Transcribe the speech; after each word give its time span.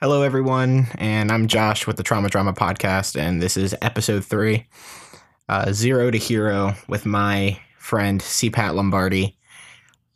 Hello, 0.00 0.22
everyone, 0.22 0.86
and 0.96 1.32
I'm 1.32 1.48
Josh 1.48 1.84
with 1.88 1.96
the 1.96 2.04
Trauma 2.04 2.28
Drama 2.28 2.52
Podcast, 2.52 3.18
and 3.18 3.42
this 3.42 3.56
is 3.56 3.74
episode 3.82 4.24
three, 4.24 4.68
uh, 5.48 5.72
Zero 5.72 6.12
to 6.12 6.16
Hero, 6.16 6.74
with 6.86 7.04
my 7.04 7.58
friend 7.78 8.22
C. 8.22 8.48
Pat 8.48 8.76
Lombardi, 8.76 9.36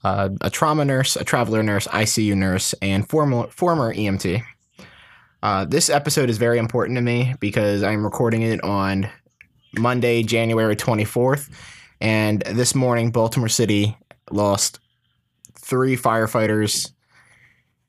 uh, 0.05 0.29
a 0.41 0.51
trauma 0.51 0.85
nurse, 0.85 1.17
a 1.17 1.25
traveler 1.25 1.65
nurse, 1.65 1.89
ICU 1.89 2.37
nurse, 2.37 2.75
and 2.75 3.09
former 3.09 3.49
former 3.49 3.93
EMT. 3.93 4.45
Uh, 5.43 5.65
this 5.65 5.91
episode 5.91 6.31
is 6.31 6.39
very 6.39 6.59
important 6.59 6.97
to 6.97 7.03
me 7.03 7.35
because 7.41 7.83
I'm 7.83 8.05
recording 8.05 8.43
it 8.43 8.63
on 8.63 9.09
Monday, 9.77 10.23
January 10.23 10.77
24th, 10.77 11.51
and 12.01 12.41
this 12.43 12.77
morning, 12.77 13.11
Baltimore 13.11 13.49
City 13.49 13.99
lost 14.31 14.79
three 15.59 15.97
firefighters 15.97 16.93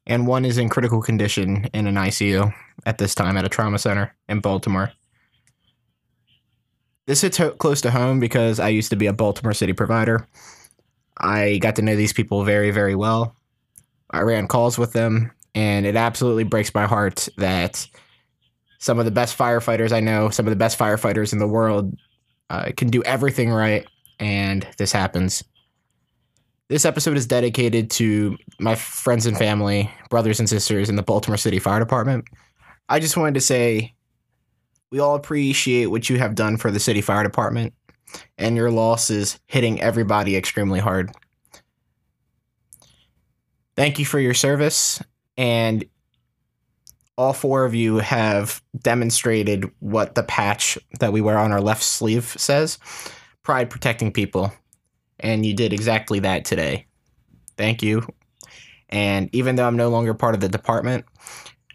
and 0.05 0.27
one 0.27 0.45
is 0.45 0.57
in 0.57 0.69
critical 0.69 1.01
condition 1.01 1.65
in 1.73 1.87
an 1.87 1.95
ICU 1.95 2.53
at 2.85 2.97
this 2.97 3.15
time 3.15 3.37
at 3.37 3.45
a 3.45 3.49
trauma 3.49 3.79
center 3.79 4.15
in 4.27 4.39
Baltimore. 4.39 4.91
This 7.05 7.21
hits 7.21 7.37
ho- 7.37 7.51
close 7.51 7.81
to 7.81 7.91
home 7.91 8.19
because 8.19 8.59
I 8.59 8.69
used 8.69 8.89
to 8.91 8.95
be 8.95 9.07
a 9.07 9.13
Baltimore 9.13 9.53
City 9.53 9.73
provider. 9.73 10.27
I 11.17 11.57
got 11.57 11.75
to 11.75 11.81
know 11.81 11.95
these 11.95 12.13
people 12.13 12.43
very, 12.43 12.71
very 12.71 12.95
well. 12.95 13.35
I 14.09 14.21
ran 14.21 14.47
calls 14.47 14.77
with 14.77 14.93
them, 14.93 15.31
and 15.55 15.85
it 15.85 15.95
absolutely 15.95 16.43
breaks 16.43 16.73
my 16.73 16.85
heart 16.85 17.27
that 17.37 17.87
some 18.79 18.99
of 18.99 19.05
the 19.05 19.11
best 19.11 19.37
firefighters 19.37 19.91
I 19.91 19.99
know, 19.99 20.29
some 20.29 20.45
of 20.45 20.51
the 20.51 20.57
best 20.57 20.77
firefighters 20.77 21.33
in 21.33 21.39
the 21.39 21.47
world, 21.47 21.95
uh, 22.49 22.71
can 22.75 22.89
do 22.89 23.03
everything 23.03 23.49
right, 23.49 23.87
and 24.19 24.67
this 24.77 24.91
happens. 24.91 25.43
This 26.69 26.85
episode 26.85 27.17
is 27.17 27.27
dedicated 27.27 27.91
to 27.91 28.37
my 28.57 28.75
friends 28.75 29.25
and 29.25 29.37
family, 29.37 29.91
brothers 30.09 30.39
and 30.39 30.47
sisters 30.47 30.89
in 30.89 30.95
the 30.95 31.03
Baltimore 31.03 31.37
City 31.37 31.59
Fire 31.59 31.79
Department. 31.79 32.25
I 32.87 32.99
just 32.99 33.17
wanted 33.17 33.33
to 33.33 33.41
say 33.41 33.93
we 34.89 34.99
all 34.99 35.15
appreciate 35.15 35.87
what 35.87 36.09
you 36.09 36.17
have 36.19 36.35
done 36.35 36.55
for 36.55 36.71
the 36.71 36.79
City 36.79 37.01
Fire 37.01 37.23
Department, 37.23 37.73
and 38.37 38.55
your 38.55 38.71
loss 38.71 39.09
is 39.09 39.39
hitting 39.47 39.81
everybody 39.81 40.37
extremely 40.37 40.79
hard. 40.79 41.11
Thank 43.75 43.99
you 43.99 44.05
for 44.05 44.19
your 44.19 44.33
service, 44.33 45.03
and 45.35 45.83
all 47.17 47.33
four 47.33 47.65
of 47.65 47.75
you 47.75 47.97
have 47.97 48.61
demonstrated 48.79 49.69
what 49.79 50.15
the 50.15 50.23
patch 50.23 50.77
that 50.99 51.11
we 51.11 51.21
wear 51.21 51.37
on 51.37 51.51
our 51.51 51.61
left 51.61 51.83
sleeve 51.83 52.35
says 52.37 52.79
pride 53.43 53.69
protecting 53.69 54.11
people 54.11 54.53
and 55.23 55.45
you 55.45 55.55
did 55.55 55.73
exactly 55.73 56.19
that 56.19 56.45
today. 56.45 56.85
Thank 57.57 57.81
you. 57.81 58.05
And 58.89 59.29
even 59.33 59.55
though 59.55 59.65
I'm 59.65 59.77
no 59.77 59.89
longer 59.89 60.13
part 60.13 60.35
of 60.35 60.41
the 60.41 60.49
department, 60.49 61.05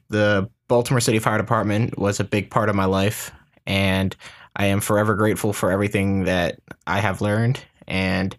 the 0.08 0.48
Baltimore 0.68 1.00
City 1.00 1.18
Fire 1.18 1.38
Department 1.38 1.98
was 1.98 2.20
a 2.20 2.24
big 2.24 2.50
part 2.50 2.68
of 2.68 2.76
my 2.76 2.84
life, 2.84 3.32
and 3.66 4.14
I 4.54 4.66
am 4.66 4.80
forever 4.80 5.14
grateful 5.14 5.52
for 5.52 5.72
everything 5.72 6.24
that 6.24 6.60
I 6.86 7.00
have 7.00 7.20
learned. 7.20 7.60
And 7.86 8.36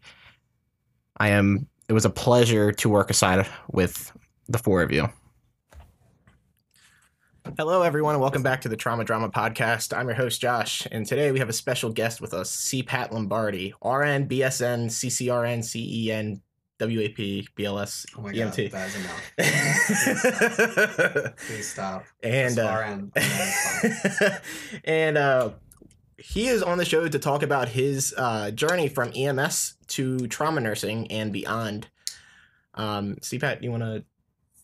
I 1.18 1.30
am. 1.30 1.68
It 1.90 1.94
was 1.94 2.06
a 2.06 2.10
pleasure 2.10 2.72
to 2.72 2.90
work 2.90 3.10
aside 3.10 3.48
with 3.72 4.12
the 4.48 4.60
four 4.60 4.84
of 4.84 4.92
you. 4.92 5.10
Hello, 7.58 7.82
everyone, 7.82 8.16
and 8.16 8.22
welcome 8.22 8.44
back 8.44 8.62
to 8.62 8.70
the 8.70 8.76
Trauma 8.78 9.04
Drama 9.04 9.30
Podcast. 9.30 9.96
I'm 9.98 10.08
your 10.08 10.16
host, 10.16 10.40
Josh, 10.42 10.88
and 10.92 11.06
today 11.06 11.32
we 11.32 11.40
have 11.40 11.50
a 11.50 11.54
special 11.54 11.90
guest 11.90 12.22
with 12.22 12.34
us, 12.34 12.50
C. 12.52 12.84
Pat 12.84 13.12
Lombardi, 13.12 13.74
RN, 13.84 14.28
BSN, 14.28 14.86
CCRN, 14.88 15.64
CEN, 15.64 16.42
WAP, 16.80 17.18
BLS, 17.58 18.06
Oh 18.18 18.22
my 18.22 18.32
EMT. 18.32 18.72
god, 18.72 18.80
that 18.80 18.90
is 18.90 18.96
enough. 21.18 21.38
Please 21.48 21.68
stop. 21.72 22.06
and 22.24 22.56
Just 22.56 22.68
uh, 22.68 22.84
RN. 22.88 23.12
And 24.86 25.18
uh, 25.18 25.50
he 26.18 26.48
is 26.48 26.62
on 26.64 26.78
the 26.78 26.86
show 26.86 27.08
to 27.08 27.20
talk 27.20 27.44
about 27.44 27.70
his 27.70 28.14
uh, 28.18 28.52
journey 28.52 28.88
from 28.90 29.12
EMS 29.16 29.74
to 29.90 30.28
trauma 30.28 30.62
nursing 30.62 31.12
and 31.12 31.34
beyond. 31.34 31.88
Um, 32.76 33.18
C. 33.22 33.40
Pat, 33.40 33.64
you 33.64 33.72
want 33.72 33.84
to 33.84 34.04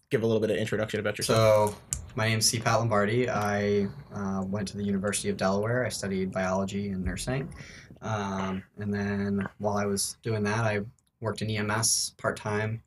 give 0.10 0.24
a 0.24 0.26
little 0.28 0.42
bit 0.42 0.52
of 0.52 0.58
introduction 0.58 1.00
about 1.00 1.18
yourself? 1.18 1.72
So, 1.72 1.76
my 2.16 2.30
name's 2.30 2.46
C. 2.46 2.60
Pat 2.60 2.80
Lombardi. 2.80 3.30
I 3.30 3.88
uh, 4.14 4.42
went 4.48 4.68
to 4.70 4.78
the 4.78 4.84
University 4.84 5.30
of 5.30 5.38
Delaware. 5.38 5.86
I 5.86 5.90
studied 5.90 6.32
biology 6.32 6.90
and 6.90 7.04
nursing. 7.04 7.54
Um, 8.02 8.64
and 8.78 8.94
then 8.94 9.48
while 9.58 9.78
I 9.78 9.86
was 9.86 10.18
doing 10.24 10.44
that, 10.44 10.64
I 10.64 10.80
worked 11.20 11.42
in 11.42 11.50
EMS 11.50 12.16
part 12.18 12.38
time 12.38 12.82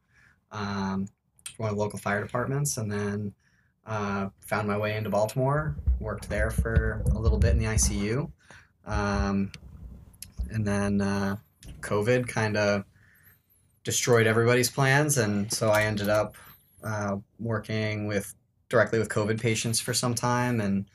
um, 0.50 1.08
for 1.56 1.64
one 1.64 1.70
of 1.70 1.76
the 1.76 1.82
local 1.82 1.98
fire 1.98 2.22
departments. 2.22 2.78
And 2.78 2.90
then 2.90 3.34
uh, 3.86 4.28
found 4.40 4.66
my 4.66 4.78
way 4.78 4.96
into 4.96 5.10
Baltimore, 5.10 5.76
worked 6.00 6.28
there 6.28 6.50
for 6.50 7.02
a 7.12 7.18
little 7.18 7.38
bit 7.38 7.52
in 7.52 7.58
the 7.58 7.66
ICU. 7.66 8.30
Um, 8.86 9.52
and 10.50 10.66
then 10.66 11.02
uh, 11.02 11.36
COVID 11.80 12.28
kind 12.28 12.56
of 12.56 12.84
destroyed 13.84 14.26
everybody's 14.26 14.70
plans. 14.70 15.18
And 15.18 15.52
so 15.52 15.68
I 15.68 15.82
ended 15.82 16.08
up 16.08 16.34
uh, 16.82 17.16
working 17.38 18.06
with 18.06 18.34
directly 18.68 18.98
with 18.98 19.08
COVID 19.08 19.40
patients 19.40 19.80
for 19.80 19.94
some 19.94 20.14
time, 20.14 20.60
and 20.60 20.86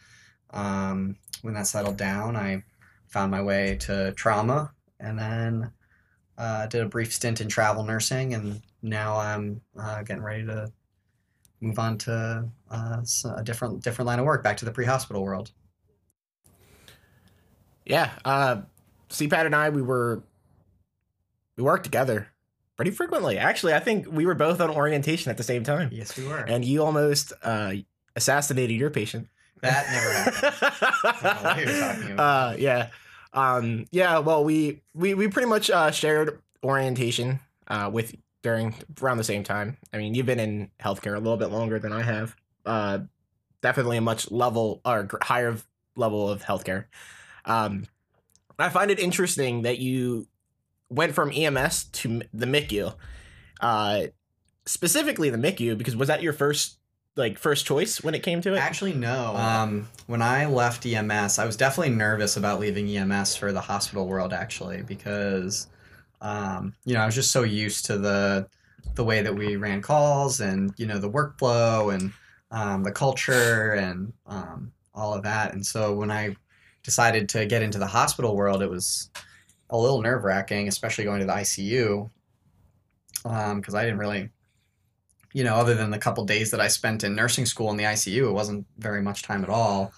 um, 0.51 1.16
when 1.41 1.53
that 1.56 1.67
settled 1.67 1.97
down, 1.97 2.35
I 2.35 2.63
found 3.07 3.31
my 3.31 3.41
way 3.41 3.78
to 3.81 4.11
trauma, 4.13 4.72
and 5.00 5.17
then 5.17 5.72
uh, 6.38 6.66
did 6.67 6.81
a 6.81 6.89
brief 6.89 7.13
stint 7.13 7.41
in 7.41 7.47
travel 7.47 7.84
nursing, 7.84 8.34
and 8.34 8.61
now 8.81 9.17
I'm 9.17 9.61
uh, 9.79 10.03
getting 10.03 10.23
ready 10.23 10.45
to 10.45 10.72
move 11.61 11.79
on 11.79 11.97
to 11.97 12.50
uh, 12.69 13.01
a 13.38 13.44
different 13.44 13.84
different 13.84 14.07
line 14.07 14.19
of 14.19 14.25
work, 14.25 14.44
back 14.44 14.57
to 14.57 14.66
the 14.66 14.72
pre-hospital 14.72 15.23
world. 15.23 15.51
Yeah, 17.85 18.11
uh, 18.23 18.61
C. 19.09 19.28
Pat 19.28 19.45
and 19.45 19.55
I, 19.55 19.69
we 19.69 19.81
were 19.81 20.23
we 21.55 21.63
worked 21.63 21.84
together 21.84 22.32
pretty 22.75 22.91
frequently. 22.91 23.38
Actually, 23.38 23.73
I 23.73 23.79
think 23.79 24.07
we 24.11 24.25
were 24.25 24.35
both 24.35 24.59
on 24.61 24.69
orientation 24.69 25.29
at 25.29 25.38
the 25.38 25.44
same 25.44 25.63
time, 25.63 25.89
Yes, 25.91 26.17
we 26.17 26.25
were. 26.28 26.38
and 26.39 26.63
you 26.66 26.84
almost 26.84 27.34
uh, 27.44 27.73
assassinated 28.16 28.75
your 28.78 28.89
patient. 28.89 29.28
that 29.61 29.85
never 29.91 30.13
happened. 30.41 31.23
know 31.23 31.50
what 31.50 31.57
you're 31.57 31.79
talking 31.79 32.11
about. 32.13 32.53
Uh, 32.53 32.56
yeah, 32.57 32.88
um, 33.34 33.85
yeah. 33.91 34.19
Well, 34.19 34.44
we 34.44 34.81
we 34.94 35.13
we 35.13 35.28
pretty 35.28 35.47
much 35.47 35.69
uh, 35.69 35.91
shared 35.91 36.39
orientation 36.63 37.39
uh, 37.67 37.89
with 37.91 38.16
during 38.41 38.75
around 39.01 39.17
the 39.17 39.23
same 39.23 39.44
time. 39.44 39.78
I 39.94 39.97
mean, 39.97 40.16
you've 40.16 40.25
been 40.25 40.40
in 40.40 40.69
healthcare 40.81 41.16
a 41.16 41.19
little 41.19 41.38
bit 41.38 41.47
longer 41.50 41.79
than 41.79 41.94
I 41.94 42.01
have. 42.03 42.35
Uh, 42.66 43.00
definitely 43.61 43.95
a 43.97 44.01
much 44.01 44.29
level 44.31 44.81
or 44.84 45.07
higher 45.22 45.55
level 45.95 46.29
of 46.29 46.44
healthcare. 46.44 46.85
Um, 47.45 47.85
I 48.59 48.67
find 48.69 48.91
it 48.91 49.00
interesting 49.00 49.61
that 49.61 49.79
you 49.79 50.28
went 50.93 51.13
from 51.13 51.31
EMS 51.31 51.85
to 51.85 52.21
the 52.33 52.45
MICU, 52.45 52.93
uh, 53.61 54.03
specifically 54.65 55.29
the 55.29 55.37
MICU, 55.37 55.77
because 55.77 55.95
was 55.95 56.07
that 56.07 56.21
your 56.21 56.33
first 56.33 56.77
like 57.15 57.37
first 57.37 57.65
choice 57.65 58.03
when 58.03 58.15
it 58.15 58.23
came 58.23 58.41
to 58.41 58.53
it? 58.53 58.57
Actually, 58.57 58.93
no. 58.93 59.35
Um, 59.35 59.87
when 60.07 60.21
I 60.21 60.45
left 60.45 60.85
EMS, 60.85 61.37
I 61.37 61.45
was 61.45 61.55
definitely 61.55 61.95
nervous 61.95 62.37
about 62.37 62.59
leaving 62.59 62.87
EMS 62.87 63.35
for 63.35 63.51
the 63.51 63.61
hospital 63.61 64.07
world, 64.07 64.33
actually, 64.33 64.81
because 64.83 65.67
um, 66.21 66.73
you 66.85 66.93
know 66.93 67.01
I 67.01 67.05
was 67.05 67.15
just 67.15 67.31
so 67.31 67.43
used 67.43 67.85
to 67.85 67.97
the 67.97 68.47
the 68.95 69.03
way 69.03 69.21
that 69.21 69.33
we 69.33 69.55
ran 69.55 69.81
calls 69.81 70.41
and 70.41 70.73
you 70.77 70.85
know 70.85 70.99
the 70.99 71.09
workflow 71.09 71.93
and 71.93 72.11
um, 72.51 72.83
the 72.83 72.91
culture 72.91 73.73
and 73.73 74.13
um, 74.27 74.71
all 74.93 75.13
of 75.13 75.23
that. 75.23 75.53
And 75.53 75.65
so 75.65 75.93
when 75.93 76.11
I 76.11 76.35
decided 76.83 77.29
to 77.29 77.45
get 77.45 77.63
into 77.63 77.79
the 77.79 77.87
hospital 77.87 78.35
world, 78.35 78.61
it 78.61 78.69
was 78.69 79.09
a 79.73 79.78
little 79.78 80.01
nerve 80.01 80.23
wracking, 80.23 80.69
especially 80.69 81.03
going 81.03 81.19
to 81.19 81.25
the 81.25 81.34
ICU, 81.34 82.09
because 83.23 83.75
I 83.75 83.84
didn't 83.84 84.00
really 84.00 84.29
you 85.34 85.44
know, 85.44 85.56
other 85.56 85.73
than 85.73 85.89
the 85.89 85.97
couple 85.97 86.23
days 86.25 86.51
that 86.51 86.61
I 86.61 86.67
spent 86.67 87.03
in 87.03 87.16
nursing 87.16 87.45
school 87.45 87.72
in 87.72 87.78
the 87.78 87.84
ICU, 87.84 88.29
it 88.29 88.31
wasn't 88.31 88.66
very 88.78 89.02
much 89.02 89.23
time 89.23 89.43
at 89.43 89.49
all. 89.49 89.91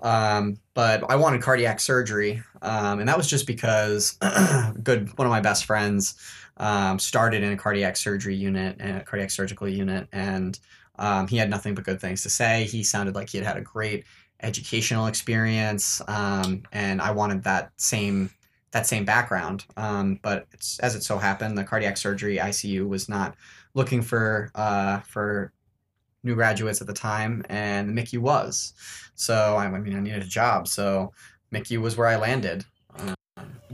Um, 0.00 0.58
but 0.74 1.10
I 1.10 1.16
wanted 1.16 1.42
cardiac 1.42 1.80
surgery, 1.80 2.42
um, 2.62 3.00
and 3.00 3.08
that 3.08 3.16
was 3.16 3.28
just 3.28 3.46
because 3.46 4.12
good 4.82 5.16
one 5.18 5.26
of 5.26 5.30
my 5.30 5.40
best 5.40 5.64
friends 5.64 6.14
um, 6.58 6.98
started 7.00 7.42
in 7.42 7.52
a 7.52 7.56
cardiac 7.56 7.96
surgery 7.96 8.36
unit 8.36 8.76
and 8.78 8.98
a 8.98 9.04
cardiac 9.04 9.30
surgical 9.30 9.68
unit, 9.68 10.06
and 10.12 10.60
um, 10.98 11.26
he 11.26 11.36
had 11.36 11.50
nothing 11.50 11.74
but 11.74 11.84
good 11.84 12.00
things 12.00 12.22
to 12.22 12.30
say. 12.30 12.64
He 12.64 12.84
sounded 12.84 13.16
like 13.16 13.30
he 13.30 13.38
had 13.38 13.46
had 13.46 13.56
a 13.56 13.62
great 13.62 14.04
educational 14.40 15.06
experience, 15.06 16.00
um, 16.06 16.62
and 16.70 17.00
I 17.00 17.10
wanted 17.10 17.42
that 17.44 17.72
same 17.76 18.30
that 18.72 18.86
same 18.86 19.04
background. 19.04 19.64
Um, 19.76 20.18
but 20.22 20.46
it's, 20.52 20.78
as 20.80 20.94
it 20.94 21.02
so 21.02 21.18
happened, 21.18 21.56
the 21.56 21.64
cardiac 21.64 21.96
surgery 21.96 22.36
ICU 22.36 22.86
was 22.86 23.08
not 23.08 23.34
looking 23.74 24.02
for 24.02 24.50
uh, 24.54 25.00
for 25.00 25.52
new 26.24 26.34
graduates 26.34 26.80
at 26.80 26.86
the 26.86 26.92
time, 26.92 27.44
and 27.48 27.96
MICU 27.96 28.18
was. 28.18 28.74
So 29.14 29.56
I, 29.56 29.66
I 29.66 29.78
mean, 29.78 29.96
I 29.96 30.00
needed 30.00 30.22
a 30.22 30.26
job, 30.26 30.68
so 30.68 31.12
MICU 31.52 31.80
was 31.80 31.96
where 31.96 32.08
I 32.08 32.16
landed. 32.16 32.64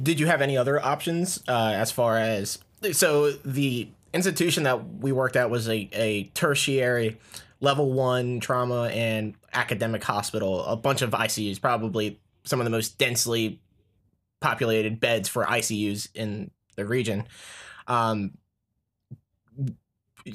Did 0.00 0.18
you 0.18 0.26
have 0.26 0.42
any 0.42 0.56
other 0.56 0.84
options 0.84 1.42
uh, 1.48 1.72
as 1.74 1.90
far 1.90 2.18
as 2.18 2.58
so 2.92 3.30
the 3.30 3.88
institution 4.12 4.64
that 4.64 4.98
we 4.98 5.12
worked 5.12 5.36
at 5.36 5.50
was 5.50 5.68
a, 5.68 5.88
a 5.92 6.24
tertiary 6.34 7.18
level 7.60 7.92
one 7.92 8.40
trauma 8.40 8.84
and 8.88 9.34
academic 9.52 10.04
hospital, 10.04 10.64
a 10.66 10.76
bunch 10.76 11.02
of 11.02 11.10
ICUs, 11.10 11.60
probably 11.60 12.20
some 12.44 12.60
of 12.60 12.64
the 12.64 12.70
most 12.70 12.98
densely 12.98 13.60
populated 14.44 15.00
beds 15.00 15.26
for 15.26 15.46
ICUs 15.46 16.08
in 16.14 16.50
the 16.76 16.84
region. 16.84 17.24
Um, 17.86 18.32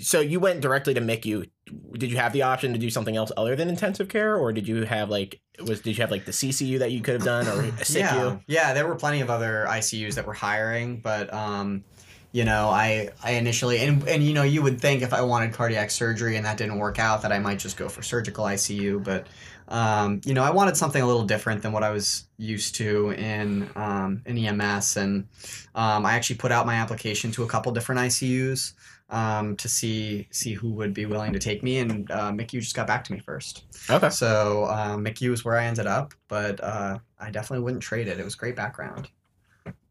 so 0.01 0.19
you 0.19 0.39
went 0.39 0.61
directly 0.61 0.95
to 0.95 1.01
MICU. 1.01 1.47
Did 1.93 2.09
you 2.09 2.17
have 2.17 2.33
the 2.33 2.41
option 2.41 2.73
to 2.73 2.79
do 2.79 2.89
something 2.89 3.15
else 3.15 3.31
other 3.37 3.55
than 3.55 3.69
intensive 3.69 4.09
care, 4.09 4.35
or 4.35 4.51
did 4.51 4.67
you 4.67 4.83
have 4.85 5.11
like 5.11 5.41
was 5.63 5.81
did 5.81 5.95
you 5.95 6.01
have 6.01 6.09
like 6.09 6.25
the 6.25 6.31
CCU 6.31 6.79
that 6.79 6.91
you 6.91 7.01
could 7.01 7.15
have 7.15 7.23
done 7.23 7.47
or 7.47 7.61
a? 7.61 7.71
Yeah, 7.89 8.37
yeah, 8.47 8.73
there 8.73 8.87
were 8.87 8.95
plenty 8.95 9.21
of 9.21 9.29
other 9.29 9.65
ICUs 9.67 10.15
that 10.15 10.25
were 10.25 10.33
hiring, 10.33 10.97
but 10.97 11.31
um, 11.31 11.83
you 12.31 12.45
know, 12.45 12.69
I 12.69 13.09
I 13.23 13.31
initially 13.33 13.77
and 13.79 14.07
and 14.07 14.23
you 14.23 14.33
know 14.33 14.43
you 14.43 14.63
would 14.63 14.81
think 14.81 15.03
if 15.03 15.13
I 15.13 15.21
wanted 15.21 15.53
cardiac 15.53 15.91
surgery 15.91 16.35
and 16.35 16.45
that 16.45 16.57
didn't 16.57 16.77
work 16.79 16.97
out 16.97 17.21
that 17.21 17.31
I 17.31 17.39
might 17.39 17.59
just 17.59 17.77
go 17.77 17.89
for 17.89 18.01
surgical 18.01 18.45
ICU, 18.45 19.03
but 19.03 19.27
um, 19.69 20.21
you 20.25 20.33
know 20.33 20.43
I 20.43 20.51
wanted 20.51 20.75
something 20.75 21.01
a 21.01 21.05
little 21.05 21.25
different 21.25 21.61
than 21.61 21.71
what 21.71 21.83
I 21.83 21.91
was 21.91 22.25
used 22.37 22.75
to 22.75 23.11
in 23.11 23.69
um, 23.75 24.21
in 24.25 24.37
EMS, 24.37 24.97
and 24.97 25.27
um, 25.75 26.05
I 26.05 26.13
actually 26.13 26.37
put 26.37 26.51
out 26.51 26.65
my 26.65 26.75
application 26.75 27.31
to 27.33 27.43
a 27.43 27.47
couple 27.47 27.71
different 27.71 28.01
ICUs 28.01 28.73
um, 29.09 29.55
to 29.57 29.67
see 29.69 30.27
see 30.31 30.53
who 30.53 30.71
would 30.71 30.93
be 30.93 31.05
willing 31.05 31.33
to 31.33 31.39
take 31.39 31.63
me, 31.63 31.79
and 31.79 32.09
uh, 32.11 32.31
MICU 32.31 32.59
just 32.59 32.75
got 32.75 32.87
back 32.87 33.03
to 33.05 33.13
me 33.13 33.19
first. 33.19 33.63
Okay. 33.89 34.09
So 34.09 34.65
um, 34.65 35.03
MICU 35.03 35.31
is 35.33 35.45
where 35.45 35.55
I 35.55 35.65
ended 35.65 35.87
up, 35.87 36.13
but 36.27 36.63
uh, 36.63 36.99
I 37.19 37.31
definitely 37.31 37.63
wouldn't 37.63 37.83
trade 37.83 38.07
it. 38.07 38.19
It 38.19 38.23
was 38.23 38.35
great 38.35 38.55
background. 38.55 39.09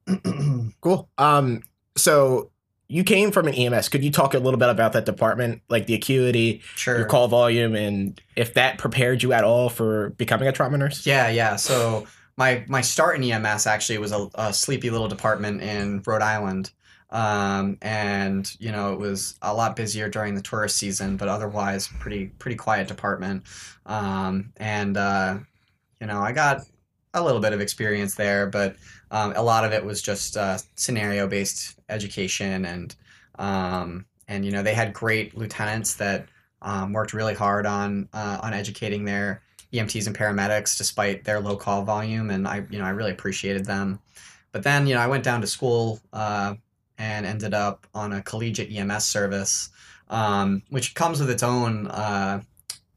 Cool. 0.81 1.09
Um, 1.19 1.63
so 1.97 2.51
you 2.89 3.05
came 3.05 3.31
from 3.31 3.47
an 3.47 3.55
EMS. 3.55 3.91
Could 3.91 4.03
you 4.03 4.11
talk 4.11 4.33
a 4.33 4.39
little 4.39 4.59
bit 4.59 4.71
about 4.71 4.95
that 4.95 5.05
department, 5.05 5.61
like 5.69 5.87
the 5.87 5.95
acuity, 5.95 6.63
sure. 6.75 6.97
your 6.97 7.07
call 7.07 7.29
volume, 7.29 7.77
and 7.77 8.21
if 8.35 8.55
that 8.55 8.79
prepared 8.79 9.23
you 9.23 9.35
at 9.35 9.45
all 9.45 9.69
for 9.69 10.11
becoming 10.11 10.49
a 10.49 10.53
trauma 10.53 10.79
nurse? 10.79 11.07
Yeah, 11.07 11.29
yeah. 11.29 11.57
So 11.57 12.07
my 12.39 12.65
my 12.67 12.81
start 12.81 13.17
in 13.17 13.31
EMS 13.31 13.67
actually 13.67 13.99
was 13.99 14.13
a, 14.13 14.29
a 14.35 14.53
sleepy 14.55 14.89
little 14.89 15.09
department 15.09 15.61
in 15.61 16.03
Rhode 16.07 16.23
Island. 16.23 16.73
Um, 17.11 17.79
and 17.81 18.51
you 18.59 18.71
know 18.71 18.93
it 18.93 18.99
was 18.99 19.39
a 19.41 19.53
lot 19.55 19.77
busier 19.77 20.09
during 20.09 20.35
the 20.35 20.43
tourist 20.43 20.77
season, 20.77 21.17
but 21.17 21.29
otherwise 21.29 21.89
pretty 22.01 22.27
pretty 22.39 22.57
quiet 22.57 22.89
department. 22.89 23.45
Um, 23.85 24.53
and 24.57 24.97
uh, 24.97 25.39
you 26.01 26.07
know 26.07 26.21
I 26.21 26.33
got 26.33 26.63
a 27.19 27.25
little 27.25 27.41
bit 27.41 27.53
of 27.53 27.61
experience 27.61 28.15
there, 28.15 28.47
but 28.47 28.77
um, 29.11 29.33
a 29.37 29.43
lot 29.43 29.65
of 29.65 29.73
it 29.73 29.85
was 29.85 30.03
just 30.03 30.37
uh, 30.37 30.59
scenario 30.75 31.27
based 31.27 31.79
education 31.89 32.65
and 32.65 32.95
um, 33.39 34.07
and 34.27 34.45
you 34.45 34.53
know 34.53 34.63
they 34.63 34.75
had 34.75 34.93
great 34.93 35.37
lieutenants 35.37 35.95
that 35.95 36.29
um, 36.63 36.93
worked 36.93 37.13
really 37.13 37.35
hard 37.35 37.67
on 37.67 38.09
uh, 38.13 38.39
on 38.43 38.53
educating 38.53 39.05
their 39.05 39.43
EMTs 39.73 40.07
and 40.07 40.17
paramedics 40.17 40.77
despite 40.77 41.25
their 41.25 41.41
low 41.41 41.57
call 41.57 41.83
volume, 41.83 42.31
and 42.31 42.47
I 42.47 42.65
you 42.71 42.79
know 42.79 42.85
I 42.85 42.91
really 42.91 43.13
appreciated 43.13 43.65
them. 43.65 44.01
But 44.53 44.63
then 44.63 44.87
you 44.87 44.95
know 44.95 45.01
I 45.01 45.07
went 45.07 45.25
down 45.25 45.41
to 45.41 45.47
school 45.47 46.01
uh, 46.13 46.55
and 46.99 47.27
ended 47.27 47.55
up 47.55 47.87
on 47.95 48.13
a 48.13 48.23
collegiate 48.23 48.71
EMS 48.75 49.05
service, 49.05 49.71
um, 50.09 50.63
which 50.69 50.95
comes 50.95 51.21
with 51.21 51.31
its 51.31 51.43
own 51.43 51.87
uh, 51.89 52.43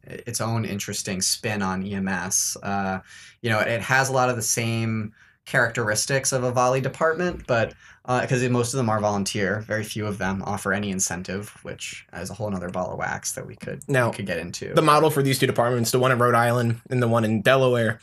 its 0.04 0.42
own 0.42 0.66
interesting 0.66 1.22
spin 1.22 1.62
on 1.62 1.84
EMS. 1.84 2.58
Uh, 2.62 3.00
you 3.42 3.50
know, 3.50 3.60
it 3.60 3.82
has 3.82 4.10
a 4.10 4.14
lot 4.14 4.30
of 4.30 4.36
the 4.36 4.42
same 4.42 5.14
characteristics 5.46 6.32
of 6.32 6.44
a 6.44 6.52
volley 6.52 6.82
department, 6.82 7.46
but 7.48 7.74
because 8.04 8.44
uh, 8.44 8.50
most 8.50 8.74
of 8.74 8.78
them 8.78 8.90
are 8.90 9.00
volunteer, 9.00 9.62
very 9.62 9.84
few 9.84 10.06
of 10.06 10.18
them 10.18 10.42
offer 10.44 10.74
any 10.74 10.90
incentive, 10.90 11.50
which 11.64 12.06
is 12.14 12.30
a 12.30 12.34
whole 12.34 12.54
other 12.56 12.70
ball 12.70 12.92
of 12.92 12.98
wax 12.98 13.34
that 13.34 13.46
we 13.46 13.56
could 13.56 13.82
now 13.88 14.10
we 14.10 14.16
could 14.16 14.26
get 14.26 14.40
into. 14.40 14.74
The 14.74 14.82
model 14.82 15.10
for 15.10 15.22
these 15.22 15.40
two 15.40 15.48
departments, 15.48 15.92
the 15.92 16.00
one 16.00 16.12
in 16.12 16.20
Rhode 16.20 16.36
Island 16.36 16.82
and 16.90 17.02
the 17.02 17.08
one 17.08 17.26
in 17.26 17.42
Delaware, 17.42 18.00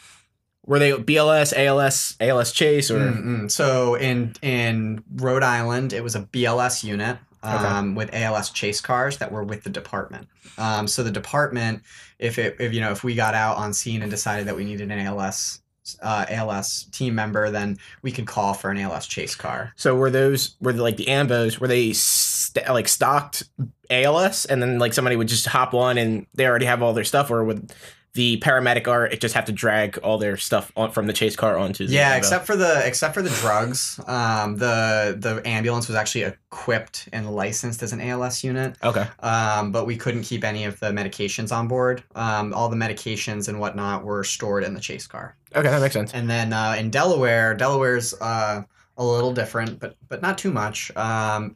were 0.66 0.78
they 0.78 0.92
BLS, 0.92 1.52
ALS, 1.56 2.16
ALS 2.20 2.52
Chase, 2.52 2.90
or 2.90 2.98
Mm-mm. 2.98 3.50
so 3.50 3.94
in 3.94 4.34
in 4.42 5.02
Rhode 5.16 5.42
Island, 5.42 5.92
it 5.92 6.04
was 6.04 6.14
a 6.14 6.20
BLS 6.20 6.84
unit 6.84 7.18
um, 7.48 7.90
okay. 7.90 7.96
with 7.96 8.14
ALS 8.14 8.50
chase 8.50 8.80
cars 8.80 9.18
that 9.18 9.30
were 9.32 9.44
with 9.44 9.64
the 9.64 9.70
department. 9.70 10.28
Um, 10.56 10.86
so 10.88 11.02
the 11.02 11.10
department, 11.10 11.82
if 12.18 12.38
it 12.38 12.56
if 12.58 12.72
you 12.72 12.80
know 12.80 12.90
if 12.90 13.04
we 13.04 13.14
got 13.14 13.34
out 13.34 13.56
on 13.56 13.72
scene 13.72 14.02
and 14.02 14.10
decided 14.10 14.46
that 14.46 14.56
we 14.56 14.64
needed 14.64 14.90
an 14.90 14.98
ALS 14.98 15.60
uh, 16.02 16.26
ALS 16.28 16.84
team 16.92 17.14
member, 17.14 17.50
then 17.50 17.78
we 18.02 18.12
could 18.12 18.26
call 18.26 18.54
for 18.54 18.70
an 18.70 18.78
ALS 18.78 19.06
chase 19.06 19.34
car. 19.34 19.72
So 19.76 19.94
were 19.94 20.10
those 20.10 20.56
were 20.60 20.72
they 20.72 20.80
like 20.80 20.96
the 20.96 21.06
Ambos? 21.06 21.58
Were 21.58 21.68
they 21.68 21.92
st- 21.92 22.68
like 22.68 22.88
stocked 22.88 23.44
ALS, 23.90 24.44
and 24.44 24.60
then 24.62 24.78
like 24.78 24.94
somebody 24.94 25.16
would 25.16 25.28
just 25.28 25.46
hop 25.46 25.74
on 25.74 25.98
and 25.98 26.26
they 26.34 26.46
already 26.46 26.66
have 26.66 26.82
all 26.82 26.92
their 26.92 27.04
stuff, 27.04 27.30
or 27.30 27.44
would 27.44 27.72
the 28.18 28.36
paramedic 28.40 28.88
are 28.88 29.08
just 29.10 29.36
have 29.36 29.44
to 29.44 29.52
drag 29.52 29.96
all 29.98 30.18
their 30.18 30.36
stuff 30.36 30.72
on, 30.76 30.90
from 30.90 31.06
the 31.06 31.12
chase 31.12 31.36
car 31.36 31.56
onto 31.56 31.86
the 31.86 31.92
yeah 31.92 32.16
except 32.16 32.46
for 32.46 32.56
the 32.56 32.84
except 32.84 33.14
for 33.14 33.22
the 33.22 33.30
drugs. 33.30 34.00
Um, 34.08 34.56
the 34.56 35.16
the 35.16 35.40
ambulance 35.46 35.86
was 35.86 35.94
actually 35.94 36.24
equipped 36.24 37.08
and 37.12 37.30
licensed 37.30 37.80
as 37.80 37.92
an 37.92 38.00
als 38.00 38.42
unit. 38.42 38.74
Okay. 38.82 39.06
Um, 39.20 39.70
but 39.70 39.86
we 39.86 39.96
couldn't 39.96 40.24
keep 40.24 40.42
any 40.42 40.64
of 40.64 40.80
the 40.80 40.90
medications 40.90 41.56
on 41.56 41.68
board. 41.68 42.02
Um, 42.16 42.52
all 42.54 42.68
the 42.68 42.76
medications 42.76 43.46
and 43.46 43.60
whatnot 43.60 44.02
were 44.04 44.24
stored 44.24 44.64
in 44.64 44.74
the 44.74 44.80
chase 44.80 45.06
car. 45.06 45.36
Okay 45.54 45.70
that 45.70 45.80
makes 45.80 45.94
sense. 45.94 46.12
And 46.12 46.28
then 46.28 46.52
uh, 46.52 46.74
in 46.76 46.90
delaware 46.90 47.54
delaware's 47.54 48.14
uh, 48.14 48.64
a 48.96 49.04
little 49.04 49.32
different 49.32 49.78
but 49.78 49.94
but 50.08 50.22
not 50.22 50.38
too 50.38 50.50
much. 50.50 50.90
Um, 50.96 51.54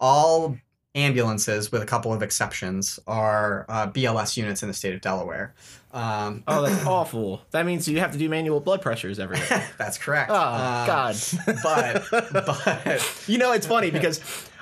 all 0.00 0.56
ambulances, 0.94 1.70
with 1.70 1.82
a 1.82 1.86
couple 1.86 2.12
of 2.12 2.22
exceptions, 2.22 2.98
are 3.06 3.64
uh, 3.68 3.90
BLS 3.90 4.36
units 4.36 4.62
in 4.62 4.68
the 4.68 4.74
state 4.74 4.94
of 4.94 5.00
Delaware. 5.00 5.54
Um, 5.92 6.44
oh, 6.46 6.62
that's 6.62 6.86
awful. 6.86 7.42
That 7.50 7.66
means 7.66 7.88
you 7.88 7.98
have 8.00 8.12
to 8.12 8.18
do 8.18 8.28
manual 8.28 8.60
blood 8.60 8.82
pressures 8.82 9.18
every 9.18 9.38
day. 9.38 9.64
that's 9.78 9.98
correct. 9.98 10.30
Oh 10.30 10.34
um, 10.34 10.86
God. 10.86 11.16
but 11.62 12.04
but 12.10 13.24
you 13.28 13.38
know 13.38 13.52
it's 13.52 13.66
funny 13.66 13.90
because 13.90 14.20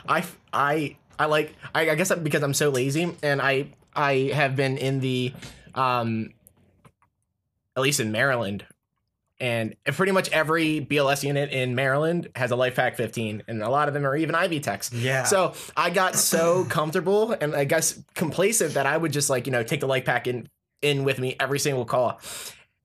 I 0.08 0.24
I 0.52 0.96
I 1.18 1.26
like 1.26 1.54
I, 1.74 1.90
I 1.90 1.94
guess 1.94 2.14
because 2.14 2.42
I'm 2.42 2.54
so 2.54 2.70
lazy 2.70 3.14
and 3.22 3.42
I 3.42 3.68
I 3.94 4.30
have 4.34 4.56
been 4.56 4.78
in 4.78 5.00
the 5.00 5.32
um 5.74 6.32
at 7.76 7.82
least 7.82 8.00
in 8.00 8.12
Maryland 8.12 8.64
and 9.38 9.76
pretty 9.84 10.12
much 10.12 10.30
every 10.30 10.80
BLS 10.80 11.22
unit 11.22 11.50
in 11.50 11.74
Maryland 11.74 12.30
has 12.34 12.52
a 12.52 12.54
LifePak 12.54 12.96
15, 12.96 13.42
and 13.46 13.62
a 13.62 13.68
lot 13.68 13.86
of 13.88 13.92
them 13.92 14.06
are 14.06 14.16
even 14.16 14.34
IV 14.34 14.62
techs. 14.62 14.92
Yeah. 14.92 15.24
So 15.24 15.52
I 15.76 15.90
got 15.90 16.14
so 16.14 16.64
comfortable 16.64 17.32
and 17.32 17.54
I 17.54 17.64
guess 17.64 18.02
complacent 18.14 18.74
that 18.74 18.86
I 18.86 18.96
would 18.96 19.12
just 19.12 19.28
like 19.28 19.46
you 19.46 19.52
know 19.52 19.62
take 19.62 19.80
the 19.80 19.88
LifePak 19.88 20.26
in 20.26 20.48
in 20.82 21.04
with 21.04 21.18
me 21.18 21.36
every 21.40 21.58
single 21.58 21.84
call, 21.84 22.20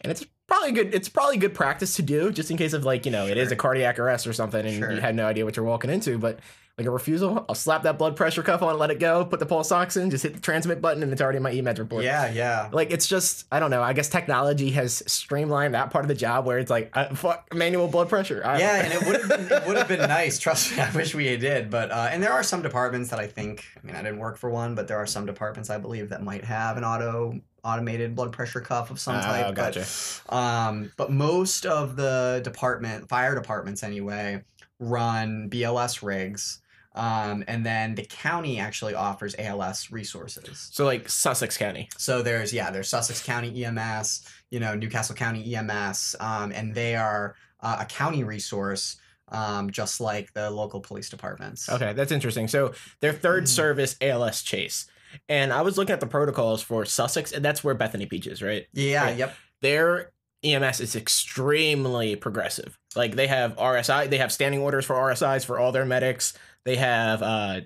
and 0.01 0.11
it's 0.11 0.25
probably 0.47 0.71
good. 0.71 0.93
It's 0.93 1.09
probably 1.09 1.37
good 1.37 1.53
practice 1.53 1.95
to 1.95 2.01
do 2.01 2.31
just 2.31 2.51
in 2.51 2.57
case 2.57 2.73
of 2.73 2.85
like 2.85 3.05
you 3.05 3.11
know 3.11 3.25
sure. 3.25 3.31
it 3.31 3.37
is 3.37 3.51
a 3.51 3.55
cardiac 3.55 3.99
arrest 3.99 4.27
or 4.27 4.33
something, 4.33 4.65
and 4.65 4.77
sure. 4.77 4.91
you 4.91 5.01
had 5.01 5.15
no 5.15 5.25
idea 5.25 5.45
what 5.45 5.55
you're 5.55 5.65
walking 5.65 5.89
into, 5.89 6.17
but 6.17 6.39
like 6.77 6.87
a 6.87 6.91
refusal, 6.91 7.45
I'll 7.47 7.55
slap 7.55 7.83
that 7.83 7.97
blood 7.97 8.15
pressure 8.15 8.41
cuff 8.43 8.61
on, 8.61 8.77
let 8.79 8.91
it 8.91 8.99
go, 8.99 9.25
put 9.25 9.39
the 9.39 9.45
pulse 9.45 9.71
ox 9.71 9.97
in, 9.97 10.09
just 10.09 10.23
hit 10.23 10.33
the 10.33 10.39
transmit 10.39 10.81
button, 10.81 11.03
and 11.03 11.11
it's 11.11 11.21
already 11.21 11.37
in 11.37 11.43
my 11.43 11.53
eMeds 11.53 11.79
report. 11.79 12.03
Yeah, 12.03 12.31
yeah. 12.31 12.69
Like 12.71 12.91
it's 12.91 13.07
just, 13.07 13.45
I 13.51 13.59
don't 13.59 13.71
know. 13.71 13.83
I 13.83 13.93
guess 13.93 14.09
technology 14.09 14.71
has 14.71 15.03
streamlined 15.05 15.73
that 15.75 15.91
part 15.91 16.05
of 16.05 16.09
the 16.09 16.15
job 16.15 16.45
where 16.45 16.59
it's 16.59 16.71
like, 16.71 16.89
uh, 16.93 17.13
fuck, 17.13 17.53
manual 17.53 17.87
blood 17.87 18.09
pressure. 18.09 18.41
I 18.43 18.59
yeah, 18.59 18.83
and 18.83 18.93
it 18.93 19.05
would 19.05 19.19
have 19.19 19.29
been, 19.29 19.57
it 19.57 19.67
would 19.67 19.77
have 19.77 19.87
been 19.87 19.99
nice. 20.09 20.39
Trust 20.39 20.71
me, 20.71 20.81
I 20.81 20.89
wish 20.91 21.13
we 21.13 21.35
did. 21.37 21.69
But 21.69 21.91
uh, 21.91 22.09
and 22.09 22.23
there 22.23 22.31
are 22.31 22.43
some 22.43 22.61
departments 22.61 23.09
that 23.09 23.19
I 23.19 23.27
think, 23.27 23.65
I 23.77 23.85
mean, 23.85 23.95
I 23.95 24.01
didn't 24.01 24.19
work 24.19 24.37
for 24.37 24.49
one, 24.49 24.73
but 24.73 24.87
there 24.87 24.97
are 24.97 25.07
some 25.07 25.25
departments 25.25 25.69
I 25.69 25.77
believe 25.77 26.09
that 26.09 26.23
might 26.23 26.45
have 26.45 26.77
an 26.77 26.83
auto 26.83 27.39
automated 27.63 28.15
blood 28.15 28.31
pressure 28.31 28.61
cuff 28.61 28.91
of 28.91 28.99
some 28.99 29.21
type. 29.21 29.45
Oh, 29.47 29.51
gotcha. 29.51 29.85
But, 30.27 30.35
um, 30.35 30.91
but 30.97 31.11
most 31.11 31.65
of 31.65 31.95
the 31.95 32.41
department, 32.43 33.07
fire 33.09 33.35
departments 33.35 33.83
anyway, 33.83 34.43
run 34.79 35.49
BLS 35.49 36.01
rigs 36.01 36.61
um, 36.93 37.43
and 37.47 37.65
then 37.65 37.95
the 37.95 38.03
county 38.03 38.59
actually 38.59 38.93
offers 38.95 39.35
ALS 39.39 39.91
resources. 39.91 40.69
So 40.71 40.85
like 40.85 41.07
Sussex 41.07 41.57
County. 41.57 41.89
So 41.97 42.21
there's 42.21 42.53
yeah, 42.53 42.69
there's 42.69 42.89
Sussex 42.89 43.23
County 43.23 43.63
EMS, 43.63 44.27
you 44.49 44.59
know, 44.59 44.75
New 44.75 44.89
Castle 44.89 45.15
County 45.15 45.55
EMS, 45.55 46.15
um, 46.19 46.51
and 46.51 46.75
they 46.75 46.95
are 46.95 47.35
uh, 47.61 47.77
a 47.81 47.85
county 47.85 48.23
resource. 48.23 48.97
Um, 49.33 49.69
just 49.69 50.01
like 50.01 50.33
the 50.33 50.51
local 50.51 50.81
police 50.81 51.09
departments. 51.09 51.69
Okay, 51.69 51.93
that's 51.93 52.11
interesting. 52.11 52.49
So 52.49 52.73
their 52.99 53.13
3rd 53.13 53.37
mm-hmm. 53.37 53.45
service 53.45 53.95
ALS 54.01 54.41
chase, 54.41 54.87
and 55.29 55.51
I 55.51 55.61
was 55.61 55.77
looking 55.77 55.93
at 55.93 55.99
the 55.99 56.07
protocols 56.07 56.61
for 56.61 56.85
Sussex, 56.85 57.31
and 57.31 57.43
that's 57.43 57.63
where 57.63 57.73
Bethany 57.73 58.05
Beach 58.05 58.27
is, 58.27 58.41
right? 58.41 58.65
Yeah. 58.73 59.03
Right. 59.03 59.17
Yep. 59.17 59.35
Their 59.61 60.11
EMS 60.43 60.79
is 60.79 60.95
extremely 60.95 62.15
progressive. 62.15 62.77
Like 62.95 63.15
they 63.15 63.27
have 63.27 63.55
RSI, 63.55 64.09
they 64.09 64.17
have 64.17 64.31
standing 64.31 64.61
orders 64.61 64.85
for 64.85 64.95
RSIs 64.95 65.45
for 65.45 65.59
all 65.59 65.71
their 65.71 65.85
medics. 65.85 66.33
They 66.65 66.77
have 66.77 67.21
uh 67.21 67.61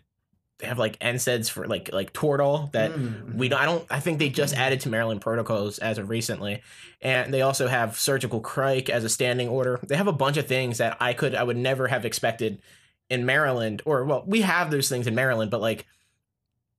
they 0.60 0.68
have 0.68 0.80
like 0.80 0.98
NSAIDs 1.00 1.50
for 1.50 1.68
like 1.68 1.92
like 1.94 2.14
Toradol 2.14 2.72
that 2.74 2.92
mm. 2.92 3.36
we 3.36 3.50
don't 3.50 3.60
I 3.62 3.66
don't 3.66 3.86
I 3.90 4.00
think 4.00 4.20
they 4.20 4.30
just 4.30 4.56
added 4.56 4.82
to 4.82 4.90
Maryland 4.90 5.22
protocols 5.22 5.80
as 5.80 5.98
of 5.98 6.10
recently. 6.10 6.62
And 7.02 7.34
they 7.34 7.42
also 7.42 7.68
have 7.68 7.98
surgical 7.98 8.40
cric 8.40 8.90
as 8.90 9.04
a 9.04 9.10
standing 9.10 9.48
order. 9.48 9.80
They 9.84 9.98
have 9.98 10.08
a 10.08 10.14
bunch 10.14 10.38
of 10.38 10.48
things 10.48 10.78
that 10.78 10.98
I 11.00 11.14
could 11.14 11.36
I 11.36 11.44
would 11.44 11.58
never 11.58 11.88
have 11.88 12.06
expected 12.06 12.62
in 13.10 13.26
Maryland 13.26 13.82
or 13.86 14.04
well 14.04 14.24
we 14.26 14.42
have 14.42 14.72
those 14.72 14.90
things 14.90 15.08
in 15.08 15.16
Maryland 15.16 15.52
but 15.52 15.62
like 15.62 15.86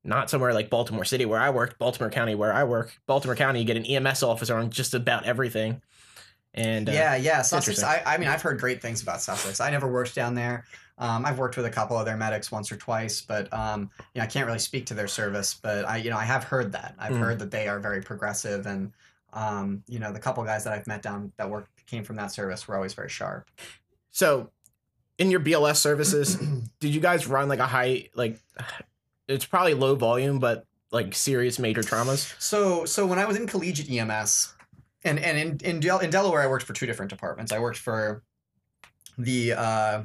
not 0.06 0.30
somewhere 0.30 0.54
like 0.54 0.70
Baltimore 0.70 1.04
City 1.04 1.24
where 1.26 1.40
I 1.40 1.50
work, 1.50 1.78
Baltimore 1.78 2.10
County 2.10 2.34
where 2.34 2.52
I 2.52 2.64
work. 2.64 2.98
Baltimore 3.06 3.36
County, 3.36 3.60
you 3.60 3.64
get 3.64 3.76
an 3.76 3.84
EMS 3.84 4.22
officer 4.22 4.56
on 4.56 4.70
just 4.70 4.94
about 4.94 5.24
everything. 5.24 5.82
And 6.54 6.88
uh, 6.88 6.92
yeah, 6.92 7.16
yeah, 7.16 7.42
Sussex. 7.42 7.82
I, 7.82 8.02
I 8.06 8.16
mean, 8.16 8.28
I've 8.28 8.40
heard 8.40 8.58
great 8.58 8.80
things 8.80 9.02
about 9.02 9.20
Sussex. 9.20 9.60
I 9.60 9.70
never 9.70 9.90
worked 9.92 10.14
down 10.14 10.34
there. 10.34 10.64
Um, 10.98 11.26
I've 11.26 11.38
worked 11.38 11.58
with 11.58 11.66
a 11.66 11.70
couple 11.70 11.98
of 11.98 12.06
their 12.06 12.16
medics 12.16 12.50
once 12.50 12.72
or 12.72 12.76
twice, 12.76 13.20
but 13.20 13.52
um, 13.52 13.90
you 14.14 14.20
know, 14.20 14.24
I 14.24 14.26
can't 14.26 14.46
really 14.46 14.58
speak 14.58 14.86
to 14.86 14.94
their 14.94 15.08
service. 15.08 15.52
But 15.52 15.86
I, 15.86 15.98
you 15.98 16.08
know, 16.08 16.16
I 16.16 16.24
have 16.24 16.44
heard 16.44 16.72
that. 16.72 16.94
I've 16.98 17.12
Mhm. 17.12 17.18
heard 17.20 17.38
that 17.40 17.50
they 17.50 17.68
are 17.68 17.78
very 17.78 18.00
progressive, 18.00 18.64
and 18.64 18.92
um, 19.34 19.82
you 19.86 19.98
know, 19.98 20.10
the 20.12 20.18
couple 20.18 20.42
guys 20.44 20.64
that 20.64 20.72
I've 20.72 20.86
met 20.86 21.02
down 21.02 21.30
that 21.36 21.50
work 21.50 21.68
came 21.86 22.02
from 22.02 22.16
that 22.16 22.32
service 22.32 22.66
were 22.66 22.74
always 22.76 22.94
very 22.94 23.10
sharp. 23.10 23.50
so 24.10 24.50
in 25.18 25.30
your 25.30 25.40
BLS 25.40 25.76
services, 25.76 26.36
did 26.80 26.94
you 26.94 27.00
guys 27.00 27.26
run 27.26 27.48
like 27.48 27.58
a 27.58 27.66
high 27.66 28.08
like 28.14 28.38
it's 29.28 29.44
probably 29.44 29.74
low 29.74 29.94
volume, 29.94 30.38
but 30.38 30.66
like 30.92 31.14
serious 31.14 31.58
major 31.58 31.82
traumas? 31.82 32.34
So, 32.40 32.84
so 32.84 33.06
when 33.06 33.18
I 33.18 33.24
was 33.24 33.36
in 33.36 33.46
collegiate 33.46 33.90
EMS, 33.90 34.54
and 35.04 35.18
and 35.18 35.38
in 35.38 35.58
in, 35.68 35.80
Del- 35.80 36.00
in 36.00 36.10
Delaware, 36.10 36.42
I 36.42 36.46
worked 36.46 36.64
for 36.64 36.72
two 36.72 36.86
different 36.86 37.10
departments. 37.10 37.52
I 37.52 37.58
worked 37.58 37.78
for 37.78 38.22
the 39.18 39.52
uh, 39.52 40.02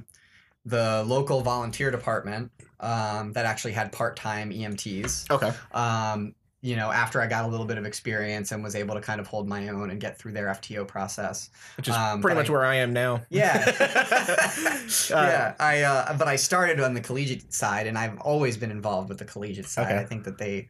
the 0.65 1.03
local 1.05 1.41
volunteer 1.41 1.91
department 1.91 2.51
um, 2.79 3.33
that 3.33 3.45
actually 3.45 3.73
had 3.73 3.91
part 3.91 4.15
time 4.15 4.51
EMTs. 4.51 5.29
Okay. 5.31 5.51
Um, 5.73 6.35
you 6.63 6.75
know, 6.75 6.91
after 6.91 7.19
I 7.19 7.25
got 7.27 7.43
a 7.43 7.47
little 7.47 7.65
bit 7.65 7.77
of 7.79 7.85
experience 7.85 8.51
and 8.51 8.63
was 8.63 8.75
able 8.75 8.93
to 8.95 9.01
kind 9.01 9.19
of 9.19 9.25
hold 9.27 9.47
my 9.47 9.69
own 9.69 9.89
and 9.89 9.99
get 9.99 10.17
through 10.19 10.33
their 10.33 10.45
FTO 10.47 10.87
process. 10.87 11.49
Which 11.75 11.87
is 11.87 11.95
Um, 11.95 12.21
pretty 12.21 12.35
much 12.35 12.49
I- 12.49 12.51
where 12.53 12.63
I 12.65 12.75
am 12.75 12.93
now. 12.93 13.21
Yeah. 13.29 13.65
Uh, 15.11 15.15
yeah, 15.15 15.53
I 15.59 15.81
uh, 15.83 16.17
but 16.17 16.27
I 16.27 16.35
started 16.35 16.79
on 16.81 16.93
the 16.93 17.01
collegiate 17.01 17.53
side, 17.53 17.87
and 17.87 17.97
I've 17.97 18.19
always 18.19 18.57
been 18.57 18.71
involved 18.71 19.07
with 19.09 19.17
the 19.19 19.25
collegiate 19.25 19.65
side. 19.67 19.85
Okay. 19.91 19.97
I 19.99 20.03
think 20.05 20.25
that 20.25 20.37
they 20.37 20.67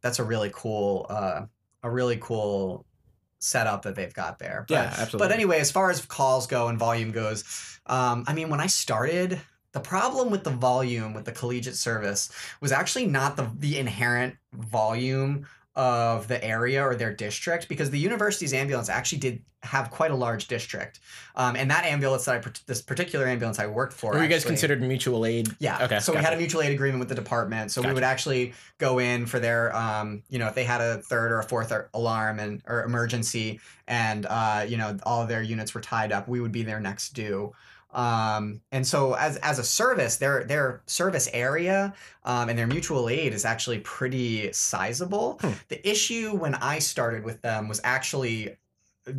that's 0.00 0.18
a 0.18 0.24
really 0.24 0.50
cool 0.54 1.06
uh, 1.10 1.42
a 1.82 1.90
really 1.90 2.16
cool 2.20 2.86
setup 3.38 3.82
that 3.82 3.94
they've 3.96 4.12
got 4.14 4.38
there. 4.38 4.64
But, 4.68 4.74
Yeah, 4.74 4.94
absolutely. 4.96 5.18
But 5.28 5.32
anyway, 5.32 5.60
as 5.60 5.70
far 5.70 5.90
as 5.90 6.04
calls 6.06 6.46
go 6.46 6.68
and 6.68 6.78
volume 6.78 7.10
goes, 7.10 7.44
um, 7.86 8.24
I 8.26 8.32
mean, 8.34 8.48
when 8.50 8.60
I 8.60 8.66
started. 8.66 9.40
The 9.72 9.80
problem 9.80 10.30
with 10.30 10.44
the 10.44 10.50
volume 10.50 11.14
with 11.14 11.24
the 11.24 11.32
collegiate 11.32 11.76
service 11.76 12.32
was 12.60 12.72
actually 12.72 13.06
not 13.06 13.36
the 13.36 13.50
the 13.58 13.78
inherent 13.78 14.36
volume 14.52 15.46
of 15.76 16.26
the 16.26 16.42
area 16.44 16.82
or 16.82 16.96
their 16.96 17.14
district 17.14 17.68
because 17.68 17.90
the 17.90 17.98
university's 17.98 18.52
ambulance 18.52 18.88
actually 18.88 19.18
did 19.18 19.42
have 19.62 19.90
quite 19.90 20.10
a 20.10 20.14
large 20.14 20.48
district. 20.48 21.00
Um, 21.36 21.54
and 21.54 21.70
that 21.70 21.84
ambulance 21.84 22.24
that 22.24 22.46
I, 22.46 22.50
this 22.66 22.82
particular 22.82 23.26
ambulance 23.26 23.58
I 23.58 23.66
worked 23.66 23.92
for, 23.92 24.12
Were 24.12 24.22
you 24.22 24.28
guys 24.28 24.44
considered 24.44 24.82
mutual 24.82 25.24
aid? 25.24 25.48
yeah. 25.58 25.84
Okay, 25.84 26.00
So 26.00 26.12
we 26.12 26.18
had 26.18 26.32
a 26.32 26.36
mutual 26.36 26.62
aid 26.62 26.72
agreement 26.72 26.98
with 26.98 27.08
the 27.08 27.14
department. 27.14 27.70
So 27.70 27.82
we 27.82 27.92
would 27.92 28.02
actually 28.02 28.54
go 28.78 28.98
in 28.98 29.26
for 29.26 29.38
their, 29.38 29.74
um, 29.76 30.22
you 30.28 30.38
know, 30.38 30.48
if 30.48 30.54
they 30.54 30.64
had 30.64 30.80
a 30.80 30.98
third 30.98 31.30
or 31.30 31.38
a 31.38 31.44
fourth 31.44 31.72
alarm 31.94 32.40
and 32.40 32.62
or 32.66 32.82
emergency, 32.84 33.60
and 33.86 34.26
uh, 34.26 34.64
you 34.66 34.76
know, 34.76 34.96
all 35.04 35.22
of 35.22 35.28
their 35.28 35.42
units 35.42 35.74
were 35.74 35.80
tied 35.80 36.10
up, 36.10 36.26
we 36.26 36.40
would 36.40 36.52
be 36.52 36.62
their 36.62 36.80
next 36.80 37.10
due. 37.10 37.52
Um, 37.92 38.60
and 38.70 38.86
so 38.86 39.14
as 39.14 39.36
as 39.38 39.58
a 39.58 39.64
service, 39.64 40.16
their 40.16 40.44
their 40.44 40.82
service 40.86 41.28
area 41.32 41.92
um, 42.24 42.48
and 42.48 42.58
their 42.58 42.66
mutual 42.66 43.08
aid 43.08 43.32
is 43.34 43.44
actually 43.44 43.80
pretty 43.80 44.52
sizable. 44.52 45.38
Hmm. 45.40 45.52
The 45.68 45.88
issue 45.88 46.36
when 46.36 46.54
I 46.54 46.78
started 46.78 47.24
with 47.24 47.42
them 47.42 47.68
was 47.68 47.80
actually 47.82 48.56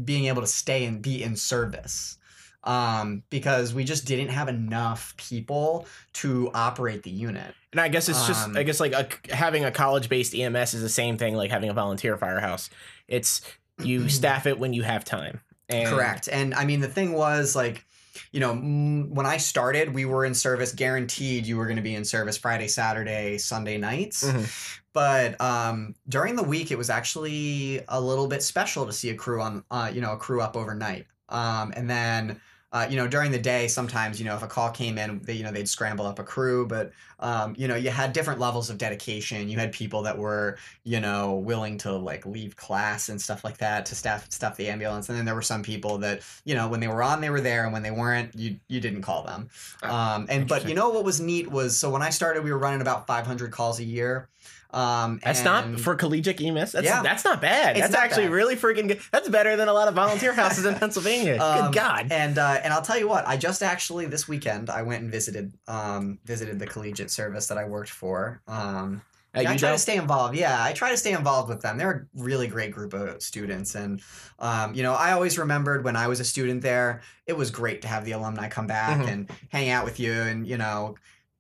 being 0.05 0.25
able 0.25 0.41
to 0.41 0.47
stay 0.47 0.85
and 0.85 1.01
be 1.01 1.21
in 1.21 1.35
service 1.35 2.17
um, 2.63 3.23
because 3.29 3.73
we 3.73 3.83
just 3.83 4.05
didn't 4.05 4.29
have 4.29 4.47
enough 4.47 5.15
people 5.17 5.85
to 6.13 6.51
operate 6.53 7.03
the 7.03 7.09
unit. 7.09 7.53
And 7.71 7.81
I 7.81 7.87
guess 7.87 8.09
it's 8.09 8.27
just, 8.27 8.47
Um, 8.47 8.57
I 8.57 8.63
guess 8.63 8.79
like 8.79 8.93
a, 8.93 9.07
having 9.33 9.65
a 9.65 9.71
college 9.71 10.09
based 10.09 10.35
EMS 10.35 10.73
is 10.73 10.81
the 10.81 10.89
same 10.89 11.17
thing 11.17 11.35
like 11.35 11.49
having 11.51 11.69
a 11.69 11.73
volunteer 11.73 12.17
firehouse. 12.17 12.69
It's 13.07 13.41
you 13.81 14.09
staff 14.09 14.45
it 14.45 14.59
when 14.59 14.73
you 14.73 14.83
have 14.83 15.03
time. 15.03 15.41
And 15.69 15.87
Correct. 15.87 16.29
And 16.31 16.53
I 16.53 16.65
mean, 16.65 16.81
the 16.81 16.87
thing 16.87 17.13
was 17.13 17.55
like, 17.55 17.85
you 18.31 18.39
know, 18.39 18.53
mm, 18.53 19.09
when 19.09 19.25
I 19.25 19.37
started, 19.37 19.93
we 19.93 20.05
were 20.05 20.25
in 20.25 20.33
service 20.33 20.73
guaranteed 20.73 21.45
you 21.45 21.57
were 21.57 21.65
going 21.65 21.77
to 21.77 21.81
be 21.81 21.95
in 21.95 22.05
service 22.05 22.37
Friday, 22.37 22.67
Saturday, 22.67 23.37
Sunday 23.37 23.77
nights. 23.77 24.23
Mhm. 24.23 24.77
But 24.93 25.39
um, 25.39 25.95
during 26.09 26.35
the 26.35 26.43
week, 26.43 26.71
it 26.71 26.77
was 26.77 26.89
actually 26.89 27.81
a 27.87 27.99
little 27.99 28.27
bit 28.27 28.43
special 28.43 28.85
to 28.85 28.91
see 28.91 29.09
a 29.09 29.15
crew 29.15 29.41
on, 29.41 29.63
uh, 29.71 29.89
you 29.93 30.01
know, 30.01 30.13
a 30.13 30.17
crew 30.17 30.41
up 30.41 30.57
overnight. 30.57 31.07
Um, 31.29 31.73
and 31.75 31.89
then, 31.89 32.41
uh, 32.73 32.87
you 32.89 32.95
know, 32.95 33.07
during 33.07 33.31
the 33.31 33.39
day, 33.39 33.67
sometimes, 33.67 34.17
you 34.19 34.25
know, 34.25 34.35
if 34.35 34.43
a 34.43 34.47
call 34.47 34.69
came 34.71 34.97
in, 34.97 35.19
they, 35.23 35.33
you 35.33 35.43
know, 35.43 35.51
they'd 35.51 35.67
scramble 35.67 36.05
up 36.05 36.19
a 36.19 36.23
crew. 36.23 36.65
But, 36.65 36.93
um, 37.19 37.53
you 37.57 37.67
know, 37.67 37.75
you 37.75 37.89
had 37.89 38.13
different 38.13 38.39
levels 38.39 38.69
of 38.69 38.77
dedication. 38.77 39.49
You 39.49 39.59
had 39.59 39.73
people 39.73 40.03
that 40.03 40.17
were, 40.17 40.57
you 40.85 40.99
know, 41.01 41.33
willing 41.35 41.77
to 41.79 41.91
like 41.91 42.25
leave 42.25 42.55
class 42.55 43.09
and 43.09 43.21
stuff 43.21 43.43
like 43.43 43.57
that 43.57 43.85
to 43.87 43.95
staff 43.95 44.31
stuff 44.31 44.55
the 44.55 44.69
ambulance. 44.69 45.09
And 45.09 45.17
then 45.17 45.25
there 45.25 45.35
were 45.35 45.41
some 45.41 45.63
people 45.63 45.97
that, 45.99 46.21
you 46.45 46.55
know, 46.55 46.69
when 46.69 46.79
they 46.79 46.87
were 46.87 47.03
on, 47.03 47.19
they 47.19 47.29
were 47.29 47.41
there, 47.41 47.63
and 47.65 47.73
when 47.73 47.83
they 47.83 47.91
weren't, 47.91 48.33
you 48.35 48.59
you 48.69 48.79
didn't 48.79 49.01
call 49.01 49.23
them. 49.23 49.49
Ah, 49.83 49.97
Um, 50.15 50.27
and 50.29 50.47
but 50.47 50.65
you 50.67 50.73
know 50.73 50.89
what 50.89 51.03
was 51.03 51.19
neat 51.19 51.49
was 51.51 51.77
so 51.77 51.89
when 51.89 52.01
I 52.01 52.09
started, 52.09 52.43
we 52.43 52.51
were 52.51 52.59
running 52.59 52.81
about 52.81 53.07
500 53.07 53.51
calls 53.51 53.79
a 53.79 53.83
year. 53.83 54.29
Um, 54.73 55.19
That's 55.23 55.43
not 55.43 55.79
for 55.79 55.95
collegiate 55.95 56.39
EMS. 56.41 56.71
That's 56.71 56.85
Yeah. 56.85 57.01
that's 57.03 57.25
not 57.25 57.41
bad. 57.41 57.71
It's 57.77 57.81
that's 57.81 57.93
not 57.93 58.03
actually 58.03 58.23
bad. 58.27 58.31
really 58.33 58.55
freaking 58.55 58.87
good. 58.87 59.01
That's 59.11 59.27
better 59.27 59.55
than 59.57 59.67
a 59.67 59.73
lot 59.73 59.87
of 59.87 59.95
volunteer 59.95 60.33
houses 60.33 60.65
in 60.65 60.75
Pennsylvania. 60.79 61.37
Um, 61.41 61.65
good 61.71 61.75
God. 61.75 62.07
And 62.11 62.37
uh, 62.37 62.59
and 62.63 62.73
I'll 62.73 62.81
tell 62.81 62.97
you 62.97 63.07
what, 63.07 63.27
I 63.27 63.35
just 63.37 63.61
actually 63.63 64.05
this 64.05 64.27
weekend 64.27 64.69
I 64.69 64.83
went 64.83 65.03
and 65.03 65.11
visited 65.11 65.53
um, 65.67 66.19
visited 66.25 66.57
the 66.59 66.67
collegiate 66.67 67.11
service 67.11 67.47
that 67.47 67.57
I 67.57 67.65
worked 67.65 67.89
for. 67.91 68.41
Um, 68.47 69.01
I 69.33 69.55
try 69.55 69.71
to 69.71 69.77
stay 69.77 69.95
involved. 69.95 70.35
Yeah, 70.35 70.61
I 70.61 70.73
try 70.73 70.91
to 70.91 70.97
stay 70.97 71.13
involved 71.13 71.47
with 71.47 71.61
them. 71.61 71.77
They're 71.77 71.91
a 72.15 72.21
really 72.21 72.47
great 72.47 72.73
group 72.73 72.93
of 72.93 73.21
students, 73.21 73.75
and 73.75 74.01
um, 74.39 74.73
you 74.73 74.83
know, 74.83 74.93
I 74.93 75.13
always 75.13 75.37
remembered 75.39 75.85
when 75.85 75.95
I 75.95 76.07
was 76.07 76.19
a 76.19 76.25
student 76.25 76.61
there, 76.61 77.01
it 77.25 77.37
was 77.37 77.49
great 77.49 77.81
to 77.83 77.87
have 77.87 78.03
the 78.03 78.11
alumni 78.11 78.49
come 78.49 78.67
back 78.67 78.99
Mhm. 78.99 79.07
and 79.07 79.29
hang 79.49 79.69
out 79.69 79.85
with 79.85 80.01
you, 80.01 80.11
and 80.11 80.45
you 80.45 80.57
know, 80.57 80.95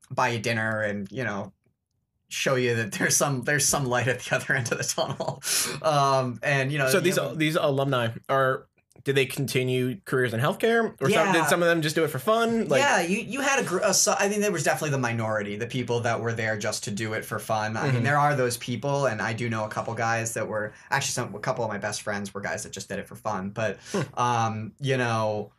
buy 0.09 0.29
you 0.29 0.39
dinner, 0.39 0.81
and 0.81 1.11
you 1.11 1.25
know, 1.25 1.51
show 2.31 2.55
you 2.55 2.75
that 2.75 2.91
there's 2.93 3.15
some 3.17 3.43
there's 3.43 3.65
some 3.67 3.85
light 3.85 4.07
at 4.07 4.19
the 4.21 4.35
other 4.35 4.53
end 4.55 4.71
of 4.71 4.77
the 4.77 4.83
tunnel. 4.83 5.41
Um, 5.81 6.39
and 6.43 6.71
you 6.71 6.77
know, 6.77 6.89
so 6.89 6.99
these 6.99 7.17
know, 7.17 7.33
these 7.35 7.55
alumni 7.55 8.09
are 8.29 8.67
did 9.03 9.15
they 9.15 9.25
continue 9.25 9.99
careers 10.05 10.31
in 10.31 10.39
healthcare 10.39 10.93
or 11.01 11.09
some, 11.09 11.33
did 11.33 11.45
some 11.47 11.63
of 11.63 11.67
them 11.67 11.81
just 11.81 11.95
do 11.95 12.03
it 12.03 12.09
for 12.09 12.19
fun? 12.19 12.67
Like, 12.67 12.81
yeah, 12.81 13.01
you 13.01 13.17
you 13.17 13.41
had 13.41 13.65
a, 13.65 13.89
a 13.89 13.95
I 14.19 14.29
mean, 14.29 14.41
there 14.41 14.51
was 14.51 14.63
definitely 14.63 14.91
the 14.91 14.99
minority, 14.99 15.55
the 15.55 15.65
people 15.65 16.01
that 16.01 16.21
were 16.21 16.33
there 16.33 16.55
just 16.55 16.83
to 16.83 16.91
do 16.91 17.13
it 17.13 17.25
for 17.25 17.39
fun. 17.39 17.77
I 17.77 17.91
mean, 17.91 18.01
Mhm. 18.01 18.03
there 18.03 18.19
are 18.19 18.35
those 18.35 18.57
people, 18.57 19.07
and 19.07 19.19
I 19.19 19.33
do 19.33 19.49
know 19.49 19.65
a 19.65 19.69
couple 19.69 19.95
guys 19.95 20.35
that 20.35 20.47
were 20.47 20.73
actually 20.91 21.13
some 21.13 21.33
a 21.33 21.39
couple 21.39 21.63
of 21.65 21.71
my 21.71 21.79
best 21.79 22.03
friends 22.03 22.31
were 22.31 22.41
guys 22.41 22.61
that 22.61 22.73
just 22.73 22.89
did 22.89 22.99
it 22.99 23.07
for 23.07 23.15
fun. 23.15 23.49
But 23.49 23.79
um, 24.13 24.73
you 24.79 24.97
know, 24.97 25.51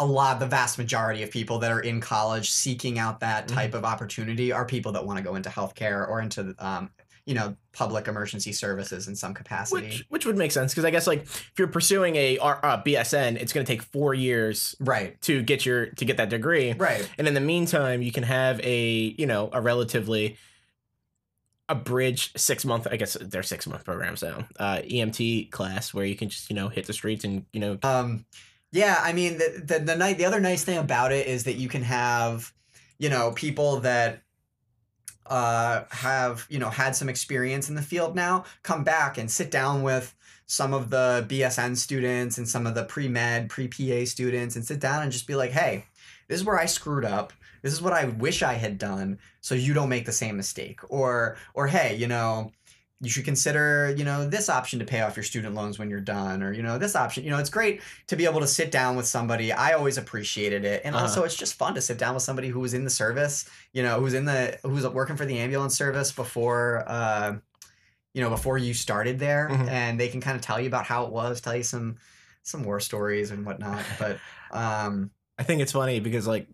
a 0.00 0.04
lot, 0.04 0.40
the 0.40 0.46
vast 0.46 0.78
majority 0.78 1.22
of 1.22 1.30
people 1.30 1.58
that 1.60 1.70
are 1.70 1.80
in 1.80 2.00
college 2.00 2.50
seeking 2.50 2.98
out 2.98 3.20
that 3.20 3.46
type 3.46 3.74
of 3.74 3.84
opportunity 3.84 4.50
are 4.50 4.64
people 4.64 4.92
that 4.92 5.04
want 5.04 5.18
to 5.18 5.22
go 5.22 5.36
into 5.36 5.50
healthcare 5.50 6.08
or 6.08 6.20
into 6.20 6.54
um, 6.58 6.90
you 7.26 7.34
know, 7.34 7.54
public 7.72 8.08
emergency 8.08 8.50
services 8.50 9.06
in 9.06 9.14
some 9.14 9.34
capacity. 9.34 9.86
which 9.86 10.06
which 10.08 10.26
would 10.26 10.36
make 10.36 10.50
sense 10.50 10.72
because 10.72 10.84
I 10.84 10.90
guess 10.90 11.06
like 11.06 11.22
if 11.22 11.52
you're 11.58 11.68
pursuing 11.68 12.16
a 12.16 12.38
R- 12.38 12.58
uh, 12.62 12.82
BSN, 12.82 13.36
it's 13.36 13.52
going 13.52 13.64
to 13.64 13.70
take 13.72 13.82
four 13.82 14.14
years 14.14 14.74
right, 14.80 15.20
to 15.22 15.42
get 15.42 15.64
your 15.64 15.86
to 15.86 16.04
get 16.04 16.16
that 16.16 16.30
degree. 16.30 16.72
right. 16.72 17.08
And 17.18 17.28
in 17.28 17.34
the 17.34 17.40
meantime, 17.40 18.02
you 18.02 18.10
can 18.10 18.24
have 18.24 18.58
a 18.64 19.14
you 19.16 19.26
know 19.26 19.50
a 19.52 19.60
relatively 19.60 20.38
abridged 21.68 22.40
six 22.40 22.64
month. 22.64 22.88
I 22.90 22.96
guess 22.96 23.16
they're 23.20 23.42
six 23.42 23.66
month 23.66 23.84
programs 23.84 24.22
now. 24.22 24.48
Uh, 24.58 24.78
EMT 24.78 25.50
class 25.52 25.94
where 25.94 26.04
you 26.04 26.16
can 26.16 26.30
just 26.30 26.50
you 26.50 26.56
know 26.56 26.68
hit 26.68 26.86
the 26.86 26.92
streets 26.92 27.24
and 27.24 27.44
you 27.52 27.60
know 27.60 27.78
Um, 27.82 28.24
yeah, 28.72 29.00
I 29.00 29.12
mean 29.12 29.38
the 29.38 29.62
the 29.64 29.78
the 29.80 29.96
night 29.96 30.18
the 30.18 30.24
other 30.24 30.40
nice 30.40 30.64
thing 30.64 30.78
about 30.78 31.12
it 31.12 31.26
is 31.26 31.44
that 31.44 31.54
you 31.54 31.68
can 31.68 31.82
have, 31.82 32.52
you 32.98 33.08
know, 33.08 33.32
people 33.32 33.80
that 33.80 34.22
uh 35.26 35.84
have 35.90 36.46
you 36.48 36.58
know 36.58 36.70
had 36.70 36.96
some 36.96 37.08
experience 37.08 37.68
in 37.68 37.74
the 37.74 37.82
field 37.82 38.16
now 38.16 38.44
come 38.62 38.82
back 38.82 39.16
and 39.16 39.30
sit 39.30 39.50
down 39.50 39.82
with 39.82 40.14
some 40.46 40.74
of 40.74 40.90
the 40.90 41.24
BSN 41.28 41.76
students 41.76 42.36
and 42.36 42.48
some 42.48 42.66
of 42.66 42.74
the 42.74 42.84
pre 42.84 43.08
med 43.08 43.48
pre 43.48 43.68
PA 43.68 44.04
students 44.04 44.56
and 44.56 44.64
sit 44.64 44.80
down 44.80 45.02
and 45.02 45.12
just 45.12 45.28
be 45.28 45.36
like, 45.36 45.52
hey, 45.52 45.84
this 46.26 46.40
is 46.40 46.44
where 46.44 46.58
I 46.58 46.66
screwed 46.66 47.04
up. 47.04 47.32
This 47.62 47.72
is 47.72 47.80
what 47.80 47.92
I 47.92 48.06
wish 48.06 48.42
I 48.42 48.54
had 48.54 48.78
done, 48.78 49.18
so 49.40 49.54
you 49.54 49.74
don't 49.74 49.88
make 49.88 50.06
the 50.06 50.12
same 50.12 50.36
mistake. 50.36 50.80
Or 50.88 51.36
or 51.54 51.66
hey, 51.66 51.94
you 51.96 52.08
know, 52.08 52.52
you 53.02 53.08
should 53.08 53.24
consider 53.24 53.94
you 53.96 54.04
know 54.04 54.28
this 54.28 54.48
option 54.50 54.78
to 54.78 54.84
pay 54.84 55.00
off 55.00 55.16
your 55.16 55.22
student 55.22 55.54
loans 55.54 55.78
when 55.78 55.88
you're 55.88 56.00
done 56.00 56.42
or 56.42 56.52
you 56.52 56.62
know 56.62 56.76
this 56.76 56.94
option 56.94 57.24
you 57.24 57.30
know 57.30 57.38
it's 57.38 57.48
great 57.48 57.80
to 58.06 58.14
be 58.16 58.26
able 58.26 58.40
to 58.40 58.46
sit 58.46 58.70
down 58.70 58.94
with 58.94 59.06
somebody 59.06 59.52
i 59.52 59.72
always 59.72 59.96
appreciated 59.96 60.64
it 60.66 60.82
and 60.84 60.94
Uh-huh. 60.94 61.04
also 61.04 61.24
it's 61.24 61.34
just 61.36 61.54
fun 61.54 61.74
to 61.74 61.80
sit 61.80 61.96
down 61.96 62.12
with 62.14 62.22
somebody 62.22 62.48
who 62.48 62.60
was 62.60 62.74
in 62.74 62.84
the 62.84 62.90
service 62.90 63.48
you 63.72 63.82
know 63.82 64.00
who's 64.00 64.12
in 64.14 64.26
the 64.26 64.58
who's 64.64 64.86
working 64.88 65.16
for 65.16 65.24
the 65.24 65.38
ambulance 65.38 65.74
service 65.76 66.12
before 66.12 66.84
uh 66.86 67.36
you 68.12 68.20
know 68.20 68.28
before 68.28 68.58
you 68.58 68.74
started 68.74 69.18
there 69.18 69.48
Mhm. 69.50 69.68
and 69.68 69.98
they 69.98 70.08
can 70.08 70.20
kind 70.20 70.36
of 70.36 70.42
tell 70.42 70.60
you 70.60 70.66
about 70.66 70.84
how 70.84 71.06
it 71.06 71.10
was 71.12 71.40
tell 71.40 71.56
you 71.56 71.62
some 71.62 71.96
some 72.42 72.64
war 72.64 72.80
stories 72.80 73.30
and 73.30 73.46
whatnot 73.46 73.82
but 73.98 74.18
um 74.50 75.10
I 75.38 75.42
think 75.42 75.62
it's 75.62 75.72
funny 75.72 76.00
because 76.00 76.26
like 76.26 76.48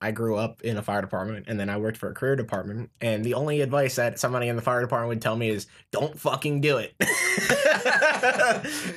I 0.00 0.10
grew 0.10 0.36
up 0.36 0.60
in 0.62 0.76
a 0.76 0.82
fire 0.82 1.00
department 1.00 1.46
and 1.48 1.58
then 1.58 1.70
I 1.70 1.78
worked 1.78 1.96
for 1.96 2.10
a 2.10 2.14
career 2.14 2.36
department. 2.36 2.90
And 3.00 3.24
the 3.24 3.32
only 3.34 3.62
advice 3.62 3.96
that 3.96 4.18
somebody 4.20 4.48
in 4.48 4.56
the 4.56 4.60
fire 4.62 4.82
department 4.82 5.08
would 5.08 5.22
tell 5.22 5.36
me 5.36 5.48
is 5.48 5.66
don't 5.90 6.18
fucking 6.20 6.60
do 6.60 6.76
it. 6.76 6.94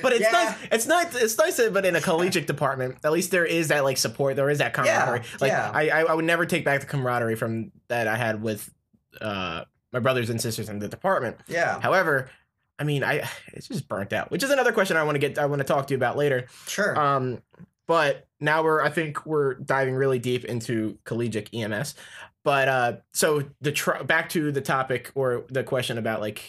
but 0.02 0.12
it's 0.12 0.20
Yeah. 0.20 0.30
nice. 0.32 0.54
It's 0.72 0.86
nice. 0.86 1.14
It's 1.14 1.38
nice, 1.38 1.60
but 1.70 1.84
in 1.86 1.96
a 1.96 2.00
collegiate 2.00 2.46
department, 2.46 2.98
at 3.04 3.12
least 3.12 3.30
there 3.30 3.44
is 3.46 3.68
that 3.68 3.84
like 3.84 3.96
support. 3.96 4.36
There 4.36 4.50
is 4.50 4.58
that 4.58 4.74
camaraderie. 4.74 5.22
like 5.40 5.50
yeah. 5.50 5.70
I, 5.72 5.88
I, 5.88 6.00
I 6.02 6.14
would 6.14 6.24
never 6.24 6.46
take 6.46 6.64
back 6.64 6.80
the 6.80 6.86
camaraderie 6.86 7.36
from 7.36 7.72
that 7.88 8.06
I 8.06 8.16
had 8.16 8.42
with 8.42 8.72
uh, 9.20 9.64
my 9.92 10.00
brothers 10.00 10.30
and 10.30 10.40
sisters 10.40 10.68
in 10.68 10.78
the 10.78 10.88
department. 10.88 11.36
Yeah, 11.48 11.80
However, 11.80 12.30
I 12.78 12.84
mean, 12.84 13.04
I 13.04 13.28
it's 13.48 13.68
just 13.68 13.88
burnt 13.88 14.12
out, 14.12 14.30
which 14.30 14.42
is 14.42 14.50
another 14.50 14.72
question 14.72 14.96
I 14.96 15.02
want 15.04 15.14
to 15.16 15.18
get. 15.18 15.38
I 15.38 15.46
want 15.46 15.60
to 15.60 15.64
talk 15.64 15.86
to 15.88 15.94
you 15.94 15.96
about 15.98 16.16
later. 16.16 16.46
sure. 16.66 16.98
Um, 16.98 17.42
but 17.90 18.28
now 18.38 18.62
we're 18.62 18.80
I 18.82 18.88
think 18.88 19.26
we're 19.26 19.54
diving 19.54 19.96
really 19.96 20.20
deep 20.20 20.44
into 20.44 20.96
collegiate 21.02 21.50
EMS. 21.52 21.96
But 22.44 22.68
uh, 22.68 22.92
so 23.12 23.42
the 23.60 23.72
tr- 23.72 24.04
back 24.04 24.28
to 24.30 24.52
the 24.52 24.60
topic 24.60 25.10
or 25.16 25.44
the 25.48 25.64
question 25.64 25.98
about 25.98 26.20
like 26.20 26.40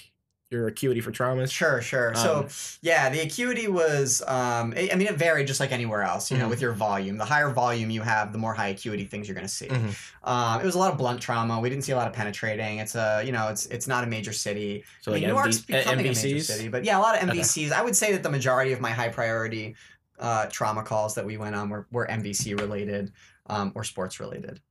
your 0.52 0.68
acuity 0.68 1.02
for 1.02 1.12
traumas. 1.12 1.50
Sure, 1.52 1.82
sure. 1.82 2.14
So, 2.14 2.40
Um, 2.42 2.48
yeah, 2.82 3.10
the 3.10 3.22
acuity 3.22 3.68
was, 3.70 4.22
um, 4.28 4.74
I 4.78 4.90
I 4.92 4.96
mean, 4.96 5.08
it 5.08 5.16
varied 5.16 5.48
just 5.48 5.60
like 5.62 5.72
anywhere 5.72 6.04
else, 6.04 6.30
you 6.30 6.38
know, 6.38 6.46
Mhm. 6.46 6.50
with 6.52 6.62
your 6.62 6.74
volume. 6.74 7.18
The 7.18 7.26
higher 7.26 7.50
volume 7.50 7.90
you 7.90 8.02
have, 8.02 8.34
the 8.34 8.38
more 8.38 8.54
high 8.54 8.68
acuity 8.68 9.06
things 9.06 9.28
you're 9.28 9.36
going 9.36 9.48
to 9.48 9.54
see. 9.62 9.68
Mhm. 9.68 9.96
Um, 10.24 10.62
it 10.62 10.66
was 10.66 10.76
a 10.76 10.78
lot 10.78 10.92
of 10.92 10.98
blunt 11.00 11.22
trauma. 11.22 11.60
We 11.60 11.70
didn't 11.70 11.86
see 11.86 11.94
a 11.94 11.96
lot 11.96 12.08
of 12.08 12.14
penetrating. 12.14 12.78
It's 12.80 12.96
a, 12.96 13.24
you 13.26 13.32
know, 13.32 13.48
it's 13.48 13.66
it's 13.68 13.88
not 13.88 14.04
a 14.04 14.08
major 14.08 14.34
city. 14.34 14.84
So 15.02 15.12
I 15.12 15.16
like 15.16 15.24
mean, 15.24 15.32
MV- 15.36 15.64
uh, 15.74 15.78
becoming 15.80 16.06
a 16.06 16.10
major 16.14 16.40
city, 16.44 16.68
but 16.68 16.84
yeah, 16.86 16.98
a 16.98 17.02
lot 17.02 17.16
of 17.16 17.30
Okay. 17.30 17.40
MVCs. 17.40 17.72
I 17.72 17.82
would 17.82 17.96
say 17.96 18.12
that 18.12 18.22
the 18.22 18.30
majority 18.38 18.72
of 18.74 18.80
my 18.82 18.92
high 18.92 19.10
priority 19.10 19.76
uh, 20.22 20.46
trauma 20.46 20.84
calls 20.84 21.16
that 21.16 21.26
we 21.26 21.36
went 21.38 21.56
on 21.56 21.70
were, 21.70 21.88
were 21.92 22.08
MVC 22.08 22.58
related 22.60 23.12
um, 23.48 23.74
or 23.76 23.84
sports 23.84 24.20
related. 24.20 24.62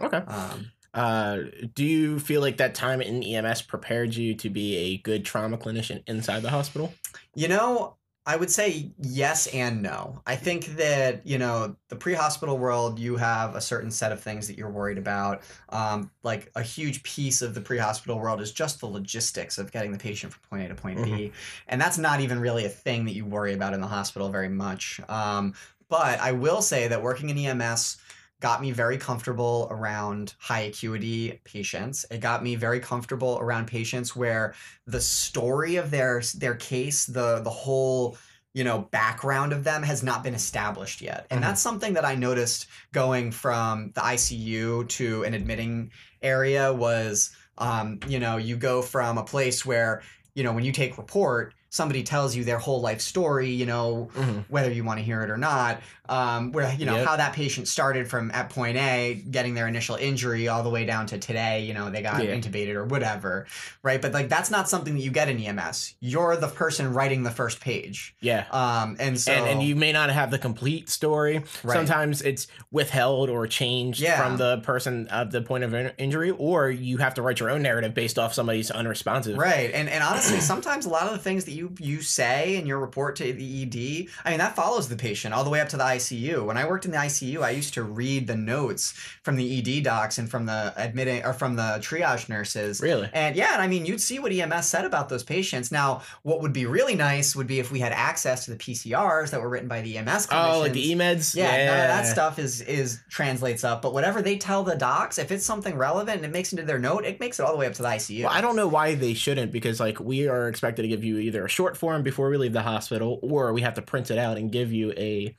Okay. 0.00 0.18
Um, 0.18 0.70
Uh, 0.94 1.42
do 1.74 1.84
you 1.84 2.18
feel 2.18 2.40
like 2.40 2.56
that 2.56 2.74
time 2.74 3.02
in 3.02 3.22
EMS 3.22 3.62
prepared 3.62 4.14
you 4.14 4.34
to 4.34 4.48
be 4.48 4.76
a 4.76 4.96
good 4.98 5.24
trauma 5.24 5.58
clinician 5.58 6.02
inside 6.06 6.40
the 6.40 6.50
hospital? 6.50 6.94
You 7.34 7.48
know, 7.48 7.97
I 8.28 8.36
would 8.36 8.50
say 8.50 8.90
yes 9.00 9.46
and 9.46 9.80
no. 9.80 10.20
I 10.26 10.36
think 10.36 10.76
that, 10.76 11.26
you 11.26 11.38
know, 11.38 11.76
the 11.88 11.96
pre 11.96 12.12
hospital 12.12 12.58
world, 12.58 12.98
you 12.98 13.16
have 13.16 13.56
a 13.56 13.60
certain 13.60 13.90
set 13.90 14.12
of 14.12 14.20
things 14.20 14.46
that 14.48 14.58
you're 14.58 14.68
worried 14.68 14.98
about. 14.98 15.40
Um, 15.70 16.10
like 16.22 16.50
a 16.54 16.62
huge 16.62 17.02
piece 17.04 17.40
of 17.40 17.54
the 17.54 17.62
pre 17.62 17.78
hospital 17.78 18.18
world 18.20 18.42
is 18.42 18.52
just 18.52 18.80
the 18.80 18.86
logistics 18.86 19.56
of 19.56 19.72
getting 19.72 19.92
the 19.92 19.98
patient 19.98 20.34
from 20.34 20.42
point 20.50 20.62
A 20.64 20.68
to 20.68 20.74
point 20.74 21.02
B. 21.02 21.32
And 21.68 21.80
that's 21.80 21.96
not 21.96 22.20
even 22.20 22.38
really 22.38 22.66
a 22.66 22.68
thing 22.68 23.06
that 23.06 23.14
you 23.14 23.24
worry 23.24 23.54
about 23.54 23.72
in 23.72 23.80
the 23.80 23.86
hospital 23.86 24.28
very 24.28 24.50
much. 24.50 25.00
Um, 25.08 25.54
but 25.88 26.20
I 26.20 26.32
will 26.32 26.60
say 26.60 26.86
that 26.86 27.02
working 27.02 27.30
in 27.30 27.38
EMS, 27.38 27.96
got 28.40 28.60
me 28.60 28.70
very 28.70 28.98
comfortable 28.98 29.66
around 29.70 30.34
high 30.38 30.60
acuity 30.60 31.40
patients. 31.44 32.04
It 32.10 32.20
got 32.20 32.42
me 32.42 32.54
very 32.54 32.80
comfortable 32.80 33.38
around 33.40 33.66
patients 33.66 34.14
where 34.14 34.54
the 34.86 35.00
story 35.00 35.76
of 35.76 35.90
their 35.90 36.22
their 36.36 36.54
case, 36.54 37.06
the 37.06 37.40
the 37.40 37.50
whole 37.50 38.16
you 38.54 38.64
know 38.64 38.80
background 38.90 39.52
of 39.52 39.64
them 39.64 39.82
has 39.82 40.02
not 40.02 40.22
been 40.22 40.34
established 40.34 41.00
yet. 41.00 41.26
And 41.30 41.42
Mhm. 41.42 41.42
that's 41.42 41.60
something 41.60 41.94
that 41.94 42.04
I 42.04 42.14
noticed 42.14 42.66
going 42.92 43.30
from 43.32 43.92
the 43.94 44.04
ICU 44.04 44.84
to 44.84 45.24
an 45.24 45.34
admitting 45.34 45.92
area 46.22 46.72
was 46.72 47.30
um, 47.58 47.98
you 48.06 48.20
know, 48.20 48.36
you 48.36 48.56
go 48.56 48.82
from 48.82 49.18
a 49.18 49.24
place 49.24 49.66
where, 49.66 50.02
you 50.34 50.44
know, 50.44 50.52
when 50.52 50.64
you 50.64 50.70
take 50.70 50.96
report, 50.96 51.54
somebody 51.70 52.04
tells 52.04 52.36
you 52.36 52.44
their 52.44 52.58
whole 52.58 52.80
life 52.80 53.00
story, 53.00 53.50
you 53.50 53.66
know, 53.66 54.10
Mm-hmm. 54.14 54.40
whether 54.46 54.70
you 54.72 54.84
want 54.84 54.98
to 54.98 55.04
hear 55.04 55.22
it 55.22 55.30
or 55.30 55.36
not, 55.36 55.82
um, 56.08 56.52
where 56.52 56.72
you 56.74 56.86
know 56.86 56.96
Yep. 56.96 57.06
how 57.06 57.16
that 57.16 57.32
patient 57.32 57.68
started 57.68 58.08
from 58.08 58.30
at 58.32 58.50
point 58.50 58.76
A, 58.76 59.22
getting 59.30 59.54
their 59.54 59.66
initial 59.68 59.96
injury, 59.96 60.48
all 60.48 60.62
the 60.62 60.70
way 60.70 60.84
down 60.84 61.06
to 61.06 61.18
today, 61.18 61.62
you 61.64 61.74
know, 61.74 61.90
they 61.90 62.02
got 62.02 62.22
Yeah. 62.24 62.30
intubated 62.34 62.74
or 62.74 62.84
whatever, 62.84 63.46
right? 63.82 64.00
But 64.00 64.12
like 64.12 64.28
that's 64.28 64.50
not 64.50 64.68
something 64.68 64.94
that 64.94 65.00
you 65.00 65.10
get 65.10 65.28
in 65.28 65.38
EMS. 65.38 65.94
You're 66.00 66.36
the 66.36 66.48
person 66.48 66.92
writing 66.92 67.22
the 67.22 67.30
first 67.30 67.60
page, 67.60 68.14
Yeah. 68.20 68.44
um, 68.50 68.96
and 68.98 69.18
so 69.20 69.32
and, 69.32 69.46
and 69.46 69.62
you 69.62 69.76
may 69.76 69.92
not 69.92 70.10
have 70.10 70.30
the 70.30 70.38
complete 70.38 70.88
story. 70.88 71.42
Right. 71.62 71.74
Sometimes 71.74 72.22
it's 72.22 72.46
withheld 72.70 73.30
or 73.30 73.46
changed 73.46 74.00
Yeah. 74.00 74.22
from 74.22 74.36
the 74.36 74.58
person 74.58 75.08
at 75.10 75.30
the 75.30 75.42
point 75.42 75.64
of 75.64 75.74
in- 75.74 75.92
injury, 75.98 76.30
or 76.30 76.70
you 76.70 76.98
have 76.98 77.14
to 77.14 77.22
write 77.22 77.40
your 77.40 77.50
own 77.50 77.62
narrative 77.62 77.94
based 77.94 78.18
off 78.18 78.34
somebody's 78.34 78.70
unresponsive. 78.70 79.36
Right. 79.36 79.70
And 79.72 79.88
and 79.88 80.02
honestly, 80.02 80.40
sometimes 80.40 80.86
a 80.86 80.88
lot 80.88 81.06
of 81.06 81.12
the 81.12 81.18
things 81.18 81.44
that 81.44 81.52
you 81.52 81.74
you 81.78 82.00
say 82.02 82.56
in 82.56 82.66
your 82.66 82.78
report 82.78 83.16
to 83.16 83.32
the 83.32 83.62
ED, 83.62 84.08
I 84.24 84.30
mean 84.30 84.38
that 84.38 84.54
follows 84.56 84.88
the 84.88 84.96
patient 84.96 85.34
all 85.34 85.44
the 85.44 85.50
way 85.50 85.60
up 85.60 85.68
to 85.70 85.76
the 85.76 85.84
ICU. 85.98 86.44
When 86.44 86.56
I 86.56 86.66
worked 86.66 86.84
in 86.84 86.90
the 86.90 86.98
ICU, 86.98 87.42
I 87.42 87.50
used 87.50 87.74
to 87.74 87.82
read 87.82 88.26
the 88.26 88.36
notes 88.36 88.92
from 89.22 89.36
the 89.36 89.58
ED 89.58 89.84
docs 89.84 90.18
and 90.18 90.30
from 90.30 90.46
the 90.46 90.72
admitting 90.76 91.24
or 91.24 91.32
from 91.32 91.56
the 91.56 91.78
triage 91.80 92.28
nurses. 92.28 92.80
Really? 92.80 93.08
And 93.12 93.36
yeah, 93.36 93.52
and 93.52 93.62
I 93.62 93.66
mean, 93.66 93.86
you'd 93.86 94.00
see 94.00 94.18
what 94.18 94.32
EMS 94.32 94.66
said 94.66 94.84
about 94.84 95.08
those 95.08 95.24
patients. 95.24 95.70
Now, 95.70 96.02
what 96.22 96.40
would 96.40 96.52
be 96.52 96.66
really 96.66 96.94
nice 96.94 97.34
would 97.36 97.46
be 97.46 97.58
if 97.58 97.70
we 97.70 97.80
had 97.80 97.92
access 97.92 98.44
to 98.44 98.52
the 98.52 98.56
PCRs 98.56 99.30
that 99.30 99.40
were 99.40 99.48
written 99.48 99.68
by 99.68 99.82
the 99.82 99.98
EMS. 99.98 100.28
Oh, 100.30 100.60
like 100.60 100.72
the 100.72 100.92
e-meds? 100.92 101.34
Yeah, 101.34 101.66
none 101.66 101.80
of 101.80 101.88
that 101.88 102.06
stuff 102.06 102.38
is 102.38 102.60
is 102.60 103.00
translates 103.08 103.64
up. 103.64 103.82
But 103.82 103.92
whatever 103.92 104.22
they 104.22 104.38
tell 104.38 104.62
the 104.62 104.76
docs, 104.76 105.18
if 105.18 105.32
it's 105.32 105.44
something 105.44 105.76
relevant 105.76 106.16
and 106.16 106.24
it 106.24 106.32
makes 106.32 106.52
into 106.52 106.64
their 106.64 106.78
note, 106.78 107.04
it 107.04 107.20
makes 107.20 107.40
it 107.40 107.42
all 107.42 107.52
the 107.52 107.58
way 107.58 107.66
up 107.66 107.74
to 107.74 107.82
the 107.82 107.88
ICU. 107.88 108.24
Well, 108.24 108.32
I 108.32 108.40
don't 108.40 108.56
know 108.56 108.68
why 108.68 108.94
they 108.94 109.14
shouldn't 109.14 109.52
because 109.52 109.80
like 109.80 109.98
we 110.00 110.28
are 110.28 110.48
expected 110.48 110.82
to 110.82 110.88
give 110.88 111.04
you 111.04 111.18
either 111.18 111.44
a 111.44 111.48
short 111.48 111.76
form 111.76 112.02
before 112.02 112.30
we 112.30 112.36
leave 112.36 112.52
the 112.52 112.62
hospital, 112.62 113.18
or 113.22 113.52
we 113.52 113.62
have 113.62 113.74
to 113.74 113.82
print 113.82 114.10
it 114.10 114.18
out 114.18 114.36
and 114.36 114.52
give 114.52 114.72
you 114.72 114.92
a 114.92 115.36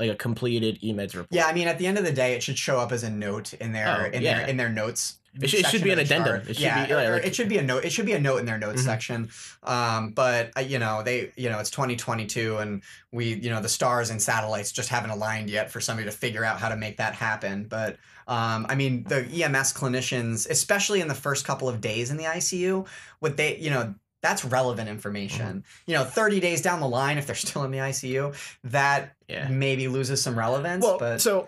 like 0.00 0.10
a 0.10 0.16
completed 0.16 0.78
e-meds 0.82 1.12
report. 1.12 1.28
Yeah, 1.30 1.46
I 1.46 1.52
mean, 1.52 1.68
at 1.68 1.78
the 1.78 1.86
end 1.86 1.98
of 1.98 2.04
the 2.04 2.12
day, 2.12 2.34
it 2.34 2.42
should 2.42 2.58
show 2.58 2.78
up 2.78 2.90
as 2.90 3.02
a 3.04 3.10
note 3.10 3.52
in 3.54 3.72
their 3.72 3.86
Oh, 3.88 4.10
in 4.10 4.22
yeah. 4.22 4.38
their 4.38 4.46
in 4.48 4.56
their 4.56 4.70
notes. 4.70 5.16
It 5.40 5.48
should- 5.48 5.60
it 5.60 5.66
should 5.66 5.84
be 5.84 5.90
an 5.92 6.00
addendum. 6.00 6.40
It 6.40 6.46
should 6.56 6.58
yeah, 6.58 6.86
be, 6.86 6.90
yeah, 6.90 7.08
like- 7.10 7.24
it 7.24 7.36
should 7.36 7.48
be 7.48 7.58
a 7.58 7.62
note. 7.62 7.84
It 7.84 7.92
should 7.92 8.06
be 8.06 8.14
a 8.14 8.18
note 8.20 8.38
in 8.38 8.46
their 8.46 8.58
notes 8.58 8.82
Mhm. 8.82 8.84
section. 8.84 9.30
Um, 9.62 10.10
but 10.10 10.50
uh, 10.56 10.60
you 10.60 10.80
know, 10.80 11.04
they 11.04 11.30
you 11.36 11.48
know 11.50 11.60
it's 11.60 11.70
2022, 11.70 12.56
and 12.58 12.82
we 13.12 13.34
you 13.34 13.50
know 13.50 13.60
the 13.60 13.68
stars 13.68 14.10
and 14.10 14.20
satellites 14.20 14.72
just 14.72 14.88
haven't 14.88 15.10
aligned 15.10 15.48
yet 15.50 15.70
for 15.70 15.80
somebody 15.80 16.06
to 16.10 16.12
figure 16.16 16.44
out 16.44 16.58
how 16.58 16.68
to 16.68 16.76
make 16.76 16.96
that 16.96 17.14
happen. 17.14 17.64
But 17.68 17.98
um, 18.26 18.66
I 18.68 18.74
mean, 18.74 19.04
the 19.04 19.24
EMS 19.26 19.72
clinicians, 19.72 20.48
especially 20.50 21.00
in 21.00 21.06
the 21.08 21.14
first 21.14 21.44
couple 21.44 21.68
of 21.68 21.80
days 21.80 22.10
in 22.10 22.16
the 22.16 22.24
ICU, 22.24 22.86
what 23.20 23.36
they 23.36 23.56
you 23.58 23.70
know. 23.70 23.94
That's 24.22 24.44
relevant 24.44 24.88
information. 24.88 25.46
Mm-hmm. 25.46 25.90
You 25.90 25.94
know, 25.94 26.04
30 26.04 26.40
days 26.40 26.60
down 26.62 26.80
the 26.80 26.88
line, 26.88 27.16
if 27.18 27.26
they're 27.26 27.34
still 27.34 27.64
in 27.64 27.70
the 27.70 27.78
ICU, 27.78 28.34
that 28.64 29.14
Yeah. 29.28 29.48
maybe 29.48 29.88
loses 29.88 30.22
some 30.22 30.38
relevance. 30.38 30.84
Well, 30.84 30.98
but 30.98 31.20
so 31.20 31.46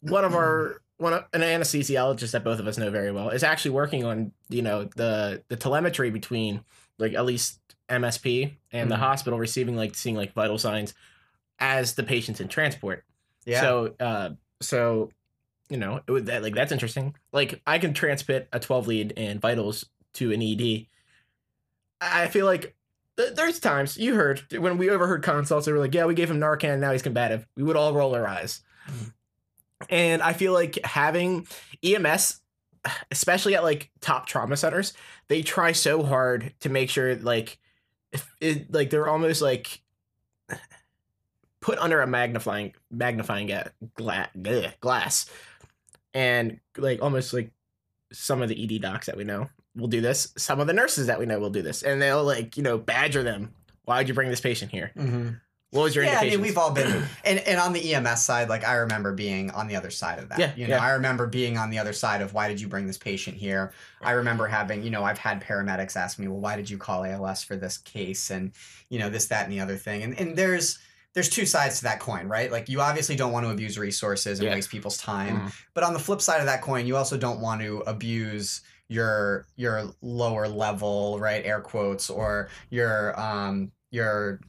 one 0.00 0.24
of 0.24 0.34
our 0.34 0.80
one 0.98 1.12
of, 1.14 1.24
an 1.32 1.40
anesthesiologist 1.40 2.32
that 2.32 2.44
both 2.44 2.60
of 2.60 2.66
us 2.66 2.78
know 2.78 2.90
very 2.90 3.10
well 3.10 3.30
is 3.30 3.42
actually 3.42 3.72
working 3.72 4.04
on 4.04 4.32
you 4.48 4.62
know 4.62 4.84
the 4.96 5.42
the 5.48 5.56
telemetry 5.56 6.10
between 6.10 6.62
like 6.98 7.14
at 7.14 7.24
least 7.24 7.58
MSP 7.88 8.52
and 8.72 8.90
the 8.90 8.94
Mhm. 8.96 8.98
hospital 9.00 9.38
receiving 9.38 9.74
like 9.76 9.94
seeing 9.94 10.14
like 10.16 10.32
vital 10.34 10.56
signs 10.58 10.94
as 11.58 11.94
the 11.94 12.02
patient's 12.02 12.40
in 12.40 12.48
transport. 12.48 13.04
yeah, 13.44 13.60
So 13.60 13.94
uh 13.98 14.30
so 14.60 15.10
you 15.70 15.76
know 15.78 16.00
it 16.06 16.10
would 16.12 16.26
that 16.26 16.42
like 16.42 16.54
that's 16.54 16.70
interesting. 16.72 17.14
Like 17.32 17.60
I 17.66 17.78
can 17.78 17.94
transmit 17.94 18.48
a 18.52 18.60
12 18.60 18.86
lead 18.86 19.14
and 19.16 19.40
vitals 19.40 19.86
to 20.14 20.32
an 20.32 20.42
ED. 20.42 20.86
I 22.04 22.28
feel 22.28 22.46
like 22.46 22.74
th- 23.16 23.34
there's 23.34 23.60
times 23.60 23.96
you 23.96 24.14
heard 24.14 24.42
when 24.58 24.78
we 24.78 24.90
overheard 24.90 25.22
consults, 25.22 25.66
they 25.66 25.72
were 25.72 25.78
like, 25.78 25.94
"Yeah, 25.94 26.06
we 26.06 26.14
gave 26.14 26.30
him 26.30 26.40
Narcan, 26.40 26.78
now 26.78 26.92
he's 26.92 27.02
combative." 27.02 27.46
We 27.56 27.62
would 27.62 27.76
all 27.76 27.94
roll 27.94 28.14
our 28.14 28.26
eyes, 28.26 28.62
and 29.88 30.22
I 30.22 30.32
feel 30.32 30.52
like 30.52 30.78
having 30.84 31.46
EMS, 31.82 32.40
especially 33.10 33.54
at 33.54 33.62
like 33.62 33.90
top 34.00 34.26
trauma 34.26 34.56
centers, 34.56 34.92
they 35.28 35.42
try 35.42 35.72
so 35.72 36.02
hard 36.02 36.52
to 36.60 36.68
make 36.68 36.90
sure 36.90 37.14
like, 37.16 37.58
it 38.40 38.72
like 38.72 38.90
they're 38.90 39.08
almost 39.08 39.42
like 39.42 39.80
put 41.60 41.78
under 41.78 42.00
a 42.02 42.06
magnifying 42.06 42.74
magnifying 42.90 43.50
gla- 43.94 44.30
glass, 44.80 45.30
and 46.12 46.60
like 46.76 47.02
almost 47.02 47.32
like 47.32 47.50
some 48.12 48.42
of 48.42 48.48
the 48.48 48.76
ED 48.76 48.80
docs 48.80 49.06
that 49.06 49.16
we 49.16 49.24
know 49.24 49.48
will 49.76 49.88
do 49.88 50.00
this. 50.00 50.32
Some 50.36 50.60
of 50.60 50.66
the 50.66 50.72
nurses 50.72 51.06
that 51.08 51.18
we 51.18 51.26
know 51.26 51.38
will 51.38 51.50
do 51.50 51.62
this, 51.62 51.82
and 51.82 52.00
they'll 52.00 52.24
like 52.24 52.56
you 52.56 52.62
know 52.62 52.78
badger 52.78 53.22
them. 53.22 53.54
Why'd 53.84 54.08
you 54.08 54.14
bring 54.14 54.30
this 54.30 54.40
patient 54.40 54.70
here? 54.70 54.92
Mhm. 54.96 55.40
What 55.70 55.82
was 55.82 55.96
your 55.96 56.04
yeah, 56.04 56.20
I 56.20 56.30
mean, 56.30 56.40
we've 56.40 56.56
all 56.56 56.70
been, 56.70 57.02
and, 57.24 57.40
and 57.40 57.58
on 57.58 57.72
the 57.72 57.94
EMS 57.94 58.24
side, 58.24 58.48
like 58.48 58.62
I 58.64 58.74
remember 58.76 59.12
being 59.12 59.50
on 59.50 59.66
the 59.66 59.74
other 59.74 59.90
side 59.90 60.20
of 60.20 60.28
that. 60.28 60.38
Yeah, 60.38 60.52
you 60.54 60.68
know, 60.68 60.76
yeah. 60.76 60.82
I 60.84 60.92
remember 60.92 61.26
being 61.26 61.58
on 61.58 61.68
the 61.68 61.80
other 61.80 61.92
side 61.92 62.22
of 62.22 62.32
why 62.32 62.46
did 62.46 62.60
you 62.60 62.68
bring 62.68 62.86
this 62.86 62.96
patient 62.96 63.36
here? 63.36 63.72
I 64.00 64.12
remember 64.12 64.46
having, 64.46 64.84
you 64.84 64.90
know, 64.90 65.02
I've 65.02 65.18
had 65.18 65.42
paramedics 65.42 65.96
ask 65.96 66.16
me, 66.20 66.28
well, 66.28 66.38
why 66.38 66.54
did 66.54 66.70
you 66.70 66.78
call 66.78 67.04
ALS 67.04 67.42
for 67.42 67.56
this 67.56 67.76
case? 67.76 68.30
And 68.30 68.52
you 68.88 69.00
know, 69.00 69.10
this, 69.10 69.26
that, 69.26 69.44
and 69.44 69.52
the 69.52 69.58
other 69.58 69.76
thing. 69.76 70.04
And 70.04 70.16
and 70.16 70.36
there's 70.36 70.78
there's 71.14 71.28
two 71.28 71.44
sides 71.44 71.78
to 71.78 71.84
that 71.84 71.98
coin, 71.98 72.28
right? 72.28 72.52
Like 72.52 72.68
you 72.68 72.80
obviously 72.80 73.16
don't 73.16 73.32
want 73.32 73.44
to 73.44 73.50
abuse 73.50 73.76
resources 73.76 74.38
and 74.38 74.48
Yeah. 74.48 74.54
waste 74.54 74.70
people's 74.70 74.96
time, 74.98 75.40
Mhm. 75.48 75.54
but 75.74 75.82
on 75.82 75.92
the 75.92 75.98
flip 75.98 76.20
side 76.20 76.38
of 76.38 76.46
that 76.46 76.62
coin, 76.62 76.86
you 76.86 76.96
also 76.96 77.16
don't 77.16 77.40
want 77.40 77.60
to 77.62 77.78
abuse 77.80 78.60
your 78.88 79.46
your 79.56 79.90
lower 80.02 80.48
level, 80.48 81.18
right, 81.18 81.44
air 81.44 81.60
quotes, 81.60 82.10
or 82.10 82.48
your 82.70 83.18
um 83.18 83.72
your 83.90 84.40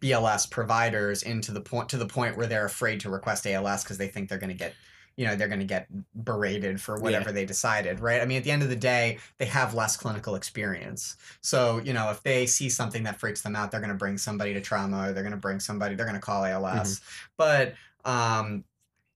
BLS 0.00 0.50
providers 0.50 1.22
into 1.22 1.52
the 1.52 1.60
point 1.60 1.88
to 1.88 1.96
the 1.96 2.06
point 2.06 2.36
where 2.36 2.46
they're 2.46 2.66
afraid 2.66 3.00
to 3.00 3.10
request 3.10 3.46
ALS 3.46 3.82
because 3.82 3.98
they 3.98 4.08
think 4.08 4.28
they're 4.28 4.38
going 4.38 4.50
to 4.50 4.56
get 4.56 4.74
you 5.16 5.26
know 5.26 5.36
they're 5.36 5.48
going 5.48 5.60
to 5.60 5.66
get 5.66 5.86
berated 6.14 6.80
for 6.80 6.98
whatever 6.98 7.32
they 7.32 7.44
decided 7.44 8.00
right? 8.00 8.20
I 8.20 8.26
mean 8.26 8.38
at 8.38 8.44
the 8.44 8.50
end 8.50 8.62
of 8.62 8.68
the 8.68 8.76
day 8.76 9.18
they 9.38 9.46
have 9.46 9.72
less 9.74 9.96
clinical 9.96 10.34
experience. 10.34 11.16
So 11.40 11.80
you 11.84 11.92
know 11.92 12.10
if 12.10 12.22
they 12.22 12.46
see 12.46 12.68
something 12.68 13.04
that 13.04 13.18
freaks 13.18 13.42
them 13.42 13.56
out 13.56 13.70
they're 13.70 13.80
going 13.80 13.90
to 13.92 13.96
bring 13.96 14.18
somebody 14.18 14.52
to 14.54 14.60
trauma 14.60 15.08
or 15.08 15.12
they're 15.12 15.22
going 15.22 15.32
to 15.32 15.38
bring 15.38 15.60
somebody 15.60 15.94
they're 15.94 16.06
going 16.06 16.20
to 16.20 16.20
call 16.20 16.44
als 16.44 17.00
but 17.36 17.74
um 18.04 18.64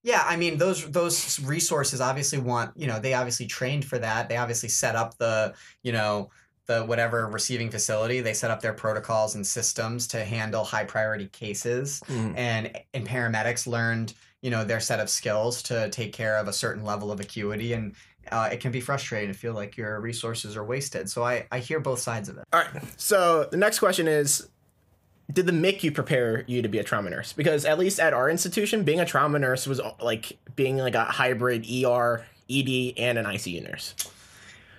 yeah 0.03 0.23
i 0.27 0.37
mean 0.37 0.59
those 0.59 0.91
those 0.91 1.41
resources 1.41 2.01
obviously 2.01 2.39
want 2.39 2.71
you 2.77 2.87
know 2.87 2.99
they 3.01 3.15
obviously 3.15 3.47
trained 3.47 3.85
for 3.85 3.99
that. 3.99 4.29
They 4.29 4.37
obviously 4.37 4.69
set 4.69 4.97
up 4.97 5.17
the 5.19 5.55
you 5.83 5.93
know 5.93 6.31
the 6.67 6.85
whatever 6.85 7.27
receiving 7.27 7.71
facility. 7.71 8.21
They 8.21 8.35
set 8.35 8.51
up 8.51 8.61
their 8.61 8.75
protocols 8.75 9.35
and 9.35 9.47
systems 9.47 10.07
to 10.09 10.23
handle 10.25 10.65
high 10.65 10.85
priority 10.85 11.27
cases. 11.29 12.01
Mhm. 12.09 12.35
and 12.37 12.79
and 12.95 13.07
paramedics 13.09 13.67
learned 13.67 14.15
you 14.43 14.51
know 14.51 14.65
their 14.65 14.79
set 14.81 15.01
of 15.01 15.09
skills 15.11 15.63
to 15.65 15.89
take 15.91 16.13
care 16.13 16.37
of 16.37 16.47
a 16.47 16.53
certain 16.53 16.85
level 16.85 17.11
of 17.11 17.21
acuity. 17.21 17.73
And 17.73 17.95
uh, 18.31 18.51
it 18.53 18.61
can 18.61 18.71
be 18.71 18.81
frustrating 18.83 19.33
to 19.33 19.39
feel 19.39 19.55
like 19.55 19.79
your 19.79 19.99
resources 20.01 20.57
are 20.57 20.65
wasted. 20.65 21.09
So 21.11 21.25
i 21.25 21.47
i 21.51 21.59
hear 21.59 21.81
both 21.81 21.99
sides 22.01 22.29
of 22.29 22.37
it. 22.37 22.45
All 22.53 22.61
right. 22.61 22.83
So 22.99 23.49
the 23.51 23.57
next 23.57 23.79
question 23.79 24.07
is 24.07 24.49
Did 25.31 25.47
the 25.47 25.53
MICU 25.53 25.95
prepare 25.95 26.45
you 26.47 26.63
to 26.63 26.69
be 26.69 26.79
a 26.79 26.85
trauma 26.85 27.11
nurse? 27.11 27.33
Because 27.33 27.65
at 27.65 27.79
least 27.79 28.01
at 28.01 28.15
our 28.15 28.31
institution, 28.31 28.83
being 28.83 29.01
a 29.01 29.05
trauma 29.05 29.39
nurse 29.39 29.67
was 29.67 29.81
like 30.01 30.39
being 30.57 30.79
like 30.79 30.95
a 30.95 31.05
hybrid 31.05 31.67
ER, 31.71 32.25
ED, 32.51 32.95
and 32.97 33.19
an 33.19 33.27
ICU 33.27 33.69
nurse. 33.69 33.95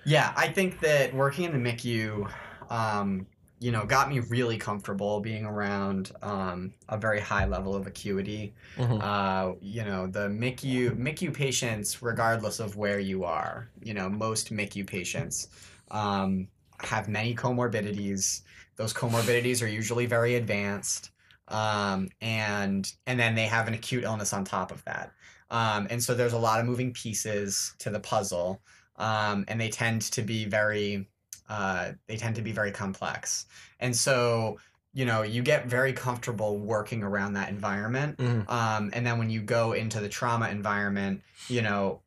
Yeah, 0.04 0.32
I 0.36 0.48
think 0.48 0.80
that 0.80 1.14
working 1.14 1.44
in 1.44 1.62
the 1.62 1.70
MICU, 1.70 2.30
um, 2.68 3.26
you 3.60 3.70
know, 3.70 3.84
got 3.84 4.08
me 4.08 4.20
really 4.20 4.56
comfortable 4.56 5.20
being 5.20 5.44
around 5.44 6.12
um, 6.22 6.72
a 6.88 6.96
very 6.96 7.20
high 7.20 7.44
level 7.44 7.76
of 7.76 7.86
acuity. 7.86 8.54
Mhm. 8.76 9.00
Uh, 9.02 9.54
you 9.60 9.84
know, 9.84 10.06
the 10.06 10.28
MICU 10.28 10.96
MICU 10.96 11.32
patients, 11.32 12.02
regardless 12.02 12.58
of 12.58 12.76
where 12.76 12.98
you 12.98 13.22
are, 13.24 13.68
you 13.82 13.94
know, 13.94 14.08
most 14.08 14.50
MICU 14.52 14.86
patients 14.86 15.48
um, 15.90 16.48
have 16.80 17.08
many 17.08 17.34
comorbidities. 17.34 18.40
Those 18.80 18.94
comorbidities 18.94 19.62
are 19.62 19.66
usually 19.68 20.06
very 20.06 20.36
advanced, 20.36 21.10
um, 21.48 22.08
and 22.22 22.90
and 23.06 23.20
then 23.20 23.34
they 23.34 23.46
have 23.46 23.68
an 23.68 23.74
acute 23.74 24.04
illness 24.04 24.32
on 24.32 24.44
top 24.44 24.72
of 24.72 24.82
that. 24.86 25.12
Um, 25.50 25.86
and 25.90 26.02
so 26.02 26.14
there's 26.14 26.32
a 26.32 26.38
lot 26.38 26.60
of 26.60 26.66
moving 26.66 26.92
pieces 26.92 27.74
to 27.80 27.90
the 27.90 28.00
puzzle 28.00 28.62
um, 28.96 29.44
and 29.48 29.60
they 29.60 29.68
tend 29.68 30.02
to 30.02 30.22
be 30.22 30.44
very 30.44 31.08
uh, 31.48 31.92
they 32.06 32.16
tend 32.16 32.36
to 32.36 32.42
be 32.42 32.52
very 32.52 32.70
complex 32.70 33.46
and 33.80 33.96
so 33.96 34.58
you 34.92 35.04
know 35.04 35.22
you 35.22 35.42
get 35.42 35.66
very 35.66 35.92
comfortable 35.92 36.56
working 36.58 37.02
around 37.02 37.32
that 37.32 37.48
environment 37.48 38.16
Mhm. 38.18 38.48
um, 38.48 38.90
and 38.92 39.04
then 39.04 39.18
when 39.18 39.30
you 39.30 39.40
go 39.42 39.72
into 39.72 39.98
the 39.98 40.08
trauma 40.08 40.48
environment 40.48 41.22
you 41.48 41.62
know 41.62 42.00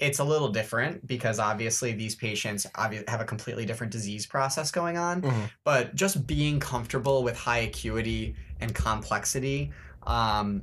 it's 0.00 0.18
a 0.18 0.24
little 0.24 0.48
different 0.48 1.06
because 1.06 1.38
obviously 1.38 1.92
these 1.92 2.14
patients 2.14 2.66
have 2.76 3.20
a 3.20 3.24
completely 3.24 3.66
different 3.66 3.92
disease 3.92 4.26
process 4.26 4.70
going 4.70 4.96
on 4.96 5.22
Mhm. 5.22 5.50
but 5.64 5.94
just 5.94 6.26
being 6.26 6.60
comfortable 6.60 7.22
with 7.22 7.36
high 7.36 7.58
acuity 7.58 8.34
and 8.60 8.74
complexity 8.74 9.72
um, 10.06 10.62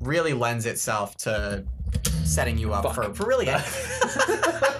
really 0.00 0.32
lends 0.32 0.66
itself 0.66 1.16
to 1.18 1.64
setting 2.24 2.58
you 2.58 2.72
up 2.72 2.84
Fuck. 2.84 2.94
for, 2.94 3.14
for 3.14 3.26
really 3.26 3.46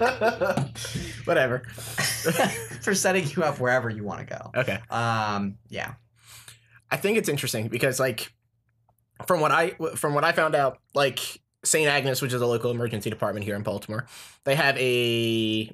Whatever. 1.25 1.59
for 2.83 2.95
setting 2.95 3.27
you 3.37 3.43
up 3.43 3.59
wherever 3.61 3.89
you 3.91 4.05
want 4.05 4.27
to 4.27 4.35
go. 4.35 4.51
Okay. 4.61 4.79
Um, 4.91 5.57
yeah. 5.69 5.95
I 6.91 6.97
think 6.97 7.19
it's 7.19 7.29
interesting 7.29 7.69
because 7.69 7.99
like 8.01 8.33
from 9.27 9.41
what 9.41 9.53
I 9.53 9.71
from 9.97 10.15
what 10.15 10.25
I 10.25 10.33
found 10.33 10.55
out, 10.55 10.79
like 10.95 11.41
St. 11.65 11.89
Agnes, 11.89 12.21
which 12.21 12.33
is 12.33 12.41
a 12.43 12.47
local 12.47 12.71
emergency 12.71 13.11
department 13.11 13.45
here 13.45 13.55
in 13.57 13.63
Baltimore, 13.63 14.07
they 14.45 14.55
have 14.57 14.77
a 14.79 15.65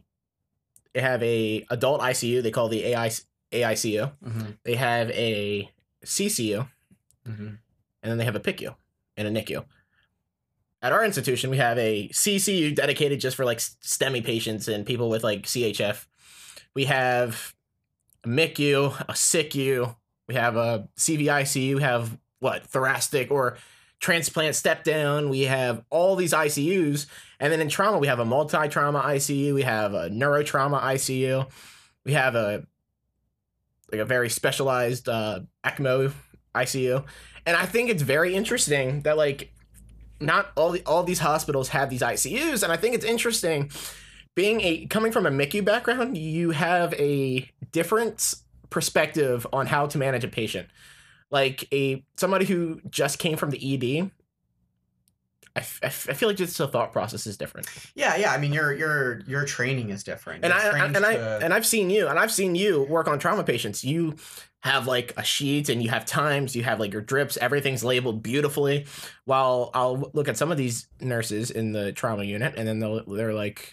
they 0.94 1.00
have 1.00 1.22
a 1.22 1.66
adult 1.70 2.00
ICU. 2.00 2.42
They 2.42 2.50
call 2.50 2.68
the 2.68 2.84
AI 2.86 3.10
AICU. 3.52 4.12
Mm-hmm. 4.24 4.50
They 4.64 4.74
have 4.74 5.10
a 5.10 5.70
CCU, 6.04 6.68
Mm-hmm. 7.28 7.46
and 7.46 7.58
then 8.02 8.16
they 8.18 8.24
have 8.24 8.36
a 8.36 8.40
PICU 8.40 8.74
and 9.16 9.28
a 9.28 9.30
NICU. 9.30 9.64
At 10.80 10.92
our 10.92 11.04
institution, 11.04 11.50
we 11.50 11.56
have 11.58 11.76
a 11.76 12.08
CCU 12.08 12.74
dedicated 12.74 13.20
just 13.20 13.36
for 13.36 13.44
like 13.44 13.58
STEMI 13.58 14.24
patients 14.24 14.66
and 14.68 14.86
people 14.86 15.10
with 15.10 15.24
like 15.24 15.42
CHF. 15.42 16.06
We 16.74 16.84
have 16.86 17.54
a 18.24 18.28
MICU, 18.28 19.00
a 19.08 19.12
SICU, 19.12 19.94
we 20.26 20.34
have 20.36 20.56
a 20.56 20.88
CVICU, 20.96 21.74
we 21.76 21.82
have 21.82 22.16
what, 22.38 22.64
thoracic 22.66 23.30
or 23.30 23.58
transplant 24.00 24.54
step 24.54 24.84
down. 24.84 25.28
We 25.28 25.42
have 25.42 25.84
all 25.90 26.16
these 26.16 26.32
ICUs. 26.32 27.06
And 27.40 27.52
then 27.52 27.60
in 27.60 27.68
trauma, 27.68 27.98
we 27.98 28.06
have 28.06 28.18
a 28.18 28.24
multi 28.24 28.68
trauma 28.68 29.00
ICU, 29.00 29.54
we 29.54 29.62
have 29.62 29.94
a 29.94 30.10
neurotrauma 30.10 30.80
ICU, 30.80 31.48
we 32.04 32.12
have 32.12 32.34
a 32.34 32.64
like 33.90 34.00
a 34.00 34.04
very 34.04 34.28
specialized 34.28 35.08
uh, 35.08 35.40
ECMO 35.64 36.12
ICU. 36.54 37.04
And 37.46 37.56
I 37.56 37.64
think 37.64 37.90
it's 37.90 38.02
very 38.02 38.34
interesting 38.34 39.02
that 39.02 39.16
like 39.16 39.52
not 40.20 40.50
all 40.56 40.72
the, 40.72 40.82
all 40.84 41.04
these 41.04 41.20
hospitals 41.20 41.68
have 41.68 41.88
these 41.90 42.02
ICUs, 42.02 42.62
and 42.62 42.72
I 42.72 42.76
think 42.76 42.94
it's 42.94 43.04
interesting 43.04 43.70
being 44.34 44.60
a 44.60 44.86
coming 44.86 45.10
from 45.10 45.26
a 45.26 45.30
MICU 45.30 45.64
background, 45.64 46.16
you 46.16 46.50
have 46.50 46.92
a 46.94 47.50
different 47.72 48.34
perspective 48.70 49.46
on 49.52 49.66
how 49.66 49.86
to 49.86 49.98
manage 49.98 50.22
a 50.22 50.28
patient. 50.28 50.68
Like 51.30 51.68
a 51.72 52.04
somebody 52.16 52.46
who 52.46 52.80
just 52.88 53.18
came 53.18 53.36
from 53.36 53.50
the 53.50 53.58
ED, 54.02 54.10
I, 55.54 55.60
f- 55.60 55.80
I 55.82 55.86
f- 55.86 56.08
I 56.08 56.12
feel 56.14 56.28
like 56.28 56.38
just 56.38 56.56
the 56.56 56.68
thought 56.68 56.92
process 56.92 57.26
is 57.26 57.36
different. 57.36 57.66
Yeah, 57.94 58.16
yeah. 58.16 58.32
I 58.32 58.38
mean, 58.38 58.52
your 58.52 58.72
your 58.72 59.20
your 59.26 59.44
training 59.44 59.90
is 59.90 60.04
different. 60.04 60.44
And 60.44 60.52
I 60.52 60.70
trained 60.70 60.96
and 60.96 61.04
I 61.04 61.12
and 61.12 61.52
I've 61.52 61.66
seen 61.66 61.90
you 61.90 62.08
and 62.08 62.18
I've 62.18 62.32
seen 62.32 62.54
you 62.54 62.84
work 62.84 63.08
on 63.08 63.18
trauma 63.18 63.44
patients. 63.44 63.84
You 63.84 64.16
have 64.60 64.86
like 64.86 65.12
a 65.16 65.22
sheet 65.22 65.68
and 65.68 65.82
you 65.82 65.90
have 65.90 66.04
times, 66.04 66.56
you 66.56 66.64
have 66.64 66.80
like 66.80 66.92
your 66.92 67.02
drips, 67.02 67.36
everything's 67.36 67.84
labeled 67.84 68.22
beautifully. 68.22 68.86
While 69.24 69.70
I'll 69.74 70.10
look 70.14 70.28
at 70.28 70.36
some 70.36 70.50
of 70.50 70.58
these 70.58 70.88
nurses 71.00 71.50
in 71.50 71.72
the 71.72 71.92
trauma 71.92 72.24
unit 72.24 72.54
and 72.56 72.66
then 72.66 72.80
they'll, 72.80 73.04
they're 73.04 73.34
like 73.34 73.72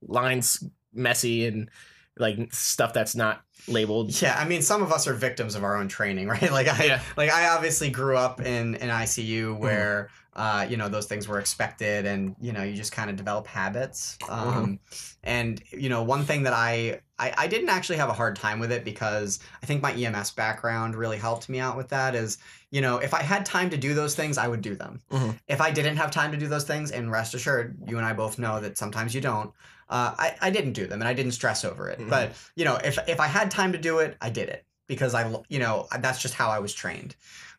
lines 0.00 0.62
messy 0.92 1.46
and 1.46 1.70
like 2.18 2.52
stuff 2.52 2.92
that's 2.92 3.14
not 3.14 3.42
labeled. 3.68 4.20
Yeah, 4.20 4.36
I 4.38 4.44
mean, 4.46 4.62
some 4.62 4.82
of 4.82 4.92
us 4.92 5.06
are 5.06 5.14
victims 5.14 5.54
of 5.54 5.64
our 5.64 5.76
own 5.76 5.88
training, 5.88 6.28
right? 6.36 6.50
Like 6.52 6.68
I, 6.68 6.84
Yeah. 6.84 7.02
like 7.16 7.30
I 7.30 7.48
obviously 7.48 7.90
grew 7.90 8.16
up 8.16 8.40
in 8.40 8.74
an 8.76 8.88
ICU 8.90 9.58
where, 9.58 10.10
uh, 10.34 10.66
you 10.68 10.76
know, 10.76 10.88
those 10.88 11.06
things 11.06 11.28
were 11.28 11.38
expected, 11.38 12.06
and 12.06 12.34
you 12.40 12.52
know, 12.52 12.62
you 12.62 12.74
just 12.74 12.92
kind 12.92 13.10
of 13.10 13.16
develop 13.16 13.46
habits. 13.46 14.18
Um, 14.28 14.80
And 15.24 15.62
you 15.70 15.88
know, 15.88 16.02
one 16.02 16.24
thing 16.24 16.42
that 16.44 16.52
I, 16.52 17.00
I, 17.18 17.32
I 17.38 17.46
didn't 17.46 17.68
actually 17.68 17.98
have 17.98 18.08
a 18.08 18.14
hard 18.14 18.34
time 18.36 18.58
with 18.58 18.72
it 18.72 18.82
because 18.84 19.38
I 19.62 19.66
think 19.66 19.82
my 19.82 19.92
EMS 19.92 20.32
background 20.32 20.96
really 20.96 21.18
helped 21.18 21.48
me 21.48 21.60
out 21.60 21.76
with 21.76 21.88
that. 21.90 22.14
Is 22.14 22.38
you 22.70 22.80
know, 22.80 22.96
if 22.98 23.12
I 23.14 23.22
had 23.22 23.44
time 23.46 23.68
to 23.70 23.76
do 23.76 23.94
those 23.94 24.14
things, 24.14 24.38
I 24.38 24.48
would 24.48 24.62
do 24.62 24.74
them. 24.74 25.00
Mhm. 25.12 25.38
If 25.46 25.60
I 25.60 25.70
didn't 25.70 25.98
have 25.98 26.10
time 26.10 26.32
to 26.32 26.38
do 26.38 26.48
those 26.48 26.64
things, 26.64 26.90
and 26.90 27.10
rest 27.12 27.34
assured, 27.34 27.76
you 27.86 27.96
and 27.98 28.06
I 28.06 28.12
both 28.14 28.38
know 28.38 28.58
that 28.60 28.76
sometimes 28.78 29.14
you 29.14 29.20
don't. 29.20 29.52
Uh, 29.92 30.14
I, 30.18 30.34
I 30.40 30.50
didn't 30.50 30.72
do 30.72 30.86
them, 30.86 31.02
and 31.02 31.08
I 31.08 31.12
didn't 31.12 31.32
stress 31.32 31.66
over 31.66 31.90
it. 31.90 31.98
Mhm. 31.98 32.08
But 32.08 32.32
you 32.56 32.64
know, 32.64 32.76
if 32.82 32.98
if 33.06 33.20
I 33.20 33.26
had 33.26 33.50
time 33.50 33.72
to 33.72 33.78
do 33.78 33.98
it, 33.98 34.16
I 34.22 34.30
did 34.30 34.48
it 34.48 34.64
because 34.86 35.14
I, 35.14 35.30
you 35.50 35.58
know, 35.58 35.86
that's 36.00 36.20
just 36.20 36.32
how 36.32 36.48
I 36.48 36.60
was 36.60 36.72
trained. 36.72 37.14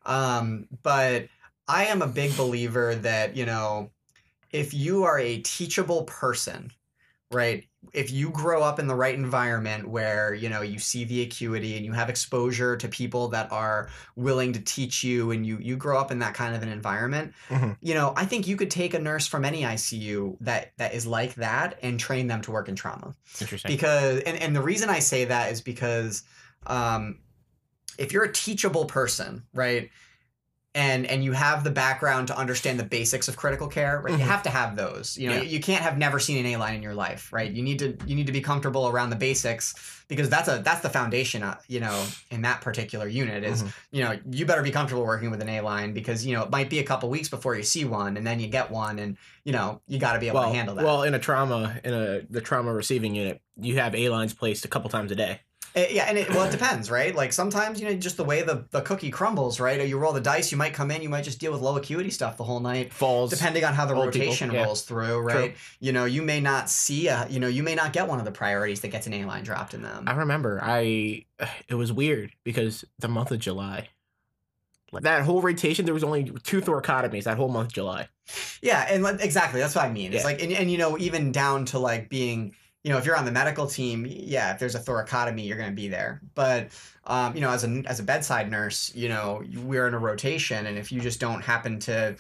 Um, 0.06 0.68
but 0.82 1.28
I 1.68 1.86
am 1.86 2.02
a 2.02 2.08
big 2.08 2.36
believer 2.36 2.96
that 2.96 3.38
you 3.38 3.46
know, 3.46 3.92
if 4.52 4.74
you 4.74 5.04
are 5.04 5.20
a 5.20 5.42
teachable 5.42 6.06
person, 6.06 6.72
right? 7.32 7.68
If 7.94 8.12
you 8.12 8.32
grow 8.32 8.64
up 8.64 8.80
in 8.80 8.88
the 8.88 8.96
right 8.96 9.14
environment 9.14 9.88
where 9.88 10.34
you 10.34 10.50
know 10.50 10.62
you 10.62 10.80
see 10.80 11.04
the 11.04 11.22
acuity 11.22 11.78
and 11.78 11.86
you 11.86 11.92
have 11.94 12.10
exposure 12.10 12.76
to 12.76 12.88
people 12.88 13.28
that 13.30 13.52
are 13.52 13.90
willing 14.16 14.54
to 14.54 14.60
teach 14.60 15.04
you, 15.04 15.30
and 15.32 15.46
you 15.46 15.60
you 15.62 15.76
grow 15.78 16.00
up 16.00 16.12
in 16.12 16.20
that 16.20 16.34
kind 16.34 16.56
of 16.56 16.64
an 16.64 16.70
environment, 16.70 17.34
Mhm. 17.50 17.78
you 17.82 17.94
know, 17.94 18.14
I 18.16 18.26
think 18.26 18.48
you 18.48 18.58
could 18.58 18.72
take 18.72 18.94
a 18.96 19.00
nurse 19.00 19.28
from 19.28 19.46
any 19.46 19.62
ICU 19.62 20.38
that 20.42 20.74
that 20.78 20.94
is 20.96 21.06
like 21.06 21.36
that 21.36 21.78
and 21.84 22.00
train 22.00 22.28
them 22.28 22.42
to 22.42 22.52
work 22.52 22.68
in 22.68 22.76
trauma 22.76 23.14
Interesting. 23.40 23.70
because 23.72 24.22
and, 24.22 24.38
and 24.42 24.56
the 24.56 24.62
reason 24.62 24.90
i 24.90 25.00
say 25.00 25.26
that 25.26 25.52
is 25.52 25.62
because 25.62 26.24
um, 26.68 27.20
if 27.98 28.12
you're 28.12 28.24
a 28.24 28.32
teachable 28.34 28.86
person 28.86 29.44
right 29.54 29.92
and 30.76 31.06
and 31.06 31.24
you 31.24 31.32
have 31.34 31.64
the 31.64 31.70
background 31.72 32.28
to 32.28 32.38
understand 32.38 32.80
the 32.80 32.84
basics 32.84 33.28
of 33.28 33.38
critical 33.38 33.68
care 33.68 34.02
right 34.04 34.14
Mhm. 34.16 34.20
you 34.20 34.24
have 34.26 34.42
to 34.44 34.50
have 34.50 34.76
those 34.76 35.18
you 35.18 35.30
know 35.30 35.36
Yeah. 35.36 35.42
you 35.44 35.60
can't 35.60 35.84
have 35.84 35.98
never 35.98 36.20
seen 36.20 36.44
an 36.44 36.52
a 36.54 36.58
line 36.58 36.76
in 36.76 36.82
your 36.82 36.96
life 36.96 37.32
right 37.32 37.52
you 37.52 37.62
need 37.62 37.80
to 37.80 37.96
you 38.08 38.16
need 38.16 38.26
to 38.28 38.32
be 38.34 38.42
comfortable 38.42 38.88
around 38.88 39.12
the 39.12 39.16
basics 39.16 39.76
because 40.08 40.30
that's 40.30 40.48
a 40.48 40.62
that's 40.64 40.82
the 40.82 40.90
foundation 40.90 41.44
uh, 41.44 41.58
you 41.68 41.80
know 41.80 42.04
in 42.32 42.42
that 42.42 42.62
particular 42.62 43.08
unit 43.08 43.44
is 43.44 43.64
Mhm. 43.64 43.74
you 43.92 44.04
know 44.04 44.20
you 44.32 44.46
better 44.46 44.64
be 44.64 44.72
comfortable 44.72 45.06
working 45.06 45.30
with 45.30 45.42
an 45.42 45.50
a 45.50 45.62
line 45.62 45.94
because 45.94 46.26
you 46.26 46.36
know 46.36 46.44
it 46.44 46.50
might 46.50 46.70
be 46.70 46.80
a 46.80 46.84
couple 46.84 47.10
weeks 47.10 47.30
before 47.30 47.56
you 47.56 47.64
see 47.64 47.86
one 47.86 48.18
and 48.18 48.26
then 48.26 48.40
you 48.40 48.48
get 48.48 48.72
one 48.72 48.98
and 49.00 49.18
you 49.44 49.52
know 49.54 49.80
you 49.88 50.00
got 50.00 50.14
to 50.14 50.20
be 50.20 50.28
able 50.28 50.40
well, 50.40 50.50
to 50.50 50.56
handle 50.56 50.76
that 50.76 50.84
well, 50.86 51.04
in 51.04 51.14
a 51.14 51.20
trauma 51.20 51.80
in 51.84 51.94
a 51.94 52.22
the 52.30 52.42
trauma 52.42 52.74
receiving 52.74 53.14
unit, 53.14 53.42
you 53.58 53.76
have 53.78 53.94
A 53.94 54.10
lines 54.10 54.34
placed 54.34 54.66
a 54.66 54.68
couple 54.68 54.90
times 54.90 55.12
a 55.12 55.16
day. 55.16 55.42
Uh, 55.76 55.86
yeah, 55.90 56.06
and 56.08 56.20
it, 56.20 56.30
well, 56.30 56.44
it 56.44 56.52
depends, 56.52 56.92
right? 56.92 57.16
Like 57.16 57.34
sometimes 57.34 57.82
you 57.82 57.88
know 57.88 57.96
just 57.96 58.16
the 58.18 58.24
way 58.24 58.44
the, 58.44 58.66
the 58.70 58.82
cookie 58.82 59.10
crumbles, 59.10 59.60
right? 59.60 59.80
Or 59.80 59.86
You 59.86 59.98
roll 59.98 60.14
the 60.14 60.22
dice, 60.22 60.52
you 60.52 60.58
might 60.58 60.74
come 60.74 60.92
in, 60.92 61.02
you 61.02 61.10
might 61.10 61.24
just 61.24 61.40
deal 61.40 61.52
with 61.52 61.62
low 61.62 61.76
acuity 61.78 62.12
stuff 62.12 62.38
the 62.38 62.44
whole 62.44 62.60
night, 62.60 62.94
Falls. 62.94 63.32
depending 63.32 63.64
on 63.66 63.74
how 63.74 63.86
the 63.86 63.96
old 63.96 64.12
people, 64.14 64.28
rotation 64.28 64.52
yeah. 64.52 64.66
rolls 64.66 64.84
through, 64.84 65.20
right? 65.22 65.56
You 65.80 65.92
know, 65.92 66.06
you 66.06 66.22
may 66.22 66.40
not 66.42 66.70
see 66.70 67.08
a, 67.08 67.28
you 67.28 67.40
know, 67.40 67.48
you 67.48 67.64
may 67.64 67.74
not 67.74 67.92
get 67.92 68.08
one 68.08 68.20
of 68.20 68.26
the 68.26 68.32
priorities 68.32 68.82
that 68.82 68.90
gets 68.90 69.08
an 69.08 69.14
A 69.14 69.26
line 69.26 69.44
dropped 69.44 69.74
in 69.74 69.82
them. 69.82 70.04
I 70.08 70.14
remember 70.14 70.60
I 70.62 71.26
it 71.68 71.76
was 71.76 71.92
weird 71.92 72.34
because 72.44 72.86
the 73.00 73.08
month 73.08 73.32
of 73.32 73.40
July. 73.40 73.90
like 74.92 75.02
That 75.04 75.24
whole 75.24 75.42
rotation, 75.42 75.86
there 75.86 75.94
was 75.96 76.04
only 76.04 76.26
two 76.44 76.62
thoracotomies 76.62 77.24
that 77.24 77.38
whole 77.38 77.50
month 77.50 77.70
of 77.70 77.74
July. 77.74 78.10
Yeah, 78.62 78.86
and 78.90 79.02
like, 79.02 79.22
exactly 79.22 79.60
that's 79.60 79.74
what 79.76 79.86
I 79.86 79.92
mean. 79.92 80.14
It's 80.14 80.22
Yeah. 80.24 80.28
like, 80.30 80.42
and, 80.44 80.52
and 80.54 80.72
you 80.72 80.78
know, 80.78 80.98
even 81.00 81.32
down 81.32 81.66
to 81.66 81.80
like 81.80 82.10
being, 82.10 82.54
you 82.84 82.92
know, 82.92 82.98
if 82.98 83.06
you're 83.06 83.16
on 83.16 83.26
the 83.26 83.32
medical 83.32 83.66
team, 83.66 84.06
yeah, 84.10 84.54
if 84.54 84.60
there's 84.60 84.76
a 84.76 84.80
thoracotomy, 84.80 85.48
you're 85.48 85.58
going 85.58 85.70
to 85.70 85.76
be 85.76 85.88
there. 85.88 86.22
But, 86.36 86.70
um, 87.06 87.34
you 87.34 87.42
know, 87.42 87.50
as 87.50 87.64
a 87.64 87.84
as 87.86 88.00
a 88.00 88.04
bedside 88.04 88.52
nurse, 88.52 88.94
you 88.94 89.08
know, 89.10 89.42
we're 89.64 89.88
in 89.88 89.94
a 89.94 90.00
rotation, 90.00 90.66
and 90.68 90.78
if 90.78 90.92
you 90.92 91.00
just 91.00 91.20
don't 91.20 91.42
happen 91.42 91.80
to, 91.80 92.18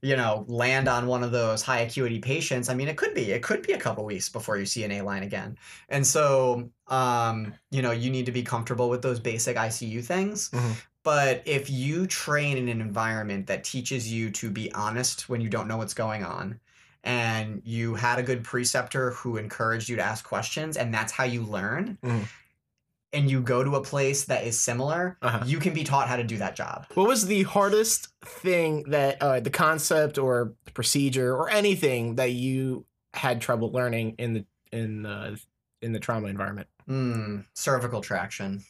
you 0.00 0.16
know, 0.16 0.44
land 0.48 0.88
on 0.88 1.06
one 1.06 1.22
of 1.22 1.32
those 1.32 1.62
high 1.62 1.80
acuity 1.80 2.20
patients, 2.20 2.68
I 2.70 2.74
mean, 2.74 2.88
it 2.88 2.96
could 2.96 3.14
be 3.14 3.32
it 3.32 3.42
could 3.42 3.62
be 3.62 3.72
a 3.72 3.78
couple 3.78 4.04
weeks 4.04 4.28
before 4.30 4.56
you 4.56 4.64
see 4.66 4.84
an 4.84 4.92
A 4.92 5.02
line 5.02 5.22
again. 5.24 5.58
And 5.90 6.06
so, 6.06 6.70
um, 6.86 7.54
you 7.70 7.82
know, 7.82 7.90
you 7.90 8.10
need 8.10 8.26
to 8.26 8.32
be 8.32 8.42
comfortable 8.42 8.88
with 8.88 9.02
those 9.02 9.20
basic 9.20 9.56
ICU 9.56 10.02
things. 10.02 10.48
Mhm. 10.50 10.76
But 11.02 11.42
if 11.46 11.70
you 11.70 12.06
train 12.06 12.56
in 12.58 12.68
an 12.68 12.80
environment 12.80 13.46
that 13.46 13.64
teaches 13.64 14.10
you 14.12 14.30
to 14.32 14.50
be 14.50 14.72
honest 14.72 15.28
when 15.28 15.40
you 15.40 15.48
don't 15.48 15.68
know 15.68 15.76
what's 15.78 15.94
going 15.94 16.24
on, 16.24 16.60
and 17.04 17.62
you 17.64 17.94
had 17.94 18.18
a 18.18 18.22
good 18.22 18.44
preceptor 18.44 19.12
who 19.12 19.36
encouraged 19.36 19.88
you 19.88 19.96
to 19.96 20.02
ask 20.02 20.24
questions, 20.24 20.76
and 20.76 20.92
that's 20.92 21.12
how 21.12 21.24
you 21.24 21.42
learn, 21.42 21.98
Mhm. 22.02 22.26
and 23.12 23.30
you 23.30 23.40
go 23.40 23.64
to 23.64 23.76
a 23.76 23.82
place 23.82 24.24
that 24.24 24.44
is 24.44 24.60
similar, 24.60 25.16
Uh-huh. 25.22 25.42
you 25.46 25.58
can 25.58 25.72
be 25.72 25.84
taught 25.84 26.08
how 26.08 26.16
to 26.16 26.24
do 26.24 26.36
that 26.38 26.54
job. 26.56 26.86
What 26.94 27.08
was 27.08 27.26
the 27.26 27.44
hardest 27.44 28.08
thing 28.24 28.82
that 28.90 29.20
uh, 29.22 29.40
the 29.40 29.50
concept 29.50 30.18
or 30.18 30.54
procedure 30.74 31.34
or 31.34 31.48
anything 31.48 32.16
that 32.16 32.32
you 32.32 32.84
had 33.14 33.40
trouble 33.40 33.72
learning 33.72 34.14
in 34.18 34.34
the 34.34 34.46
in 34.72 35.02
the 35.02 35.40
in 35.80 35.92
the 35.92 36.00
trauma 36.00 36.28
environment? 36.28 36.68
Mm, 36.88 37.44
cervical 37.54 38.00
traction. 38.02 38.64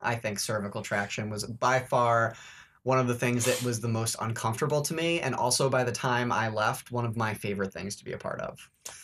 I 0.00 0.14
think 0.14 0.38
cervical 0.38 0.82
traction 0.82 1.30
was 1.30 1.44
by 1.44 1.80
far 1.80 2.36
one 2.82 2.98
of 2.98 3.06
the 3.06 3.14
things 3.14 3.44
that 3.44 3.62
was 3.62 3.80
the 3.80 3.88
most 3.88 4.16
uncomfortable 4.20 4.82
to 4.82 4.94
me, 4.94 5.20
and 5.20 5.34
also 5.34 5.68
by 5.68 5.84
the 5.84 5.92
time 5.92 6.32
I 6.32 6.48
left, 6.48 6.90
one 6.90 7.04
of 7.04 7.16
my 7.16 7.34
favorite 7.34 7.72
things 7.72 7.96
to 7.96 8.04
be 8.04 8.12
a 8.12 8.18
part 8.18 8.40
of. 8.40 8.58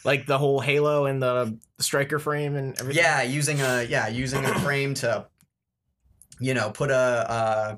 Like 0.04 0.26
the 0.26 0.38
whole 0.38 0.60
halo 0.60 1.06
and 1.06 1.22
the 1.22 1.58
Stryker 1.78 2.18
frame 2.18 2.56
and 2.56 2.78
everything. 2.80 3.02
Yeah, 3.02 3.22
using 3.22 3.60
a 3.60 3.82
yeah 3.84 4.08
using 4.08 4.44
a 4.44 4.58
frame 4.60 4.94
to, 4.94 5.26
you 6.40 6.54
know, 6.54 6.70
put 6.70 6.90
a 6.90 6.94
uh, 6.94 7.76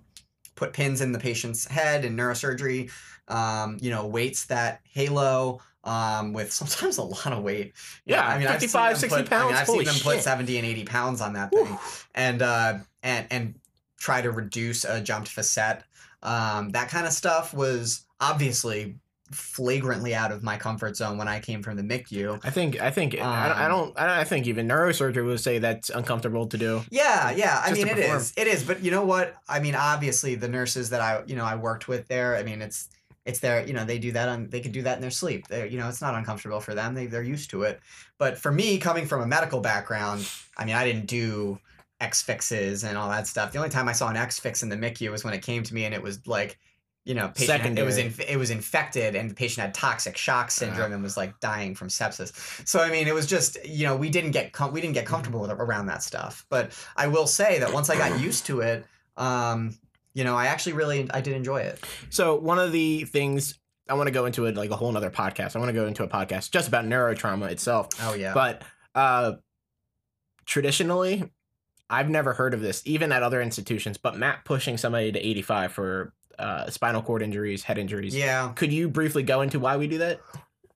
put 0.54 0.72
pins 0.72 1.00
in 1.00 1.12
the 1.12 1.18
patient's 1.18 1.66
head 1.66 2.04
in 2.04 2.16
neurosurgery. 2.16 2.90
Um, 3.28 3.78
you 3.80 3.90
know, 3.90 4.06
weights 4.06 4.46
that 4.46 4.80
halo 4.84 5.60
um, 5.82 6.32
with 6.32 6.52
sometimes 6.52 6.98
a 6.98 7.02
lot 7.02 7.32
of 7.32 7.42
weight. 7.42 7.72
Yeah, 8.04 8.26
I've 8.26 8.40
seen 8.40 8.48
55, 8.48 8.90
them 8.92 9.00
60 9.00 9.08
put- 9.08 9.16
I 9.16 9.18
mean, 9.18 9.28
pounds? 9.28 9.58
I've 9.60 9.66
seen 9.68 9.84
them 9.84 9.94
put 10.02 10.20
seventy 10.20 10.58
and 10.58 10.66
eighty 10.66 10.84
pounds 10.84 11.20
on 11.20 11.32
that 11.32 11.50
Whew. 11.52 11.64
thing, 11.64 11.78
and 12.14 12.42
uh, 12.42 12.78
and 13.02 13.26
and 13.30 13.54
try 13.98 14.22
to 14.22 14.30
reduce 14.30 14.84
a 14.84 15.00
jumped 15.00 15.28
facet. 15.28 15.82
Um, 16.22 16.70
that 16.70 16.88
kind 16.88 17.06
of 17.06 17.12
stuff 17.12 17.54
was 17.54 18.04
obviously 18.20 18.96
flagrantly 19.32 20.14
out 20.14 20.30
of 20.32 20.42
my 20.42 20.56
comfort 20.56 20.96
zone 20.96 21.18
when 21.18 21.28
I 21.28 21.40
came 21.40 21.62
from 21.62 21.76
the 21.76 21.82
MICU. 21.82 22.40
I 22.44 22.50
think 22.50 22.80
I 22.80 22.90
think 22.90 23.14
I, 23.14 23.18
don't- 23.48 23.58
I 23.58 23.64
Um, 23.64 23.70
don't 23.70 23.98
I, 23.98 24.06
don't- 24.06 24.16
I 24.18 24.24
think 24.24 24.46
even 24.46 24.68
neurosurgery 24.68 25.24
would 25.26 25.40
say 25.40 25.58
that's 25.58 25.90
uncomfortable 25.90 26.46
to 26.46 26.56
do. 26.58 26.82
Yeah, 26.90 27.30
yeah. 27.32 27.60
I 27.64 27.72
mean, 27.72 27.88
it 27.88 27.96
perform. 27.96 28.16
is. 28.18 28.32
It 28.36 28.46
is. 28.46 28.62
But 28.62 28.82
you 28.82 28.90
know 28.90 29.04
what? 29.04 29.34
I 29.48 29.60
mean, 29.60 29.74
obviously, 29.74 30.36
the 30.36 30.48
nurses 30.48 30.90
that 30.90 31.00
I, 31.00 31.22
you 31.26 31.36
know, 31.36 31.44
I 31.44 31.56
worked 31.56 31.88
with 31.88 32.06
there. 32.08 32.36
I 32.36 32.42
mean, 32.44 32.62
it's 32.62 32.88
it's 33.24 33.40
their, 33.40 33.66
you 33.66 33.72
know, 33.72 33.84
they 33.84 33.98
do 33.98 34.12
that 34.12 34.28
on, 34.28 34.48
they 34.50 34.60
can 34.60 34.70
do 34.70 34.82
that 34.82 34.94
in 34.94 35.02
their 35.02 35.10
sleep. 35.10 35.48
They're, 35.48 35.66
you 35.66 35.78
know, 35.78 35.88
it's 35.88 36.00
not 36.00 36.14
uncomfortable 36.14 36.60
for 36.60 36.74
them. 36.76 36.94
They 36.94 37.06
they're 37.06 37.24
used 37.24 37.50
to 37.50 37.62
it. 37.64 37.80
But 38.18 38.38
for 38.38 38.52
me, 38.52 38.78
coming 38.78 39.06
from 39.06 39.20
a 39.22 39.26
medical 39.26 39.60
background, 39.60 40.28
I 40.56 40.64
mean, 40.64 40.76
I 40.76 40.84
didn't 40.84 41.06
do 41.06 41.58
X 42.00 42.22
fixes 42.22 42.84
and 42.84 42.96
all 42.98 43.08
that 43.10 43.26
stuff. 43.26 43.52
The 43.52 43.58
only 43.58 43.70
time 43.70 43.88
I 43.88 43.92
saw 43.92 44.08
an 44.08 44.16
X 44.16 44.38
fix 44.38 44.62
in 44.62 44.68
the 44.68 44.76
MICU 44.76 45.10
was 45.10 45.24
when 45.24 45.32
it 45.34 45.42
came 45.42 45.62
to 45.62 45.74
me, 45.74 45.84
and 45.84 45.94
it 45.94 46.02
was 46.02 46.26
like. 46.26 46.58
You 47.08 47.14
know, 47.14 47.28
patient 47.28 47.60
had- 47.62 47.78
it 47.78 47.84
was 47.84 47.94
Secondary. 47.94 48.24
in, 48.28 48.34
it 48.34 48.36
was 48.36 48.50
infected, 48.50 49.14
and 49.14 49.30
the 49.30 49.34
patient 49.36 49.64
had 49.64 49.72
toxic 49.74 50.16
shock 50.16 50.50
syndrome 50.50 50.92
and 50.92 51.04
was 51.04 51.16
like 51.16 51.38
dying 51.38 51.76
from 51.76 51.86
sepsis. 51.86 52.32
So 52.66 52.80
I 52.80 52.90
mean, 52.90 53.06
it 53.06 53.14
was 53.14 53.26
just 53.28 53.64
you 53.64 53.86
know 53.86 53.94
we 53.94 54.10
didn't 54.10 54.32
get 54.32 54.50
com- 54.52 54.72
we 54.72 54.80
didn't 54.80 54.94
get 54.94 55.06
comfortable 55.06 55.38
with 55.40 55.52
around 55.52 55.86
that 55.86 56.02
stuff. 56.02 56.44
But 56.50 56.72
I 56.96 57.06
will 57.06 57.28
say 57.28 57.60
that 57.60 57.72
once 57.72 57.90
I 57.90 57.96
got 57.96 58.18
used 58.28 58.46
to 58.46 58.60
it, 58.60 58.84
um, 59.16 59.78
you 60.14 60.24
know, 60.24 60.34
I 60.34 60.46
actually 60.46 60.72
really 60.72 61.08
I 61.14 61.20
did 61.20 61.34
enjoy 61.36 61.58
it. 61.60 61.78
So 62.10 62.34
one 62.40 62.58
of 62.58 62.72
the 62.72 63.04
things 63.04 63.56
I 63.88 63.94
want 63.94 64.08
to 64.08 64.12
go 64.12 64.26
into 64.26 64.46
it 64.46 64.56
like 64.56 64.70
a 64.70 64.76
whole 64.76 64.90
nother 64.90 65.10
podcast. 65.12 65.54
I 65.54 65.60
want 65.60 65.68
to 65.68 65.74
go 65.74 65.86
into 65.86 66.02
a 66.02 66.08
podcast 66.08 66.50
just 66.50 66.66
about 66.66 66.86
neurotrauma 66.86 67.52
itself. 67.52 67.90
Oh 68.02 68.14
yeah, 68.14 68.34
But 68.34 68.62
uh 68.96 69.34
traditionally, 70.44 71.30
I've 71.88 72.10
never 72.10 72.32
heard 72.32 72.54
of 72.54 72.60
this, 72.60 72.82
even 72.84 73.12
at 73.12 73.22
other 73.22 73.40
institutions, 73.40 73.96
but 73.96 74.16
MAP 74.16 74.44
pushing 74.44 74.76
somebody 74.76 75.12
to 75.12 75.18
85 75.18 75.72
for 75.72 76.12
uh, 76.38 76.68
spinal 76.70 77.02
cord 77.02 77.22
injuries, 77.22 77.62
head 77.62 77.78
injuries. 77.78 78.14
yeah, 78.14 78.52
Could 78.54 78.72
you 78.72 78.88
briefly 78.88 79.22
go 79.22 79.40
into 79.40 79.58
why 79.58 79.76
we 79.76 79.86
do 79.86 79.98
that? 79.98 80.20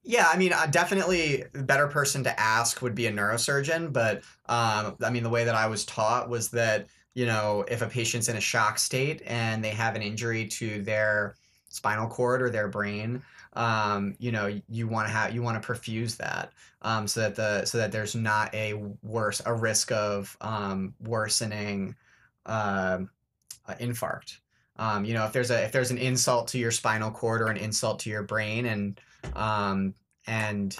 yeah. 0.03 0.27
I 0.31 0.37
mean, 0.37 0.53
uh, 0.53 0.65
definitely 0.65 1.43
the 1.53 1.63
better 1.63 1.87
person 1.87 2.23
to 2.23 2.39
ask 2.39 2.81
would 2.81 2.95
be 2.95 3.07
a 3.07 3.11
neurosurgeon. 3.11 3.93
But 3.93 4.23
um, 4.47 4.95
I 5.03 5.09
mean, 5.11 5.23
the 5.23 5.29
way 5.29 5.43
that 5.45 5.55
I 5.55 5.67
was 5.67 5.85
taught 5.85 6.29
was 6.29 6.49
that 6.51 6.87
you 7.13 7.25
know 7.25 7.65
if 7.67 7.81
a 7.81 7.87
patient's 7.87 8.29
in 8.29 8.37
a 8.37 8.41
shock 8.41 8.79
state 8.79 9.21
and 9.25 9.63
they 9.63 9.69
have 9.71 9.95
an 9.95 10.01
injury 10.01 10.47
to 10.47 10.81
their 10.81 11.35
spinal 11.71 12.07
cord 12.07 12.41
or 12.41 12.49
their 12.49 12.67
brain 12.67 13.21
um, 13.53 14.15
you 14.19 14.31
know 14.31 14.59
you 14.69 14.87
want 14.87 15.07
to 15.07 15.13
have 15.13 15.33
you 15.33 15.41
want 15.41 15.61
to 15.61 15.65
perfuse 15.65 16.15
that 16.15 16.51
um, 16.81 17.07
so 17.07 17.21
that 17.21 17.35
the 17.35 17.65
so 17.65 17.77
that 17.77 17.91
there's 17.91 18.15
not 18.15 18.53
a 18.53 18.73
worse 19.01 19.41
a 19.45 19.53
risk 19.53 19.91
of 19.91 20.35
um, 20.41 20.93
worsening 21.01 21.95
um 22.45 23.09
uh, 23.67 23.75
infarct. 23.75 24.37
Um, 24.77 25.05
you 25.05 25.13
know 25.13 25.25
if 25.25 25.33
there's 25.33 25.51
a 25.51 25.63
if 25.63 25.71
there's 25.71 25.91
an 25.91 25.97
insult 25.97 26.47
to 26.49 26.57
your 26.57 26.71
spinal 26.71 27.11
cord 27.11 27.41
or 27.41 27.47
an 27.47 27.57
insult 27.57 27.99
to 27.99 28.09
your 28.09 28.23
brain 28.23 28.65
and 28.65 28.99
um, 29.35 29.93
and 30.27 30.75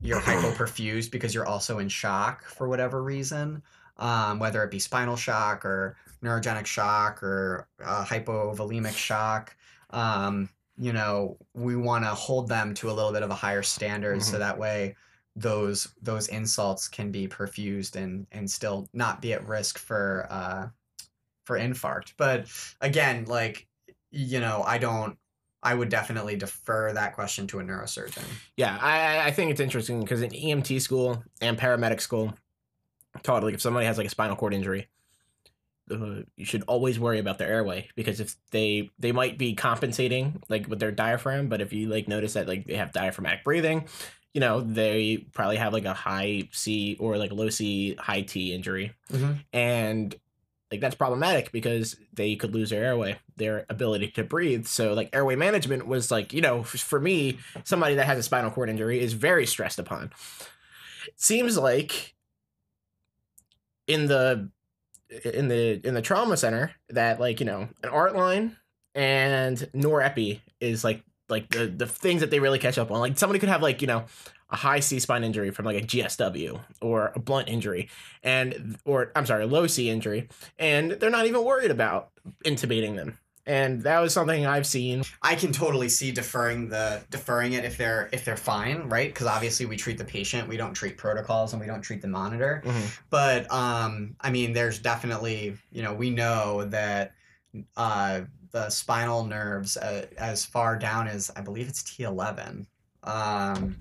you're 0.00 0.20
hypoperfused 0.22 1.10
because 1.10 1.34
you're 1.34 1.46
also 1.46 1.78
in 1.78 1.88
shock 1.88 2.44
for 2.44 2.68
whatever 2.68 3.02
reason 3.02 3.62
um, 3.98 4.38
whether 4.38 4.62
it 4.64 4.70
be 4.70 4.78
spinal 4.78 5.16
shock 5.16 5.64
or 5.64 5.96
neurogenic 6.22 6.66
shock 6.66 7.22
or 7.22 7.68
uh, 7.84 8.04
hypovolemic 8.04 8.96
shock 8.96 9.56
um, 9.96 10.48
you 10.78 10.92
know 10.92 11.36
we 11.54 11.74
want 11.74 12.04
to 12.04 12.10
hold 12.10 12.48
them 12.48 12.74
to 12.74 12.90
a 12.90 12.92
little 12.92 13.10
bit 13.12 13.22
of 13.22 13.30
a 13.30 13.34
higher 13.34 13.62
standard 13.62 14.22
so 14.22 14.36
Mhm. 14.36 14.40
that 14.40 14.58
way 14.58 14.94
those 15.34 15.88
those 16.02 16.28
insults 16.28 16.86
can 16.88 17.10
be 17.10 17.26
perfused 17.26 17.96
and 17.96 18.26
and 18.30 18.50
still 18.50 18.88
not 18.92 19.20
be 19.22 19.32
at 19.32 19.46
risk 19.48 19.78
for 19.78 20.26
uh 20.30 20.68
for 21.44 21.58
infarct 21.58 22.12
but 22.16 22.46
again 22.80 23.24
like 23.26 23.66
you 24.10 24.40
know 24.40 24.62
i 24.66 24.76
don't 24.78 25.16
i 25.62 25.74
would 25.74 25.88
definitely 25.88 26.36
defer 26.36 26.92
that 26.92 27.14
question 27.14 27.46
to 27.46 27.58
a 27.58 27.62
neurosurgeon 27.62 28.24
Yeah, 28.56 28.78
I, 28.80 29.16
I- 29.18 29.24
I 29.26 29.30
think 29.30 29.50
it's 29.50 29.60
interesting 29.60 30.00
because 30.00 30.20
in 30.22 30.30
EMT 30.30 30.80
school 30.80 31.22
and 31.40 31.58
paramedic 31.58 32.00
school, 32.00 32.34
taught 33.22 33.42
like 33.44 33.54
if 33.54 33.60
somebody 33.62 33.86
has 33.86 33.96
like 33.98 34.06
a 34.06 34.10
spinal 34.10 34.36
cord 34.36 34.52
injury, 34.54 34.88
uh, 35.90 36.22
you 36.36 36.44
should 36.44 36.62
always 36.66 36.98
worry 36.98 37.18
about 37.18 37.38
their 37.38 37.48
airway 37.48 37.88
because 37.94 38.20
if 38.20 38.34
they 38.50 38.90
they 38.98 39.12
might 39.12 39.38
be 39.38 39.54
compensating 39.54 40.42
like 40.48 40.66
with 40.68 40.80
their 40.80 40.92
diaphragm, 40.92 41.48
but 41.48 41.60
if 41.60 41.72
you 41.72 41.88
like 41.88 42.08
notice 42.08 42.32
that 42.34 42.48
like 42.48 42.66
they 42.66 42.74
have 42.76 42.92
diaphragmatic 42.92 43.44
breathing, 43.44 43.86
you 44.34 44.40
know 44.40 44.60
they 44.60 45.18
probably 45.32 45.56
have 45.56 45.72
like 45.72 45.84
a 45.84 45.94
high 45.94 46.48
C 46.52 46.96
or 46.98 47.16
like 47.18 47.32
low 47.32 47.48
C 47.50 47.94
high 47.94 48.22
T 48.22 48.52
injury, 48.54 48.92
Mhm. 49.12 49.44
and 49.52 50.14
like 50.72 50.80
that's 50.80 50.96
problematic 50.96 51.52
because 51.52 51.94
they 52.12 52.34
could 52.34 52.52
lose 52.52 52.70
their 52.70 52.82
airway, 52.84 53.18
their 53.36 53.64
ability 53.70 54.08
to 54.10 54.24
breathe. 54.24 54.66
So 54.66 54.94
like 54.94 55.10
airway 55.12 55.36
management 55.36 55.86
was 55.86 56.10
like 56.10 56.32
you 56.32 56.40
know 56.40 56.64
for 56.64 56.98
me 57.00 57.38
somebody 57.62 57.94
that 57.94 58.06
has 58.06 58.18
a 58.18 58.22
spinal 58.24 58.50
cord 58.50 58.68
injury 58.68 58.98
is 59.00 59.12
very 59.12 59.46
stressed 59.46 59.78
upon. 59.78 60.10
It 61.06 61.20
seems 61.20 61.56
like 61.56 62.14
in 63.86 64.06
the 64.06 64.50
in 65.24 65.48
the 65.48 65.80
in 65.86 65.94
the 65.94 66.02
trauma 66.02 66.36
center 66.36 66.72
that 66.88 67.20
like 67.20 67.40
you 67.40 67.46
know 67.46 67.68
an 67.82 67.88
art 67.90 68.14
line 68.16 68.56
and 68.94 69.58
norepi 69.74 70.40
is 70.60 70.82
like 70.82 71.02
like 71.28 71.48
the 71.50 71.66
the 71.66 71.86
things 71.86 72.20
that 72.20 72.30
they 72.30 72.40
really 72.40 72.58
catch 72.58 72.78
up 72.78 72.90
on. 72.90 73.00
Like 73.00 73.18
somebody 73.18 73.38
could 73.38 73.48
have 73.48 73.62
like 73.62 73.80
you 73.80 73.88
know 73.88 74.04
a 74.50 74.56
high 74.56 74.80
C 74.80 74.98
spine 75.00 75.24
injury 75.24 75.50
from 75.50 75.64
like 75.64 75.82
a 75.82 75.86
GSW 75.86 76.60
or 76.80 77.12
a 77.14 77.18
blunt 77.18 77.48
injury 77.48 77.88
and 78.22 78.78
or 78.84 79.10
I'm 79.16 79.26
sorry 79.26 79.44
a 79.44 79.46
low 79.46 79.66
C 79.66 79.90
injury 79.90 80.28
and 80.58 80.92
they're 80.92 81.10
not 81.10 81.26
even 81.26 81.44
worried 81.44 81.70
about 81.70 82.10
intubating 82.44 82.96
them 82.96 83.18
and 83.46 83.82
that 83.82 84.00
was 84.00 84.12
something 84.12 84.44
I've 84.44 84.66
seen. 84.66 85.02
I 85.22 85.36
can 85.36 85.52
totally 85.52 85.88
see 85.88 86.10
deferring 86.10 86.68
the 86.68 87.02
deferring 87.10 87.52
it 87.52 87.64
if 87.64 87.78
they're 87.78 88.08
if 88.12 88.24
they're 88.24 88.36
fine, 88.36 88.88
right? 88.88 89.08
Because 89.08 89.26
obviously 89.28 89.66
we 89.66 89.76
treat 89.76 89.98
the 89.98 90.04
patient, 90.04 90.48
we 90.48 90.56
don't 90.56 90.74
treat 90.74 90.96
protocols, 90.96 91.52
and 91.52 91.60
we 91.60 91.66
don't 91.66 91.82
treat 91.82 92.02
the 92.02 92.08
monitor. 92.08 92.62
But 93.08 93.50
um, 93.52 94.16
I 94.20 94.30
mean, 94.30 94.52
there's 94.52 94.78
definitely 94.78 95.56
you 95.70 95.82
know 95.82 95.94
we 95.94 96.10
know 96.10 96.64
that 96.66 97.14
uh, 97.76 98.22
the 98.50 98.68
spinal 98.68 99.24
nerves 99.24 99.76
uh, 99.76 100.06
as 100.18 100.44
far 100.44 100.76
down 100.78 101.06
as 101.06 101.30
I 101.36 101.40
believe 101.40 101.68
it's 101.68 101.82
T11. 101.82 102.66
Um, 103.04 103.76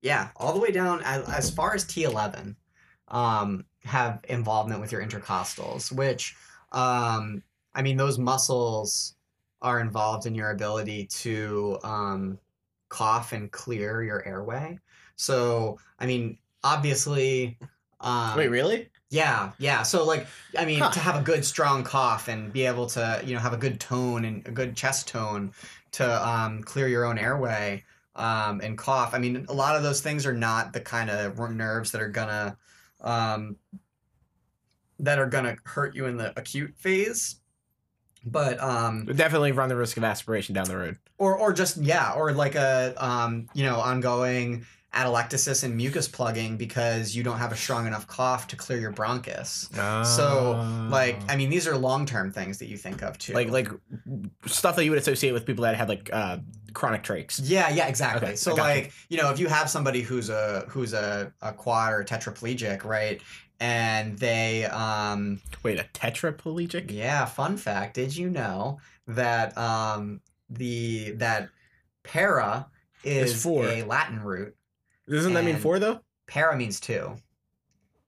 yeah, 0.00 0.28
all 0.36 0.54
the 0.54 0.60
way 0.60 0.70
down 0.70 1.02
as, 1.04 1.28
as 1.28 1.50
far 1.50 1.74
as 1.74 1.84
T11 1.84 2.56
um, 3.08 3.66
have 3.84 4.20
involvement 4.28 4.80
with 4.80 4.92
your 4.92 5.04
intercostals, 5.04 5.92
which 5.92 6.36
um, 6.72 7.42
I 7.74 7.82
mean 7.82 7.96
those 7.96 8.18
muscles 8.18 9.16
are 9.62 9.80
involved 9.80 10.26
in 10.26 10.34
your 10.34 10.50
ability 10.50 11.06
to 11.06 11.78
um, 11.82 12.38
cough 12.88 13.32
and 13.32 13.50
clear 13.52 14.02
your 14.02 14.26
airway. 14.26 14.78
So 15.16 15.78
I 15.98 16.06
mean, 16.06 16.38
obviously. 16.64 17.58
Um, 18.00 18.38
Wait, 18.38 18.48
really? 18.48 18.90
yeah, 19.10 19.52
yeah. 19.58 19.82
So 19.82 20.04
like, 20.04 20.26
I 20.56 20.64
mean, 20.64 20.80
Huh. 20.80 20.90
to 20.92 21.00
have 21.00 21.16
a 21.16 21.22
good 21.22 21.44
strong 21.44 21.84
cough 21.84 22.28
and 22.28 22.52
be 22.52 22.64
able 22.64 22.86
to, 22.86 23.20
you 23.24 23.34
know, 23.34 23.40
have 23.40 23.52
a 23.52 23.58
good 23.58 23.78
tone 23.80 24.24
and 24.24 24.46
a 24.46 24.50
good 24.50 24.76
chest 24.76 25.08
tone 25.08 25.52
to 25.92 26.28
um, 26.28 26.62
clear 26.62 26.88
your 26.88 27.04
own 27.04 27.18
airway 27.18 27.84
um, 28.14 28.60
and 28.60 28.78
cough. 28.78 29.12
I 29.12 29.18
mean, 29.18 29.44
a 29.48 29.52
lot 29.52 29.76
of 29.76 29.82
those 29.82 30.00
things 30.00 30.26
are 30.26 30.32
not 30.32 30.72
the 30.72 30.80
kind 30.80 31.10
of 31.10 31.38
nerves 31.50 31.92
that 31.92 32.00
are 32.00 32.08
gonna 32.08 32.56
um, 33.00 33.56
that 35.00 35.18
are 35.18 35.26
gonna 35.26 35.56
hurt 35.64 35.94
you 35.94 36.06
in 36.06 36.16
the 36.16 36.38
acute 36.38 36.74
phase. 36.76 37.39
But 38.24 38.60
um, 38.62 39.06
Would 39.06 39.16
definitely 39.16 39.52
run 39.52 39.68
the 39.68 39.76
risk 39.76 39.96
of 39.96 40.04
aspiration 40.04 40.54
down 40.54 40.66
the 40.66 40.76
road. 40.76 40.98
or 41.18 41.36
or 41.36 41.52
just 41.52 41.78
yeah, 41.78 42.12
or 42.12 42.32
like 42.32 42.54
a 42.54 42.94
um, 42.98 43.48
you 43.54 43.64
know, 43.64 43.76
ongoing 43.76 44.66
atelectasis 44.92 45.62
and 45.62 45.76
mucus 45.76 46.08
plugging 46.08 46.56
because 46.56 47.14
you 47.14 47.22
don't 47.22 47.38
have 47.38 47.52
a 47.52 47.56
strong 47.56 47.86
enough 47.86 48.06
cough 48.08 48.48
to 48.48 48.56
clear 48.56 48.76
your 48.78 48.92
bronchus. 48.92 49.72
So, 50.04 50.52
Like, 50.90 51.16
I 51.30 51.36
mean, 51.36 51.48
these 51.48 51.68
are 51.68 51.76
long 51.76 52.06
term 52.06 52.32
things 52.32 52.58
that 52.58 52.66
you 52.66 52.76
think 52.76 53.02
of 53.02 53.16
too. 53.16 53.32
like 53.32 53.50
like 53.50 53.68
stuff 54.46 54.76
that 54.76 54.84
you 54.84 54.90
would 54.90 54.98
associate 54.98 55.32
with 55.32 55.46
people 55.46 55.62
that 55.62 55.76
had 55.76 55.88
like 55.88 56.10
uh, 56.12 56.38
chronic 56.72 57.02
trachs. 57.04 57.40
yeah, 57.44 57.70
yeah, 57.70 57.86
exactly. 57.86 58.28
Okay, 58.28 58.36
so 58.36 58.54
got 58.56 58.68
you. 58.76 58.82
like, 58.82 58.92
you 59.08 59.16
know, 59.16 59.30
if 59.30 59.38
you 59.38 59.46
have 59.48 59.70
somebody 59.70 60.02
who's 60.02 60.28
a 60.28 60.64
who's 60.68 60.92
a, 60.92 61.32
a 61.40 61.52
quad 61.52 61.92
or 61.92 62.04
tetraplegic, 62.04 62.84
right? 62.84 63.22
And 63.60 64.18
they 64.18 64.64
um 64.64 65.40
Wait, 65.62 65.78
a 65.78 65.84
tetraplegic? 65.92 66.90
yeah, 66.90 67.26
fun 67.26 67.56
fact, 67.56 67.94
did 67.94 68.16
you 68.16 68.30
know 68.30 68.80
that 69.06 69.56
um 69.58 70.20
the 70.48 71.12
that 71.12 71.50
para 72.02 72.66
Is 73.04 73.42
four. 73.42 73.66
a 73.66 73.82
Latin 73.82 74.20
root. 74.20 74.56
Doesn't 75.08 75.34
that 75.34 75.44
mean 75.44 75.58
four 75.58 75.78
though? 75.78 76.00
Para 76.26 76.56
means 76.56 76.80
two. 76.80 77.16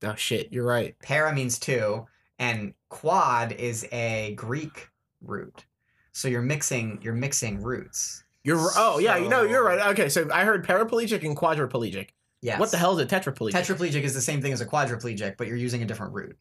Oh 0.03 0.15
shit, 0.15 0.53
you're 0.53 0.67
right. 0.67 0.97
Para 1.03 1.33
means 1.35 1.59
two, 1.59 2.07
and 2.39 2.75
quad 2.89 3.53
is 3.53 3.87
a 3.93 4.35
Greek 4.37 4.89
root. 5.21 5.65
So 6.13 6.29
you're 6.29 6.43
mixing 6.43 6.99
you're 7.03 7.15
mixing 7.15 7.63
roots. 7.63 8.25
You're 8.45 8.59
oh 8.77 8.99
yeah, 8.99 9.17
you 9.17 9.29
know 9.29 9.43
you're 9.43 9.65
right. 9.65 9.87
Okay, 9.93 10.09
so 10.09 10.29
I 10.33 10.45
heard 10.45 10.67
paraplegic 10.67 11.25
and 11.25 11.37
quadriplegic. 11.37 12.09
Yes. 12.43 12.59
What 12.61 12.71
the 12.73 12.77
hell 12.77 12.99
is 12.99 13.05
a 13.05 13.07
tetraplegic? 13.07 13.53
Tetraplegic 13.53 14.03
is 14.03 14.15
the 14.15 14.21
same 14.21 14.43
thing 14.43 14.53
as 14.53 14.61
a 14.61 14.67
quadriplegic, 14.67 15.37
but 15.37 15.47
you're 15.47 15.57
using 15.57 15.83
a 15.83 15.87
different 15.87 16.13
root. 16.13 16.37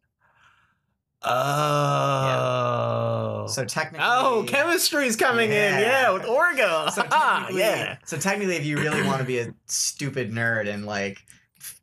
oh. 2.12 3.46
So 3.48 3.66
technically 3.66 4.06
oh, 4.10 4.44
chemistry's 4.48 5.16
coming 5.16 5.50
in. 5.52 5.56
Yeah. 5.74 5.80
Yeah, 5.80 6.12
with 6.12 6.24
Orgo. 6.24 6.92
So 6.92 7.04
Ah, 7.12 7.40
technically, 7.42 7.60
yeah. 7.62 7.98
so 8.06 8.18
technically 8.18 8.56
if 8.56 8.66
you 8.66 8.78
really 8.78 9.04
want 9.04 9.20
to 9.20 9.26
be 9.26 9.40
a 9.40 9.54
stupid 9.68 10.32
nerd 10.32 10.68
and 10.68 10.86
like 10.86 11.20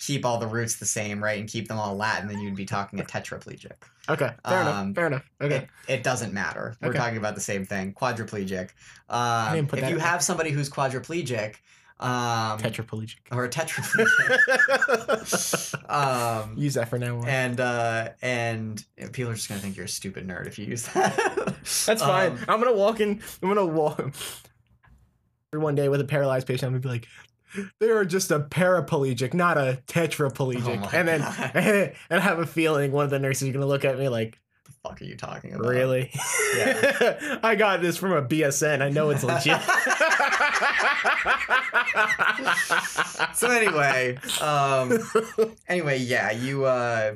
keep 0.00 0.24
all 0.24 0.38
the 0.38 0.46
roots 0.46 0.76
the 0.76 0.86
same, 0.86 1.22
right, 1.22 1.38
and 1.38 1.48
keep 1.48 1.68
them 1.68 1.78
all 1.78 1.94
Latin, 1.96 2.28
then 2.28 2.40
you'd 2.40 2.56
be 2.56 2.64
talking 2.64 2.98
a 3.00 3.04
tetraplegic. 3.04 3.72
Okay, 4.08 4.30
fair 4.48 4.60
Um, 4.62 4.66
enough. 4.66 4.94
Fair 4.94 5.06
enough. 5.06 5.30
Okay. 5.40 5.56
It, 5.56 5.68
it 5.88 6.02
doesn't 6.02 6.32
matter. 6.32 6.74
We're 6.80 6.88
Okay. 6.88 6.98
talking 6.98 7.18
about 7.18 7.34
the 7.34 7.40
same 7.40 7.64
thing. 7.66 7.92
Quadriplegic. 7.92 8.70
Um, 9.08 9.68
if 9.72 9.88
you 9.90 9.98
have 9.98 10.22
somebody 10.22 10.50
who's 10.50 10.68
quadriplegic, 10.70 11.56
um, 12.00 12.58
Tetraplegic. 12.60 13.16
or 13.32 13.44
a 13.44 13.48
tetraplegic, 13.48 14.08
um, 15.90 16.54
Use 16.56 16.74
that 16.74 16.88
for 16.88 16.98
now 16.98 17.18
on. 17.18 17.28
and 17.28 17.60
uh, 17.60 18.10
and 18.22 18.84
people 19.12 19.32
are 19.32 19.34
just 19.34 19.48
gonna 19.48 19.60
think 19.60 19.76
you're 19.76 19.86
a 19.86 19.88
stupid 19.88 20.26
nerd 20.26 20.46
if 20.46 20.58
you 20.58 20.66
use 20.66 20.86
that. 20.88 21.16
That's 21.86 22.02
fine. 22.02 22.32
Um, 22.32 22.38
I'm 22.48 22.60
gonna 22.60 22.76
walk 22.76 23.00
in. 23.00 23.20
I'm 23.42 23.48
gonna 23.48 23.66
walk 23.66 24.14
one 25.52 25.74
day 25.74 25.88
with 25.88 26.00
a 26.00 26.04
paralyzed 26.04 26.46
patient. 26.46 26.64
I'm 26.64 26.72
gonna 26.72 26.80
be 26.82 26.88
like, 26.88 27.08
they 27.80 27.90
are 27.90 28.04
just 28.04 28.30
a 28.30 28.40
paraplegic, 28.40 29.34
not 29.34 29.56
a 29.58 29.82
tetraplegic. 29.86 30.82
Oh 30.84 30.90
and 30.96 31.08
then 31.08 31.22
and 32.10 32.20
I 32.20 32.20
have 32.20 32.38
a 32.38 32.46
feeling 32.46 32.92
one 32.92 33.04
of 33.04 33.10
the 33.10 33.18
nurses 33.18 33.48
is 33.48 33.54
gonna 33.54 33.66
look 33.66 33.84
at 33.84 33.98
me 33.98 34.08
like, 34.08 34.38
the 34.68 34.88
fuck 34.88 35.00
are 35.00 35.04
you 35.04 35.16
talking 35.16 35.54
about? 35.54 35.68
really? 35.68 36.10
Yeah. 36.56 37.38
I 37.42 37.54
got 37.54 37.80
this 37.80 37.96
from 37.96 38.12
a 38.12 38.22
BSN. 38.22 38.82
I 38.82 38.90
know 38.90 39.10
it's 39.10 39.24
legit. 39.24 39.60
so 43.34 43.50
anyway, 43.50 44.18
um, 44.40 44.98
anyway, 45.68 45.98
yeah, 45.98 46.30
you 46.30 46.64
uh, 46.64 47.14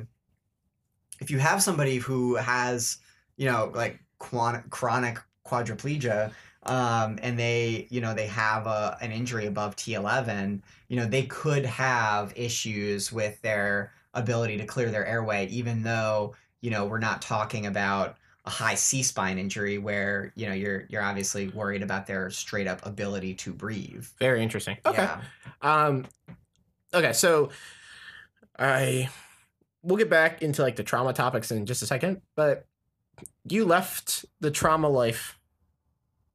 if 1.19 1.31
you 1.31 1.39
have 1.39 1.61
somebody 1.61 1.97
who 1.97 2.35
has 2.35 2.97
you 3.37 3.49
know 3.49 3.71
like 3.73 3.99
quan- 4.19 4.63
chronic 4.69 5.19
quadriplegia, 5.45 6.31
um, 6.63 7.19
and 7.21 7.37
they 7.37 7.87
you 7.89 8.01
know 8.01 8.13
they 8.13 8.27
have 8.27 8.67
a, 8.67 8.97
an 9.01 9.11
injury 9.11 9.45
above 9.45 9.75
T11, 9.75 10.61
you 10.87 10.97
know 10.97 11.05
they 11.05 11.23
could 11.23 11.65
have 11.65 12.33
issues 12.35 13.11
with 13.11 13.41
their 13.41 13.91
ability 14.15 14.57
to 14.57 14.65
clear 14.65 14.91
their 14.91 15.05
airway, 15.05 15.47
even 15.47 15.83
though 15.83 16.35
you 16.63 16.71
know 16.71 16.85
we're 16.85 16.97
not 16.97 17.21
talking 17.21 17.65
about 17.67 18.15
a 18.45 18.49
high 18.49 18.75
C 18.75 19.03
spine 19.03 19.37
injury 19.37 19.77
where 19.77 20.31
you 20.35 20.47
know 20.47 20.53
you're 20.53 20.85
you're 20.89 21.03
obviously 21.03 21.49
worried 21.49 21.83
about 21.83 22.07
their 22.07 22.29
straight 22.29 22.67
up 22.67 22.83
ability 22.85 23.35
to 23.35 23.53
breathe. 23.53 24.05
Very 24.17 24.41
interesting. 24.41 24.77
Okay. 24.85 25.03
Yeah. 25.03 25.21
Um 25.61 26.05
okay, 26.93 27.11
so 27.13 27.49
I 28.57 29.09
we'll 29.83 29.97
get 29.97 30.09
back 30.09 30.41
into 30.41 30.61
like 30.61 30.77
the 30.77 30.83
trauma 30.83 31.11
topics 31.11 31.51
in 31.51 31.65
just 31.65 31.83
a 31.83 31.85
second, 31.85 32.21
but 32.35 32.65
you 33.49 33.65
left 33.65 34.25
the 34.39 34.49
trauma 34.49 34.87
life 34.87 35.37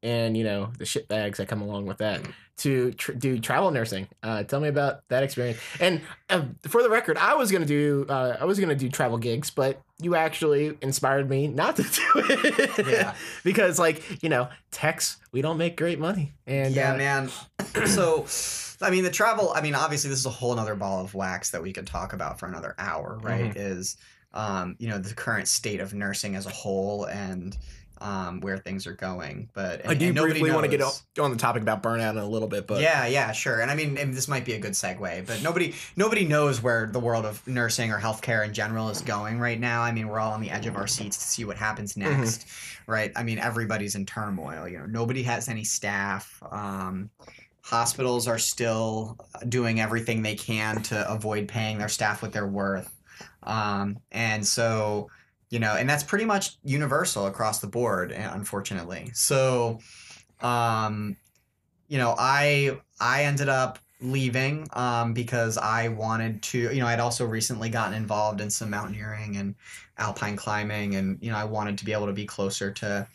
and 0.03 0.37
you 0.37 0.45
know 0.45 0.71
the 0.79 0.85
shit 0.85 1.09
bags 1.09 1.39
that 1.39 1.49
come 1.49 1.63
along 1.63 1.87
with 1.87 1.99
that 1.99 2.21
to 2.59 2.93
tr- 2.93 3.13
do 3.13 3.39
travel 3.39 3.71
nursing. 3.71 4.09
Uh, 4.23 4.43
tell 4.43 4.61
me 4.61 4.69
about 4.69 5.09
that 5.09 5.23
experience. 5.23 5.59
And 5.81 6.01
uh, 6.29 6.43
for 6.67 6.83
the 6.83 6.91
record, 6.91 7.17
I 7.17 7.35
was 7.35 7.51
gonna 7.51 7.67
do 7.67 8.07
uh, 8.09 8.37
I 8.41 8.45
was 8.45 8.61
gonna 8.61 8.75
do 8.75 8.89
travel 8.89 9.19
gigs, 9.19 9.51
but 9.51 9.81
you 10.01 10.15
actually 10.15 10.77
inspired 10.83 11.29
me 11.29 11.49
not 11.49 11.77
to 11.77 11.83
do 11.83 12.01
it. 12.15 12.87
Yeah. 12.87 13.15
because 13.45 13.79
like 13.79 14.23
you 14.23 14.29
know 14.29 14.49
techs 14.71 15.17
we 15.33 15.43
don't 15.43 15.59
make 15.59 15.77
great 15.77 15.99
money 15.99 16.33
and 16.47 16.75
yeah, 16.75 16.93
uh, 16.93 16.97
man. 16.97 17.31
so, 17.87 18.27
I 18.85 18.91
mean, 18.91 19.05
the 19.05 19.11
travel. 19.11 19.53
I 19.55 19.61
mean, 19.61 19.75
obviously, 19.75 20.11
this 20.11 20.19
is 20.19 20.27
a 20.27 20.31
whole 20.31 20.59
other 20.59 20.75
ball 20.75 21.03
of 21.03 21.15
wax 21.15 21.51
that 21.51 21.63
we 21.63 21.73
could 21.73 21.87
talk 21.87 22.13
about 22.13 22.39
for 22.39 22.47
another 22.47 22.75
hour, 22.79 23.19
right? 23.23 23.51
Mm-hmm. 23.51 23.59
Is 23.59 23.97
um, 24.35 24.77
you 24.79 24.89
know 24.89 24.99
the 24.99 25.15
current 25.15 25.49
state 25.49 25.81
of 25.81 25.95
nursing 25.95 26.35
as 26.35 26.47
a 26.47 26.51
whole 26.51 27.05
and 27.05 27.57
um, 28.01 28.41
where 28.41 28.59
things 28.59 28.87
are 28.87 28.93
going. 28.95 29.49
But 29.55 29.87
I 29.89 29.95
do 29.95 30.09
and 30.09 30.17
briefly 30.17 30.51
want 30.51 30.65
to 30.65 30.69
get 30.69 30.81
knows. 30.81 31.03
on 31.21 31.31
the 31.31 31.37
topic 31.37 31.63
about 31.63 31.83
burnout 31.83 32.13
in 32.13 32.19
a 32.19 32.29
little 32.29 32.49
bit, 32.49 32.67
but 32.67 32.81
yeah, 32.81 33.07
yeah, 33.07 33.33
sure. 33.33 33.61
And 33.61 33.71
I 33.71 33.75
mean, 33.75 33.97
and 33.99 34.15
this 34.15 34.29
might 34.29 34.45
be 34.45 34.53
a 34.55 34.59
good 34.59 34.73
segue, 34.73 35.27
but 35.27 35.43
nobody 35.43 35.75
nobody 35.97 36.25
knows 36.25 36.63
where 36.63 36.87
the 36.87 37.01
world 37.01 37.25
of 37.25 37.47
nursing 37.47 37.91
or 37.91 37.99
healthcare 37.99 38.45
in 38.45 38.53
general 38.55 38.89
is 38.89 39.01
going 39.03 39.41
right 39.41 39.59
now. 39.59 39.83
I 39.83 39.93
mean, 39.93 40.09
we're 40.09 40.21
all 40.21 40.33
on 40.33 40.41
the 40.41 40.51
edge 40.51 40.67
of 40.67 40.77
our 40.77 40.87
seats 40.87 41.19
to 41.19 41.25
see 41.25 41.45
what 41.45 41.57
happens 41.57 41.89
Mm-hmm. 41.95 42.21
next, 42.21 42.47
right? 42.87 43.13
I 43.17 43.23
mean, 43.23 43.39
everybody's 43.39 43.95
in 43.95 44.05
turmoil. 44.07 44.69
You 44.69 44.79
know, 44.81 44.87
nobody 44.87 45.23
has 45.25 45.49
any 45.49 45.65
staff. 45.65 46.43
Um, 46.51 47.11
hospitals 47.63 48.29
are 48.29 48.39
still 48.39 49.17
doing 49.49 49.81
everything 49.81 50.23
they 50.23 50.35
can 50.35 50.83
to 50.85 51.11
avoid 51.11 51.49
paying 51.49 51.79
their 51.79 51.89
staff 51.89 52.23
what 52.23 52.33
they're 52.33 52.47
worth, 52.47 52.95
um, 53.43 53.99
and 54.13 54.47
so 54.47 55.09
you 55.51 55.59
know, 55.59 55.75
and 55.77 55.89
that's 55.89 56.03
pretty 56.05 56.25
much 56.25 56.57
universal 56.65 57.27
across 57.27 57.61
the 57.61 57.67
board, 57.67 58.13
eh, 58.13 58.29
unfortunately. 58.33 59.11
So, 59.15 59.79
um, 60.41 61.17
you 61.89 61.99
know, 61.99 62.15
I 62.19 62.79
I 63.01 63.25
ended 63.25 63.49
up 63.49 63.79
leaving 64.01 64.69
um, 64.75 65.13
because 65.15 65.59
I 65.59 65.89
wanted 65.89 66.43
to. 66.45 66.59
You 66.59 66.81
know, 66.81 66.87
I'd 66.87 67.01
also 67.01 67.25
recently 67.25 67.69
gotten 67.71 67.95
involved 67.95 68.41
in 68.41 68.51
some 68.51 68.71
mountaineering 68.71 69.37
and 69.37 69.55
alpine 69.97 70.37
climbing, 70.37 70.95
and 70.97 71.19
you 71.23 71.31
know, 71.31 71.37
I 71.37 71.45
wanted 71.45 71.79
to 71.79 71.85
be 71.85 71.93
able 71.93 72.07
to 72.07 72.13
be 72.13 72.27
closer 72.27 72.71
to. 72.73 73.09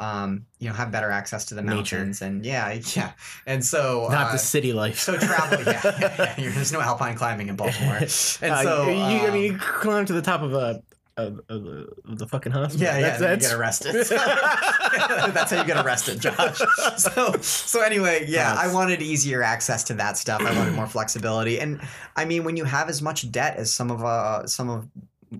Um, 0.00 0.46
you 0.60 0.68
know, 0.68 0.74
have 0.76 0.92
better 0.92 1.10
access 1.10 1.44
to 1.46 1.56
the 1.56 1.62
Nature. 1.62 1.96
mountains, 1.96 2.22
and 2.22 2.46
yeah, 2.46 2.72
yeah, 2.94 3.12
and 3.48 3.64
so 3.64 4.06
not 4.08 4.28
uh, 4.28 4.32
the 4.32 4.38
city 4.38 4.72
life. 4.72 5.00
so 5.00 5.16
travel, 5.16 5.58
yeah, 5.64 5.80
yeah, 5.84 6.34
yeah. 6.38 6.50
There's 6.54 6.70
no 6.72 6.80
alpine 6.80 7.16
climbing 7.16 7.48
in 7.48 7.56
Baltimore, 7.56 7.96
and 7.96 8.04
Uh, 8.04 8.62
so 8.62 8.88
you, 8.88 8.92
you- 8.92 8.96
I 8.96 9.26
um, 9.26 9.32
mean, 9.34 9.52
you 9.54 9.58
climb 9.58 10.06
to 10.06 10.12
the 10.12 10.22
top 10.22 10.42
of 10.42 10.54
a 10.54 10.84
of, 11.18 11.40
of, 11.48 11.64
the, 11.64 11.88
of 12.08 12.18
the 12.18 12.26
fucking 12.26 12.52
hospital. 12.52 12.86
Yeah, 12.86 12.98
yeah, 12.98 13.18
That's- 13.18 13.20
then 13.20 13.40
you 13.40 13.48
get 13.48 13.52
arrested. 13.58 13.94
that's 14.08 15.50
how 15.50 15.60
you 15.60 15.66
get 15.66 15.84
arrested, 15.84 16.20
Josh. 16.20 16.60
So, 16.98 17.32
so 17.40 17.80
anyway, 17.82 18.24
yeah, 18.28 18.54
I 18.58 18.72
wanted 18.72 19.02
easier 19.02 19.42
access 19.42 19.84
to 19.84 19.94
that 19.94 20.16
stuff. 20.16 20.40
I 20.40 20.56
wanted 20.56 20.74
more 20.74 20.86
flexibility, 20.86 21.60
and 21.60 21.80
I 22.16 22.24
mean, 22.24 22.44
when 22.44 22.56
you 22.56 22.64
have 22.64 22.88
as 22.88 23.02
much 23.02 23.30
debt 23.30 23.56
as 23.56 23.72
some 23.72 23.90
of 23.90 24.04
uh, 24.04 24.46
some 24.46 24.68
of 24.68 24.88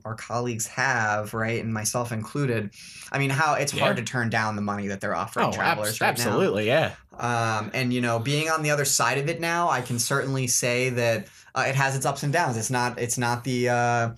our 0.05 0.15
colleagues 0.15 0.67
have, 0.67 1.33
right, 1.35 1.63
and 1.63 1.73
myself 1.73 2.13
included, 2.13 2.71
I 3.11 3.19
mean, 3.19 3.31
how 3.31 3.55
it's 3.55 3.73
hard 3.73 3.97
to 3.97 4.03
turn 4.03 4.29
down 4.31 4.55
the 4.57 4.63
money 4.63 4.89
that 4.89 5.01
they're 5.01 5.17
offering 5.17 5.47
Oh, 5.47 5.53
travelers 5.53 5.91
abs- 5.91 6.01
right 6.01 6.09
absolutely, 6.11 6.67
yeah. 6.67 6.93
Um, 7.19 7.71
and 7.75 7.93
you 7.93 8.01
know, 8.01 8.19
being 8.19 8.49
on 8.51 8.63
the 8.63 8.71
other 8.71 8.85
side 8.85 9.19
of 9.19 9.29
it 9.29 9.41
now, 9.41 9.69
I 9.69 9.81
can 9.81 9.99
certainly 9.99 10.47
say 10.47 10.91
that 10.91 11.27
uh, 11.55 11.65
it 11.67 11.75
has 11.75 11.97
its 11.97 12.07
ups 12.07 12.23
and 12.23 12.33
downs. 12.33 12.57
It's 12.57 12.71
not 12.71 12.99
it's 12.99 13.19
not 13.19 13.43
the 13.45 13.69
uh, 13.71 14.11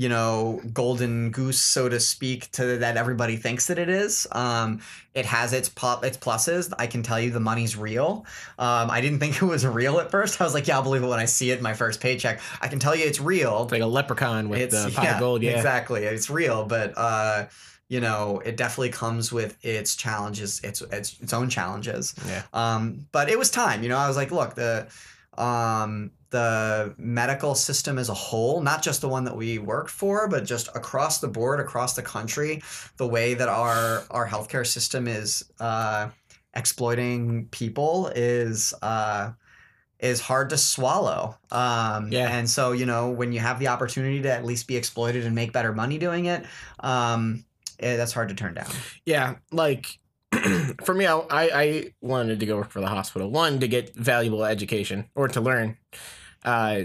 you 0.00 0.08
know 0.08 0.62
golden 0.72 1.30
goose, 1.30 1.60
so 1.60 1.86
to 1.86 2.00
speak, 2.00 2.50
to 2.52 2.78
that 2.78 2.96
everybody 2.96 3.36
thinks 3.36 3.66
that 3.66 3.78
it 3.78 3.90
is. 3.90 4.26
Um, 4.32 4.80
it 5.12 5.26
has 5.26 5.52
its 5.52 5.68
pop 5.68 6.06
its 6.06 6.16
pluses. 6.16 6.72
I 6.78 6.86
can 6.86 7.02
tell 7.02 7.20
you 7.20 7.30
the 7.30 7.38
money's 7.38 7.76
real. 7.76 8.24
Um, 8.58 8.90
I 8.90 9.02
didn't 9.02 9.18
think 9.20 9.36
it 9.36 9.42
was 9.42 9.66
real 9.66 10.00
at 10.00 10.10
first. 10.10 10.40
I 10.40 10.44
was 10.44 10.54
like, 10.54 10.66
yeah, 10.66 10.76
I'll 10.76 10.82
believe 10.82 11.02
it 11.02 11.06
when 11.06 11.18
I 11.18 11.26
see 11.26 11.50
it 11.50 11.60
my 11.60 11.74
first 11.74 12.00
paycheck. 12.00 12.40
I 12.62 12.68
can 12.68 12.78
tell 12.78 12.96
you 12.96 13.04
it's 13.04 13.20
real. 13.20 13.64
It's 13.64 13.72
like 13.72 13.82
a 13.82 13.86
leprechaun 13.86 14.48
with 14.48 14.70
the 14.70 14.90
pot 14.90 15.06
of 15.06 15.20
gold. 15.20 15.42
Yeah, 15.42 15.50
exactly. 15.50 16.04
It's 16.04 16.30
real, 16.30 16.64
but 16.64 16.94
uh, 16.96 17.48
you 17.88 18.00
know, 18.00 18.40
it 18.42 18.56
definitely 18.56 18.92
comes 18.92 19.30
with 19.30 19.62
its 19.62 19.96
challenges, 19.96 20.62
its 20.64 20.80
its 20.80 21.20
its 21.20 21.34
own 21.34 21.50
challenges. 21.50 22.14
Yeah. 22.26 22.44
Um, 22.54 23.06
but 23.12 23.28
it 23.28 23.38
was 23.38 23.50
time. 23.50 23.82
You 23.82 23.90
know, 23.90 23.98
I 23.98 24.08
was 24.08 24.16
like, 24.16 24.30
look, 24.30 24.54
the 24.54 24.88
um 25.36 26.10
the 26.30 26.94
medical 26.96 27.54
system 27.54 27.98
as 27.98 28.08
a 28.08 28.14
whole, 28.14 28.60
not 28.60 28.82
just 28.82 29.00
the 29.00 29.08
one 29.08 29.24
that 29.24 29.36
we 29.36 29.58
work 29.58 29.88
for, 29.88 30.28
but 30.28 30.44
just 30.44 30.68
across 30.74 31.18
the 31.18 31.28
board, 31.28 31.60
across 31.60 31.94
the 31.94 32.02
country, 32.02 32.62
the 32.96 33.06
way 33.06 33.34
that 33.34 33.48
our 33.48 34.04
our 34.10 34.26
healthcare 34.26 34.66
system 34.66 35.08
is 35.08 35.44
uh, 35.60 36.08
exploiting 36.54 37.46
people 37.46 38.08
is 38.14 38.72
uh, 38.82 39.32
is 39.98 40.20
hard 40.20 40.50
to 40.50 40.56
swallow. 40.56 41.36
Um, 41.50 42.10
Yeah. 42.10 42.28
And 42.30 42.48
so, 42.48 42.72
you 42.72 42.86
know, 42.86 43.10
when 43.10 43.32
you 43.32 43.40
have 43.40 43.58
the 43.58 43.68
opportunity 43.68 44.22
to 44.22 44.32
at 44.32 44.44
least 44.44 44.66
be 44.66 44.76
exploited 44.76 45.26
and 45.26 45.34
make 45.34 45.52
better 45.52 45.72
money 45.72 45.98
doing 45.98 46.26
it, 46.26 46.44
um, 46.80 47.44
eh, 47.78 47.96
that's 47.96 48.12
hard 48.12 48.28
to 48.30 48.34
turn 48.34 48.54
down. 48.54 48.68
yeah. 49.04 49.34
Like 49.52 49.98
for 50.84 50.94
me, 50.94 51.06
I, 51.06 51.24
I 51.30 51.92
wanted 52.00 52.40
to 52.40 52.46
go 52.46 52.56
work 52.56 52.70
for 52.70 52.80
the 52.80 52.86
hospital. 52.86 53.30
One 53.30 53.60
to 53.60 53.68
get 53.68 53.94
valuable 53.94 54.44
education 54.44 55.06
or 55.14 55.28
to 55.28 55.40
learn, 55.40 55.76
Uh, 56.44 56.82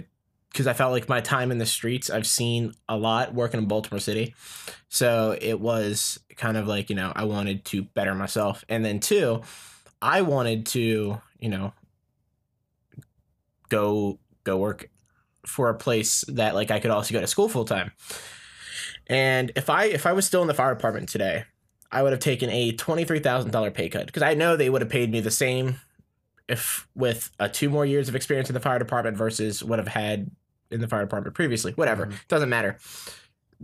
because 0.51 0.67
I 0.67 0.73
felt 0.73 0.93
like 0.93 1.09
my 1.09 1.19
time 1.19 1.51
in 1.51 1.57
the 1.57 1.65
streets, 1.65 2.09
I've 2.09 2.25
seen 2.25 2.73
a 2.87 2.95
lot 2.95 3.33
working 3.33 3.59
in 3.59 3.67
Baltimore 3.67 3.99
City. 3.99 4.33
So 4.87 5.37
it 5.41 5.59
was 5.59 6.17
kind 6.37 6.55
of 6.55 6.65
like 6.65 6.89
you 6.89 6.95
know 6.95 7.11
I 7.13 7.25
wanted 7.25 7.65
to 7.65 7.83
better 7.83 8.15
myself, 8.15 8.63
and 8.69 8.85
then 8.85 9.01
two, 9.01 9.41
I 10.01 10.21
wanted 10.21 10.65
to 10.67 11.19
you 11.39 11.49
know 11.49 11.73
go 13.67 14.17
go 14.45 14.57
work 14.57 14.89
for 15.45 15.69
a 15.69 15.75
place 15.75 16.23
that 16.29 16.55
like 16.55 16.71
I 16.71 16.79
could 16.79 16.91
also 16.91 17.13
go 17.13 17.19
to 17.19 17.27
school 17.27 17.49
full 17.49 17.65
time. 17.65 17.91
And 19.07 19.51
if 19.55 19.69
I 19.69 19.85
if 19.85 20.05
I 20.05 20.13
was 20.13 20.25
still 20.25 20.41
in 20.41 20.47
the 20.47 20.53
fire 20.53 20.73
department 20.73 21.09
today, 21.09 21.43
I 21.91 22.01
would 22.01 22.13
have 22.13 22.21
taken 22.21 22.49
a 22.49 22.71
twenty 22.71 23.03
three 23.03 23.19
thousand 23.19 23.51
dollar 23.51 23.71
pay 23.71 23.89
cut 23.89 24.05
because 24.05 24.23
I 24.23 24.33
know 24.33 24.55
they 24.55 24.69
would 24.69 24.81
have 24.81 24.89
paid 24.89 25.11
me 25.11 25.19
the 25.19 25.31
same 25.31 25.79
if 26.47 26.87
with 26.95 27.31
a 27.39 27.49
two 27.49 27.69
more 27.69 27.85
years 27.85 28.07
of 28.09 28.15
experience 28.15 28.49
in 28.49 28.53
the 28.53 28.59
fire 28.59 28.79
department 28.79 29.17
versus 29.17 29.63
what 29.63 29.79
I've 29.79 29.87
had 29.87 30.29
in 30.71 30.79
the 30.81 30.87
fire 30.87 31.01
department 31.01 31.35
previously. 31.35 31.71
Whatever, 31.73 32.07
Mhm. 32.07 32.27
doesn't 32.27 32.49
matter. 32.49 32.77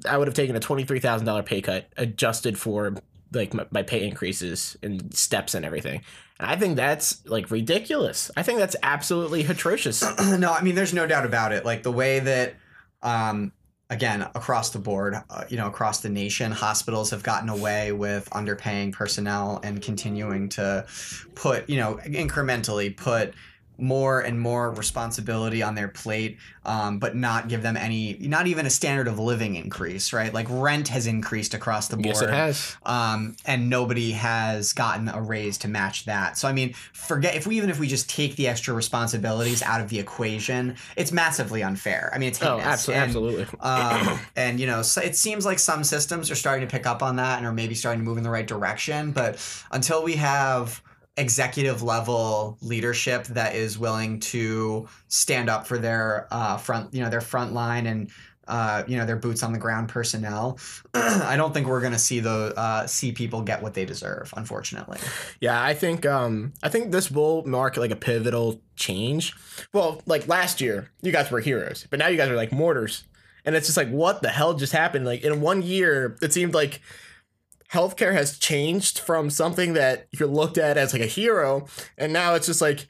I 0.08 0.18
would 0.18 0.28
have 0.28 0.36
taken 0.36 0.56
a 0.56 0.60
twenty 0.60 0.84
three 0.86 1.00
thousand 1.00 1.26
dollar 1.28 1.44
pay 1.44 1.62
cut 1.62 1.90
adjusted 1.98 2.58
for 2.58 2.96
like 3.34 3.54
my, 3.54 3.66
my 3.72 3.82
pay 3.84 4.06
increases 4.08 4.76
and 4.84 5.14
steps 5.16 5.54
and 5.54 5.66
everything. 5.66 6.02
And 6.40 6.50
I 6.50 6.56
think 6.56 6.76
that's 6.76 7.26
like 7.28 7.50
ridiculous. 7.52 8.30
I 8.36 8.44
think 8.44 8.60
that's 8.60 8.76
absolutely 8.84 9.46
atrocious. 9.46 10.04
no, 10.38 10.52
I 10.52 10.62
mean, 10.62 10.76
there's 10.76 10.94
no 10.94 11.08
doubt 11.08 11.26
about 11.26 11.52
it. 11.54 11.64
Like 11.66 11.84
the 11.84 11.92
way 11.92 12.20
that, 12.20 12.56
um, 13.02 13.52
again, 13.92 14.22
across 14.22 14.70
the 14.70 14.80
board, 14.80 15.16
uh, 15.30 15.44
you 15.50 15.58
know, 15.58 15.68
across 15.68 16.00
the 16.00 16.10
nation, 16.10 16.52
hospitals 16.52 17.10
have 17.12 17.22
gotten 17.22 17.50
away 17.50 17.92
with 17.92 18.28
underpaying 18.32 18.94
personnel 18.94 19.60
and 19.64 19.82
continuing 19.82 20.48
to 20.48 20.86
put, 21.36 21.70
you 21.70 21.78
know, 21.78 22.00
incrementally 22.06 22.96
put 22.96 23.34
more 23.82 24.22
and 24.22 24.40
more 24.40 24.72
responsibility 24.72 25.64
on 25.64 25.76
their 25.76 25.88
plate, 25.88 26.38
um, 26.66 27.00
but 27.00 27.16
not 27.16 27.48
give 27.50 27.64
them 27.64 27.76
any, 27.76 28.16
not 28.20 28.46
even 28.48 28.66
a 28.66 28.70
standard 28.70 29.08
of 29.08 29.18
living 29.18 29.56
increase, 29.56 30.14
right? 30.14 30.34
Like 30.34 30.48
rent 30.50 30.88
has 30.90 31.08
increased 31.08 31.54
across 31.54 31.88
the 31.88 31.96
board 31.98 32.06
Yes, 32.06 32.22
it 32.22 32.30
has. 32.30 32.78
um, 32.86 33.36
and 33.46 33.70
nobody 33.70 34.12
has 34.12 34.74
gotten 34.74 35.10
a 35.10 35.22
raise 35.22 35.58
to 35.60 35.68
match 35.68 36.06
that. 36.06 36.38
So 36.38 36.48
I 36.48 36.54
mean, 36.54 36.74
forget 36.94 37.36
if 37.36 37.48
we 37.48 37.58
even 37.58 37.70
if 37.70 37.80
we 37.80 37.88
just 37.88 38.10
take 38.10 38.36
the 38.36 38.48
extra 38.48 38.74
responsibilities 38.74 39.62
out 39.64 39.82
of 39.82 39.90
the 39.90 40.00
equation, 40.00 40.76
it's 40.96 41.12
massively 41.12 41.64
unfair. 41.64 42.12
I 42.14 42.20
mean, 42.20 42.30
it's 42.30 42.42
Oh, 42.44 42.60
absolutely, 42.60 43.02
And, 43.02 43.10
absolutely. 43.10 43.60
um, 43.62 44.20
and 44.36 44.60
you 44.60 44.68
know, 44.68 44.82
so 44.84 45.02
it 45.02 45.16
seems 45.16 45.46
like 45.46 45.58
some 45.60 45.84
systems 45.84 46.30
are 46.30 46.36
starting 46.36 46.68
to 46.68 46.72
pick 46.72 46.86
up 46.86 47.02
on 47.02 47.16
that 47.16 47.38
and 47.40 47.48
are 47.48 47.54
maybe 47.54 47.74
starting 47.76 48.02
to 48.02 48.06
move 48.06 48.18
in 48.18 48.24
the 48.24 48.30
right 48.30 48.48
direction. 48.48 49.12
But 49.12 49.38
until 49.72 50.04
we 50.04 50.18
have 50.18 50.82
executive 51.22 51.82
level 51.84 52.58
leadership 52.62 53.26
that 53.28 53.56
is 53.56 53.78
willing 53.78 54.20
to 54.20 54.88
stand 55.08 55.50
up 55.50 55.68
for 55.68 55.78
their 55.78 56.28
uh, 56.32 56.58
front, 56.58 56.94
you 56.94 57.02
know, 57.02 57.10
their 57.10 57.22
front 57.22 57.54
line 57.54 57.86
and 57.86 58.12
uh, 58.48 58.84
you 58.88 58.98
know 58.98 59.06
their 59.06 59.16
boots 59.16 59.44
on 59.44 59.54
the 59.54 59.60
ground 59.60 59.88
personnel, 59.88 60.58
I 60.94 61.36
don't 61.38 61.54
think 61.54 61.68
we're 61.68 61.80
gonna 61.80 62.00
see 62.00 62.20
the 62.20 62.54
uh, 62.58 62.86
see 62.88 63.12
people 63.14 63.42
get 63.44 63.62
what 63.62 63.76
they 63.76 63.86
deserve. 63.86 64.34
Unfortunately, 64.36 64.98
Yeah, 65.40 65.64
I 65.64 65.74
think 65.74 66.06
um 66.06 66.52
I 66.62 66.68
think 66.68 66.92
this 66.92 67.10
will 67.10 67.46
mark 67.46 67.78
like 67.78 67.92
a 67.92 67.96
pivotal 67.96 68.60
change. 68.76 69.34
Well, 69.74 70.02
like 70.06 70.28
last 70.28 70.60
year, 70.60 70.90
you 71.02 71.12
guys 71.12 71.32
were 71.32 71.40
heroes, 71.40 71.88
but 71.90 72.00
now 72.00 72.08
you 72.08 72.18
guys 72.18 72.30
are 72.30 72.36
like 72.36 72.52
mortars. 72.52 73.06
And 73.46 73.56
it's 73.56 73.68
just 73.68 73.78
like 73.78 73.90
what 73.90 74.22
the 74.22 74.30
hell 74.30 74.54
just 74.56 74.74
happened? 74.74 75.06
Like 75.06 75.22
in 75.24 75.40
one 75.40 75.62
year, 75.62 76.18
it 76.22 76.34
seemed 76.34 76.54
like 76.54 76.82
healthcare 77.74 78.14
has 78.14 78.38
changed 78.38 79.00
from 79.00 79.30
something 79.30 79.74
that 79.74 80.08
you're 80.12 80.28
looked 80.28 80.58
at 80.58 80.78
as 80.78 80.94
like 80.94 81.02
a 81.02 81.08
hero, 81.08 81.66
and 81.98 82.12
now 82.12 82.36
it's 82.36 82.48
just 82.48 82.62
like 82.62 82.88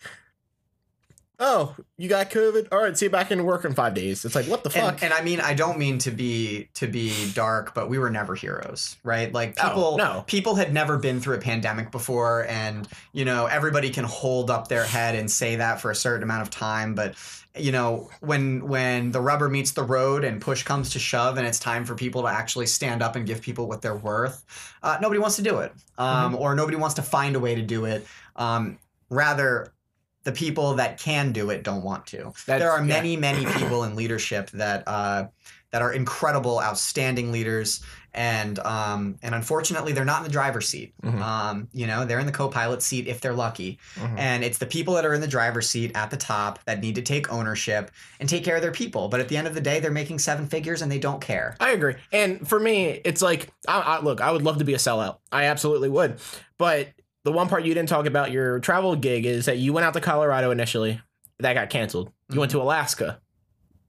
Oh, 1.44 1.76
you 1.98 2.08
got 2.08 2.30
COVID? 2.30 2.68
All 2.72 2.84
right, 2.84 2.96
see 2.96 3.08
you 3.08 3.10
back 3.10 3.32
in 3.32 3.44
work 3.44 3.66
in 3.66 3.74
five 3.74 3.96
days. 3.96 4.24
It's 4.26 4.36
like, 4.36 4.46
what 4.46 4.64
the 4.64 4.70
fuck? 4.70 4.94
and, 5.02 5.06
and 5.06 5.14
I 5.14 5.24
mean, 5.24 5.42
I 5.42 5.56
don't 5.56 5.80
mean 5.80 5.98
to 6.00 6.12
be 6.12 6.70
to 6.76 6.86
be 6.86 7.32
dark, 7.34 7.74
but 7.74 7.90
we 7.90 7.98
were 7.98 8.12
never 8.12 8.36
heroes, 8.36 8.96
right? 9.04 9.34
Like 9.34 9.58
Oh, 9.60 9.68
people, 9.68 9.98
no. 9.98 10.24
people 10.28 10.54
had 10.54 10.72
never 10.72 11.00
been 11.00 11.20
through 11.20 11.38
a 11.38 11.42
pandemic 11.42 11.90
before, 11.90 12.46
and 12.46 12.88
you 13.12 13.26
know, 13.26 13.48
everybody 13.48 13.90
can 13.90 14.04
hold 14.06 14.52
up 14.52 14.68
their 14.68 14.86
head 14.86 15.16
and 15.16 15.32
say 15.32 15.56
that 15.56 15.82
for 15.82 15.90
a 15.90 15.96
certain 15.96 16.22
amount 16.22 16.44
of 16.44 16.52
time, 16.52 16.94
but 16.94 17.16
you 17.58 17.72
know, 17.72 18.08
when 18.20 18.68
when 18.68 19.12
the 19.12 19.20
rubber 19.20 19.50
meets 19.50 19.72
the 19.72 19.84
road 19.84 20.24
and 20.24 20.40
push 20.42 20.62
comes 20.62 20.92
to 20.92 21.00
shove, 21.00 21.38
and 21.40 21.48
it's 21.48 21.58
time 21.60 21.86
for 21.86 21.96
people 21.96 22.22
to 22.22 22.28
actually 22.28 22.68
stand 22.68 23.02
up 23.02 23.16
and 23.16 23.26
give 23.26 23.42
people 23.42 23.68
what 23.68 23.82
they're 23.82 23.96
worth, 23.96 24.46
uh, 24.84 25.00
nobody 25.02 25.20
wants 25.20 25.38
to 25.38 25.42
do 25.42 25.58
it, 25.58 25.74
um, 25.98 26.36
or 26.36 26.54
nobody 26.54 26.78
wants 26.78 26.94
to 26.96 27.02
find 27.02 27.36
a 27.36 27.40
way 27.40 27.56
to 27.56 27.64
do 27.64 27.86
it. 27.86 28.06
Um, 28.36 28.78
rather, 29.10 29.74
the 30.24 30.32
people 30.32 30.76
that 30.76 31.00
can 31.00 31.32
do 31.32 31.50
it 31.50 31.64
don't 31.64 31.84
want 31.84 32.06
to 32.08 32.18
That's- 32.46 32.60
there 32.60 32.72
are 32.72 32.80
yeah. 32.80 32.86
many 32.86 33.18
many 33.18 33.46
people 33.58 33.84
in 33.84 33.96
leadership 33.96 34.50
that 34.52 34.88
uh, 34.88 35.28
that 35.72 35.82
are 35.82 35.94
incredible 35.94 36.60
outstanding 36.60 37.32
leaders 37.32 37.82
and 38.14 38.60
um, 38.60 39.16
and 39.24 39.34
unfortunately 39.34 39.94
they're 39.94 40.04
not 40.04 40.18
in 40.18 40.24
the 40.26 40.30
driver's 40.30 40.68
seat 40.68 40.94
Mhm. 41.02 41.22
um, 41.22 41.68
you 41.72 41.88
know 41.88 42.04
they're 42.04 42.20
in 42.20 42.26
the 42.26 42.32
co-pilot 42.34 42.82
seat 42.84 43.08
if 43.08 43.22
they're 43.22 43.32
lucky 43.34 43.80
Mhm. 43.96 44.20
and 44.20 44.44
it's 44.44 44.58
the 44.58 44.66
people 44.66 44.96
that 44.96 45.06
are 45.06 45.14
in 45.14 45.22
the 45.22 45.28
driver's 45.30 45.70
seat 45.70 45.94
at 45.96 46.12
the 46.12 46.18
top 46.18 46.60
that 46.66 46.82
need 46.82 46.96
to 46.96 47.02
take 47.02 47.32
ownership 47.32 47.90
and 48.20 48.28
take 48.28 48.44
care 48.44 48.58
of 48.58 48.62
their 48.62 48.74
people 48.74 49.08
but 49.08 49.22
at 49.22 49.30
the 49.30 49.38
end 49.38 49.48
of 49.48 49.54
the 49.56 49.62
day 49.62 49.80
they're 49.80 49.92
making 49.92 50.20
seven 50.20 50.46
figures 50.46 50.82
and 50.82 50.92
they 50.92 51.00
don't 51.00 51.22
care 51.22 51.56
I 51.62 51.72
agree. 51.72 51.96
And 52.12 52.46
for 52.48 52.60
me, 52.60 53.00
it's 53.06 53.22
like, 53.22 53.48
I, 53.68 53.80
I, 53.80 54.02
look, 54.02 54.20
I 54.20 54.32
would 54.32 54.42
love 54.42 54.58
to 54.58 54.66
be 54.66 54.74
a 54.74 54.78
sellout. 54.78 55.18
I 55.32 55.46
absolutely 55.46 55.88
would. 55.90 56.20
But 56.58 56.90
the 57.24 57.32
one 57.32 57.48
part 57.48 57.66
you 57.66 57.74
didn't 57.74 57.90
talk 57.90 58.06
about 58.06 58.32
your 58.32 58.60
travel 58.60 58.96
gig 58.96 59.26
is 59.26 59.46
that 59.46 59.58
you 59.58 59.74
went 59.74 59.86
out 59.86 59.94
to 59.94 60.02
Colorado 60.02 60.52
initially. 60.52 61.00
That 61.40 61.54
got 61.54 61.70
canceled. 61.70 62.12
You 62.32 62.40
went 62.40 62.52
to 62.52 62.58
mm-hmm. 62.58 62.66
Alaska. 62.66 63.20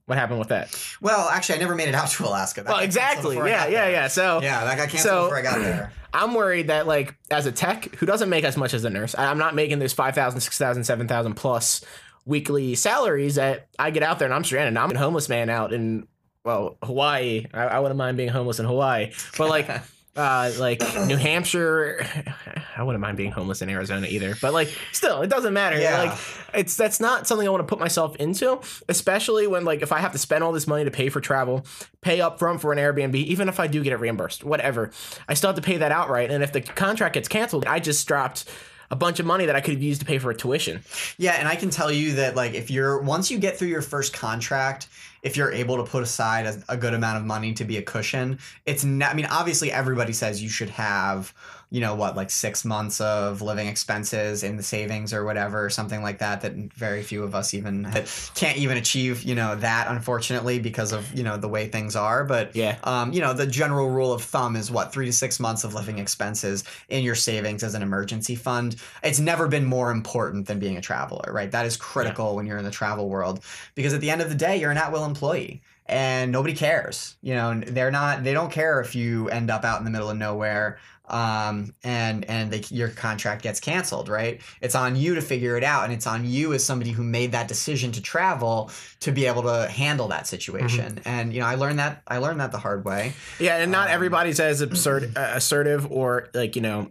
What 0.07 0.19
happened 0.19 0.41
with 0.41 0.49
that? 0.49 0.77
well 1.01 1.29
actually 1.29 1.55
i 1.55 1.59
never 1.59 1.77
made 1.77 1.89
it 1.89 1.95
out 1.95 2.09
to 2.09 2.25
alaska 2.25 2.63
That 2.63 2.73
well, 2.73 2.81
exactly. 2.81 3.37
Yeah, 3.37 3.69
yeah, 3.69 3.89
yeah. 3.89 4.09
So 4.09 4.43
yeah 4.43 4.65
that 4.65 4.77
got 4.77 4.89
canceled 4.89 5.01
So- 5.01 5.23
before 5.25 5.39
i 5.39 5.43
got 5.43 5.61
there 5.61 5.93
I'm 6.15 6.35
worried 6.35 6.67
that, 6.69 6.87
like, 6.87 7.15
as 7.31 7.47
a 7.47 7.53
tech 7.53 7.95
who 7.97 8.07
doesn't 8.07 8.29
make 8.29 8.45
as 8.45 8.57
much 8.57 8.75
as 8.75 8.85
a 8.85 8.91
nurse, 8.91 9.15
I'm 9.17 9.39
not 9.39 9.55
making 9.55 9.79
those 9.79 9.93
5,000, 9.93 10.41
6,000, 10.41 10.85
7,000 10.85 11.35
plus 11.35 11.83
weekly 12.27 12.75
salaries 12.75 13.37
that 13.37 13.69
I 13.79 13.91
get 13.91 14.03
out 14.03 14.19
there 14.19 14.27
and 14.27 14.35
I'm 14.35 14.45
stranded. 14.45 14.77
I'm 14.77 14.91
a 14.91 14.99
homeless 14.99 15.29
man 15.29 15.49
out 15.49 15.73
in, 15.73 16.07
well, 16.45 16.77
Hawaii. 16.83 17.47
I, 17.55 17.63
I 17.63 17.79
wouldn't 17.79 17.97
mind 17.97 18.19
being 18.19 18.29
homeless 18.29 18.59
in 18.59 18.67
Hawaii. 18.67 19.13
But, 19.39 19.49
like, 19.49 19.69
uh, 20.17 20.53
like 20.59 20.83
New 21.07 21.17
Hampshire. 21.17 22.05
I 22.77 22.83
wouldn't 22.83 23.01
mind 23.01 23.17
being 23.17 23.33
homeless 23.33 23.63
in 23.63 23.71
Arizona 23.71 24.07
either, 24.07 24.35
but 24.41 24.53
like 24.53 24.69
still, 24.93 25.23
it 25.23 25.29
doesn't 25.29 25.53
matter. 25.53 25.79
Yeah. 25.79 26.03
Like 26.03 26.19
it's 26.55 26.77
that's 26.77 27.01
not 27.01 27.27
something 27.27 27.47
I 27.47 27.51
want 27.51 27.63
to 27.63 27.67
put 27.67 27.79
myself 27.81 28.17
into, 28.17 28.61
especially 28.89 29.47
when 29.47 29.65
like 29.65 29.83
if 29.83 29.93
I 29.93 29.99
have 30.01 30.13
to 30.13 30.19
spend 30.19 30.45
all 30.45 30.53
this 30.53 30.67
money 30.67 30.85
to 30.85 30.91
pay 30.91 31.09
for 31.09 31.21
travel, 31.21 31.65
pay 32.01 32.21
up 32.21 32.39
front 32.39 32.61
for 32.61 32.73
an 32.73 32.79
Airbnb, 32.79 33.15
even 33.15 33.49
if 33.49 33.59
I 33.59 33.67
do 33.67 33.83
get 33.83 33.93
it 33.93 34.01
reimbursed, 34.01 34.45
whatever, 34.45 34.91
I 35.29 35.35
still 35.35 35.49
have 35.49 35.57
to 35.57 35.63
pay 35.63 35.79
that 35.79 35.93
outright. 35.93 36.31
And 36.31 36.43
if 36.43 36.53
the 36.53 36.61
contract 36.61 37.15
gets 37.15 37.29
canceled, 37.29 37.65
I 37.67 37.79
just 37.79 38.07
dropped 38.07 38.49
a 38.91 38.97
bunch 38.97 39.19
of 39.19 39.25
money 39.25 39.47
that 39.47 39.57
I 39.57 39.63
could 39.63 39.75
have 39.75 39.83
used 39.83 40.01
to 40.03 40.07
pay 40.07 40.19
for 40.19 40.31
a 40.31 40.37
tuition. 40.37 40.83
Yeah, 41.17 41.33
and 41.33 41.49
I 41.49 41.57
can 41.57 41.71
tell 41.71 41.91
you 41.91 42.13
that 42.17 42.37
like 42.37 42.53
if 42.53 42.71
you're 42.71 43.01
once 43.01 43.31
you 43.31 43.39
get 43.39 43.59
through 43.59 43.69
your 43.69 43.83
first 43.83 44.13
contract, 44.13 44.89
if 45.23 45.37
you're 45.37 45.53
able 45.53 45.77
to 45.77 45.85
put 45.85 46.03
aside 46.03 46.47
a, 46.47 46.63
a 46.69 46.77
good 46.77 46.95
amount 46.95 47.19
of 47.19 47.25
money 47.25 47.53
to 47.55 47.65
be 47.65 47.77
a 47.77 47.83
cushion, 47.83 48.39
it's 48.67 48.85
not. 48.85 49.13
I 49.13 49.15
mean, 49.15 49.27
obviously 49.27 49.71
everybody 49.73 50.13
says 50.13 50.43
you 50.43 50.49
should 50.49 50.71
have, 50.71 51.33
you 51.73 51.81
know, 51.81 51.95
what 51.95 52.15
like 52.15 52.29
six 52.29 52.67
months 52.67 53.01
of 53.01 53.41
living 53.41 53.67
expenses 53.67 54.43
in 54.43 54.59
the 54.59 54.63
savings 54.63 55.15
or 55.15 55.25
whatever, 55.25 55.71
something 55.71 56.03
like 56.03 56.19
that. 56.19 56.43
That 56.43 56.53
very 56.75 57.03
few 57.03 57.25
of 57.25 57.35
us 57.35 57.55
even 57.55 57.83
that 57.85 58.31
can't 58.35 58.59
even 58.59 58.77
achieve, 58.77 59.23
you 59.23 59.35
know, 59.35 59.57
that 59.57 59.87
unfortunately 59.89 60.59
because 60.59 60.93
of 60.93 61.11
you 61.15 61.25
know 61.25 61.39
the 61.39 61.49
way 61.49 61.69
things 61.69 61.97
are. 61.97 62.25
But 62.25 62.55
Yeah. 62.55 62.77
um, 62.85 63.15
you 63.15 63.23
know, 63.23 63.33
the 63.33 63.47
general 63.47 63.89
rule 63.89 64.13
of 64.13 64.23
thumb 64.23 64.55
is 64.55 64.71
what 64.71 64.93
three 64.93 65.07
to 65.07 65.13
six 65.15 65.41
months 65.41 65.65
of 65.65 65.73
living 65.73 65.99
expenses 65.99 66.63
in 66.91 67.03
your 67.05 67.15
savings 67.15 67.65
as 67.65 67.75
an 67.75 67.81
emergency 67.81 68.35
fund. 68.35 68.77
It's 69.03 69.19
never 69.19 69.49
been 69.49 69.65
more 69.65 69.91
important 69.91 70.49
than 70.49 70.59
being 70.59 70.77
a 70.77 70.83
traveler, 70.83 71.33
right? 71.33 71.51
That 71.51 71.65
is 71.65 71.79
critical 71.79 72.37
when 72.37 72.45
you're 72.45 72.59
in 72.59 72.67
the 72.67 72.71
travel 72.71 73.09
world 73.09 73.43
because 73.75 73.95
at 73.95 74.03
the 74.03 74.11
end 74.11 74.21
of 74.21 74.29
the 74.29 74.35
day, 74.35 74.59
you're 74.59 74.71
an 74.71 74.77
at-will 74.77 75.07
employee 75.07 75.63
and 75.87 76.31
nobody 76.31 76.55
cares. 76.55 77.17
You 77.23 77.35
know, 77.35 77.61
they're 77.67 77.91
not. 77.91 78.25
They 78.25 78.35
don't 78.35 78.53
care 78.53 78.83
if 78.83 78.95
you 78.95 79.31
end 79.31 79.51
up 79.51 79.65
out 79.65 79.79
in 79.79 79.85
the 79.85 79.91
middle 79.91 80.11
of 80.11 80.19
nowhere 80.19 80.79
um, 81.13 81.75
and 81.85 82.25
and 82.25 82.51
they, 82.51 82.63
your 82.71 82.89
contract 82.89 83.43
gets 83.43 83.61
canceled, 83.61 84.09
right? 84.09 84.41
It's 84.61 84.75
on 84.75 84.97
you 84.97 85.15
to 85.15 85.21
figure 85.21 85.57
it 85.57 85.65
out, 85.65 85.85
and 85.85 85.93
it's 85.93 86.07
on 86.07 86.25
you 86.25 86.53
as 86.55 86.65
somebody 86.65 86.91
who 86.91 87.03
made 87.03 87.33
that 87.33 87.49
decision 87.49 87.93
to 87.93 88.01
travel 88.03 88.71
to 89.01 89.13
be 89.13 89.27
able 89.27 89.43
to 89.43 89.69
handle 89.69 90.09
that 90.09 90.27
situation. 90.27 91.01
And 91.05 91.33
you 91.33 91.41
know, 91.41 91.47
I 91.47 91.55
learned 91.57 91.79
that 91.79 92.03
I 92.07 92.19
learned 92.19 92.41
that 92.41 92.51
the 92.53 92.59
hard 92.59 92.85
way. 92.85 93.13
Yeah, 93.39 93.59
and 93.59 93.71
not 93.71 93.89
Um, 93.89 93.95
everybody's 93.95 94.41
as 94.41 94.61
absurd, 94.69 95.17
uh, 95.17 95.33
assertive 95.35 95.91
or 95.93 96.29
like 96.35 96.57
you 96.57 96.63
know 96.63 96.91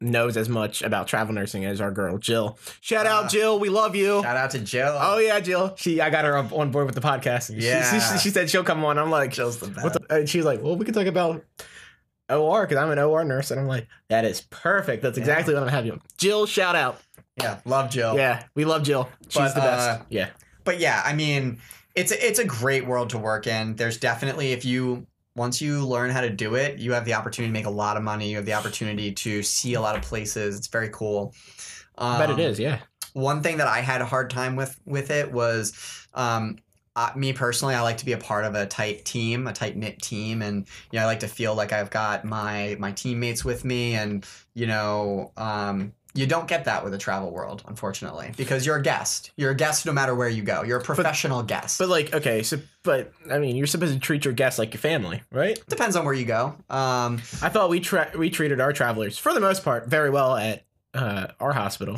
knows 0.00 0.36
as 0.36 0.48
much 0.48 0.82
about 0.82 1.06
travel 1.06 1.32
nursing 1.32 1.64
as 1.64 1.80
our 1.80 1.92
girl 1.92 2.18
Jill. 2.18 2.58
Shout 2.80 3.06
out 3.06 3.26
Uh, 3.26 3.28
Jill, 3.28 3.60
we 3.60 3.68
love 3.68 3.94
you. 3.94 4.20
Shout 4.22 4.36
out 4.36 4.50
to 4.50 4.58
Jill. 4.58 4.96
Oh 5.00 5.18
yeah, 5.18 5.38
Jill. 5.38 5.74
She, 5.76 6.00
I 6.00 6.10
got 6.10 6.24
her 6.24 6.36
on 6.36 6.72
board 6.72 6.86
with 6.86 6.96
the 6.96 7.00
podcast. 7.00 7.54
She- 7.54 7.64
Yeah. 7.64 7.88
she, 7.88 8.00
she, 8.14 8.18
she 8.18 8.30
said 8.30 8.50
she'll 8.50 8.64
come 8.64 8.84
on. 8.84 8.98
I'm 8.98 9.10
like, 9.12 9.30
Jill's 9.30 9.58
the 9.58 9.68
best. 9.68 9.84
what 9.84 9.92
the? 9.92 10.16
And 10.16 10.28
she's 10.28 10.44
like, 10.44 10.60
well, 10.60 10.74
we 10.74 10.84
can 10.84 10.92
talk 10.92 11.06
about 11.06 11.44
OR 12.32 12.66
because 12.66 12.76
I'm 12.82 12.90
an 12.90 12.98
OR 12.98 13.24
nurse, 13.24 13.50
and 13.50 13.60
I'm 13.60 13.66
like, 13.66 13.86
that 14.08 14.24
is 14.24 14.40
perfect. 14.50 15.02
That's 15.02 15.18
exactly 15.18 15.54
what 15.54 15.62
I'm 15.62 15.68
having. 15.68 16.00
Jill, 16.18 16.46
shout 16.46 16.74
out. 16.76 17.00
yeah, 17.36 17.60
love 17.64 17.90
Jill. 17.90 18.16
Yeah, 18.16 18.44
we 18.54 18.64
love 18.64 18.82
Jill. 18.82 19.08
She's 19.28 19.34
But, 19.40 19.54
the 19.54 19.60
best. 19.60 19.88
uh, 19.88 20.02
yeah. 20.10 20.28
but 20.64 20.78
yeah, 20.80 21.02
I 21.04 21.14
mean, 21.14 21.58
it's 21.94 22.12
a, 22.12 22.26
it's 22.26 22.38
a 22.38 22.44
great 22.44 22.86
world 22.86 23.10
to 23.10 23.18
work 23.18 23.46
in. 23.46 23.76
There's 23.76 23.98
definitely 23.98 24.52
if 24.52 24.64
you 24.64 25.06
once 25.34 25.62
you 25.62 25.86
learn 25.86 26.10
how 26.10 26.20
to 26.20 26.30
do 26.30 26.56
it, 26.56 26.78
you 26.78 26.92
have 26.92 27.04
the 27.04 27.14
opportunity 27.14 27.50
to 27.50 27.52
make 27.58 27.66
a 27.66 27.70
lot 27.70 27.96
of 27.96 28.02
money. 28.02 28.28
You 28.30 28.36
have 28.36 28.46
the 28.46 28.52
opportunity 28.54 29.12
to 29.12 29.42
see 29.42 29.74
a 29.74 29.80
lot 29.80 29.96
of 29.96 30.02
places. 30.02 30.58
It's 30.58 30.66
very 30.66 30.90
cool. 30.90 31.34
Um, 31.96 32.12
I 32.16 32.26
bet 32.26 32.30
it 32.30 32.38
is. 32.38 32.58
Yeah. 32.60 32.80
One 33.14 33.42
thing 33.42 33.58
that 33.58 33.66
I 33.68 33.80
had 33.80 34.00
a 34.02 34.06
hard 34.06 34.30
time 34.30 34.56
with 34.56 34.78
with 34.84 35.10
it 35.10 35.32
was. 35.32 35.72
Um, 36.14 36.58
uh, 36.94 37.10
me 37.16 37.32
personally, 37.32 37.74
I 37.74 37.80
like 37.80 37.98
to 37.98 38.04
be 38.04 38.12
a 38.12 38.18
part 38.18 38.44
of 38.44 38.54
a 38.54 38.66
tight 38.66 39.04
team, 39.04 39.46
a 39.46 39.52
tight 39.52 39.76
knit 39.76 40.00
team, 40.02 40.42
and 40.42 40.66
you 40.90 40.98
know, 40.98 41.04
I 41.04 41.06
like 41.06 41.20
to 41.20 41.28
feel 41.28 41.54
like 41.54 41.72
I've 41.72 41.90
got 41.90 42.24
my 42.24 42.76
my 42.78 42.92
teammates 42.92 43.44
with 43.44 43.64
me, 43.64 43.94
and 43.94 44.26
you 44.54 44.66
know, 44.66 45.32
um, 45.36 45.92
you 46.14 46.26
don't 46.26 46.46
get 46.46 46.66
that 46.66 46.84
with 46.84 46.92
the 46.92 46.98
travel 46.98 47.30
world, 47.30 47.62
unfortunately, 47.66 48.32
because 48.36 48.66
you're 48.66 48.76
a 48.76 48.82
guest. 48.82 49.32
You're 49.36 49.52
a 49.52 49.56
guest 49.56 49.86
no 49.86 49.92
matter 49.92 50.14
where 50.14 50.28
you 50.28 50.42
go. 50.42 50.62
You're 50.62 50.80
a 50.80 50.82
professional 50.82 51.42
guest. 51.42 51.78
But 51.78 51.88
like, 51.88 52.12
okay, 52.12 52.42
so 52.42 52.58
but 52.82 53.12
I 53.30 53.38
mean, 53.38 53.56
you're 53.56 53.66
supposed 53.66 53.94
to 53.94 53.98
treat 53.98 54.26
your 54.26 54.34
guests 54.34 54.58
like 54.58 54.74
your 54.74 54.80
family, 54.80 55.22
right? 55.30 55.58
Depends 55.68 55.96
on 55.96 56.04
where 56.04 56.14
you 56.14 56.26
go. 56.26 56.54
Um, 56.68 57.22
I 57.40 57.48
thought 57.48 57.70
we 57.70 57.80
tra- 57.80 58.12
we 58.18 58.28
treated 58.28 58.60
our 58.60 58.74
travelers 58.74 59.16
for 59.16 59.32
the 59.32 59.40
most 59.40 59.64
part 59.64 59.88
very 59.88 60.10
well 60.10 60.36
at 60.36 60.64
uh, 60.92 61.28
our 61.40 61.52
hospital. 61.52 61.96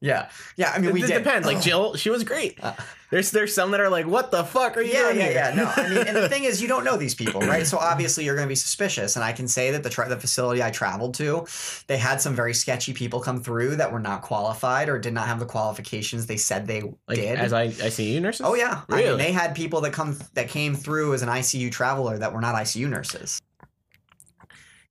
Yeah, 0.00 0.28
yeah. 0.56 0.72
I 0.74 0.78
mean, 0.78 0.92
we 0.92 1.02
it 1.02 1.06
did. 1.08 1.24
depends. 1.24 1.46
Like 1.46 1.60
Jill, 1.62 1.94
she 1.96 2.10
was 2.10 2.22
great. 2.24 2.58
Uh, 2.62 2.74
There's 3.10 3.30
there's 3.30 3.54
some 3.54 3.70
that 3.70 3.80
are 3.80 3.88
like, 3.88 4.06
what 4.06 4.30
the 4.32 4.42
fuck 4.42 4.76
are 4.76 4.82
you 4.82 4.92
yeah, 4.92 5.02
doing 5.04 5.16
yeah, 5.18 5.22
here? 5.24 5.32
yeah. 5.34 5.54
No, 5.54 5.72
I 5.76 5.88
mean, 5.88 6.06
and 6.08 6.16
the 6.16 6.28
thing 6.34 6.42
is, 6.44 6.60
you 6.60 6.66
don't 6.66 6.82
know 6.84 6.96
these 6.96 7.14
people, 7.14 7.40
right? 7.40 7.64
So 7.66 7.78
obviously, 7.78 8.24
you're 8.24 8.34
going 8.34 8.46
to 8.46 8.50
be 8.50 8.56
suspicious. 8.56 9.14
And 9.14 9.24
I 9.24 9.30
can 9.32 9.46
say 9.46 9.70
that 9.70 9.82
the 9.84 9.88
tra- 9.90 10.08
the 10.08 10.18
facility 10.18 10.60
I 10.62 10.70
traveled 10.70 11.14
to, 11.14 11.46
they 11.86 11.98
had 11.98 12.20
some 12.20 12.34
very 12.34 12.52
sketchy 12.52 12.92
people 12.92 13.20
come 13.20 13.40
through 13.40 13.76
that 13.76 13.92
were 13.92 14.00
not 14.00 14.22
qualified 14.22 14.88
or 14.88 14.98
did 14.98 15.14
not 15.14 15.28
have 15.28 15.38
the 15.38 15.46
qualifications 15.46 16.26
they 16.26 16.36
said 16.36 16.66
they 16.66 16.82
like 16.82 17.16
did. 17.18 17.38
as 17.38 17.52
I 17.52 17.68
ICU 17.68 18.20
nurses. 18.20 18.44
Oh 18.44 18.54
yeah, 18.54 18.82
I 18.88 18.96
mean, 18.96 19.04
Really? 19.06 19.18
they 19.22 19.32
had 19.32 19.54
people 19.54 19.80
that 19.82 19.92
come 19.92 20.18
that 20.34 20.48
came 20.48 20.74
through 20.74 21.14
as 21.14 21.22
an 21.22 21.28
ICU 21.28 21.70
traveler 21.70 22.18
that 22.18 22.32
were 22.34 22.40
not 22.40 22.56
ICU 22.56 22.88
nurses. 22.88 23.40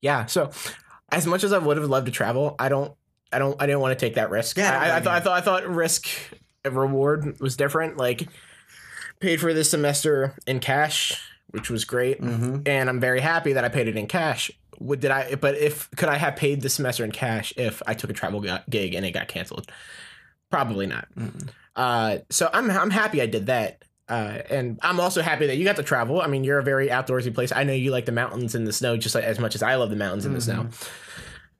yeah. 0.02 0.26
So 0.26 0.52
as 1.12 1.26
much 1.28 1.44
as 1.44 1.54
I 1.54 1.58
would 1.58 1.78
have 1.78 1.90
loved 1.90 2.06
to 2.08 2.12
travel, 2.12 2.56
I 2.60 2.70
don't. 2.70 2.94
I 3.36 3.40
don't. 3.40 3.62
I 3.62 3.66
didn't 3.66 3.82
want 3.82 3.98
to 3.98 4.06
take 4.06 4.16
that 4.16 4.30
risk. 4.30 4.58
Yeah, 4.58 4.80
I 4.80 4.86
I, 4.86 4.96
I, 4.98 5.00
thought. 5.02 5.16
I 5.16 5.20
thought. 5.20 5.38
I 5.38 5.42
thought 5.42 5.68
risk 5.68 6.08
and 6.64 6.76
reward 6.76 7.40
was 7.40 7.58
different. 7.58 7.98
Like 7.98 8.28
paid 9.20 9.42
for 9.42 9.54
this 9.54 9.70
semester 9.70 10.36
in 10.48 10.60
cash, 10.60 11.22
which 11.48 11.70
was 11.70 11.84
great. 11.86 12.22
Mm-hmm. 12.22 12.60
and 12.66 12.90
I'm 12.90 13.00
very 13.00 13.20
happy 13.20 13.54
that 13.54 13.66
I 13.66 13.70
paid 13.70 13.88
it 13.88 13.98
in 13.98 14.08
cash. 14.08 14.52
Would 14.80 15.02
did 15.02 15.12
I? 15.12 15.36
But 15.36 15.56
if 15.56 15.90
could 15.92 16.10
I 16.10 16.16
have 16.16 16.36
paid 16.36 16.62
the 16.62 16.70
semester 16.70 17.04
in 17.04 17.12
cash 17.12 17.54
if 17.58 17.82
I 17.86 17.94
took 17.94 18.10
a 18.10 18.14
travel 18.14 18.42
gig 18.70 18.94
and 18.94 19.06
it 19.06 19.12
got 19.12 19.28
canceled? 19.28 19.70
Probably 20.50 20.88
not. 20.88 21.08
Uh, 21.76 22.20
so 22.30 22.50
I'm 22.54 22.72
I'm 22.72 22.90
happy 22.90 23.22
I 23.22 23.26
did 23.26 23.48
that. 23.48 23.84
Uh, 24.08 24.40
and 24.52 24.80
I'm 24.84 25.00
also 25.00 25.22
happy 25.24 25.48
that 25.48 25.58
you 25.58 25.64
got 25.66 25.78
to 25.78 25.84
travel. 25.84 26.22
I 26.22 26.28
mean, 26.28 26.44
you're 26.44 26.60
a 26.60 26.64
very 26.64 26.90
outdoorsy 26.90 27.34
place. 27.34 27.52
I 27.52 27.64
know 27.64 27.74
you 27.74 27.90
like 27.90 28.06
the 28.06 28.12
mountains 28.12 28.54
and 28.54 28.68
the 28.68 28.72
snow 28.72 28.98
just 28.98 29.16
like 29.16 29.24
as 29.24 29.40
much 29.40 29.56
as 29.56 29.64
I 29.64 29.76
love 29.76 29.90
the 29.90 29.96
mountains 29.96 30.26
and 30.26 30.36
the 30.36 30.42
snow. 30.42 30.68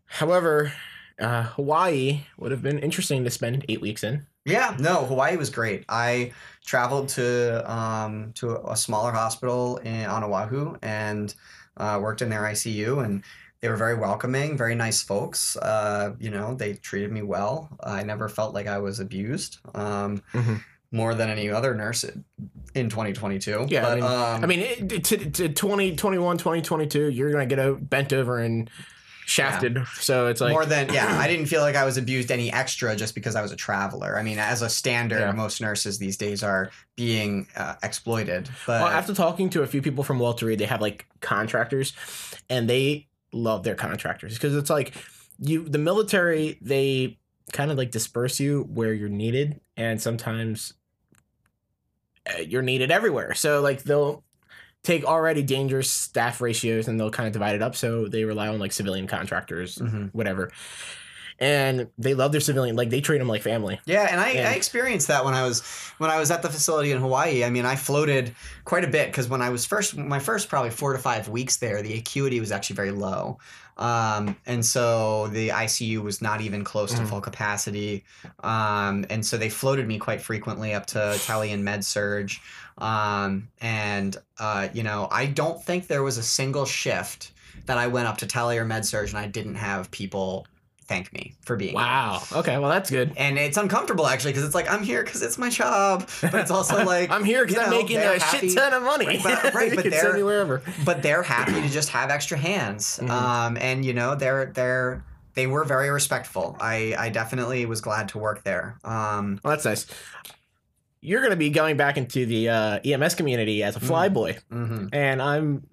However, 0.06 0.72
uh, 1.20 1.44
Hawaii 1.44 2.22
would 2.38 2.52
have 2.52 2.62
been 2.62 2.80
interesting 2.80 3.24
to 3.24 3.30
spend 3.32 3.66
eight 3.70 3.82
weeks 3.82 4.04
in. 4.04 4.26
Yeah, 4.46 4.76
no, 4.80 5.06
Hawaii 5.06 5.38
was 5.38 5.50
great. 5.50 5.86
I 5.90 6.32
traveled 6.66 7.10
to 7.10 7.70
um, 7.72 8.32
to 8.36 8.58
a 8.70 8.76
smaller 8.76 9.12
hospital 9.12 9.78
in, 9.78 10.06
on 10.06 10.24
Oahu 10.24 10.76
and 10.84 11.34
uh, 11.78 12.00
worked 12.02 12.22
in 12.22 12.30
their 12.30 12.42
ICU, 12.44 13.04
and 13.04 13.24
they 13.62 13.70
were 13.70 13.76
very 13.76 13.96
welcoming, 13.96 14.56
very 14.56 14.76
nice 14.76 15.02
folks. 15.02 15.58
Uh, 15.58 16.14
you 16.20 16.30
know, 16.30 16.54
they 16.54 16.74
treated 16.74 17.12
me 17.12 17.24
well. 17.24 17.70
I 17.84 18.04
never 18.04 18.30
felt 18.30 18.54
like 18.54 18.68
I 18.68 18.78
was 18.78 19.00
abused. 19.00 19.58
Um, 19.74 20.22
Mhm. 20.34 20.62
More 20.92 21.14
than 21.16 21.30
any 21.30 21.50
other 21.50 21.74
nurse 21.76 22.06
in 22.74 22.90
2022. 22.90 23.66
Yeah, 23.68 23.86
I 23.88 23.96
mean- 23.96 24.04
um, 24.04 24.44
I 24.44 24.46
mean, 24.46 24.60
it, 24.62 25.04
to, 25.06 25.18
to 25.18 25.50
2021, 25.50 26.38
2022, 26.38 27.10
you're 27.10 27.32
going 27.32 27.50
to 27.50 27.54
get 27.54 27.60
o- 27.66 27.76
bent 27.76 28.14
over 28.14 28.40
and 28.40 28.70
shafted. 29.26 29.80
So 30.00 30.28
it's 30.28 30.40
like, 30.42 30.52
more 30.54 30.66
than 30.66 30.94
yeah 30.94 31.18
i 31.20 31.28
didn't 31.28 31.48
feel 31.48 31.62
like 31.62 31.76
i 31.76 31.84
was 31.84 31.98
abused 31.98 32.32
any 32.32 32.52
extra 32.54 32.96
just 32.96 33.16
because 33.16 33.36
i 33.36 33.42
was 33.42 33.52
a 33.52 33.56
traveler 33.56 34.18
i 34.20 34.24
mean 34.24 34.38
as 34.40 34.62
a 34.62 34.70
standard 34.70 35.20
Yeah. 35.20 35.32
most 35.32 35.62
nurses 35.62 35.98
these 35.98 36.16
days 36.18 36.44
are 36.44 36.70
being 36.96 37.48
uh, 37.58 37.76
exploited 37.84 38.50
but 38.68 38.82
Well, 38.82 38.88
after 38.92 39.14
talking 39.14 39.50
to 39.52 39.64
a 39.64 39.68
few 39.68 39.82
people 39.82 40.04
from 40.04 40.20
Walter 40.20 40.46
Reed, 40.46 40.60
they 40.60 40.66
have 40.66 40.82
like 40.82 41.06
contractors, 41.22 41.94
and 42.50 42.70
they 42.70 43.08
love 43.34 43.64
their 43.64 43.76
contractors 43.76 44.34
because 44.36 44.56
it's 44.56 44.70
like 44.70 44.94
you, 45.40 45.68
the 45.68 45.78
military, 45.78 46.58
they 46.62 47.18
kind 47.52 47.72
of 47.72 47.78
like 47.78 47.92
disperse 47.92 48.40
you 48.40 48.64
where 48.74 48.94
you're 48.94 49.10
needed, 49.10 49.60
and 49.76 50.02
sometimes 50.02 50.74
uh, 52.30 52.40
you're 52.42 52.62
needed 52.62 52.92
everywhere. 52.92 53.34
So 53.34 53.62
like 53.62 53.84
they'll 53.84 54.24
take 54.86 55.04
already 55.04 55.42
dangerous 55.44 55.90
staff 55.92 56.40
ratios 56.42 56.88
and 56.88 57.00
they'll 57.00 57.12
kind 57.12 57.28
of 57.28 57.34
divide 57.34 57.56
it 57.56 57.62
up. 57.62 57.76
So 57.76 58.08
they 58.08 58.24
rely 58.24 58.48
on 58.48 58.60
like 58.60 58.72
civilian 58.72 59.08
contractors, 59.08 59.78
Mhm. 59.78 60.10
whatever. 60.14 60.52
And 61.38 61.88
they 61.98 62.14
love 62.14 62.32
their 62.32 62.40
civilian, 62.40 62.78
like 62.78 62.90
they 62.90 63.02
treat 63.02 63.18
them 63.18 63.28
like 63.28 63.42
family. 63.42 63.82
Yeah, 63.86 64.08
and 64.10 64.22
I, 64.22 64.32
Yeah. 64.32 64.50
I 64.52 64.54
experienced 64.54 65.10
that 65.10 65.26
when 65.26 65.34
I 65.34 65.44
was 65.44 65.64
when 65.98 66.10
I 66.10 66.18
was 66.18 66.32
at 66.32 66.42
the 66.42 66.50
facility 66.50 66.92
in 66.94 67.00
Hawaii. 67.02 67.44
I 67.44 67.50
mean, 67.50 67.66
I 67.66 67.76
floated 67.76 68.34
quite 68.64 68.86
a 68.86 68.88
bit 68.88 69.08
because 69.08 69.28
when 69.28 69.42
I 69.42 69.50
was 69.50 69.66
first 69.66 69.98
my 69.98 70.20
first 70.20 70.48
probably 70.48 70.70
four 70.72 70.94
to 70.94 71.00
five 71.00 71.28
weeks 71.28 71.58
there, 71.58 71.82
the 71.82 71.98
acuity 71.98 72.40
was 72.40 72.54
actually 72.54 72.78
very 72.78 72.92
low, 72.92 73.38
um, 73.78 74.38
and 74.46 74.66
so 74.66 75.28
the 75.28 75.52
ICU 75.52 76.02
was 76.02 76.22
not 76.22 76.40
even 76.40 76.64
close 76.64 76.94
to 76.94 77.02
Mhm. 77.02 77.10
full 77.10 77.22
capacity, 77.22 78.06
um, 78.42 79.06
and 79.10 79.26
so 79.26 79.36
they 79.36 79.50
floated 79.50 79.88
me 79.90 79.98
quite 80.00 80.22
frequently 80.22 80.74
up 80.74 80.86
to 80.88 81.18
tele 81.26 81.52
and 81.52 81.66
med 81.66 81.84
surg, 81.84 82.32
um, 82.78 83.48
and 83.62 84.18
uh, 84.40 84.68
you 84.74 84.84
know 84.84 85.08
I 85.12 85.26
don't 85.28 85.64
think 85.64 85.88
there 85.88 86.04
was 86.04 86.18
a 86.18 86.24
single 86.24 86.66
shift 86.66 87.32
that 87.66 87.78
I 87.78 87.88
went 87.88 88.08
up 88.08 88.18
to 88.20 88.28
tele 88.28 88.58
or 88.58 88.66
med 88.66 88.86
surg 88.86 89.10
and 89.10 89.18
I 89.18 89.28
didn't 89.28 89.56
have 89.56 89.90
people 89.92 90.46
thank 90.88 91.12
me 91.14 91.34
for 91.42 91.56
being 91.56 91.72
here. 91.72 91.78
Wow. 91.80 92.22
Okay. 92.32 92.60
Well, 92.60 92.70
that's 92.70 92.92
good. 92.92 93.12
And 93.18 93.40
it's 93.40 93.58
uncomfortable 93.58 94.06
actually 94.06 94.34
because 94.34 94.46
it's 94.46 94.54
like 94.54 94.70
I'm 94.70 94.84
here 94.84 95.04
because 95.04 95.24
it's 95.24 95.38
my 95.40 95.50
job, 95.50 96.08
but 96.22 96.36
it's 96.36 96.52
also 96.52 96.84
like 96.86 97.10
I'm 97.10 97.24
here 97.24 97.44
because 97.44 97.58
I'm 97.64 97.72
know, 97.72 97.78
making 97.82 97.98
a 97.98 98.20
happy- 98.20 98.50
shit 98.50 98.58
ton 98.58 98.72
of 98.74 98.84
money. 98.84 99.08
Right, 99.08 99.24
but- 99.24 99.54
right, 99.56 99.74
but 99.76 99.90
they're- 99.90 100.24
wherever. 100.24 100.62
but 100.86 101.02
they're 101.02 101.24
happy 101.24 101.54
to 101.54 101.70
just 101.70 101.90
have 101.90 102.12
extra 102.12 102.38
hands. 102.38 103.00
Mhm. 103.02 103.10
Um, 103.10 103.58
and 103.60 103.84
you 103.84 103.94
know 103.94 104.14
they're 104.14 104.48
they're 104.48 105.04
they 105.34 105.48
were 105.48 105.64
very 105.64 105.90
respectful. 105.90 106.56
I 106.60 106.94
I 107.00 107.10
definitely 107.10 107.66
was 107.66 107.82
glad 107.82 108.10
to 108.10 108.20
work 108.20 108.44
there. 108.44 108.78
Um, 108.84 109.40
Well, 109.44 109.52
that's 109.56 109.66
nice. 109.66 109.88
You're 111.06 111.22
going 111.22 111.32
to 111.32 111.38
be 111.38 111.50
going 111.50 111.78
back 111.78 111.98
into 111.98 112.26
the 112.26 112.50
uh, 112.50 112.80
EMS 112.84 113.16
community 113.16 113.64
as 113.64 113.76
a 113.76 113.80
Mhm. 113.80 113.88
flyboy, 113.88 114.40
mhm. 114.52 114.90
and 114.94 115.22
I'm 115.22 115.68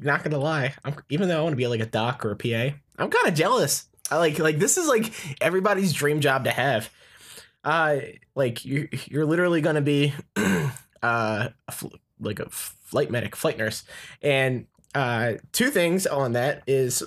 not 0.00 0.22
going 0.22 0.32
to 0.32 0.38
lie. 0.38 0.74
I'm, 0.84 0.94
even 1.08 1.28
though 1.28 1.38
I 1.38 1.42
want 1.42 1.52
to 1.52 1.56
be 1.56 1.66
like 1.66 1.80
a 1.80 1.86
doc 1.86 2.24
or 2.24 2.32
a 2.32 2.36
PA, 2.36 2.74
I'm 2.98 3.10
kind 3.10 3.26
of 3.28 3.34
jealous. 3.34 3.86
I 4.10 4.16
like 4.18 4.38
like 4.38 4.58
this 4.58 4.76
is 4.76 4.86
like 4.88 5.12
everybody's 5.40 5.92
dream 5.92 6.20
job 6.20 6.44
to 6.44 6.50
have. 6.50 6.90
Uh, 7.64 7.98
like 8.34 8.64
you 8.64 8.88
you're 9.06 9.24
literally 9.24 9.60
going 9.60 9.76
to 9.76 9.80
be 9.82 10.12
uh 10.36 11.48
a 11.68 11.72
fl- 11.72 11.94
like 12.20 12.40
a 12.40 12.48
flight 12.50 13.10
medic, 13.10 13.34
flight 13.36 13.56
nurse, 13.58 13.84
and 14.20 14.66
uh, 14.94 15.34
two 15.52 15.70
things 15.70 16.06
on 16.06 16.32
that 16.32 16.62
is. 16.66 17.02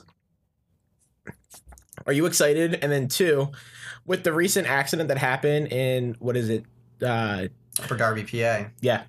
Are 2.07 2.13
you 2.13 2.25
excited? 2.25 2.77
And 2.81 2.91
then 2.91 3.07
two, 3.07 3.49
with 4.05 4.23
the 4.23 4.33
recent 4.33 4.67
accident 4.67 5.07
that 5.09 5.17
happened 5.17 5.71
in 5.71 6.15
what 6.19 6.35
is 6.37 6.49
it? 6.49 6.65
Uh, 7.01 7.47
for 7.81 7.95
Darby, 7.97 8.23
PA. 8.23 8.65
yeah. 8.81 9.03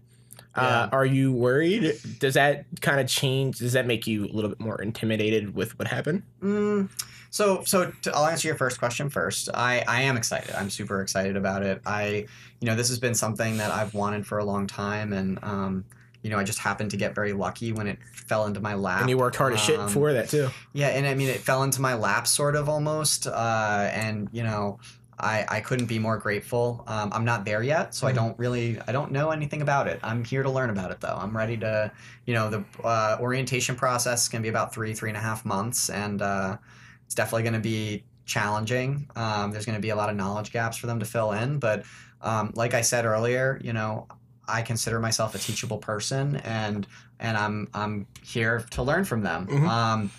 Uh, 0.55 0.89
are 0.91 1.05
you 1.05 1.33
worried? 1.33 2.01
Does 2.19 2.33
that 2.33 2.65
kind 2.81 2.99
of 2.99 3.07
change? 3.07 3.59
Does 3.59 3.75
that 3.75 3.87
make 3.87 4.07
you 4.07 4.25
a 4.25 4.33
little 4.33 4.49
bit 4.49 4.59
more 4.59 4.81
intimidated 4.81 5.55
with 5.55 5.79
what 5.79 5.87
happened? 5.87 6.23
Mm, 6.43 6.89
so 7.29 7.63
so 7.65 7.93
to, 8.03 8.17
I'll 8.17 8.25
answer 8.25 8.49
your 8.49 8.57
first 8.57 8.79
question 8.79 9.11
first. 9.11 9.51
I 9.53 9.85
I 9.87 10.01
am 10.03 10.17
excited. 10.17 10.55
I'm 10.55 10.71
super 10.71 11.03
excited 11.03 11.37
about 11.37 11.63
it. 11.63 11.83
I 11.85 12.27
you 12.61 12.67
know 12.69 12.75
this 12.75 12.89
has 12.89 12.99
been 12.99 13.15
something 13.15 13.59
that 13.59 13.71
I've 13.71 13.93
wanted 13.93 14.27
for 14.27 14.39
a 14.39 14.45
long 14.47 14.67
time, 14.67 15.13
and 15.13 15.39
um 15.43 15.85
you 16.23 16.31
know 16.31 16.39
I 16.39 16.45
just 16.45 16.59
happened 16.61 16.91
to 16.93 16.97
get 16.97 17.15
very 17.15 17.35
lucky 17.35 17.73
when 17.73 17.87
it 17.87 17.99
fell 18.15 18.47
into 18.47 18.61
my 18.61 18.73
lap. 18.73 19.03
And 19.03 19.11
you 19.11 19.19
worked 19.19 19.37
hard 19.37 19.53
as 19.53 19.61
shit 19.61 19.79
Um, 19.79 19.91
for 19.91 20.15
that 20.15 20.31
too. 20.31 20.49
Yeah, 20.73 20.89
and 20.89 21.07
I 21.07 21.13
mean 21.15 21.29
it 21.29 21.41
fell 21.41 21.65
into 21.65 21.83
my 21.83 21.93
lap 21.93 22.27
sort 22.27 22.57
of 22.57 22.71
almost, 22.71 23.27
uh, 23.27 23.91
and 23.93 24.31
you 24.33 24.43
know. 24.43 24.79
I, 25.19 25.47
I 25.49 25.61
couldn't 25.61 25.87
be 25.87 25.99
more 25.99 26.19
grateful. 26.19 26.85
Um, 26.87 27.11
I'm 27.13 27.25
not 27.25 27.45
there 27.45 27.63
yet, 27.63 27.95
so 27.95 28.07
I 28.07 28.13
Mhm. 28.13 28.17
don't 28.17 28.39
really 28.39 28.79
I 28.87 28.93
don't 28.93 29.13
know 29.13 29.31
anything 29.31 29.63
about 29.63 29.87
it. 29.89 29.99
I'm 30.03 30.25
here 30.25 30.43
to 30.43 30.51
learn 30.51 30.71
about 30.71 30.91
it 30.91 31.01
though. 31.01 31.17
I'm 31.19 31.35
ready 31.37 31.57
to, 31.59 31.91
you 32.27 32.35
know, 32.35 32.51
the 32.51 32.65
uh, 32.85 33.17
orientation 33.21 33.77
process 33.77 34.23
is 34.25 34.29
gonna 34.29 34.43
be 34.43 34.49
about 34.49 34.75
three 34.75 34.93
three 34.95 35.09
and 35.11 35.17
a 35.17 35.21
half 35.21 35.45
months, 35.45 35.89
and 35.91 36.21
uh, 36.21 36.59
it's 37.07 37.15
definitely 37.15 37.45
gonna 37.45 37.61
be 37.61 38.05
challenging. 38.27 39.09
Um, 39.17 39.53
there's 39.53 39.65
gonna 39.65 39.81
be 39.81 39.91
a 39.91 39.97
lot 39.97 40.11
of 40.11 40.17
knowledge 40.17 40.53
gaps 40.53 40.77
for 40.77 40.87
them 40.87 40.99
to 41.01 41.07
fill 41.07 41.33
in, 41.33 41.59
but 41.59 41.85
um, 42.21 42.53
like 42.55 42.75
I 42.75 42.83
said 42.83 43.05
earlier, 43.07 43.59
you 43.63 43.73
know, 43.73 44.07
I 44.49 44.63
consider 44.63 45.01
myself 45.01 45.35
a 45.35 45.39
teachable 45.39 45.79
person, 45.79 46.37
and 46.37 46.87
and 47.21 47.37
I'm 47.39 47.69
I'm 47.73 48.07
here 48.23 48.67
to 48.73 48.83
learn 48.83 49.05
from 49.05 49.23
them. 49.23 49.47
Mhm. 49.47 49.67
Um, 49.69 50.11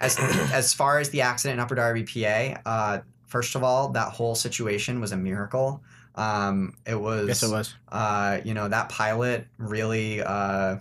as 0.00 0.18
as 0.52 0.74
far 0.74 0.98
as 0.98 1.08
the 1.10 1.22
accident 1.22 1.58
in 1.58 1.60
Upper 1.60 1.76
Darby, 1.76 2.02
PA, 2.04 2.60
uh, 2.66 2.98
first 3.34 3.56
of 3.56 3.64
all, 3.64 3.88
that 3.88 4.10
whole 4.12 4.36
situation 4.36 5.00
was 5.00 5.10
a 5.10 5.16
miracle. 5.16 5.82
Um, 6.14 6.76
it 6.86 6.94
was, 6.94 7.26
Yes, 7.26 7.42
it 7.42 7.50
was. 7.50 7.74
uh, 7.90 8.38
you 8.44 8.54
know, 8.54 8.68
that 8.68 8.88
pilot 8.88 9.48
really, 9.58 10.22
uh, 10.22 10.76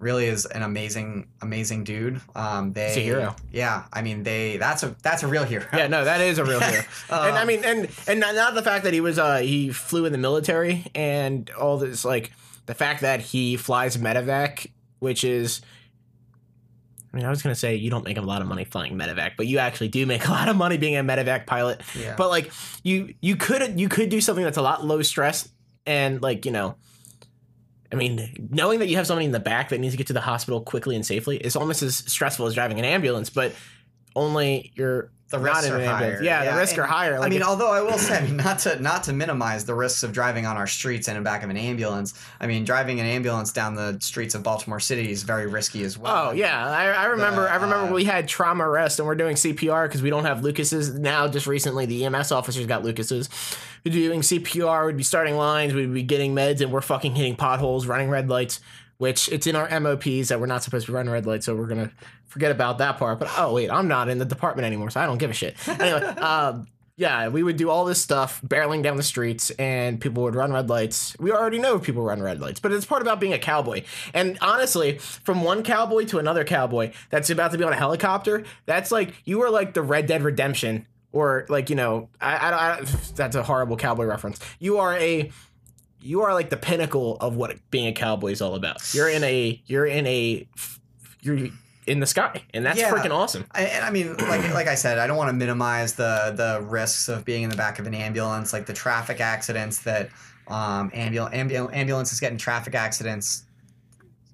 really 0.00 0.26
is 0.26 0.44
an 0.46 0.62
amazing, 0.62 1.28
amazing 1.40 1.84
dude. 1.84 2.20
Um, 2.34 2.72
they, 2.72 2.88
He's 2.88 2.96
a 2.96 3.00
hero. 3.00 3.36
Yeah, 3.52 3.84
I 3.92 4.02
mean, 4.02 4.24
they. 4.24 4.56
That's 4.56 4.82
a 4.82 4.96
that's 5.04 5.22
a 5.22 5.28
real 5.28 5.44
hero. 5.44 5.64
Yeah, 5.72 5.86
no, 5.86 6.04
that 6.04 6.20
is 6.20 6.38
a 6.38 6.44
real 6.44 6.58
hero. 6.58 6.82
and 7.10 7.36
I 7.36 7.42
Um, 7.42 7.46
mean, 7.46 7.62
and 7.64 7.88
and 8.08 8.18
not, 8.18 8.34
not 8.34 8.54
the 8.54 8.62
fact 8.62 8.82
that 8.82 8.92
he 8.92 9.00
was 9.00 9.16
uh 9.20 9.36
he 9.38 9.70
flew 9.70 10.04
in 10.04 10.10
the 10.12 10.18
military 10.18 10.86
and 10.96 11.48
all 11.50 11.78
this 11.78 12.04
like 12.04 12.32
the 12.66 12.74
fact 12.74 13.02
that 13.02 13.20
he 13.20 13.56
flies 13.56 13.96
medevac, 13.96 14.68
which 14.98 15.22
is. 15.22 15.60
I 17.12 17.16
mean, 17.16 17.26
I 17.26 17.30
was 17.30 17.42
gonna 17.42 17.54
say 17.54 17.74
you 17.74 17.90
don't 17.90 18.04
make 18.04 18.16
a 18.16 18.22
lot 18.22 18.40
of 18.40 18.48
money 18.48 18.64
flying 18.64 18.96
medevac, 18.96 19.32
but 19.36 19.46
you 19.46 19.58
actually 19.58 19.88
do 19.88 20.06
make 20.06 20.26
a 20.28 20.30
lot 20.30 20.48
of 20.48 20.56
money 20.56 20.76
being 20.76 20.96
a 20.96 21.04
medevac 21.04 21.46
pilot. 21.46 21.82
yeah. 21.98 22.14
But 22.16 22.30
like 22.30 22.50
you 22.82 23.14
you 23.20 23.36
could 23.36 23.78
you 23.78 23.88
could 23.88 24.08
do 24.08 24.20
something 24.20 24.44
that's 24.44 24.56
a 24.56 24.62
lot 24.62 24.84
low 24.84 25.02
stress 25.02 25.48
and 25.86 26.22
like 26.22 26.44
you 26.46 26.52
know, 26.52 26.76
I 27.92 27.96
mean, 27.96 28.48
knowing 28.50 28.78
that 28.78 28.88
you 28.88 28.96
have 28.96 29.06
somebody 29.06 29.26
in 29.26 29.32
the 29.32 29.40
back 29.40 29.68
that 29.68 29.78
needs 29.78 29.92
to 29.92 29.98
get 29.98 30.06
to 30.06 30.12
the 30.12 30.20
hospital 30.20 30.60
quickly 30.62 30.96
and 30.96 31.04
safely 31.04 31.36
is 31.36 31.56
almost 31.56 31.82
as 31.82 31.96
stressful 31.96 32.46
as 32.46 32.54
driving 32.54 32.78
an 32.78 32.84
ambulance, 32.84 33.28
but 33.28 33.54
only 34.16 34.72
you're 34.74 35.10
The 35.32 35.38
risks 35.40 35.68
are 35.68 35.84
higher. 35.84 36.22
Yeah, 36.22 36.44
Yeah, 36.44 36.52
the 36.52 36.58
risks 36.60 36.78
are 36.78 36.82
and- 36.82 36.90
higher. 36.90 37.18
I 37.18 37.28
mean, 37.28 37.42
although 37.42 37.70
I 37.72 37.80
will 37.80 37.98
say, 37.98 38.30
not 38.32 38.60
to 38.60 38.80
not 38.80 39.02
to 39.04 39.12
minimize 39.12 39.64
the 39.64 39.74
risks 39.74 40.02
of 40.04 40.12
driving 40.12 40.46
on 40.46 40.56
our 40.56 40.66
streets 40.66 41.08
and 41.08 41.16
in 41.16 41.24
the 41.24 41.28
back 41.28 41.42
of 41.42 41.50
an 41.50 41.56
ambulance. 41.56 42.14
I 42.40 42.46
mean, 42.46 42.64
driving 42.64 43.00
an 43.00 43.06
ambulance 43.06 43.52
down 43.52 43.74
the 43.74 43.96
streets 44.00 44.34
of 44.34 44.42
Baltimore 44.42 44.78
City 44.80 45.10
is 45.10 45.24
very 45.24 45.46
risky 45.46 45.82
as 45.82 45.98
well. 45.98 46.28
Oh 46.28 46.32
yeah, 46.32 46.64
I, 46.66 46.84
I 46.86 47.04
remember. 47.06 47.48
I 47.48 47.54
remember 47.56 47.88
uh, 47.90 47.92
we 47.92 48.04
had 48.04 48.28
trauma 48.28 48.68
arrest 48.68 48.98
and 48.98 49.08
we're 49.08 49.14
doing 49.16 49.34
CPR 49.36 49.86
because 49.88 50.02
we 50.02 50.10
don't 50.10 50.24
have 50.24 50.44
Lucas's 50.44 50.94
now. 50.94 51.26
Just 51.28 51.46
recently, 51.46 51.86
the 51.86 52.04
EMS 52.04 52.30
officers 52.30 52.66
got 52.66 52.84
Lucas's. 52.84 53.28
We're 53.84 53.92
doing 53.92 54.20
CPR. 54.20 54.86
We'd 54.86 54.96
be 54.96 55.02
starting 55.02 55.36
lines. 55.36 55.74
We'd 55.74 55.92
be 55.92 56.02
getting 56.04 56.34
meds, 56.34 56.60
and 56.60 56.70
we're 56.70 56.82
fucking 56.82 57.16
hitting 57.16 57.34
potholes, 57.34 57.86
running 57.86 58.10
red 58.10 58.28
lights. 58.28 58.60
Which 58.98 59.28
it's 59.30 59.46
in 59.46 59.56
our 59.56 59.68
MOPs 59.80 60.28
that 60.28 60.38
we're 60.38 60.46
not 60.46 60.62
supposed 60.62 60.86
to 60.86 60.92
run 60.92 61.10
red 61.10 61.26
lights, 61.26 61.46
so 61.46 61.56
we're 61.56 61.66
gonna 61.66 61.90
forget 62.26 62.52
about 62.52 62.78
that 62.78 62.98
part. 62.98 63.18
But 63.18 63.30
oh 63.36 63.52
wait, 63.52 63.70
I'm 63.70 63.88
not 63.88 64.08
in 64.08 64.18
the 64.18 64.24
department 64.24 64.66
anymore, 64.66 64.90
so 64.90 65.00
I 65.00 65.06
don't 65.06 65.18
give 65.18 65.30
a 65.30 65.34
shit. 65.34 65.56
Anyway, 65.68 66.00
um, 66.18 66.66
yeah, 66.96 67.28
we 67.28 67.42
would 67.42 67.56
do 67.56 67.70
all 67.70 67.84
this 67.84 68.00
stuff, 68.00 68.40
barreling 68.42 68.82
down 68.82 68.96
the 68.96 69.02
streets, 69.02 69.50
and 69.52 70.00
people 70.00 70.22
would 70.24 70.34
run 70.34 70.52
red 70.52 70.68
lights. 70.68 71.16
We 71.18 71.32
already 71.32 71.58
know 71.58 71.78
people 71.78 72.02
run 72.02 72.22
red 72.22 72.40
lights, 72.40 72.60
but 72.60 72.70
it's 72.70 72.84
part 72.84 73.02
about 73.02 73.18
being 73.18 73.32
a 73.32 73.38
cowboy. 73.38 73.84
And 74.12 74.38
honestly, 74.40 74.98
from 74.98 75.42
one 75.42 75.62
cowboy 75.62 76.04
to 76.06 76.18
another 76.18 76.44
cowboy 76.44 76.92
that's 77.10 77.30
about 77.30 77.52
to 77.52 77.58
be 77.58 77.64
on 77.64 77.72
a 77.72 77.76
helicopter, 77.76 78.44
that's 78.66 78.92
like 78.92 79.14
you 79.24 79.42
are 79.42 79.50
like 79.50 79.72
the 79.74 79.82
Red 79.82 80.06
Dead 80.06 80.22
Redemption, 80.22 80.86
or 81.12 81.46
like 81.48 81.70
you 81.70 81.76
know, 81.76 82.08
I, 82.20 82.36
I, 82.36 82.72
I 82.72 82.80
that's 83.16 83.36
a 83.36 83.42
horrible 83.42 83.76
cowboy 83.76 84.04
reference. 84.04 84.38
You 84.58 84.78
are 84.78 84.96
a 84.96 85.32
you 86.02 86.22
are 86.22 86.34
like 86.34 86.50
the 86.50 86.56
pinnacle 86.56 87.16
of 87.20 87.36
what 87.36 87.56
being 87.70 87.86
a 87.86 87.92
cowboy 87.92 88.32
is 88.32 88.42
all 88.42 88.54
about. 88.54 88.94
You're 88.94 89.08
in 89.08 89.22
a 89.24 89.62
you're 89.66 89.86
in 89.86 90.06
a 90.06 90.46
you're 91.20 91.48
in 91.86 92.00
the 92.00 92.06
sky, 92.06 92.42
and 92.54 92.64
that's 92.64 92.78
Yeah. 92.78 92.90
freaking 92.90 93.10
awesome. 93.12 93.44
I, 93.52 93.62
and 93.64 93.84
I 93.84 93.90
mean, 93.90 94.16
like 94.16 94.52
like 94.52 94.66
I 94.68 94.74
said, 94.74 94.98
I 94.98 95.06
don't 95.06 95.16
want 95.16 95.28
to 95.28 95.32
minimize 95.34 95.94
the 95.94 96.32
the 96.36 96.64
risks 96.66 97.08
of 97.08 97.24
being 97.24 97.42
in 97.42 97.50
the 97.50 97.56
back 97.56 97.78
of 97.78 97.86
an 97.86 97.94
ambulance, 97.94 98.52
like 98.52 98.66
the 98.66 98.72
traffic 98.72 99.20
accidents 99.20 99.80
that 99.80 100.10
um, 100.48 100.90
ambul- 100.90 101.32
ambul- 101.32 101.72
ambulances 101.72 102.18
get 102.20 102.32
in 102.32 102.38
traffic 102.38 102.74
accidents 102.74 103.44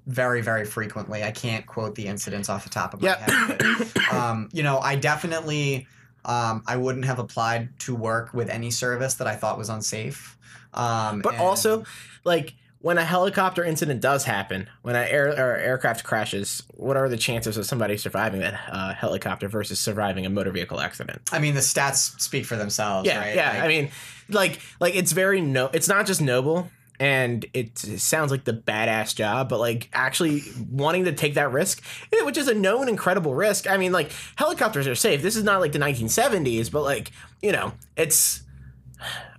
very 0.07 0.41
very 0.41 0.64
frequently. 0.64 1.23
I 1.23 1.31
can't 1.31 1.66
quote 1.66 1.95
the 1.95 2.07
incidents 2.07 2.49
off 2.49 2.64
the 2.64 2.71
top 2.71 2.95
of 2.95 3.03
my 3.03 3.09
Yeah. 3.09 3.16
head. 3.31 3.59
But, 3.95 4.12
um, 4.14 4.49
you 4.53 4.62
know, 4.62 4.79
I 4.79 4.97
definitely 4.97 5.87
um, 6.25 6.62
I 6.66 6.77
wouldn't 6.77 7.05
have 7.05 7.19
applied 7.19 7.79
to 7.81 7.95
work 7.95 8.33
with 8.35 8.49
any 8.51 8.71
service 8.71 9.14
that 9.14 9.27
I 9.27 9.37
thought 9.37 9.57
was 9.59 9.69
unsafe. 9.69 10.37
Um, 10.75 11.21
But 11.23 11.35
and- 11.35 11.43
also, 11.43 11.85
like 12.25 12.55
when 12.81 12.97
a 12.97 13.05
helicopter 13.05 13.64
incident 13.64 14.01
does 14.01 14.25
happen, 14.25 14.69
when 14.83 14.95
an 14.95 15.09
air 15.09 15.29
or 15.31 15.57
aircraft 15.57 16.05
crashes, 16.05 16.62
what 16.75 16.97
are 16.97 17.09
the 17.09 17.16
chances 17.16 17.57
of 17.57 17.66
somebody 17.66 17.97
surviving 17.97 18.41
that 18.41 18.55
uh, 18.71 18.95
helicopter 18.95 19.49
versus 19.49 19.81
surviving 19.81 20.25
a 20.27 20.31
motor 20.31 20.53
vehicle 20.53 20.79
accident? 20.81 21.21
I 21.33 21.41
mean, 21.41 21.55
the 21.55 21.61
stats 21.61 22.21
speak 22.21 22.45
for 22.47 22.55
themselves, 22.57 23.09
Yeah, 23.09 23.19
right? 23.19 23.35
yeah. 23.35 23.51
Like, 23.55 23.62
I 23.62 23.69
mean, 23.69 23.91
like, 24.29 24.61
like 24.81 24.95
it's 24.95 25.11
very 25.12 25.41
no. 25.41 25.71
It's 25.73 25.89
not 25.89 26.07
just 26.07 26.21
noble, 26.21 26.71
and 27.01 27.45
it, 27.53 27.83
it 27.85 27.99
sounds 28.01 28.31
like 28.31 28.45
the 28.45 28.53
badass 28.53 29.12
job, 29.12 29.49
but 29.49 29.59
like 29.59 29.89
actually 29.93 30.43
wanting 30.71 31.05
to 31.07 31.12
take 31.12 31.35
that 31.35 31.51
risk, 31.51 31.83
eh, 32.12 32.23
which 32.23 32.37
is 32.39 32.47
a 32.47 32.55
known 32.55 32.89
incredible 32.89 33.35
risk. 33.35 33.69
I 33.69 33.77
mean, 33.77 33.91
like 33.91 34.12
helicopters 34.37 34.87
are 34.87 34.95
safe. 34.95 35.21
This 35.21 35.35
is 35.35 35.43
not 35.43 35.59
like 35.61 35.73
the 35.73 35.79
1970s, 35.81 36.71
but 36.71 36.83
like 36.83 37.11
you 37.43 37.51
know, 37.51 37.73
it's. 37.97 38.43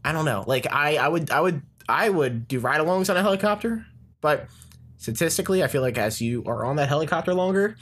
I 0.09 0.11
don't 0.11 0.25
know. 0.25 0.43
Like 0.47 0.65
I, 0.71 0.97
I 0.97 1.07
would, 1.07 1.29
I 1.29 1.39
would, 1.39 1.61
I 1.87 2.09
would 2.09 2.47
do 2.47 2.59
ride-alongs 2.59 3.09
on 3.09 3.17
a 3.17 3.21
helicopter, 3.21 3.85
but 4.21 4.47
statistically, 4.97 5.63
I 5.63 5.67
feel 5.67 5.81
like 5.83 5.97
as 5.97 6.19
you 6.19 6.43
are 6.45 6.65
on 6.65 6.77
that 6.77 6.87
helicopter 6.89 7.33
longer, 7.33 7.75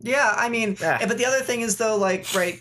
Yeah, 0.00 0.32
I 0.36 0.48
mean, 0.48 0.76
Yeah. 0.80 0.98
eh, 1.00 1.06
but 1.06 1.18
the 1.18 1.26
other 1.26 1.40
thing 1.40 1.60
is 1.62 1.76
though, 1.76 1.96
like, 1.96 2.32
right, 2.34 2.60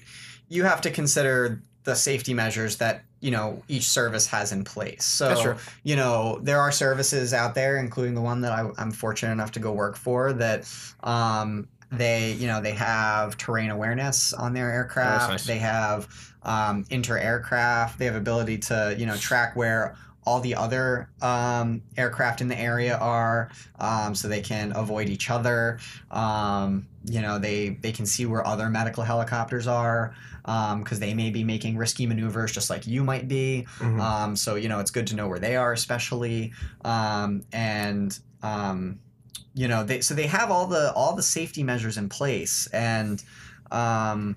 you 0.50 0.64
have 0.64 0.82
to 0.82 0.92
consider 0.92 1.62
the 1.84 1.96
safety 1.96 2.34
measures 2.34 2.78
that 2.78 3.04
you 3.20 3.32
know 3.32 3.64
each 3.68 3.88
service 3.90 4.28
has 4.28 4.52
in 4.52 4.64
place. 4.64 5.04
So, 5.06 5.30
That's 5.30 5.42
true. 5.42 5.56
you 5.84 5.96
know, 5.96 6.40
there 6.42 6.60
are 6.60 6.72
services 6.72 7.34
out 7.34 7.56
there, 7.56 7.78
including 7.78 8.14
the 8.16 8.22
one 8.22 8.42
that 8.42 8.52
I, 8.52 8.70
I'm 8.78 8.92
fortunate 8.92 9.32
enough 9.32 9.52
to 9.54 9.60
go 9.60 9.72
work 9.72 9.96
for, 9.98 10.34
that 10.34 10.70
um, 11.04 11.68
they, 11.92 12.34
you 12.34 12.48
know, 12.48 12.62
they 12.62 12.74
have 12.74 13.38
terrain 13.38 13.70
awareness 13.70 14.34
on 14.34 14.54
their 14.54 14.72
aircraft. 14.72 15.30
nice. 15.30 15.46
They 15.46 15.58
have 15.60 16.08
um, 16.48 16.86
inter-aircraft. 16.90 18.00
They 18.00 18.06
have 18.06 18.16
ability 18.16 18.58
to, 18.70 18.96
you 18.98 19.06
know, 19.06 19.16
track 19.16 19.56
where 19.56 19.96
all 20.26 20.42
the 20.42 20.56
other 20.56 21.10
um, 21.22 21.82
aircraft 21.96 22.42
in 22.42 22.48
the 22.48 22.60
area 22.60 22.98
are, 22.98 23.50
um, 23.80 24.14
so 24.14 24.28
they 24.28 24.42
can 24.42 24.74
avoid 24.76 25.08
each 25.08 25.30
other. 25.30 25.80
Um, 26.12 26.88
you 27.10 27.22
know 27.22 27.40
they 27.40 27.70
they 27.70 27.92
can 27.92 28.06
see 28.06 28.26
where 28.26 28.46
other 28.46 28.70
medical 28.70 29.04
helicopters 29.04 29.68
are 29.68 30.14
because 30.78 31.00
they 31.00 31.14
may 31.14 31.30
be 31.30 31.44
making 31.44 31.78
risky 31.78 32.06
maneuvers 32.06 32.52
just 32.52 32.70
like 32.70 32.86
you 32.88 33.04
might 33.04 33.28
be. 33.28 33.66
Mhm. 33.80 34.00
Um, 34.02 34.36
so 34.36 34.56
you 34.56 34.70
know 34.70 34.80
it's 34.80 34.92
good 34.92 35.08
to 35.08 35.16
know 35.16 35.28
where 35.28 35.40
they 35.40 35.56
are, 35.56 35.72
especially, 35.72 36.54
um, 36.84 37.44
and 37.54 38.18
um, 38.44 39.00
you 39.54 39.68
know 39.68 39.84
they 39.84 40.02
so 40.02 40.14
they 40.14 40.28
have 40.28 40.52
all 40.52 40.68
the 40.68 40.92
all 40.94 41.16
the 41.16 41.24
safety 41.24 41.64
measures 41.64 41.98
in 41.98 42.10
place, 42.10 42.68
and 42.74 43.24
um, 43.72 44.36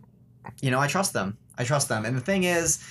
you 0.63 0.71
know 0.71 0.79
I 0.79 0.87
trust 0.87 1.13
them. 1.13 1.37
I 1.61 1.65
trust 1.65 1.89
them. 1.89 2.05
And 2.05 2.17
the 2.17 2.21
thing 2.21 2.45
is, 2.45 2.83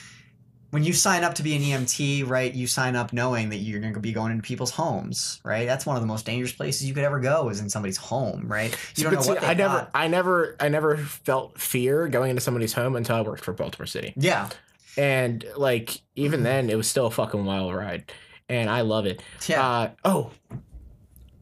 when 0.72 0.84
you 0.84 0.94
sign 0.94 1.24
up 1.24 1.34
to 1.36 1.42
be 1.44 1.56
an 1.56 1.64
EMT, 1.64 2.30
right, 2.30 2.54
you 2.54 2.68
sign 2.68 2.96
up 2.96 3.12
knowing 3.12 3.50
that 3.50 3.56
you're 3.58 3.80
going 3.80 3.96
to 3.96 4.00
be 4.00 4.12
going 4.12 4.32
into 4.32 4.44
people's 4.44 4.70
homes, 4.70 5.42
right? 5.44 5.66
That's 5.66 5.84
one 5.86 5.96
of 5.96 6.02
the 6.04 6.08
most 6.08 6.28
dangerous 6.28 6.52
places 6.52 6.88
you 6.88 6.94
could 6.94 7.04
ever 7.04 7.20
go 7.20 7.50
is 7.50 7.60
in 7.60 7.70
somebody's 7.72 7.98
home, 7.98 8.48
right? 8.48 8.70
You 8.96 9.04
don't 9.06 9.14
But 9.14 9.16
know 9.16 9.22
see, 9.24 9.30
what 9.32 9.42
they 9.42 9.48
I 9.48 9.54
never, 9.56 9.74
got. 9.80 9.90
I 9.96 10.08
never, 10.08 10.56
I 10.60 10.70
never 10.70 10.98
felt 10.98 11.60
fear 11.60 12.08
going 12.08 12.30
into 12.30 12.42
somebody's 12.42 12.74
home 12.74 12.96
until 12.96 13.16
I 13.16 13.22
worked 13.22 13.44
for 13.44 13.52
Baltimore 13.52 13.88
City, 13.88 14.14
Yeah, 14.16 14.50
and 14.96 15.44
like 15.58 16.02
even 16.16 16.44
then, 16.44 16.70
it 16.70 16.76
was 16.76 16.88
still 16.88 17.08
a 17.08 17.12
fucking 17.12 17.46
wild 17.46 17.74
ride, 17.74 18.12
and 18.48 18.70
I 18.70 18.82
love 18.82 19.08
it. 19.08 19.24
yeah. 19.48 19.68
Uh, 19.68 19.90
oh, 20.06 20.32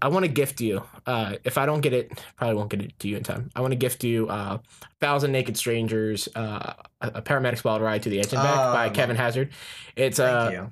I 0.01 0.09
want 0.09 0.25
to 0.25 0.31
gift 0.31 0.61
you. 0.61 0.83
Uh, 1.05 1.35
if 1.43 1.57
I 1.57 1.65
don't 1.65 1.81
get 1.81 1.93
it, 1.93 2.11
probably 2.35 2.55
won't 2.55 2.69
get 2.69 2.81
it 2.81 2.97
to 2.99 3.07
you 3.07 3.17
in 3.17 3.23
time. 3.23 3.49
I 3.55 3.61
want 3.61 3.71
to 3.71 3.75
gift 3.77 4.03
you 4.03 4.27
uh, 4.29 4.59
Thousand 4.99 5.31
Naked 5.31 5.57
Strangers, 5.57 6.29
uh, 6.35 6.73
a 7.01 7.21
paramedic's 7.21 7.63
wild 7.63 7.81
ride 7.81 8.03
to 8.03 8.09
the 8.09 8.19
edge 8.19 8.25
and 8.33 8.41
back 8.43 8.57
Oh, 8.59 8.73
by 8.73 8.89
Kevin. 8.89 9.15
Hazzard. 9.15 9.49
It's 9.95 10.17
Thank 10.17 10.29
uh, 10.29 10.51
you. 10.51 10.71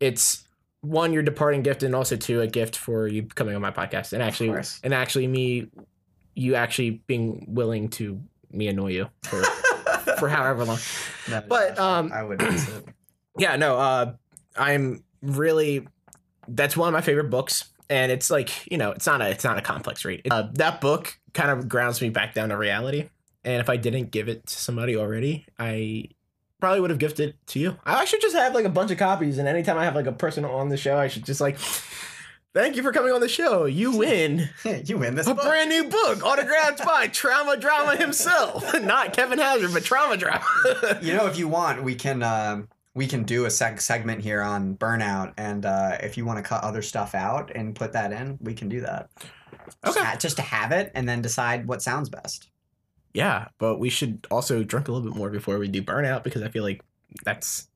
it's 0.00 0.44
one 0.80 1.12
your 1.12 1.22
departing 1.22 1.62
gift, 1.62 1.82
and 1.82 1.94
also 1.94 2.16
two 2.16 2.40
a 2.40 2.46
gift 2.46 2.76
for 2.76 3.06
you 3.06 3.22
coming 3.24 3.54
on 3.54 3.60
my 3.60 3.70
podcast, 3.70 4.12
and 4.14 4.22
actually, 4.22 4.50
and 4.82 4.92
actually 4.94 5.26
me, 5.26 5.68
you 6.34 6.54
actually 6.54 7.02
being 7.06 7.44
willing 7.48 7.88
to 7.90 8.20
me 8.50 8.68
annoy 8.68 8.88
you 8.92 9.08
for 9.22 9.42
for 10.18 10.28
however 10.28 10.64
long. 10.64 10.78
No, 11.30 11.42
but, 11.48 11.78
um, 11.78 12.10
I 12.12 12.22
would. 12.22 12.42
Yeah, 13.38 13.56
no, 13.56 13.78
uh, 13.78 14.12
I'm 14.56 15.04
really. 15.22 15.86
That's 16.48 16.76
one 16.76 16.88
of 16.88 16.92
my 16.92 17.00
favorite 17.00 17.30
books, 17.30 17.71
and 17.90 18.12
it's 18.12 18.30
like 18.30 18.70
you 18.70 18.78
know, 18.78 18.92
it's 18.92 19.06
not 19.06 19.20
a 19.20 19.30
it's 19.30 19.44
not 19.44 19.58
a 19.58 19.62
complex 19.62 20.04
read. 20.04 20.26
Uh, 20.30 20.48
that 20.54 20.80
book 20.80 21.18
kind 21.34 21.50
of 21.50 21.68
grounds 21.68 22.00
me 22.00 22.08
back 22.08 22.34
down 22.34 22.50
to 22.50 22.56
reality, 22.56 23.08
and 23.44 23.60
if 23.60 23.68
I 23.68 23.76
didn't 23.76 24.10
give 24.10 24.28
it 24.28 24.46
to 24.46 24.54
somebody 24.54 24.96
already, 24.96 25.46
I 25.58 26.08
probably 26.60 26.80
would 26.80 26.90
have 26.90 26.98
gifted 26.98 27.30
it 27.30 27.46
to 27.48 27.58
you. 27.58 27.76
I 27.84 28.04
should 28.04 28.20
just 28.20 28.36
have 28.36 28.54
like 28.54 28.64
a 28.64 28.70
bunch 28.70 28.90
of 28.90 28.98
copies, 28.98 29.38
and 29.38 29.48
anytime 29.48 29.78
I 29.78 29.84
have 29.84 29.94
like 29.94 30.06
a 30.06 30.12
person 30.12 30.44
on 30.44 30.68
the 30.68 30.76
show, 30.76 30.96
I 30.96 31.08
should 31.08 31.24
just 31.24 31.40
like. 31.40 31.58
Thank 32.54 32.76
you 32.76 32.82
for 32.82 32.92
coming 32.92 33.12
on 33.12 33.22
the 33.22 33.30
show. 33.30 33.64
You 33.64 33.92
win 33.96 34.50
you 34.84 34.98
win 34.98 35.14
this 35.14 35.26
a 35.26 35.34
book. 35.34 35.44
brand 35.44 35.70
new 35.70 35.84
book 35.84 36.22
autographed 36.22 36.84
by 36.84 37.06
Trauma 37.06 37.56
Drama 37.56 37.96
himself. 37.96 38.78
Not 38.82 39.14
Kevin 39.14 39.38
Hazzard, 39.38 39.72
but 39.72 39.84
Trauma 39.84 40.18
Drama. 40.18 40.44
you 41.00 41.14
know, 41.14 41.26
if 41.26 41.38
you 41.38 41.48
want, 41.48 41.82
we 41.82 41.94
can 41.94 42.22
um, 42.22 42.68
we 42.94 43.06
can 43.06 43.22
do 43.24 43.44
a 43.44 43.48
seg- 43.48 43.80
segment 43.80 44.22
here 44.22 44.42
on 44.42 44.76
burnout, 44.76 45.32
and 45.38 45.64
uh, 45.64 45.96
if 46.00 46.16
you 46.16 46.24
want 46.24 46.38
to 46.38 46.42
cut 46.42 46.62
other 46.62 46.82
stuff 46.82 47.14
out 47.14 47.50
and 47.54 47.74
put 47.74 47.92
that 47.92 48.12
in, 48.12 48.38
we 48.40 48.54
can 48.54 48.68
do 48.68 48.80
that. 48.82 49.08
Just, 49.84 49.96
Okay. 49.96 50.04
ha- 50.06 50.16
just 50.18 50.36
to 50.36 50.42
have 50.42 50.72
it, 50.72 50.90
and 50.94 51.08
then 51.08 51.22
decide 51.22 51.66
what 51.66 51.80
sounds 51.82 52.08
best. 52.08 52.48
Yeah, 53.14 53.48
but 53.58 53.78
we 53.78 53.90
should 53.90 54.26
also 54.30 54.62
drink 54.62 54.88
a 54.88 54.92
little 54.92 55.08
bit 55.10 55.16
more 55.16 55.30
before 55.30 55.58
we 55.58 55.68
do 55.68 55.82
burnout 55.82 56.22
because 56.22 56.42
I 56.42 56.48
feel 56.48 56.62
like 56.64 56.82
that's 57.24 57.68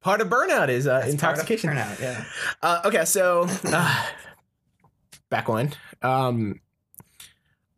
part 0.00 0.20
of 0.22 0.28
burnout 0.28 0.68
is 0.70 0.86
uh, 0.86 1.00
That's 1.00 1.14
part 1.16 1.34
of 1.34 1.40
intoxication. 1.50 1.70
burnout, 1.70 2.00
yeah. 2.00 2.24
Uh, 2.62 2.80
okay, 2.86 3.04
so 3.04 3.46
uh, 3.66 4.06
back 5.28 5.48
one. 5.48 5.72
Um, 6.02 6.60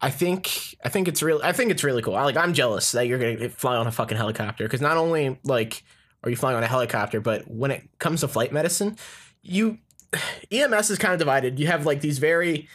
I 0.00 0.10
think 0.10 0.76
I 0.84 0.88
think 0.88 1.06
it's 1.08 1.22
real. 1.22 1.40
I 1.44 1.52
think 1.52 1.70
it's 1.70 1.84
really 1.84 2.02
cool. 2.02 2.14
I, 2.16 2.24
like 2.24 2.36
I'm 2.36 2.54
jealous 2.54 2.90
that 2.92 3.06
you're 3.06 3.18
gonna 3.18 3.48
fly 3.50 3.76
on 3.76 3.86
a 3.86 3.92
fucking 3.92 4.16
helicopter 4.16 4.64
because 4.64 4.80
not 4.80 4.96
only 4.96 5.38
like 5.44 5.84
are 6.22 6.30
you 6.30 6.36
flying 6.36 6.56
on 6.56 6.62
a 6.62 6.66
helicopter, 6.68 7.20
but 7.20 7.48
when 7.50 7.70
it 7.70 7.88
comes 7.98 8.20
to 8.20 8.28
flight 8.28 8.52
medicine, 8.52 8.96
you 9.42 9.78
EMS 10.50 10.90
is 10.90 10.98
kind 10.98 11.12
of 11.14 11.18
divided. 11.18 11.58
You 11.58 11.66
have 11.68 11.86
like 11.86 12.00
these 12.00 12.18
very 12.18 12.68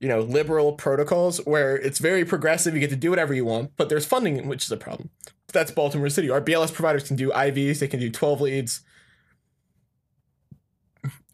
you 0.00 0.08
know 0.08 0.20
liberal 0.20 0.72
protocols 0.72 1.38
where 1.44 1.76
it's 1.76 1.98
very 1.98 2.24
progressive. 2.24 2.74
You 2.74 2.80
get 2.80 2.90
to 2.90 2.96
do 2.96 3.10
whatever 3.10 3.34
you 3.34 3.44
want, 3.44 3.72
but 3.76 3.88
there's 3.88 4.06
funding, 4.06 4.46
which 4.48 4.64
is 4.64 4.72
a 4.72 4.76
problem. 4.76 5.10
That's 5.52 5.70
Baltimore 5.70 6.08
City. 6.08 6.30
Our 6.30 6.40
BLS 6.40 6.72
providers 6.72 7.06
can 7.06 7.16
do 7.16 7.30
IVs. 7.30 7.78
They 7.78 7.86
can 7.88 8.00
do 8.00 8.10
12 8.10 8.40
leads 8.40 8.80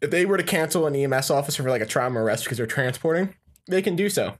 if 0.01 0.09
they 0.09 0.25
were 0.25 0.37
to 0.37 0.43
cancel 0.43 0.85
an 0.87 0.95
EMS 0.95 1.29
officer 1.29 1.63
for 1.63 1.69
like 1.69 1.81
a 1.81 1.85
trauma 1.85 2.21
arrest 2.21 2.43
because 2.43 2.57
they're 2.57 2.67
transporting, 2.67 3.35
they 3.67 3.81
can 3.81 3.95
do 3.95 4.09
so. 4.09 4.35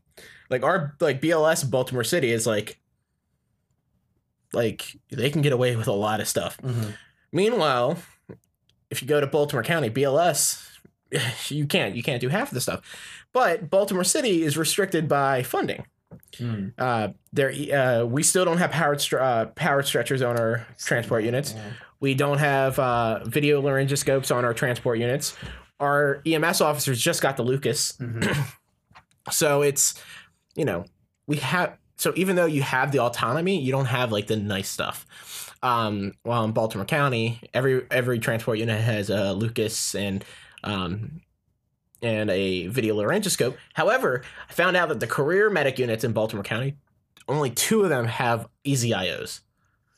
Like 0.50 0.64
our 0.64 0.96
like 1.00 1.22
BLS 1.22 1.70
Baltimore 1.70 2.04
City 2.04 2.32
is 2.32 2.46
like 2.46 2.80
like 4.54 4.98
they 5.12 5.30
can 5.30 5.42
get 5.42 5.54
away 5.54 5.76
with 5.76 5.88
a 5.88 5.94
lot 5.94 6.20
of 6.20 6.28
stuff. 6.28 6.58
Mhm. 6.58 6.94
Meanwhile, 7.32 7.98
if 8.90 9.02
you 9.02 9.08
go 9.08 9.22
to 9.22 9.28
Baltimore 9.28 9.64
County 9.64 9.90
BLS, 9.90 10.68
you 11.50 11.66
can't 11.66 11.96
you 11.96 12.04
can't 12.04 12.22
do 12.22 12.30
half 12.30 12.50
of 12.50 12.54
the 12.54 12.62
stuff. 12.62 12.82
But 13.34 13.70
Baltimore 13.70 14.04
City 14.04 14.44
is 14.44 14.58
restricted 14.58 15.08
by 15.08 15.44
funding. 15.44 15.86
Mm. 16.34 16.74
Uh, 16.78 17.10
there 17.32 17.52
uh, 17.74 18.06
we 18.06 18.24
still 18.24 18.44
don't 18.46 18.58
have 18.58 18.72
powered 18.72 19.02
uh, 19.14 19.46
powered 19.56 19.86
stretchers 19.88 20.22
on 20.22 20.38
our 20.38 20.68
transport 20.78 21.24
units. 21.24 21.54
Yeah. 21.54 21.62
We 22.02 22.16
don't 22.16 22.40
have 22.40 22.80
uh, 22.80 23.24
video 23.26 23.62
laryngoscopes 23.62 24.36
on 24.36 24.44
our 24.44 24.54
transport 24.54 24.98
units. 25.00 25.36
Our 25.80 26.22
EMS 26.26 26.60
officers 26.62 27.00
just 27.00 27.22
got 27.22 27.38
the 27.38 27.44
Lucas. 27.44 27.94
Mhm. 27.94 28.36
So 29.30 29.62
it's, 29.62 29.94
you 30.56 30.66
know, 30.66 30.86
we 31.28 31.38
have, 31.38 31.78
so 31.96 32.12
even 32.16 32.36
though 32.36 32.48
you 32.48 32.64
have 32.64 32.92
the 32.92 33.00
autonomy, 33.00 33.60
you 33.62 33.72
don't 33.72 33.86
have 33.86 34.12
like 34.12 34.26
the 34.26 34.36
nice 34.36 34.68
stuff. 34.68 35.06
Um, 35.64 36.14
while 36.24 36.44
in 36.44 36.52
Baltimore 36.54 36.86
County, 36.86 37.40
every 37.54 37.86
every 37.92 38.20
transport 38.20 38.58
unit 38.58 38.82
has 38.82 39.10
a 39.10 39.34
Lucas 39.34 39.94
and 39.96 40.26
um, 40.64 41.22
and 42.02 42.30
a 42.32 42.68
video 42.68 42.96
laryngoscope. 42.96 43.56
However, 43.74 44.24
I 44.50 44.54
found 44.54 44.76
out 44.76 44.90
that 44.90 45.00
the 45.00 45.08
career 45.08 45.50
medic 45.50 45.78
units 45.78 46.04
in 46.04 46.14
Baltimore 46.14 46.44
County, 46.44 46.78
only 47.28 47.52
two 47.52 47.84
of 47.84 47.90
them 47.90 48.06
have 48.06 48.48
EZ-IOs. 48.66 49.42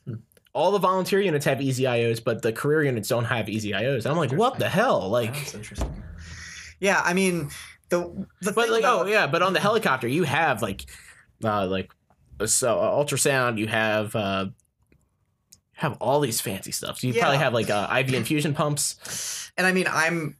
Hmm. 0.05 0.15
All 0.53 0.71
the 0.71 0.79
volunteer 0.79 1.21
units 1.21 1.45
have 1.45 1.61
EZ-IOs, 1.61 2.21
but 2.23 2.41
the 2.41 2.51
career 2.51 2.83
units 2.83 3.07
don't 3.07 3.25
have 3.25 3.47
EZ-IOs. 3.47 3.99
And 4.03 4.07
I'm 4.07 4.17
like, 4.17 4.33
what 4.33 4.59
the 4.59 4.67
hell? 4.67 5.09
Like, 5.09 5.33
That's 5.33 5.55
interesting. 5.55 6.03
Yeah, 6.81 7.01
I 7.01 7.13
mean 7.13 7.49
the 7.87 7.99
the 8.41 8.51
but 8.51 8.63
thing 8.65 8.71
like, 8.71 8.79
about- 8.81 9.05
oh 9.05 9.09
yeah, 9.09 9.27
but 9.27 9.41
on 9.41 9.53
the 9.53 9.61
helicopter, 9.61 10.09
you 10.09 10.23
have 10.23 10.61
like, 10.61 10.83
uh, 11.41 11.67
like, 11.67 11.89
so 12.45 12.79
uh, 12.79 12.91
ultrasound. 13.01 13.57
You 13.57 13.67
have 13.67 14.13
uh, 14.13 14.47
have 15.83 15.97
all 15.99 16.19
these 16.19 16.41
fancy 16.41 16.71
stuff. 16.71 16.99
So 16.99 17.07
you 17.07 17.13
probably 17.19 17.37
have 17.37 17.53
like 17.53 17.69
uh, 17.69 17.87
IV 17.99 18.13
infusion 18.13 18.53
pumps. 18.53 19.51
and 19.57 19.67
I 19.67 19.71
mean 19.71 19.85
I'm 19.89 20.37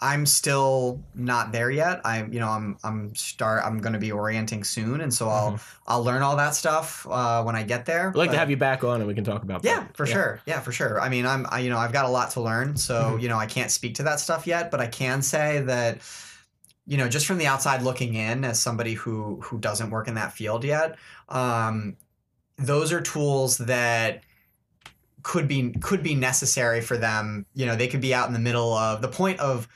I'm 0.00 0.26
still 0.26 1.02
not 1.14 1.52
there 1.52 1.70
yet. 1.70 2.00
I'm 2.04 2.32
you 2.32 2.38
know 2.40 2.48
I'm 2.48 2.76
I'm 2.84 3.14
start 3.14 3.62
I'm 3.64 3.78
going 3.78 3.92
to 3.94 3.98
be 3.98 4.12
orienting 4.12 4.62
soon, 4.64 5.00
and 5.00 5.12
so 5.14 5.28
I'll 5.28 5.58
I'll 5.86 6.02
learn 6.04 6.20
all 6.22 6.36
that 6.36 6.54
stuff 6.54 7.06
uh, 7.10 7.42
when 7.42 7.56
I 7.56 7.62
get 7.62 7.86
there. 7.86 8.08
I'd 8.08 8.16
like 8.16 8.30
to 8.32 8.36
have 8.36 8.50
you 8.50 8.56
back 8.56 8.84
on, 8.84 9.00
and 9.00 9.06
we 9.08 9.14
can 9.14 9.24
talk 9.24 9.42
about. 9.42 9.64
Yeah, 9.64 9.80
that. 9.80 9.96
for 9.96 10.04
sure. 10.06 10.40
Yeah, 10.46 10.60
for 10.60 10.72
sure. 10.72 11.00
I 11.00 11.08
mean, 11.08 11.24
I'm 11.26 11.46
I, 11.50 11.60
you 11.60 11.70
know 11.70 11.78
I've 11.78 11.92
got 11.92 12.04
a 12.04 12.08
lot 12.08 12.30
to 12.32 12.40
learn, 12.40 12.76
so 12.76 12.94
Mhm. 13.16 13.22
you 13.22 13.28
know 13.28 13.38
I 13.38 13.46
can't 13.46 13.70
speak 13.70 13.94
to 13.96 14.02
that 14.04 14.20
stuff 14.20 14.46
yet, 14.46 14.70
but 14.70 14.80
I 14.80 14.86
can 14.88 15.22
say 15.22 15.60
that 15.62 15.98
you 16.86 16.98
know 16.98 17.08
just 17.08 17.24
from 17.26 17.38
the 17.38 17.46
outside 17.46 17.80
looking 17.82 18.14
in, 18.14 18.44
as 18.44 18.60
somebody 18.60 18.94
who 18.94 19.40
who 19.42 19.58
doesn't 19.58 19.90
work 19.90 20.06
in 20.08 20.14
that 20.14 20.32
field 20.34 20.64
yet, 20.64 20.96
um, 21.30 21.96
those 22.58 22.92
are 22.92 23.00
tools 23.00 23.56
that 23.58 24.22
could 25.24 25.48
be 25.48 25.70
could 25.80 26.04
be 26.04 26.14
necessary 26.14 26.80
for 26.80 26.96
them. 26.96 27.46
You 27.54 27.66
know, 27.66 27.74
they 27.74 27.88
could 27.88 28.00
be 28.00 28.14
out 28.14 28.28
in 28.28 28.32
the 28.32 28.38
middle 28.38 28.72
of 28.72 29.02
the 29.02 29.08
point 29.08 29.40
of. 29.40 29.66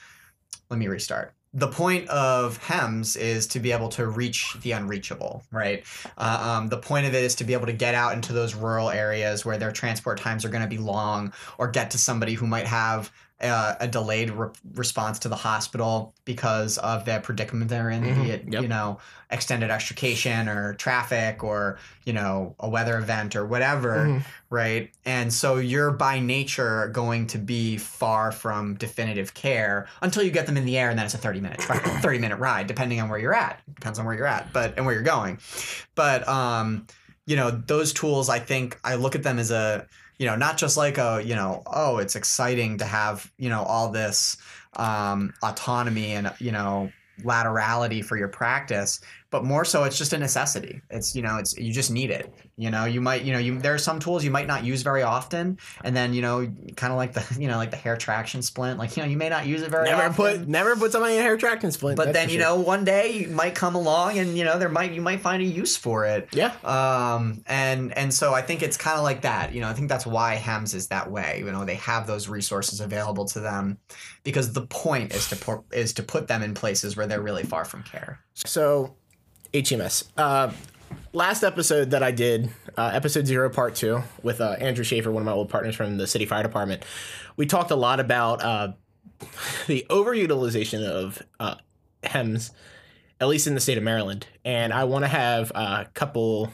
Let 0.70 0.78
me 0.78 0.86
restart. 0.86 1.34
The 1.54 1.66
point 1.66 2.06
of 2.10 2.58
HEMS 2.58 3.16
is 3.16 3.46
to 3.48 3.58
be 3.58 3.72
able 3.72 3.88
to 3.88 4.06
reach 4.06 4.54
the 4.60 4.72
unreachable, 4.72 5.42
right? 5.50 5.82
Uh, 6.18 6.58
um, 6.58 6.68
the 6.68 6.76
point 6.76 7.06
of 7.06 7.14
it 7.14 7.24
is 7.24 7.34
to 7.36 7.44
be 7.44 7.54
able 7.54 7.64
to 7.66 7.72
get 7.72 7.94
out 7.94 8.12
into 8.12 8.34
those 8.34 8.54
rural 8.54 8.90
areas 8.90 9.46
where 9.46 9.56
their 9.56 9.72
transport 9.72 10.20
times 10.20 10.44
are 10.44 10.50
going 10.50 10.62
to 10.62 10.68
be 10.68 10.76
long, 10.76 11.32
or 11.56 11.66
get 11.68 11.90
to 11.92 11.98
somebody 11.98 12.34
who 12.34 12.46
might 12.46 12.66
have 12.66 13.10
uh, 13.40 13.74
a 13.78 13.86
delayed 13.86 14.30
re- 14.30 14.48
response 14.74 15.20
to 15.20 15.28
the 15.28 15.36
hospital 15.36 16.12
because 16.24 16.76
of 16.78 17.04
the 17.04 17.20
predicament 17.22 17.70
they're 17.70 17.88
in, 17.90 18.02
Mhm, 18.02 18.22
be 18.24 18.30
it 18.32 18.44
yep. 18.50 18.62
you 18.62 18.68
know 18.68 18.98
extended 19.30 19.70
extrication 19.70 20.48
or 20.48 20.74
traffic 20.74 21.44
or 21.44 21.78
you 22.04 22.12
know 22.12 22.54
a 22.58 22.68
weather 22.68 22.98
event 22.98 23.36
or 23.36 23.44
whatever, 23.46 24.06
Mhm. 24.06 24.24
right? 24.50 24.90
And 25.04 25.32
so 25.32 25.56
you're 25.56 25.92
by 25.92 26.18
nature 26.18 26.88
going 26.88 27.26
to 27.28 27.38
be 27.38 27.76
far 27.76 28.32
from 28.32 28.74
definitive 28.74 29.34
care 29.34 29.86
until 30.02 30.22
you 30.24 30.30
get 30.32 30.46
them 30.46 30.56
in 30.56 30.64
the 30.64 30.76
air, 30.76 30.90
and 30.90 30.98
then 30.98 31.06
it's 31.06 31.14
a 31.14 31.18
30 31.18 31.40
minute 31.40 31.60
tri- 31.60 31.78
30 32.02 32.18
minute 32.18 32.38
ride, 32.38 32.66
depending 32.66 33.00
on 33.00 33.08
where 33.08 33.18
you're 33.20 33.34
at. 33.34 33.60
Depends 33.74 33.98
on 34.00 34.04
where 34.06 34.16
you're 34.16 34.26
at, 34.26 34.52
but 34.52 34.74
and 34.76 34.84
where 34.84 34.94
you're 34.94 35.04
going. 35.04 35.38
But 35.94 36.26
um, 36.26 36.86
you 37.26 37.36
know, 37.36 37.50
those 37.50 37.92
tools, 37.92 38.28
I 38.30 38.38
think 38.40 38.80
I 38.82 38.94
look 38.96 39.14
at 39.14 39.22
them 39.22 39.38
as 39.38 39.50
a 39.50 39.86
you 40.18 40.26
know 40.26 40.36
not 40.36 40.56
just 40.56 40.76
like 40.76 40.98
a 40.98 41.22
you 41.24 41.34
know 41.34 41.62
oh 41.66 41.98
it's 41.98 42.16
exciting 42.16 42.78
to 42.78 42.84
have 42.84 43.30
you 43.38 43.48
know 43.48 43.62
all 43.62 43.90
this 43.90 44.36
um, 44.76 45.32
autonomy 45.42 46.12
and 46.12 46.32
you 46.38 46.52
know 46.52 46.90
laterality 47.24 48.04
for 48.04 48.16
your 48.16 48.28
practice 48.28 49.00
but 49.30 49.44
more 49.44 49.64
so 49.64 49.84
it's 49.84 49.98
just 49.98 50.12
a 50.12 50.18
necessity. 50.18 50.80
It's 50.90 51.14
you 51.14 51.22
know 51.22 51.36
it's 51.36 51.56
you 51.56 51.72
just 51.72 51.90
need 51.90 52.10
it. 52.10 52.32
You 52.58 52.70
know 52.70 52.84
you 52.86 53.00
might 53.00 53.22
you 53.22 53.32
know 53.32 53.38
you 53.38 53.58
there 53.60 53.72
are 53.72 53.78
some 53.78 54.00
tools 54.00 54.24
you 54.24 54.32
might 54.32 54.48
not 54.48 54.64
use 54.64 54.82
very 54.82 55.04
often, 55.04 55.58
and 55.84 55.96
then 55.96 56.12
you 56.12 56.22
know 56.22 56.52
kind 56.76 56.92
of 56.92 56.96
like 56.96 57.12
the 57.12 57.24
you 57.40 57.46
know 57.48 57.56
like 57.56 57.70
the 57.70 57.76
Hare 57.76 57.96
traction 57.96 58.42
splint. 58.42 58.78
Like 58.80 58.96
you 58.96 59.02
know 59.04 59.08
you 59.08 59.16
may 59.16 59.28
not 59.28 59.46
use 59.46 59.62
it 59.62 59.70
very 59.70 59.84
Never 59.84 60.02
often. 60.02 60.14
put 60.40 60.48
never 60.48 60.74
put 60.74 60.90
somebody 60.90 61.14
in 61.14 61.20
a 61.20 61.22
Hare 61.22 61.36
traction 61.36 61.70
splint. 61.70 61.96
but 61.96 62.12
then 62.12 62.28
you 62.28 62.34
sure. 62.40 62.44
know 62.44 62.60
one 62.60 62.84
day 62.84 63.12
you 63.12 63.28
might 63.28 63.54
come 63.54 63.76
along 63.76 64.18
and 64.18 64.36
you 64.36 64.44
know 64.44 64.58
there 64.58 64.68
might 64.68 64.92
you 64.92 65.00
might 65.00 65.20
find 65.20 65.40
a 65.40 65.46
use 65.46 65.76
for 65.76 66.04
it 66.04 66.28
yeah, 66.32 66.52
um 66.64 67.42
and 67.46 67.96
and 67.96 68.12
so 68.12 68.34
i 68.34 68.42
think 68.42 68.62
it's 68.62 68.76
kind 68.76 68.98
of 68.98 69.04
like 69.04 69.22
that 69.22 69.54
you 69.54 69.60
know 69.60 69.68
i 69.68 69.72
think 69.72 69.88
that's 69.88 70.04
why 70.06 70.34
hems 70.34 70.74
is 70.74 70.88
that 70.88 71.10
way 71.10 71.42
you 71.44 71.52
know 71.52 71.64
they 71.64 71.76
have 71.76 72.06
those 72.08 72.28
resources 72.28 72.80
available 72.80 73.24
to 73.26 73.38
them 73.40 73.78
because 74.24 74.52
the 74.52 74.66
point 74.66 75.14
is 75.14 75.28
to 75.28 75.36
put 75.36 75.60
is 75.72 75.92
to 75.92 76.02
put 76.02 76.26
them 76.26 76.42
in 76.42 76.54
places 76.54 76.96
where 76.96 77.06
they're 77.06 77.22
really 77.22 77.44
far 77.44 77.64
from 77.64 77.82
care 77.84 78.18
So, 78.34 78.96
HEMS. 79.54 80.04
Uh, 80.16 80.50
last 81.12 81.42
episode 81.42 81.90
that 81.90 82.02
I 82.02 82.10
did, 82.10 82.50
uh, 82.76 82.90
episode 82.92 83.26
zero, 83.26 83.50
part 83.50 83.74
two, 83.74 84.02
with 84.22 84.40
uh, 84.40 84.56
Andrew 84.60 84.84
Schaefer, 84.84 85.10
one 85.10 85.22
of 85.22 85.26
my 85.26 85.32
old 85.32 85.48
partners 85.48 85.74
from 85.74 85.96
the 85.96 86.06
city 86.06 86.26
fire 86.26 86.42
department, 86.42 86.84
we 87.36 87.46
talked 87.46 87.70
a 87.70 87.76
lot 87.76 88.00
about 88.00 88.42
uh, 88.42 88.72
the 89.66 89.86
overutilization 89.90 90.84
of 90.84 91.22
uh, 91.40 91.56
HEMS, 92.04 92.52
at 93.20 93.28
least 93.28 93.46
in 93.46 93.54
the 93.54 93.60
state 93.60 93.78
of 93.78 93.84
Maryland. 93.84 94.26
And 94.44 94.72
I 94.72 94.84
want 94.84 95.04
to 95.04 95.08
have 95.08 95.50
a 95.54 95.88
couple, 95.94 96.52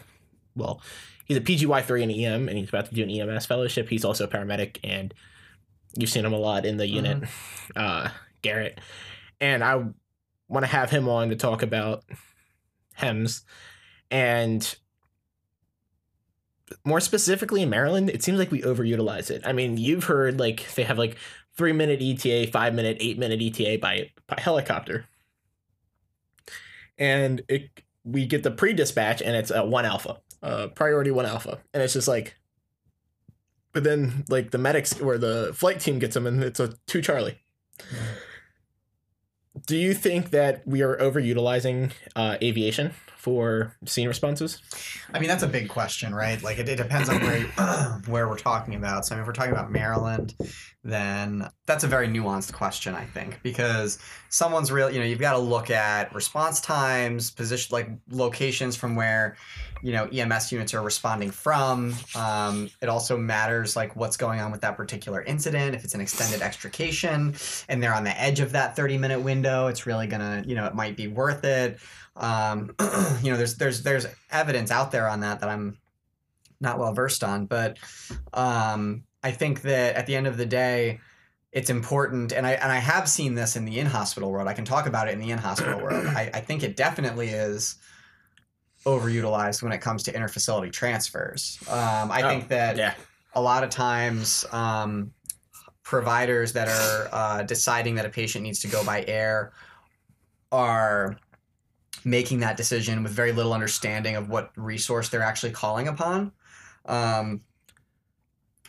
well, 0.57 0.80
he's 1.24 1.37
a 1.37 1.41
PGY3 1.41 2.03
in 2.03 2.11
EM, 2.11 2.49
and 2.49 2.57
he's 2.57 2.68
about 2.68 2.87
to 2.87 2.95
do 2.95 3.03
an 3.03 3.11
EMS 3.11 3.47
fellowship. 3.47 3.89
He's 3.89 4.05
also 4.05 4.24
a 4.24 4.28
paramedic, 4.28 4.78
and 4.82 5.12
you've 5.97 6.11
seen 6.11 6.24
him 6.24 6.32
a 6.32 6.39
lot 6.39 6.64
in 6.64 6.76
the 6.76 6.89
unit, 6.89 7.28
uh, 7.76 8.09
Garrett. 8.43 8.80
And 9.41 9.62
I 9.62 9.85
want 10.49 10.64
to 10.64 10.70
have 10.70 10.91
him 10.91 11.09
on 11.09 11.30
to 11.30 11.37
talk 11.37 11.62
about 11.62 12.05
hems 12.95 13.45
and 14.15 14.77
more 16.85 17.01
specifically 17.01 17.62
in 17.62 17.69
maryland 17.69 18.09
it 18.09 18.23
seems 18.23 18.39
like 18.39 18.53
we 18.53 18.62
overutilize 18.62 19.29
it. 19.29 19.43
I 19.45 19.53
mean 19.53 19.77
you've 19.77 20.05
heard 20.05 20.39
like 20.39 20.73
they 20.77 20.85
have 20.85 20.99
like 20.99 21.17
three 21.57 21.73
minute 21.73 22.01
eta 22.01 22.51
five 22.51 22.75
minute 22.75 22.97
eight 23.01 23.19
minute 23.19 23.43
eta 23.43 23.79
by, 23.81 24.11
by 24.29 24.41
helicopter. 24.41 25.07
And 26.97 27.43
it 27.49 27.71
we 28.05 28.25
get 28.25 28.45
the 28.45 28.53
pre-dispatch 28.53 29.21
and 29.21 29.35
it's 29.35 29.51
a 29.51 29.65
one 29.65 29.85
alpha 29.85 30.21
uh 30.45 30.69
priority 30.69 31.11
one 31.11 31.27
alpha. 31.27 31.59
And 31.75 31.83
it's 31.83 31.95
just 31.95 32.09
like 32.09 32.37
but 33.73 33.83
then 33.83 34.25
like 34.29 34.53
the 34.53 34.59
medics 34.59 35.01
or 35.01 35.19
the 35.19 35.51
flight 35.55 35.81
team 35.81 35.99
gets 35.99 36.15
them 36.15 36.29
and 36.29 36.45
it's 36.45 36.61
a 36.61 36.75
two 36.87 37.03
charlie. 37.03 37.41
Do 39.67 39.77
you 39.77 39.93
think 39.93 40.31
that 40.31 40.65
we 40.69 40.83
are 40.83 40.97
overutilizing 40.99 41.91
uh, 42.15 42.37
aviation 42.41 42.93
for 43.25 43.75
scene 43.87 44.07
responses? 44.07 44.61
i 45.14 45.18
mean 45.18 45.29
that's 45.29 45.43
a 45.43 45.49
big 45.49 45.66
question 45.66 46.14
right 46.14 46.43
like 46.43 46.59
it, 46.59 46.68
it 46.68 46.77
depends 46.77 47.09
on 47.09 47.18
where 47.22 47.41
where 48.07 48.29
we're 48.29 48.37
talking 48.37 48.75
about 48.75 49.07
so 49.07 49.14
I 49.14 49.16
mean, 49.16 49.22
if 49.22 49.27
we're 49.27 49.33
talking 49.33 49.53
about 49.53 49.72
maryland 49.72 50.35
then 50.85 51.49
that's 51.66 51.82
a 51.82 51.89
very 51.89 52.07
nuanced 52.07 52.53
question 52.53 52.95
i 52.95 53.05
think 53.05 53.41
because 53.43 53.99
someone's 54.28 54.70
real 54.70 54.91
you 54.91 54.99
know 54.99 55.05
you've 55.05 55.18
got 55.18 55.32
to 55.32 55.39
look 55.39 55.70
at 55.70 56.14
response 56.14 56.61
times 56.61 57.30
position 57.30 57.72
like 57.72 57.89
locations 58.11 58.76
from 58.76 58.95
where 58.95 59.37
you 59.85 59.93
know 59.93 60.07
ems 60.07 60.51
units 60.51 60.72
are 60.72 60.82
responding 60.82 61.30
from. 61.30 61.95
Um, 62.16 62.70
it 62.80 62.89
also 62.89 63.18
matters 63.18 63.76
like 63.76 63.95
what's 63.95 64.16
going 64.16 64.41
on 64.41 64.51
with 64.51 64.62
that 64.62 64.76
particular 64.78 65.22
incident 65.22 65.74
if 65.74 65.85
it's 65.85 65.95
an 65.95 66.01
extended 66.01 66.41
extrication 66.41 67.35
and 67.68 67.82
they're 67.82 67.95
on 67.95 68.03
the 68.03 68.18
edge 68.18 68.41
of 68.41 68.53
that 68.53 68.76
30 68.76 68.97
minute 68.97 69.20
window 69.20 69.66
it's 69.66 69.85
really 69.85 70.07
gonna 70.07 70.43
you 70.47 70.55
know 70.55 70.64
it 70.64 70.74
might 70.74 70.97
be 70.97 71.07
worth 71.07 71.45
it. 71.45 71.78
Um, 72.16 72.74
you 73.22 73.30
know 73.30 73.37
there's 73.37 73.57
there's 73.57 73.82
there's 73.82 74.07
evidence 74.30 74.70
out 74.70 74.91
there 74.91 75.07
on 75.09 75.20
that 75.20 75.41
that 75.41 75.51
i'm 75.51 75.76
not 76.61 76.78
well 76.78 76.95
versed 76.95 77.22
on 77.22 77.45
but 77.45 77.76
um, 78.32 79.05
i 79.25 79.31
think 79.33 79.62
that 79.62 79.97
at 79.97 80.07
the 80.07 80.14
end 80.14 80.27
of 80.29 80.37
the 80.37 80.47
day 80.47 81.01
it's 81.53 81.70
important 81.70 82.31
and 82.33 82.47
i 82.47 82.53
and 82.53 82.70
i 82.70 82.79
have 82.79 83.09
seen 83.09 83.35
this 83.35 83.57
in 83.57 83.64
the 83.64 83.79
in-hospital 83.81 84.31
world. 84.31 84.47
I 84.49 84.55
can 84.55 84.64
talk 84.64 84.87
about 84.87 85.09
it 85.09 85.12
in 85.12 85.20
the 85.20 85.31
in-hospital 85.31 85.81
world. 85.81 86.07
I, 86.22 86.31
I 86.35 86.41
think 86.41 86.62
it 86.62 86.77
definitely 86.77 87.29
is 87.29 87.77
overutilized 88.87 89.62
when 89.62 89.72
it 89.72 89.79
comes 89.79 90.03
to 90.05 90.12
interfacility 90.12 90.70
transfers. 90.72 91.59
Um, 91.68 92.11
i 92.12 92.22
Oh, 92.22 92.29
think 92.29 92.49
that 92.49 92.77
Yeah. 92.77 92.95
a 93.35 93.41
lot 93.41 93.64
of 93.64 93.70
times 93.70 94.45
um, 94.53 95.12
providers 95.83 96.53
that 96.53 96.68
are 96.68 97.09
uh, 97.12 97.43
deciding 97.45 97.95
that 97.97 98.05
a 98.07 98.11
patient 98.11 98.43
needs 98.43 98.61
to 98.61 98.68
go 98.68 98.85
by 98.85 99.05
air 99.07 99.53
are 100.53 101.16
making 102.05 102.41
that 102.41 102.57
decision 102.57 103.03
with 103.03 103.12
very 103.12 103.33
little 103.33 103.55
understanding 103.55 104.16
of 104.16 104.29
what 104.29 104.51
resource 104.57 105.09
they're 105.09 105.22
actually 105.22 105.53
calling 105.53 105.89
upon. 105.89 106.33
Um, 106.87 107.41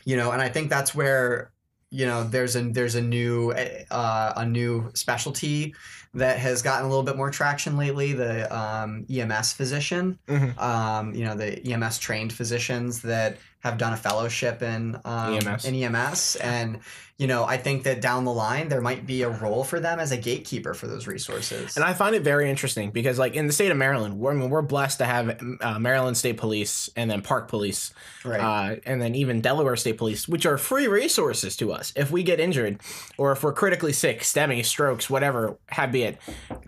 you 0.05 0.15
know 0.15 0.31
and 0.31 0.41
i 0.41 0.49
think 0.49 0.69
that's 0.69 0.95
where 0.95 1.51
you 1.91 2.05
know 2.05 2.23
there's 2.23 2.55
a 2.55 2.61
there's 2.61 2.95
a 2.95 3.01
new 3.01 3.51
uh, 3.51 4.33
a 4.37 4.45
new 4.45 4.89
specialty 4.93 5.73
that 6.13 6.39
has 6.39 6.61
gotten 6.61 6.85
a 6.85 6.89
little 6.89 7.03
bit 7.03 7.17
more 7.17 7.29
traction 7.29 7.75
lately 7.77 8.13
the 8.13 8.53
um, 8.55 9.05
ems 9.09 9.53
physician 9.53 10.17
Mhm. 10.27 10.57
um, 10.59 11.13
you 11.13 11.23
know 11.25 11.35
the 11.35 11.59
ems 11.71 11.97
trained 11.99 12.31
physicians 12.33 13.01
that 13.01 13.37
have 13.65 13.77
done 13.77 13.93
a 13.93 13.97
fellowship 13.97 14.61
in 14.61 14.95
um, 15.05 15.33
EMS. 15.33 15.65
in 15.65 15.75
ems 15.75 16.35
and 16.37 16.79
you 17.17 17.27
know 17.27 17.43
i 17.45 17.57
think 17.57 17.83
that 17.83 17.99
down 17.99 18.25
the 18.25 18.31
line 18.31 18.67
there 18.69 18.81
might 18.81 19.05
be 19.07 19.23
a 19.23 19.29
role 19.29 19.63
for 19.63 19.79
them 19.79 19.99
as 19.99 20.11
a 20.11 20.17
gatekeeper 20.17 20.73
for 20.73 20.87
those 20.87 21.07
resources 21.07 21.75
And 21.75 21.83
I 21.83 21.93
find 21.93 22.15
it 22.15 22.21
very 22.23 22.49
interesting 22.49 22.91
because, 22.91 23.17
like, 23.17 23.35
in 23.35 23.47
the 23.47 23.53
state 23.53 23.71
of 23.71 23.77
Maryland, 23.77 24.19
we're, 24.19 24.31
I 24.31 24.35
mean, 24.35 24.49
we're 24.49 24.61
blessed 24.61 24.99
to 24.99 25.05
have 25.05 25.41
uh, 25.61 25.79
Maryland 25.79 26.17
State 26.17 26.37
Police 26.37 26.89
and 26.95 27.09
then 27.09 27.21
Park 27.21 27.47
Police, 27.47 27.93
right 28.23 28.39
uh, 28.39 28.75
and 28.85 29.01
then 29.01 29.15
even 29.15 29.41
Delaware 29.41 29.75
State 29.75 29.97
Police, 29.97 30.27
which 30.27 30.45
are 30.45 30.57
free 30.57 30.87
resources 30.87 31.55
to 31.57 31.71
us. 31.71 31.91
If 31.95 32.11
we 32.11 32.23
get 32.23 32.39
injured 32.39 32.81
or 33.17 33.31
if 33.31 33.43
we're 33.43 33.53
critically 33.53 33.93
sick, 33.93 34.21
STEMI, 34.21 34.63
strokes, 34.63 35.09
whatever, 35.09 35.57
have 35.67 35.91
be 35.91 36.03
it, 36.03 36.17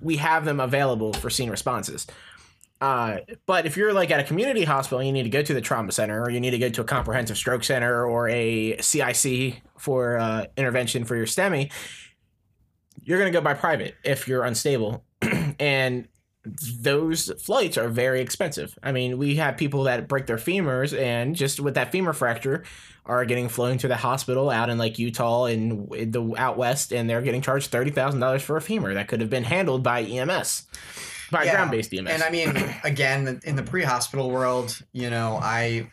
we 0.01 0.17
have 0.17 0.45
them 0.45 0.59
available 0.59 1.13
for 1.13 1.29
scene 1.29 1.49
responses. 1.49 2.07
Uh, 2.79 3.17
but 3.45 3.65
if 3.65 3.75
you're 3.75 3.93
like 3.93 4.11
at 4.11 4.19
a 4.19 4.23
community 4.23 4.63
hospital, 4.63 4.99
and 4.99 5.07
you 5.07 5.13
need 5.13 5.23
to 5.23 5.29
go 5.29 5.41
to 5.41 5.53
the 5.53 5.61
trauma 5.61 5.91
center, 5.91 6.21
or 6.21 6.29
you 6.29 6.39
need 6.39 6.51
to 6.51 6.59
go 6.59 6.69
to 6.69 6.81
a 6.81 6.83
comprehensive 6.85 7.37
stroke 7.37 7.63
center, 7.63 8.05
or 8.05 8.29
a 8.29 8.77
CIC 8.77 9.61
for 9.77 10.17
uh, 10.17 10.45
intervention 10.57 11.03
for 11.03 11.15
your 11.15 11.25
STEMI, 11.25 11.71
you're 13.03 13.17
going 13.17 13.31
to 13.31 13.37
go 13.37 13.43
by 13.43 13.53
private 13.53 13.95
if 14.03 14.27
you're 14.27 14.43
unstable. 14.43 15.03
and 15.59 16.07
those 16.81 17.31
flights 17.41 17.77
are 17.77 17.89
very 17.89 18.21
expensive. 18.21 18.77
I 18.81 18.91
mean, 18.91 19.17
we 19.17 19.35
have 19.35 19.57
people 19.57 19.83
that 19.83 20.07
break 20.07 20.27
their 20.27 20.37
femurs 20.37 20.97
and 20.97 21.35
just 21.35 21.59
with 21.59 21.75
that 21.75 21.91
femur 21.91 22.13
fracture 22.13 22.63
are 23.05 23.25
getting 23.25 23.49
flown 23.49 23.77
to 23.79 23.87
the 23.87 23.95
hospital 23.95 24.49
out 24.49 24.69
in 24.69 24.77
like 24.77 24.99
Utah 24.99 25.45
and 25.45 25.89
the 25.89 26.35
out 26.37 26.57
west 26.57 26.91
and 26.91 27.09
they're 27.09 27.21
getting 27.21 27.41
charged 27.41 27.71
$30,000 27.71 28.41
for 28.41 28.57
a 28.57 28.61
femur 28.61 28.93
that 28.93 29.07
could 29.07 29.21
have 29.21 29.29
been 29.29 29.43
handled 29.43 29.83
by 29.83 30.03
EMS. 30.03 30.67
By 31.31 31.43
Yeah, 31.43 31.55
ground-based 31.55 31.93
EMS. 31.93 32.09
And 32.09 32.23
I 32.23 32.29
mean, 32.29 32.55
again, 32.83 33.39
in 33.43 33.55
the 33.55 33.63
pre-hospital 33.63 34.29
world, 34.29 34.81
you 34.93 35.09
know, 35.09 35.39
I, 35.41 35.89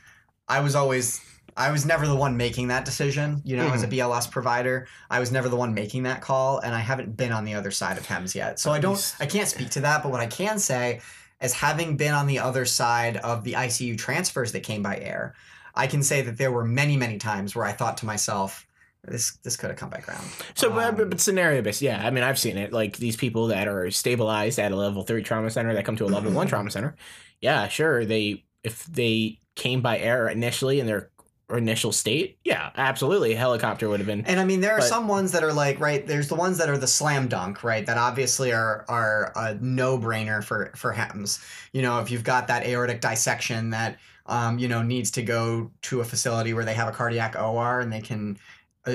I 0.49 0.61
was 0.61 0.75
always, 0.75 1.21
I 1.57 1.71
was 1.71 1.85
never 1.87 2.07
the 2.07 2.17
one 2.17 2.37
making 2.37 2.69
that 2.69 2.85
decision. 2.85 3.43
You 3.45 3.57
know, 3.57 3.69
as 3.69 3.83
a 3.83 3.87
mm-hmm. 3.87 4.11
BLS 4.11 4.31
provider, 4.31 4.87
I 5.11 5.21
was 5.21 5.33
never 5.33 5.49
the 5.49 5.57
one 5.57 5.75
making 5.75 6.05
that 6.05 6.21
call, 6.21 6.59
and 6.59 6.75
I 6.75 6.81
haven't 6.81 7.17
been 7.17 7.33
on 7.33 7.45
the 7.45 7.55
other 7.55 7.71
side 7.71 7.99
of 7.99 8.07
HEMS 8.07 8.35
yet. 8.35 8.59
So 8.59 8.73
I 8.73 8.79
don't, 8.79 9.17
I 9.21 9.27
can't 9.27 9.49
speak 9.49 9.71
to 9.71 9.81
that. 9.81 10.03
But 10.03 10.13
what 10.13 10.21
I 10.21 10.27
can 10.27 10.59
say, 10.59 11.01
is 11.45 11.53
having 11.53 11.97
been 11.97 12.15
on 12.15 12.27
the 12.27 12.39
other 12.39 12.65
side 12.65 13.19
of 13.19 13.45
the 13.45 13.53
ICU 13.53 13.99
transfers 13.99 14.53
that 14.53 14.63
came 14.63 14.83
by 14.83 14.99
air, 14.99 15.35
I 15.75 15.87
can 15.87 16.03
say 16.03 16.23
that 16.23 16.39
there 16.39 16.53
were 16.53 16.65
many, 16.65 16.97
many 16.97 17.19
times 17.19 17.55
where 17.55 17.67
I 17.67 17.73
thought 17.73 17.99
to 17.99 18.07
myself, 18.07 18.67
this, 19.07 19.37
this 19.43 19.57
could 19.57 19.71
have 19.71 19.79
come 19.79 19.91
by 19.91 20.01
ground. 20.01 20.25
So, 20.55 20.71
but, 20.71 20.89
Um, 20.89 20.97
but, 20.97 21.11
but 21.11 21.21
scenario 21.21 21.63
based, 21.63 21.83
yeah. 21.83 22.05
I 22.05 22.11
mean, 22.11 22.25
I've 22.25 22.39
seen 22.39 22.57
it. 22.57 22.73
Like 22.73 22.97
these 22.97 23.17
people 23.17 23.49
that 23.49 23.69
are 23.69 23.91
stabilized 23.91 24.59
at 24.59 24.73
a 24.73 24.77
level 24.77 25.03
three 25.05 25.23
trauma 25.23 25.51
center 25.51 25.75
that 25.75 25.85
come 25.85 25.97
to 25.97 26.05
a 26.05 26.07
level 26.07 26.33
one 26.33 26.47
trauma 26.49 26.71
center. 26.71 26.97
Yeah, 27.41 27.69
sure. 27.69 28.05
They 28.05 28.45
if 28.63 28.85
they 28.87 29.41
came 29.57 29.83
by 29.83 29.99
air 29.99 30.29
initially 30.29 30.81
in 30.81 30.87
their 30.87 31.11
initial 31.55 31.93
state, 31.93 32.39
yeah, 32.43 32.71
absolutely, 32.77 33.35
a 33.35 33.37
helicopter 33.37 33.89
would 33.89 34.01
have 34.01 34.07
been. 34.07 34.25
And 34.25 34.41
I 34.41 34.45
mean, 34.45 34.63
there 34.63 34.73
are 34.73 34.79
But- 34.79 34.89
some 34.89 35.07
ones 35.09 35.33
that 35.33 35.45
are 35.45 35.53
like, 35.53 35.79
right, 35.79 36.05
there's 36.07 36.29
the 36.29 36.35
ones 36.35 36.57
that 36.59 36.71
are 36.71 36.79
the 36.79 36.87
slam 36.87 37.29
dunk, 37.29 37.63
right, 37.63 37.85
that 37.85 37.99
obviously 37.99 38.53
are 38.53 38.85
are 38.89 39.33
a 39.37 39.55
no 39.61 39.99
brainer 39.99 40.43
for 40.43 40.73
for 40.75 40.93
HEMS. 40.93 41.45
You 41.73 41.83
know, 41.83 42.01
if 42.01 42.11
you've 42.11 42.25
got 42.25 42.49
that 42.49 42.67
aortic 42.67 43.03
dissection 43.03 43.71
that 43.71 43.99
um, 44.27 44.59
you 44.59 44.69
know 44.69 44.81
needs 44.81 45.11
to 45.13 45.23
go 45.23 45.71
to 45.83 46.01
a 46.01 46.05
facility 46.05 46.55
where 46.55 46.65
they 46.65 46.73
have 46.75 46.89
a 46.89 46.93
cardiac 46.93 47.37
OR 47.39 47.81
and 47.81 47.93
they 47.93 48.01
can 48.01 48.39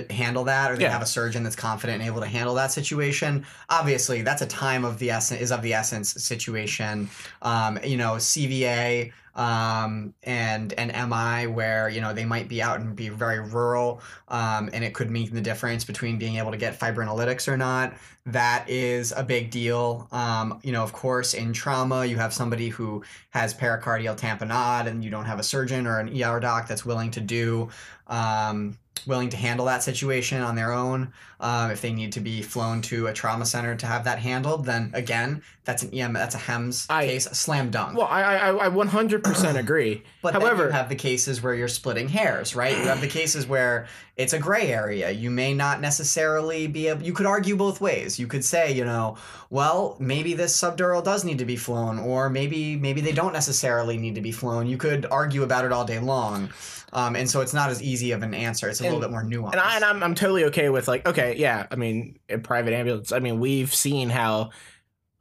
handle 0.10 0.44
that, 0.46 0.72
or 0.72 0.78
they 0.78 0.84
Yeah. 0.84 0.92
have 0.92 1.02
a 1.02 1.06
surgeon 1.06 1.44
that's 1.44 1.56
confident 1.56 2.00
and 2.02 2.08
able 2.08 2.22
to 2.22 2.28
handle 2.28 2.56
that 2.56 2.72
situation. 2.72 3.46
Obviously, 3.70 4.22
that's 4.22 4.42
a 4.42 4.46
time 4.46 4.86
of 4.86 5.00
the 5.00 5.10
essence 5.10 5.42
is 5.42 5.52
of 5.52 5.62
the 5.62 5.74
essence 5.74 6.12
situation. 6.24 7.10
Um, 7.42 7.80
you 7.84 7.98
know, 7.98 8.14
CVA. 8.20 9.12
Um, 9.40 10.14
and 10.24 10.74
an 10.74 10.90
MI 11.10 11.48
where 11.48 11.88
you 11.88 12.02
know 12.02 12.14
they 12.14 12.26
might 12.26 12.50
be 12.50 12.62
out 12.62 12.82
and 12.82 12.94
be 12.94 13.08
very 13.08 13.40
rural, 13.40 14.02
um, 14.28 14.70
and 14.74 14.84
it 14.84 14.94
could 14.94 15.10
mean 15.10 15.34
the 15.34 15.40
difference 15.40 15.86
between 15.86 16.20
being 16.20 16.36
able 16.36 16.52
to 16.52 16.58
get 16.58 16.78
fibrinolytics 16.78 17.48
or 17.48 17.56
not. 17.56 17.94
That 18.26 18.70
is 18.70 19.14
a 19.16 19.24
big 19.24 19.50
deal. 19.50 20.10
Um, 20.12 20.60
you 20.62 20.74
know, 20.74 20.84
of 20.84 20.92
course, 20.92 21.34
in 21.34 21.54
trauma, 21.54 22.06
you 22.06 22.18
have 22.18 22.34
somebody 22.34 22.68
who 22.68 23.02
has 23.30 23.54
pericardial 23.54 24.18
tamponade, 24.18 24.88
and 24.88 25.06
you 25.06 25.10
don't 25.10 25.26
have 25.26 25.40
a 25.40 25.44
surgeon 25.44 25.88
or 25.88 26.00
an 26.00 26.10
ER 26.22 26.42
doc 26.42 26.68
that's 26.68 26.86
willing 26.86 27.12
to 27.12 27.22
do. 27.22 27.70
Um, 28.08 28.78
willing 29.08 29.30
to 29.30 29.38
handle 29.38 29.68
that 29.68 29.82
situation 29.82 30.42
on 30.42 30.56
their 30.56 30.74
own. 30.74 31.14
Um, 31.42 31.72
if 31.72 31.80
they 31.82 31.94
need 31.94 32.12
to 32.14 32.20
be 32.20 32.42
flown 32.42 32.82
to 32.84 33.08
a 33.08 33.14
trauma 33.14 33.46
center 33.46 33.74
to 33.76 33.86
have 33.86 34.04
that 34.04 34.20
handled, 34.20 34.66
then 34.66 34.92
again, 34.94 35.42
that's 35.64 35.84
an 35.84 35.94
EM, 35.94 36.12
that's 36.12 36.36
a 36.36 36.40
HEMS 36.40 36.86
I- 36.90 37.06
case, 37.06 37.28
a 37.28 37.34
slam 37.36 37.70
dunk. 37.72 37.98
Well, 37.98 38.08
I 38.08 38.22
I, 38.50 38.66
I 38.66 38.70
100% 38.70 39.56
agree. 39.58 40.04
But 40.22 40.34
then 40.34 40.42
However- 40.42 40.66
you 40.66 40.72
have 40.72 40.90
the 40.90 40.96
cases 40.96 41.42
where 41.42 41.54
you're 41.54 41.70
splitting 41.70 42.10
hairs, 42.10 42.56
right? 42.58 42.76
You 42.78 42.84
have 42.84 43.00
the 43.00 43.08
cases 43.08 43.48
where 43.48 43.88
it's 44.20 44.34
a 44.34 44.40
gray 44.40 44.68
area. 44.68 45.12
You 45.12 45.32
may 45.32 45.54
not 45.54 45.80
necessarily 45.80 46.68
be 46.68 46.90
able. 46.90 47.04
You 47.04 47.14
could 47.14 47.26
argue 47.26 47.56
both 47.56 47.80
ways. 47.80 48.20
You 48.20 48.28
could 48.28 48.44
say, 48.44 48.74
you 48.74 48.84
know, 48.84 49.16
well, 49.50 49.96
maybe 49.98 50.34
this 50.34 50.56
subdural 50.60 51.02
does 51.02 51.24
need 51.24 51.38
to 51.38 51.46
be 51.46 51.56
flown, 51.56 51.98
or 52.00 52.30
maybe 52.30 52.76
maybe 52.76 53.00
they 53.00 53.14
don't 53.14 53.32
necessarily 53.32 53.98
need 53.98 54.16
to 54.16 54.22
be 54.22 54.34
flown. 54.34 54.68
You 54.68 54.76
could 54.76 55.06
argue 55.06 55.44
about 55.44 55.64
it 55.64 55.72
all 55.72 55.86
day 55.86 56.00
long, 56.00 56.50
um, 56.92 57.16
and 57.16 57.30
so 57.30 57.40
it's 57.40 57.54
not 57.54 57.70
as 57.70 57.82
easy 57.82 58.12
of 58.12 58.22
an 58.22 58.34
answer. 58.34 58.68
It's 58.68 58.82
a 58.82 58.84
little 58.84 59.00
bit 59.00 59.10
more 59.10 59.24
nuanced. 59.24 59.54
And, 59.54 59.62
I, 59.62 59.76
and 59.78 59.86
I'm, 59.86 60.04
I'm 60.04 60.16
totally 60.16 60.44
okay 60.46 60.68
with 60.68 60.90
like 60.90 61.08
okay 61.08 61.38
yeah 61.38 61.68
I 61.72 61.78
mean 61.78 62.20
in 62.28 62.42
private 62.42 62.74
ambulance 62.74 63.14
I 63.14 63.20
mean 63.20 63.40
we've 63.40 63.74
seen 63.74 64.10
how 64.10 64.50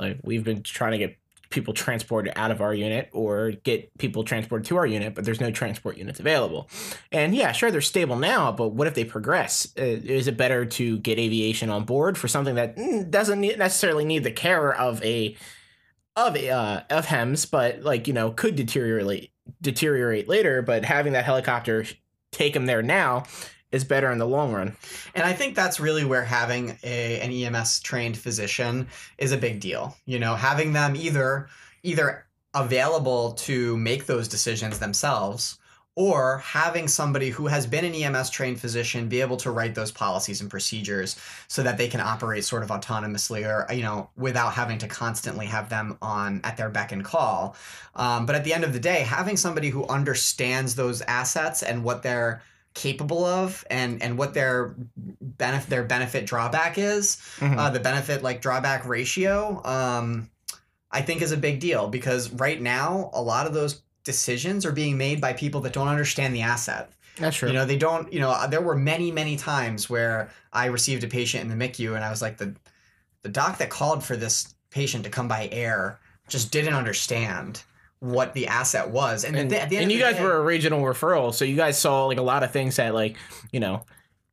like 0.00 0.18
we've 0.24 0.44
been 0.44 0.64
trying 0.64 0.92
to 0.92 0.98
get 0.98 1.17
people 1.50 1.72
transported 1.72 2.32
out 2.36 2.50
of 2.50 2.60
our 2.60 2.74
unit 2.74 3.08
or 3.12 3.52
get 3.64 3.96
people 3.98 4.22
transported 4.24 4.66
to 4.66 4.76
our 4.76 4.86
unit 4.86 5.14
but 5.14 5.24
there's 5.24 5.40
no 5.40 5.50
transport 5.50 5.96
units 5.96 6.20
available. 6.20 6.68
And 7.12 7.34
yeah 7.34 7.52
sure 7.52 7.70
they're 7.70 7.80
stable 7.80 8.16
now 8.16 8.52
but 8.52 8.68
what 8.68 8.86
if 8.86 8.94
they 8.94 9.04
progress? 9.04 9.72
Uh, 9.78 9.82
is 9.82 10.26
it 10.28 10.36
better 10.36 10.64
to 10.64 10.98
get 10.98 11.18
aviation 11.18 11.70
on 11.70 11.84
board 11.84 12.18
for 12.18 12.28
something 12.28 12.54
that 12.56 12.76
mm, 12.76 13.10
doesn't 13.10 13.40
necessarily 13.40 14.04
need 14.04 14.24
the 14.24 14.32
care 14.32 14.74
of 14.74 15.02
a 15.02 15.36
of 16.16 16.36
a 16.36 16.50
uh, 16.50 16.80
of 16.90 17.06
hems 17.06 17.46
but 17.46 17.82
like 17.82 18.08
you 18.08 18.12
know 18.12 18.30
could 18.30 18.56
deteriorate 18.56 19.30
deteriorate 19.62 20.28
later 20.28 20.62
but 20.62 20.84
having 20.84 21.12
that 21.12 21.24
helicopter 21.24 21.86
take 22.32 22.52
them 22.54 22.66
there 22.66 22.82
now 22.82 23.24
is 23.72 23.84
better 23.84 24.10
in 24.10 24.18
the 24.18 24.26
long 24.26 24.52
run. 24.52 24.76
And 25.14 25.24
I 25.24 25.32
think 25.32 25.54
that's 25.54 25.80
really 25.80 26.04
where 26.04 26.24
having 26.24 26.78
a 26.82 27.20
an 27.20 27.30
EMS 27.30 27.80
trained 27.80 28.16
physician 28.16 28.88
is 29.18 29.32
a 29.32 29.36
big 29.36 29.60
deal. 29.60 29.96
You 30.06 30.18
know, 30.18 30.34
having 30.34 30.72
them 30.72 30.96
either 30.96 31.48
either 31.82 32.26
available 32.54 33.32
to 33.32 33.76
make 33.76 34.06
those 34.06 34.26
decisions 34.28 34.78
themselves 34.78 35.58
or 35.98 36.38
having 36.38 36.86
somebody 36.86 37.28
who 37.28 37.48
has 37.48 37.66
been 37.66 37.84
an 37.84 37.92
EMS 37.92 38.30
trained 38.30 38.60
physician 38.60 39.08
be 39.08 39.20
able 39.20 39.36
to 39.36 39.50
write 39.50 39.74
those 39.74 39.90
policies 39.90 40.40
and 40.40 40.48
procedures 40.48 41.16
so 41.48 41.60
that 41.60 41.76
they 41.76 41.88
can 41.88 42.00
operate 42.00 42.44
sort 42.44 42.62
of 42.62 42.68
autonomously 42.68 43.44
or 43.44 43.70
you 43.74 43.82
know 43.82 44.08
without 44.16 44.54
having 44.54 44.78
to 44.78 44.86
constantly 44.86 45.44
have 45.44 45.68
them 45.68 45.98
on 46.00 46.40
at 46.44 46.56
their 46.56 46.70
beck 46.70 46.92
and 46.92 47.04
call 47.04 47.56
um, 47.96 48.26
but 48.26 48.36
at 48.36 48.44
the 48.44 48.54
end 48.54 48.62
of 48.62 48.72
the 48.72 48.78
day 48.78 49.00
having 49.00 49.36
somebody 49.36 49.70
who 49.70 49.84
understands 49.88 50.76
those 50.76 51.02
assets 51.02 51.64
and 51.64 51.82
what 51.82 52.04
they're 52.04 52.40
capable 52.74 53.24
of 53.24 53.64
and 53.70 54.02
and 54.02 54.16
what 54.18 54.34
their 54.34 54.74
benefit 55.20 55.68
their 55.70 55.82
benefit 55.84 56.26
drawback 56.26 56.78
is 56.78 57.16
Mhm. 57.38 57.56
uh, 57.58 57.70
the 57.70 57.80
benefit 57.80 58.22
like 58.22 58.40
drawback 58.40 58.86
ratio 58.86 59.60
um, 59.64 60.30
i 60.90 61.00
think 61.02 61.20
is 61.22 61.32
a 61.32 61.36
big 61.36 61.58
deal 61.60 61.88
because 61.88 62.30
right 62.30 62.60
now 62.60 63.10
a 63.12 63.20
lot 63.22 63.46
of 63.46 63.54
those 63.54 63.82
decisions 64.04 64.64
are 64.64 64.72
being 64.72 64.96
made 64.96 65.20
by 65.20 65.32
people 65.32 65.60
that 65.62 65.72
don't 65.72 65.88
understand 65.88 66.34
the 66.34 66.42
asset 66.42 66.90
That's 67.16 67.36
true. 67.36 67.48
you 67.48 67.54
know 67.54 67.64
they 67.66 67.76
don't 67.78 68.12
you 68.12 68.20
know 68.20 68.46
there 68.48 68.62
were 68.62 68.76
many 68.76 69.10
many 69.10 69.36
times 69.36 69.90
where 69.90 70.30
i 70.52 70.66
received 70.66 71.02
a 71.02 71.08
patient 71.08 71.42
in 71.50 71.58
the 71.58 71.68
micu 71.68 71.96
and 71.96 72.04
i 72.04 72.10
was 72.10 72.22
like 72.22 72.36
the 72.38 72.54
the 73.22 73.28
doc 73.28 73.58
that 73.58 73.70
called 73.70 74.04
for 74.04 74.16
this 74.16 74.54
patient 74.70 75.02
to 75.04 75.10
come 75.10 75.26
by 75.26 75.48
air 75.50 75.98
just 76.28 76.52
didn't 76.52 76.74
understand 76.74 77.62
what 78.00 78.32
the 78.34 78.46
asset 78.46 78.90
was 78.90 79.24
and, 79.24 79.34
and, 79.36 79.46
at 79.46 79.50
the- 79.50 79.62
at 79.62 79.68
the 79.70 79.76
end 79.76 79.82
and 79.84 79.92
you 79.92 79.98
guys 79.98 80.16
day- 80.16 80.22
were 80.22 80.36
a 80.36 80.42
regional 80.42 80.80
referral, 80.82 81.34
so 81.34 81.44
you 81.44 81.56
guys 81.56 81.78
saw 81.78 82.04
like 82.06 82.18
a 82.18 82.22
lot 82.22 82.42
of 82.42 82.50
things 82.52 82.76
that 82.76 82.94
like 82.94 83.16
you 83.52 83.60
know 83.60 83.84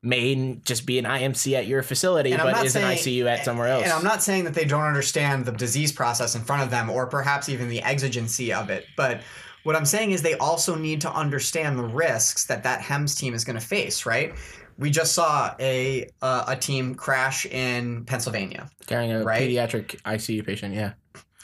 may 0.02 0.60
just 0.64 0.86
be 0.86 0.98
an 1.00 1.04
IMC 1.04 1.54
at 1.54 1.66
your 1.66 1.82
facility, 1.82 2.36
but 2.36 2.64
is 2.64 2.74
saying- 2.74 2.86
an 2.86 2.92
ICU 2.92 3.26
at 3.26 3.44
somewhere 3.44 3.66
else. 3.68 3.82
And 3.84 3.92
I'm 3.92 4.04
not 4.04 4.22
saying 4.22 4.44
that 4.44 4.54
they 4.54 4.64
don't 4.64 4.84
understand 4.84 5.44
the 5.46 5.52
disease 5.52 5.90
process 5.90 6.36
in 6.36 6.42
front 6.42 6.62
of 6.62 6.70
them 6.70 6.88
or 6.90 7.06
perhaps 7.06 7.48
even 7.48 7.68
the 7.68 7.82
exigency 7.82 8.52
of 8.52 8.70
it. 8.70 8.86
But 8.96 9.22
what 9.64 9.74
I'm 9.74 9.84
saying 9.86 10.12
is 10.12 10.22
they 10.22 10.34
also 10.34 10.76
need 10.76 11.00
to 11.00 11.12
understand 11.12 11.76
the 11.76 11.82
risks 11.82 12.44
that 12.46 12.62
that 12.62 12.82
HEMS 12.82 13.16
team 13.16 13.34
is 13.34 13.42
going 13.44 13.58
to 13.58 13.66
face, 13.66 14.06
right? 14.06 14.32
We 14.78 14.90
just 14.90 15.12
saw 15.12 15.54
a 15.58 16.08
uh, 16.22 16.44
a 16.48 16.54
team 16.54 16.94
crash 16.94 17.44
in 17.46 18.04
Pennsylvania. 18.04 18.68
carrying 18.86 19.10
a 19.10 19.24
right? 19.24 19.42
pediatric 19.42 20.00
ICU 20.02 20.46
patient. 20.46 20.74
Yeah, 20.74 20.92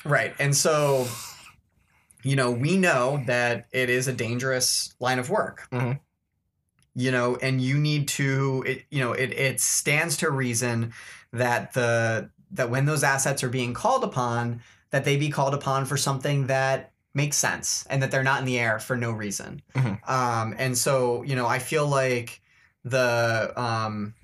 Right. 0.04 0.34
And 0.38 0.54
so, 0.54 1.08
you 2.22 2.36
know, 2.36 2.50
we 2.50 2.76
know 2.76 3.22
that 3.26 3.66
it 3.72 3.90
is 3.90 4.08
a 4.08 4.12
dangerous 4.12 4.94
line 5.00 5.18
of 5.18 5.30
work. 5.30 5.68
Mhm. 5.72 5.98
You 6.94 7.10
know, 7.10 7.36
and 7.36 7.60
you 7.60 7.78
need 7.78 8.08
to, 8.08 8.64
it, 8.66 8.84
you 8.90 9.00
know, 9.00 9.12
it, 9.12 9.32
it 9.32 9.60
stands 9.60 10.16
to 10.18 10.30
reason 10.30 10.92
that 11.32 11.72
the 11.72 12.30
that 12.50 12.68
when 12.68 12.84
those 12.84 13.02
assets 13.02 13.42
are 13.42 13.48
being 13.48 13.72
called 13.72 14.04
upon, 14.04 14.60
that 14.90 15.04
they 15.06 15.16
be 15.16 15.30
called 15.30 15.54
upon 15.54 15.86
for 15.86 15.96
something 15.96 16.48
that 16.48 16.92
makes 17.14 17.36
sense 17.38 17.86
and 17.88 18.02
that 18.02 18.10
they're 18.10 18.22
not 18.22 18.40
in 18.40 18.44
the 18.44 18.58
air 18.58 18.78
for 18.78 18.94
no 18.94 19.10
reason. 19.10 19.62
Mhm. 19.74 20.06
Um, 20.08 20.54
and 20.58 20.76
so, 20.76 21.22
you 21.22 21.34
know, 21.34 21.46
I 21.46 21.58
feel 21.58 21.86
like 21.86 22.42
the 22.84 23.52
um, 23.56 24.14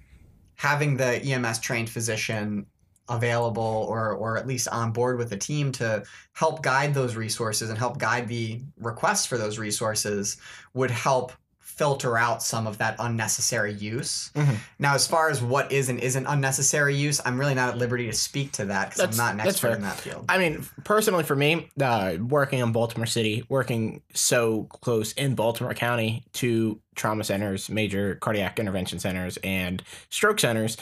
having 0.57 0.99
the 0.99 1.23
EMS 1.25 1.61
trained 1.61 1.89
physician 1.89 2.67
available 3.09 3.87
or 3.89 4.13
or 4.13 4.37
at 4.37 4.47
least 4.47 4.69
on 4.69 4.93
board 4.93 5.19
with 5.19 5.31
the 5.31 5.37
team 5.37 5.73
to 5.73 6.03
help 6.33 6.63
guide 6.63 6.95
those 6.95 7.17
resources 7.17 7.71
and 7.71 7.79
help 7.79 7.99
guide 7.99 8.29
the 8.29 8.61
requests 8.79 9.27
for 9.27 9.39
those 9.39 9.59
resources 9.59 10.37
would 10.75 10.91
help 10.91 11.33
filter 11.61 12.19
out 12.19 12.43
some 12.43 12.67
of 12.67 12.77
that 12.79 12.97
unnecessary 12.99 13.73
use. 13.73 14.33
Mhm. 14.35 14.57
Now, 14.81 14.95
as 14.95 15.07
far 15.07 15.31
as 15.31 15.41
what 15.41 15.71
is 15.71 15.89
and 15.89 16.01
isn't 16.01 16.27
unnecessary 16.27 16.97
use, 16.97 17.21
I'm 17.25 17.39
really 17.39 17.55
not 17.55 17.69
at 17.69 17.79
liberty 17.79 18.07
to 18.07 18.13
speak 18.13 18.51
to 18.53 18.65
that 18.65 18.87
because 18.91 19.01
I'm 19.01 19.11
That's- 19.11 19.17
not 19.19 19.35
an 19.35 19.41
expert 19.49 19.73
in 19.77 19.83
that 19.83 20.01
field. 20.01 20.25
I 20.29 20.39
mean, 20.39 20.67
personally 20.83 21.23
for 21.23 21.37
me, 21.37 21.71
uh, 21.81 22.15
working 22.21 22.59
in 22.59 22.73
Baltimore 22.73 23.07
City, 23.07 23.45
working 23.49 24.03
so 24.13 24.65
close 24.83 25.13
in 25.13 25.37
Baltimore 25.37 25.73
County 25.73 26.25
to 26.33 26.81
trauma 26.97 27.23
centers, 27.23 27.69
major 27.71 28.17
cardiac 28.17 28.59
intervention 28.59 28.99
centers, 28.99 29.39
and 29.45 29.81
stroke 30.11 30.41
centers. 30.41 30.77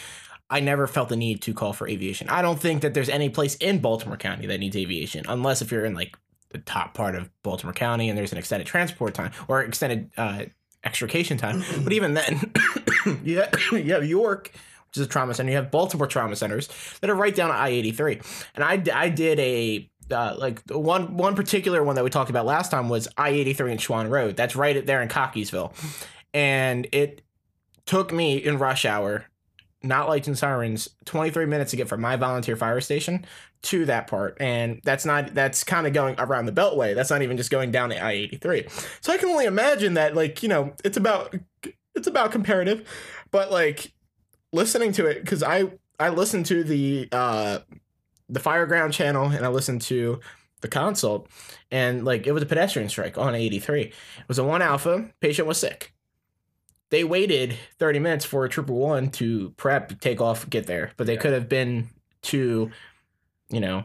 I 0.49 0.61
never 0.61 0.87
felt 0.87 1.09
the 1.09 1.17
need 1.17 1.43
to 1.43 1.55
call 1.55 1.73
for 1.73 1.89
aviation. 1.89 2.29
I 2.29 2.43
don't 2.43 2.61
think 2.61 2.83
that 2.83 2.95
there's 2.95 3.09
any 3.09 3.29
place 3.29 3.57
in 3.57 3.81
Baltimore 3.81 4.17
County 4.17 4.47
that 4.47 4.59
needs 4.59 4.77
aviation, 4.77 5.25
unless 5.29 5.61
if 5.61 5.73
you're 5.73 5.85
in 5.85 5.95
like 5.95 6.17
the 6.51 6.59
top 6.59 6.95
part 6.95 7.15
of 7.15 7.31
Baltimore 7.43 7.73
County 7.73 8.09
and 8.09 8.17
there's 8.17 8.33
an 8.33 8.39
extended 8.39 8.67
transport 8.67 9.15
time 9.15 9.33
or 9.49 9.63
extended 9.63 10.11
uh, 10.17 10.45
extrication 10.85 11.37
time. 11.37 11.65
but 11.85 11.93
even 11.93 12.15
then, 12.15 12.53
you 13.25 13.39
have, 13.39 13.55
you 13.73 13.93
have 13.93 14.07
York, 14.07 14.53
which 14.89 14.97
is 14.97 15.03
a 15.03 15.09
trauma 15.09 15.35
center. 15.35 15.51
You 15.51 15.57
have 15.57 15.71
Baltimore 15.71 16.07
trauma 16.07 16.37
centers 16.37 16.69
that 17.01 17.11
are 17.11 17.17
right 17.17 17.35
down 17.35 17.51
I 17.51 17.71
eighty 17.71 17.91
three. 17.91 18.21
And 18.55 18.65
I 18.65 18.83
I 18.95 19.09
did 19.09 19.41
a 19.41 19.91
uh, 20.11 20.37
like 20.39 20.63
one 20.71 21.17
one 21.17 21.35
particular 21.35 21.83
one 21.83 21.97
that 21.97 22.05
we 22.05 22.11
talked 22.11 22.31
about 22.31 22.47
last 22.47 22.71
time 22.71 22.89
was 22.89 23.09
I 23.17 23.31
eighty 23.31 23.53
three 23.53 23.73
and 23.73 23.81
Shawan 23.81 24.09
Road. 24.09 24.37
That's 24.37 24.55
right 24.55 24.87
there 24.87 25.03
in 25.03 25.09
Cockeysville, 25.09 25.73
and 26.33 26.87
it 26.93 27.23
took 27.85 28.13
me 28.13 28.37
in 28.37 28.59
rush 28.59 28.85
hour, 28.85 29.27
not 29.87 30.09
lights 30.09 30.29
and 30.29 30.37
sirens, 30.37 30.89
twenty 31.05 31.31
three 31.31 31.47
minutes 31.47 31.71
to 31.71 31.77
get 31.77 31.89
from 31.89 32.01
my 32.01 32.17
volunteer 32.17 32.57
fire 32.57 32.81
station 32.81 33.25
to 33.63 33.85
that 33.87 34.07
part, 34.07 34.37
and 34.41 34.81
that's 34.85 35.05
not 35.05 35.35
that's 35.35 35.65
kind 35.65 35.87
of 35.87 35.93
going 35.93 36.15
around 36.19 36.47
the 36.47 36.53
Beltway. 36.53 36.95
That's 36.95 37.11
not 37.11 37.23
even 37.23 37.37
just 37.37 37.51
going 37.51 37.71
down 37.71 37.89
the 37.89 38.03
I 38.03 38.13
eighty 38.13 38.37
three. 38.37 38.67
So 39.01 39.13
I 39.13 39.19
can 39.19 39.29
only 39.29 39.47
imagine 39.47 39.95
that 39.95 40.15
like 40.15 40.43
you 40.43 40.49
know 40.49 40.75
it's 40.85 40.97
about 40.97 41.35
it's 41.95 42.07
about 42.07 42.33
comparative, 42.33 42.89
but 43.31 43.51
like 43.51 43.93
listening 44.53 44.93
to 44.93 45.07
it 45.07 45.21
because 45.21 45.43
I 45.43 45.71
I 45.99 46.11
listened 46.11 46.47
to 46.47 46.63
the 46.65 47.09
uh 47.13 47.61
the 48.29 48.41
Fireground 48.41 48.93
channel 48.93 49.29
and 49.29 49.45
I 49.45 49.49
listened 49.49 49.83
to 49.83 50.21
the 50.61 50.69
consult 50.69 51.29
and 51.71 52.05
like 52.05 52.27
it 52.27 52.33
was 52.33 52.43
a 52.43 52.47
pedestrian 52.47 52.89
strike 52.89 53.19
on 53.19 53.35
83. 53.35 53.83
It 53.83 53.95
was 54.29 54.39
a 54.39 54.45
one 54.45 54.63
alpha, 54.63 55.11
patient 55.21 55.47
was 55.47 55.59
sick. 55.59 55.93
They 56.91 57.05
waited 57.05 57.57
30 57.79 57.99
minutes 57.99 58.25
for 58.25 58.45
a 58.45 58.49
Trooper 58.49 58.73
One 58.73 59.11
to 59.13 59.51
prep, 59.57 60.01
take 60.01 60.21
off, 60.21 60.49
get 60.49 60.67
there. 60.67 60.93
But 60.97 61.07
they 61.07 61.15
Yeah. 61.15 61.21
could 61.21 61.33
have 61.33 61.49
been 61.49 61.91
to, 62.23 62.71
you 63.49 63.61
know, 63.61 63.85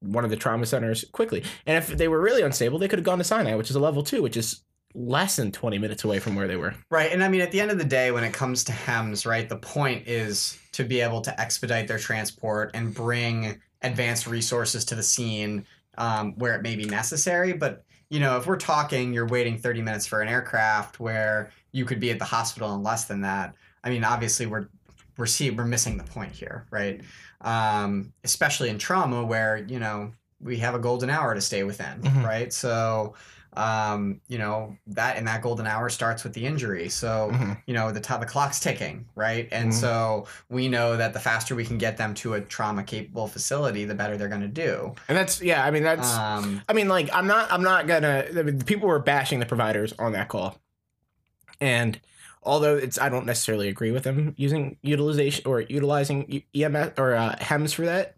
one 0.00 0.24
of 0.24 0.30
the 0.30 0.36
trauma 0.36 0.66
centers 0.66 1.04
quickly. 1.12 1.42
And 1.66 1.76
if 1.76 1.88
they 1.88 2.06
were 2.08 2.20
really 2.20 2.42
unstable, 2.42 2.78
they 2.78 2.86
could 2.88 2.98
have 2.98 3.04
gone 3.06 3.18
to 3.18 3.24
Sinai, 3.24 3.54
which 3.54 3.70
is 3.70 3.76
a 3.76 3.80
level 3.80 4.02
two, 4.02 4.22
which 4.22 4.36
is 4.36 4.62
less 4.94 5.36
than 5.36 5.50
20 5.52 5.78
minutes 5.78 6.04
away 6.04 6.18
from 6.18 6.34
where 6.34 6.46
they 6.48 6.56
were. 6.56 6.74
Right. 6.90 7.12
And 7.12 7.22
I 7.22 7.28
mean, 7.28 7.40
at 7.40 7.50
the 7.50 7.60
end 7.60 7.70
of 7.70 7.78
the 7.78 7.84
day, 7.84 8.10
when 8.10 8.24
it 8.24 8.32
comes 8.32 8.64
to 8.64 8.72
HEMS, 8.72 9.26
right, 9.26 9.48
the 9.48 9.56
point 9.56 10.06
is 10.06 10.58
to 10.72 10.84
be 10.84 11.00
able 11.00 11.20
to 11.22 11.40
expedite 11.40 11.88
their 11.88 11.98
transport 11.98 12.70
and 12.74 12.94
bring 12.94 13.60
advanced 13.82 14.26
resources 14.26 14.84
to 14.86 14.94
the 14.94 15.02
scene 15.02 15.66
um, 15.98 16.32
where 16.38 16.54
it 16.54 16.62
may 16.62 16.76
be 16.76 16.84
necessary. 16.84 17.52
But 17.52 17.84
you 18.10 18.20
know, 18.20 18.36
if 18.38 18.46
we're 18.46 18.56
talking, 18.56 19.12
you're 19.12 19.26
waiting 19.26 19.58
30 19.58 19.82
minutes 19.82 20.06
for 20.06 20.20
an 20.22 20.28
aircraft 20.28 20.98
where 20.98 21.50
you 21.72 21.84
could 21.84 22.00
be 22.00 22.10
at 22.10 22.18
the 22.18 22.24
hospital 22.24 22.74
in 22.74 22.82
less 22.82 23.04
than 23.04 23.20
that. 23.22 23.54
I 23.84 23.90
mean, 23.90 24.04
obviously, 24.04 24.46
we're 24.46 24.68
we're 25.16 25.26
see 25.26 25.50
we're 25.50 25.64
missing 25.64 25.96
the 25.98 26.04
point 26.04 26.32
here, 26.32 26.66
right? 26.70 27.00
Um, 27.40 28.12
especially 28.24 28.68
in 28.70 28.78
trauma, 28.78 29.24
where 29.24 29.56
you 29.58 29.78
know 29.78 30.12
we 30.40 30.58
have 30.58 30.74
a 30.74 30.78
golden 30.78 31.10
hour 31.10 31.34
to 31.34 31.40
stay 31.40 31.64
within, 31.64 32.00
Mhm. 32.02 32.24
right? 32.24 32.52
So, 32.52 33.14
um, 33.54 34.20
you 34.28 34.38
know 34.38 34.76
that 34.88 35.16
and 35.16 35.26
that 35.26 35.42
golden 35.42 35.66
hour 35.66 35.88
starts 35.88 36.22
with 36.24 36.32
the 36.34 36.44
injury. 36.46 36.88
So, 36.88 37.30
Mhm. 37.32 37.56
you 37.66 37.74
know 37.74 37.90
the 37.90 38.00
t- 38.00 38.16
the 38.18 38.26
clock's 38.26 38.60
ticking, 38.60 39.06
right? 39.14 39.48
And 39.50 39.70
Mhm. 39.70 39.74
so 39.74 40.26
we 40.48 40.68
know 40.68 40.96
that 40.96 41.12
the 41.12 41.20
faster 41.20 41.54
we 41.54 41.64
can 41.64 41.78
get 41.78 41.96
them 41.96 42.14
to 42.14 42.34
a 42.34 42.40
trauma 42.40 42.82
capable 42.84 43.26
facility, 43.26 43.84
the 43.84 43.94
better 43.94 44.16
they're 44.16 44.28
going 44.28 44.42
to 44.42 44.48
do. 44.48 44.94
And 45.08 45.16
that's 45.16 45.40
yeah. 45.40 45.64
I 45.64 45.70
mean 45.70 45.82
that's. 45.82 46.12
Um, 46.14 46.62
I 46.68 46.72
mean, 46.74 46.88
like, 46.88 47.08
I'm 47.14 47.26
not, 47.26 47.50
I'm 47.50 47.62
not 47.62 47.86
gonna. 47.86 48.26
I 48.36 48.42
mean, 48.42 48.60
people 48.60 48.88
were 48.88 48.98
bashing 48.98 49.40
the 49.40 49.46
providers 49.46 49.92
on 49.98 50.12
that 50.12 50.28
call, 50.28 50.58
and 51.60 52.00
although 52.42 52.76
it's, 52.76 52.98
I 52.98 53.08
don't 53.08 53.26
necessarily 53.26 53.68
agree 53.68 53.90
with 53.90 54.04
them 54.04 54.34
using 54.36 54.76
utilization 54.82 55.44
or 55.46 55.60
utilizing 55.62 56.42
EMS 56.54 56.92
or 56.98 57.14
uh, 57.14 57.36
HEMS 57.40 57.72
for 57.74 57.84
that. 57.86 58.14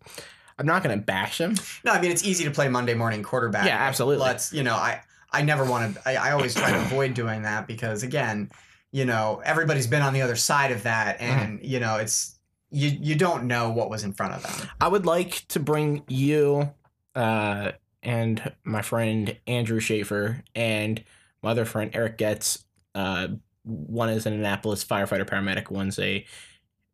I'm 0.59 0.67
not 0.67 0.83
gonna 0.83 0.99
bash 0.99 1.39
them. 1.39 1.55
No, 1.85 1.93
I 1.93 2.01
mean 2.03 2.11
it's 2.11 2.23
easy 2.25 2.45
to 2.45 2.51
play 2.51 2.69
Monday 2.69 2.93
morning 2.93 3.23
quarterback. 3.23 3.65
Yeah, 3.65 3.79
absolutely. 3.79 4.25
Let's 4.27 4.53
you 4.53 4.63
know, 4.63 4.75
I 4.75 5.01
I 5.33 5.43
never 5.43 5.65
want 5.65 5.95
to. 5.95 6.09
I, 6.09 6.31
I 6.31 6.33
always 6.33 6.55
try 6.55 6.71
to 6.71 6.81
avoid 6.87 7.15
doing 7.15 7.43
that 7.43 7.67
because 7.67 8.03
again, 8.03 8.51
you 8.93 9.05
know, 9.05 9.41
everybody's 9.45 9.87
been 9.87 10.03
on 10.03 10.13
the 10.13 10.23
other 10.23 10.37
side 10.37 10.73
of 10.73 10.83
that, 10.85 11.21
and 11.21 11.61
you 11.63 11.81
know, 11.81 11.97
it's 11.97 12.39
you 12.71 12.89
you 12.89 13.15
don't 13.15 13.45
know 13.45 13.71
what 13.71 13.91
was 13.91 14.05
in 14.05 14.13
front 14.13 14.35
of 14.35 14.43
them. 14.43 14.69
I 14.81 14.89
would 14.89 15.07
like 15.07 15.47
to 15.49 15.61
bring 15.61 16.03
you, 16.09 16.71
uh, 17.15 17.73
and 18.03 18.53
my 18.65 18.83
friend 18.83 19.37
Andrew 19.47 19.81
Schaefer 19.81 20.43
and 20.55 21.03
my 21.43 21.51
other 21.51 21.65
friend 21.65 21.91
Erich 21.95 22.19
Goetz. 22.19 22.65
Uh, 22.95 23.29
one 23.63 24.09
is 24.09 24.27
an 24.27 24.33
Annapolis 24.33 24.85
firefighter 24.85 25.29
paramedic. 25.29 25.71
One's 25.71 25.99
a 25.99 26.25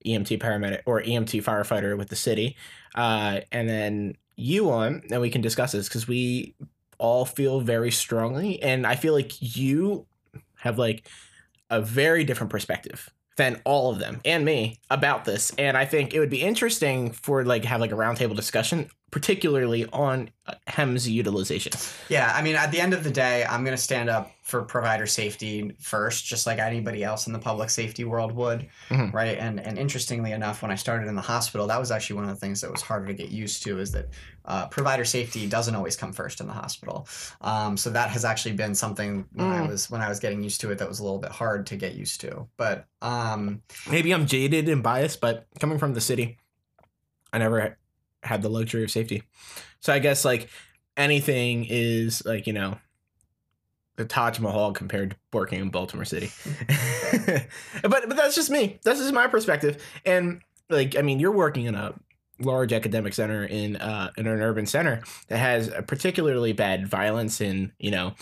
EMT 0.05 0.39
paramedic 0.41 0.83
or 0.87 1.03
EMT 1.03 1.43
firefighter 1.43 1.97
with 1.97 2.09
the 2.09 2.17
city. 2.17 2.57
Uh, 2.95 3.41
and 3.53 3.69
then 3.69 4.17
you 4.37 4.71
on, 4.71 5.03
and 5.11 5.21
we 5.21 5.31
can 5.31 5.41
discuss 5.41 5.73
this 5.73 5.89
because 5.89 6.07
we 6.07 6.55
all 6.99 7.25
feel 7.25 7.61
very 7.61 7.91
strongly, 7.91 8.63
and 8.63 8.87
I 8.87 8.97
feel 8.97 9.15
like 9.15 9.57
you 9.57 10.07
have 10.57 10.79
like 10.79 11.09
a 11.71 11.81
very 11.81 12.25
different 12.25 12.51
perspective 12.51 13.11
than 13.37 13.61
all 13.65 13.93
of 13.93 13.99
them 13.99 14.21
and 14.25 14.45
me 14.45 14.81
about 14.91 15.25
this 15.25 15.53
and 15.59 15.77
i 15.77 15.85
think 15.85 16.15
it 16.15 16.21
would 16.21 16.31
be 16.31 16.41
interesting 16.41 17.13
for 17.13 17.45
like 17.45 17.65
have 17.65 17.81
like 17.81 17.93
a 17.93 17.97
roundtable 17.97 18.35
discussion 18.35 18.89
particularly 19.11 19.87
on 19.93 20.31
uh, 20.47 20.55
hems 20.67 21.09
utilization 21.09 21.73
Yeah, 22.09 22.33
I 22.35 22.43
mean, 22.43 22.57
at 22.57 22.71
the 22.73 22.81
end 22.81 22.93
of 22.93 23.05
the 23.05 23.11
day, 23.11 23.45
I'm 23.45 23.65
going 23.65 23.77
to 23.77 23.83
stand 23.83 24.09
up 24.11 24.33
for 24.43 24.63
provider 24.63 25.07
safety 25.07 25.73
first, 25.81 26.25
just 26.25 26.47
like 26.47 26.59
anybody 26.61 27.03
else 27.03 27.27
in 27.27 27.33
the 27.33 27.39
public 27.39 27.69
safety 27.71 28.05
world 28.05 28.31
would, 28.33 28.69
Mhm. 28.91 29.13
right? 29.13 29.37
And 29.39 29.59
and 29.59 29.77
interestingly 29.79 30.31
enough, 30.33 30.63
when 30.63 30.71
I 30.71 30.77
started 30.77 31.09
in 31.09 31.17
the 31.17 31.23
hospital, 31.23 31.67
that 31.67 31.81
was 31.81 31.91
actually 31.91 32.17
one 32.17 32.25
of 32.25 32.31
the 32.31 32.37
things 32.37 32.61
that 32.61 32.71
was 32.71 32.81
harder 32.83 33.07
to 33.07 33.15
get 33.15 33.31
used 33.31 33.63
to 33.65 33.79
is 33.81 33.91
that 33.93 34.09
uh, 34.45 34.67
provider 34.69 35.05
safety 35.05 35.49
doesn't 35.49 35.75
always 35.75 35.97
come 35.97 36.13
first 36.13 36.41
in 36.41 36.47
the 36.47 36.53
hospital. 36.53 37.09
Um, 37.41 37.77
so 37.77 37.91
that 37.91 38.11
has 38.11 38.25
actually 38.25 38.55
been 38.55 38.75
something 38.75 39.25
when 39.33 39.51
I 39.51 39.61
Mm. 39.63 39.69
was 39.69 39.91
when 39.91 40.01
I 40.01 40.09
was 40.09 40.21
getting 40.21 40.43
used 40.45 40.61
to 40.61 40.71
it 40.71 40.79
that 40.79 40.89
was 40.89 41.01
a 41.01 41.05
little 41.05 41.19
bit 41.19 41.33
hard 41.33 41.67
to 41.67 41.77
get 41.77 41.95
used 41.95 42.21
to. 42.21 42.47
But 42.57 42.87
um, 43.03 43.63
maybe 43.91 44.13
i'm 44.13 44.27
jaded 44.27 44.69
and 44.69 44.83
biased 44.83 45.21
but 45.21 45.47
coming 45.61 45.79
from 45.79 45.93
the 45.95 46.01
city 46.01 46.39
i 47.33 47.39
never 47.39 47.77
ha- 48.27 48.37
had 48.37 48.43
the 48.43 48.49
luxury 48.49 48.85
of 48.85 48.91
safety 48.91 49.23
so 49.81 49.93
i 49.93 49.99
guess 49.99 50.25
like 50.25 50.49
anything 50.97 51.67
is 51.69 52.25
like 52.25 52.47
you 52.47 52.53
know 52.53 52.79
the 53.97 54.05
Taj 54.05 54.39
Mahal 54.39 54.73
compared 54.73 55.13
to 55.13 55.17
working 55.33 55.61
in 55.61 55.71
Baltimore 55.71 56.05
City. 56.05 56.31
but 57.83 58.09
but 58.09 58.17
that's 58.17 58.35
just 58.35 58.51
me. 58.51 58.79
That's 58.85 59.01
just 59.01 59.13
my 59.15 59.27
perspective. 59.27 59.83
And 60.05 60.43
like 60.69 60.97
I 60.97 61.03
mean, 61.03 61.19
you're 61.19 61.33
working 61.33 61.65
in 61.65 61.75
a 61.75 61.95
large 62.39 62.73
academic 62.73 63.15
center 63.15 63.45
in 63.45 63.77
uh 63.77 64.11
in 64.19 64.27
an 64.27 64.41
urban 64.41 64.67
center 64.67 65.03
that 65.29 65.39
has 65.39 65.69
a 65.69 65.83
particularly 65.83 66.53
bad 66.53 66.87
violence 66.87 67.41
and 67.41 67.73
you 67.79 67.91
know 67.91 68.13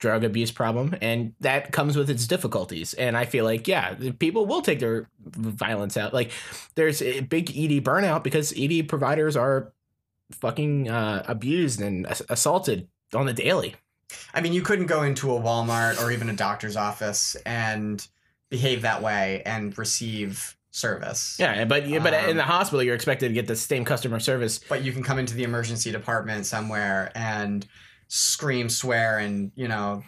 drug 0.00 0.24
abuse 0.24 0.50
problem 0.50 0.94
and 1.00 1.32
that 1.40 1.72
comes 1.72 1.96
with 1.96 2.10
its 2.10 2.26
difficulties. 2.26 2.94
And 2.94 3.16
i 3.16 3.24
feel 3.24 3.44
like 3.44 3.66
yeah 3.68 3.94
people 4.18 4.44
will 4.46 4.60
take 4.60 4.80
their 4.80 5.08
violence 5.20 5.96
out. 5.96 6.12
Like 6.12 6.30
there's 6.74 7.00
a 7.00 7.20
big 7.20 7.50
ed 7.50 7.82
burnout 7.84 8.22
because 8.22 8.52
ed 8.56 8.88
providers 8.88 9.36
are 9.36 9.72
fucking 10.32 10.88
uh, 10.90 11.24
abused 11.28 11.80
and 11.80 12.06
assaulted 12.28 12.88
on 13.14 13.26
the 13.26 13.32
daily. 13.32 13.76
I 14.32 14.40
mean, 14.40 14.52
you 14.52 14.62
couldn't 14.62 14.86
go 14.86 15.02
into 15.02 15.34
a 15.34 15.40
Walmart 15.40 16.00
or 16.02 16.10
even 16.12 16.28
a 16.28 16.34
doctor's 16.34 16.76
office 16.76 17.36
and 17.46 18.06
behave 18.50 18.82
that 18.82 19.02
way 19.02 19.42
and 19.46 19.76
receive 19.78 20.56
service. 20.70 21.36
yeah 21.38 21.64
but 21.64 21.84
but 22.02 22.12
in 22.14 22.30
Um, 22.30 22.36
the 22.36 22.42
hospital 22.42 22.82
you're 22.82 22.96
expected 22.96 23.28
to 23.28 23.34
get 23.34 23.46
the 23.46 23.54
same 23.54 23.84
customer 23.84 24.18
service 24.18 24.58
but 24.68 24.82
you 24.82 24.92
can 24.92 25.04
come 25.04 25.20
into 25.20 25.32
the 25.34 25.44
emergency 25.44 25.92
department 25.92 26.46
somewhere 26.46 27.12
and 27.14 27.64
scream, 28.08 28.68
swear, 28.68 29.18
and 29.18 29.50
you 29.54 29.68
know 29.68 30.02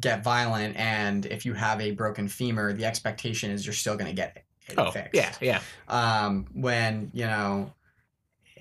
get 0.00 0.22
violent. 0.22 0.76
And 0.76 1.24
if 1.26 1.44
you 1.46 1.54
have 1.54 1.80
a 1.80 1.92
broken 1.92 2.28
femur, 2.28 2.72
the 2.72 2.84
expectation 2.84 3.50
is 3.50 3.64
you're 3.64 3.72
still 3.72 3.96
going 3.96 4.10
to 4.10 4.16
get 4.16 4.44
it 4.68 4.74
oh 4.78 4.90
fixed. 4.90 5.14
yeah 5.14 5.32
yeah 5.40 5.60
Um, 5.88 6.46
when 6.52 7.10
you 7.14 7.26
know, 7.26 7.72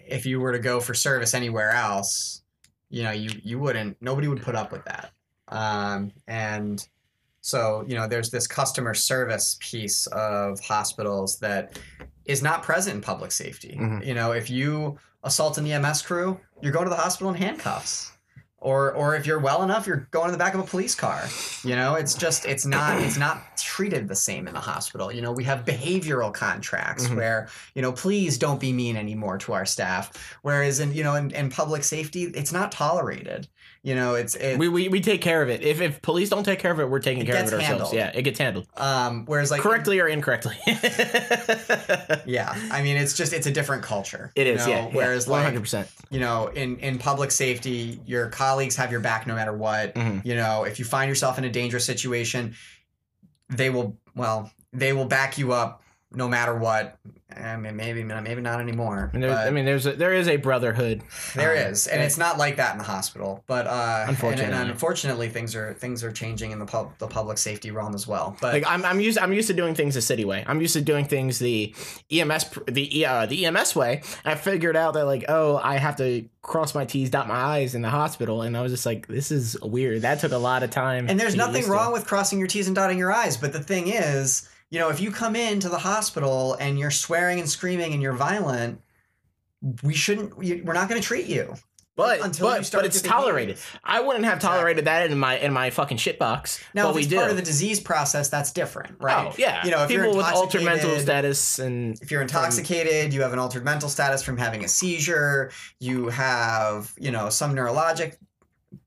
if 0.07 0.25
you 0.25 0.39
were 0.39 0.51
to 0.53 0.59
go 0.59 0.79
for 0.79 0.93
service 0.93 1.33
anywhere 1.33 1.71
else, 1.71 2.41
you 2.89 3.03
know, 3.03 3.11
you 3.11 3.29
you 3.43 3.59
wouldn't. 3.59 3.97
Nobody 4.01 4.27
would 4.27 4.41
put 4.41 4.55
up 4.55 4.71
with 4.71 4.85
that. 4.85 5.11
Um, 5.49 6.11
and 6.27 6.87
so 7.41 7.83
you 7.87 7.95
know, 7.95 8.07
there's 8.07 8.29
this 8.29 8.47
customer 8.47 8.93
service 8.93 9.57
piece 9.59 10.07
of 10.07 10.59
hospitals 10.59 11.39
that 11.39 11.79
is 12.25 12.41
not 12.41 12.63
present 12.63 12.95
in 12.95 13.01
public 13.01 13.31
safety. 13.31 13.75
Mhm. 13.79 14.05
You 14.05 14.13
know, 14.13 14.31
if 14.31 14.49
you 14.49 14.97
assault 15.23 15.57
an 15.57 15.65
EMS 15.65 16.01
crew, 16.03 16.39
you're 16.61 16.71
going 16.71 16.85
to 16.85 16.89
the 16.89 16.95
hospital 16.95 17.29
in 17.33 17.35
handcuffs. 17.35 18.11
Or, 18.61 18.91
or 18.91 19.15
if 19.15 19.25
you're 19.25 19.39
well 19.39 19.63
enough, 19.63 19.87
you're 19.87 20.07
going 20.11 20.25
to 20.27 20.31
the 20.33 20.37
back 20.37 20.53
of 20.53 20.59
a 20.59 20.63
police 20.63 20.93
car. 20.93 21.23
You 21.63 21.77
know, 21.77 21.95
it's 21.95 22.13
just 22.13 22.45
it's 22.45 22.65
not 22.65 22.99
it's 23.01 23.17
not 23.17 23.57
treated 23.57 24.09
the 24.09 24.15
same 24.15 24.47
in 24.49 24.53
the 24.53 24.59
hospital. 24.59 25.13
You 25.13 25.21
know, 25.21 25.31
we 25.31 25.45
have 25.45 25.63
behavioral 25.63 26.33
contracts 26.33 27.07
Mhm. 27.07 27.15
where 27.15 27.47
you 27.73 27.81
know, 27.81 27.93
please 27.93 28.37
don't 28.37 28.59
be 28.59 28.73
mean 28.73 28.97
anymore 28.97 29.37
to 29.39 29.53
our 29.53 29.65
staff. 29.65 30.11
Whereas 30.41 30.81
in 30.81 30.93
you 30.93 31.03
know 31.03 31.15
in, 31.15 31.31
in 31.31 31.49
public 31.49 31.85
safety, 31.85 32.23
it's 32.23 32.51
not 32.51 32.71
tolerated. 32.73 33.47
You 33.81 33.95
know, 33.95 34.15
it's 34.15 34.35
it, 34.35 34.59
we, 34.59 34.67
we 34.67 34.89
we 34.89 34.99
take 34.99 35.21
care 35.21 35.41
of 35.41 35.47
it 35.49 35.61
if 35.61 35.79
if 35.79 36.01
police 36.01 36.29
don't 36.29 36.43
take 36.43 36.59
care 36.59 36.71
of 36.71 36.81
it 36.81 36.89
we're 36.89 36.99
taking 36.99 37.23
It 37.23 37.27
care 37.27 37.35
of 37.41 37.47
it 37.47 37.53
ourselves 37.53 37.65
handled. 37.65 37.93
yeah 37.93 38.11
it 38.13 38.23
gets 38.23 38.37
handled 38.37 38.67
um 38.75 39.23
whereas 39.25 39.51
like 39.51 39.61
correctly 39.61 40.01
or 40.01 40.07
incorrectly 40.09 40.57
yeah, 42.25 42.53
I 42.71 42.81
mean 42.83 42.97
it's 42.97 43.13
just 43.13 43.33
it's 43.33 43.47
a 43.47 43.51
different 43.51 43.83
culture. 43.83 44.31
It 44.35 44.47
is. 44.47 44.65
you 44.67 44.73
know? 44.73 44.79
yeah 44.89 44.89
Whereas 44.95 45.27
one 45.27 45.39
like 45.39 45.45
hundred 45.45 45.61
percent 45.61 45.87
you 46.09 46.19
know 46.19 46.47
in 46.47 46.77
in 46.79 46.97
public 46.97 47.31
safety, 47.31 47.99
your 48.05 48.27
colleagues 48.27 48.75
have 48.75 48.91
your 48.91 48.99
back 49.01 49.27
no 49.27 49.35
matter 49.35 49.53
what. 49.53 49.95
Mhm. 49.95 50.25
You 50.25 50.35
know, 50.35 50.63
if 50.65 50.79
you 50.79 50.85
find 50.85 51.07
yourself 51.09 51.37
in 51.37 51.43
a 51.45 51.49
dangerous 51.49 51.85
situation, 51.85 52.55
they 53.49 53.69
will 53.69 53.97
well 54.15 54.51
they 54.73 54.93
will 54.93 55.05
back 55.05 55.37
you 55.37 55.53
up 55.53 55.83
no 56.11 56.27
matter 56.27 56.55
what. 56.55 56.97
I 57.35 57.55
mean, 57.57 57.75
maybe 57.75 58.03
maybe 58.03 58.41
not 58.41 58.59
anymore. 58.59 59.11
And 59.13 59.21
there, 59.21 59.31
I 59.31 59.51
mean, 59.51 59.63
there's 59.63 59.85
a, 59.85 59.93
there 59.93 60.15
is 60.15 60.27
a 60.27 60.37
brotherhood. 60.37 61.03
there 61.35 61.51
um, 61.51 61.71
is, 61.71 61.85
and 61.85 62.01
it's 62.01 62.17
not 62.17 62.39
like 62.39 62.55
that 62.55 62.71
in 62.71 62.79
the 62.79 62.83
hospital. 62.83 63.43
But 63.45 63.67
uh, 63.67 64.05
Unfortunately. 64.07 64.51
and, 64.51 64.71
unfortunately, 64.71 65.29
things 65.29 65.55
are 65.55 65.75
things 65.75 66.03
are 66.03 66.11
changing 66.11 66.49
in 66.49 66.57
the 66.57 66.65
pub, 66.65 66.97
the 66.97 67.07
public 67.07 67.37
safety 67.37 67.69
realm 67.69 67.93
as 67.93 68.07
well. 68.07 68.35
But 68.41 68.53
Like 68.55 68.63
I'm, 68.67 68.83
I'm 68.83 68.99
used 68.99 69.19
I'm 69.19 69.31
used 69.31 69.47
to 69.47 69.53
doing 69.53 69.75
things 69.75 69.93
the 69.93 70.01
city 70.01 70.25
way. 70.25 70.43
I'm 70.47 70.59
used 70.59 70.73
to 70.73 70.81
doing 70.81 71.05
things 71.05 71.37
the 71.37 71.75
EMS 72.11 72.45
the 72.67 73.05
uh, 73.05 73.25
the 73.27 73.45
EMS 73.45 73.75
way. 73.75 74.01
I 74.25 74.33
figured 74.33 74.75
out 74.75 74.95
that 74.95 75.05
like 75.05 75.25
oh 75.29 75.57
I 75.63 75.77
have 75.77 75.97
to 75.97 76.27
cross 76.41 76.73
my 76.73 76.85
T's 76.85 77.11
dot 77.11 77.27
my 77.27 77.35
I's 77.35 77.75
in 77.75 77.83
the 77.83 77.91
hospital, 77.91 78.41
and 78.41 78.57
I 78.57 78.61
was 78.61 78.71
just 78.71 78.87
like 78.87 79.07
this 79.07 79.29
is 79.29 79.55
weird. 79.61 80.01
That 80.01 80.19
took 80.19 80.31
a 80.31 80.37
lot 80.37 80.63
of 80.63 80.71
time. 80.71 81.07
And 81.07 81.19
there's 81.19 81.35
nothing 81.35 81.57
used 81.57 81.67
to. 81.67 81.73
wrong 81.73 81.93
with 81.93 82.07
crossing 82.07 82.39
your 82.39 82.47
T's 82.47 82.65
and 82.65 82.75
dotting 82.75 82.97
your 82.97 83.11
I's, 83.11 83.37
but 83.37 83.53
the 83.53 83.63
thing 83.63 83.87
is, 83.87 84.49
you 84.69 84.79
know, 84.79 84.89
if 84.89 84.99
you 84.99 85.11
come 85.11 85.35
into 85.35 85.69
the 85.69 85.79
hospital 85.79 86.53
and 86.55 86.77
you're 86.79 86.91
swearing 86.91 87.39
and 87.39 87.49
screaming 87.49 87.93
and 87.93 88.01
you're 88.01 88.13
violent, 88.13 88.81
we 89.83 89.93
shouldn't. 89.93 90.37
we- 90.37 90.61
We're 90.61 90.73
not 90.73 90.89
going 90.89 91.01
to 91.01 91.05
treat 91.07 91.25
you. 91.27 91.55
But 91.95 92.21
until 92.21 92.55
you 92.55 92.63
start 92.63 92.83
but 92.83 92.85
it's 92.87 93.01
to 93.01 93.09
behave. 93.09 93.77
I 93.83 93.99
wouldn't 93.99 94.23
have 94.23 94.39
tolerated 94.39 94.85
that 94.85 95.11
in 95.11 95.19
my 95.19 95.37
in 95.37 95.51
my 95.51 95.69
fucking 95.69 95.97
shit 95.97 96.17
box. 96.17 96.63
Now, 96.73 96.83
but 96.83 96.89
if 96.91 96.95
we 96.95 97.01
it's 97.01 97.09
do. 97.09 97.17
part 97.17 97.29
of 97.29 97.35
the 97.35 97.41
disease 97.43 97.81
process, 97.81 98.29
that's 98.29 98.53
different, 98.53 98.95
oh, 99.01 99.03
right? 99.03 99.27
Oh 99.27 99.35
yeah, 99.37 99.65
You 99.65 99.71
know, 99.71 99.83
if 99.83 99.91
you're 99.91 100.05
people 100.05 100.15
with 100.15 100.25
altered 100.27 100.63
mental 100.63 100.97
status 100.97 101.59
and 101.59 102.01
If 102.01 102.09
you're 102.09 102.21
intoxicated, 102.21 103.13
you 103.13 103.21
have 103.21 103.33
an 103.33 103.39
altered 103.39 103.65
mental 103.65 103.89
status 103.89 104.23
from 104.23 104.37
having 104.37 104.63
a 104.63 104.69
seizure, 104.69 105.51
you 105.79 106.07
have, 106.07 106.93
you 106.97 107.11
know, 107.11 107.29
some 107.29 107.53
neurologic 107.53 108.15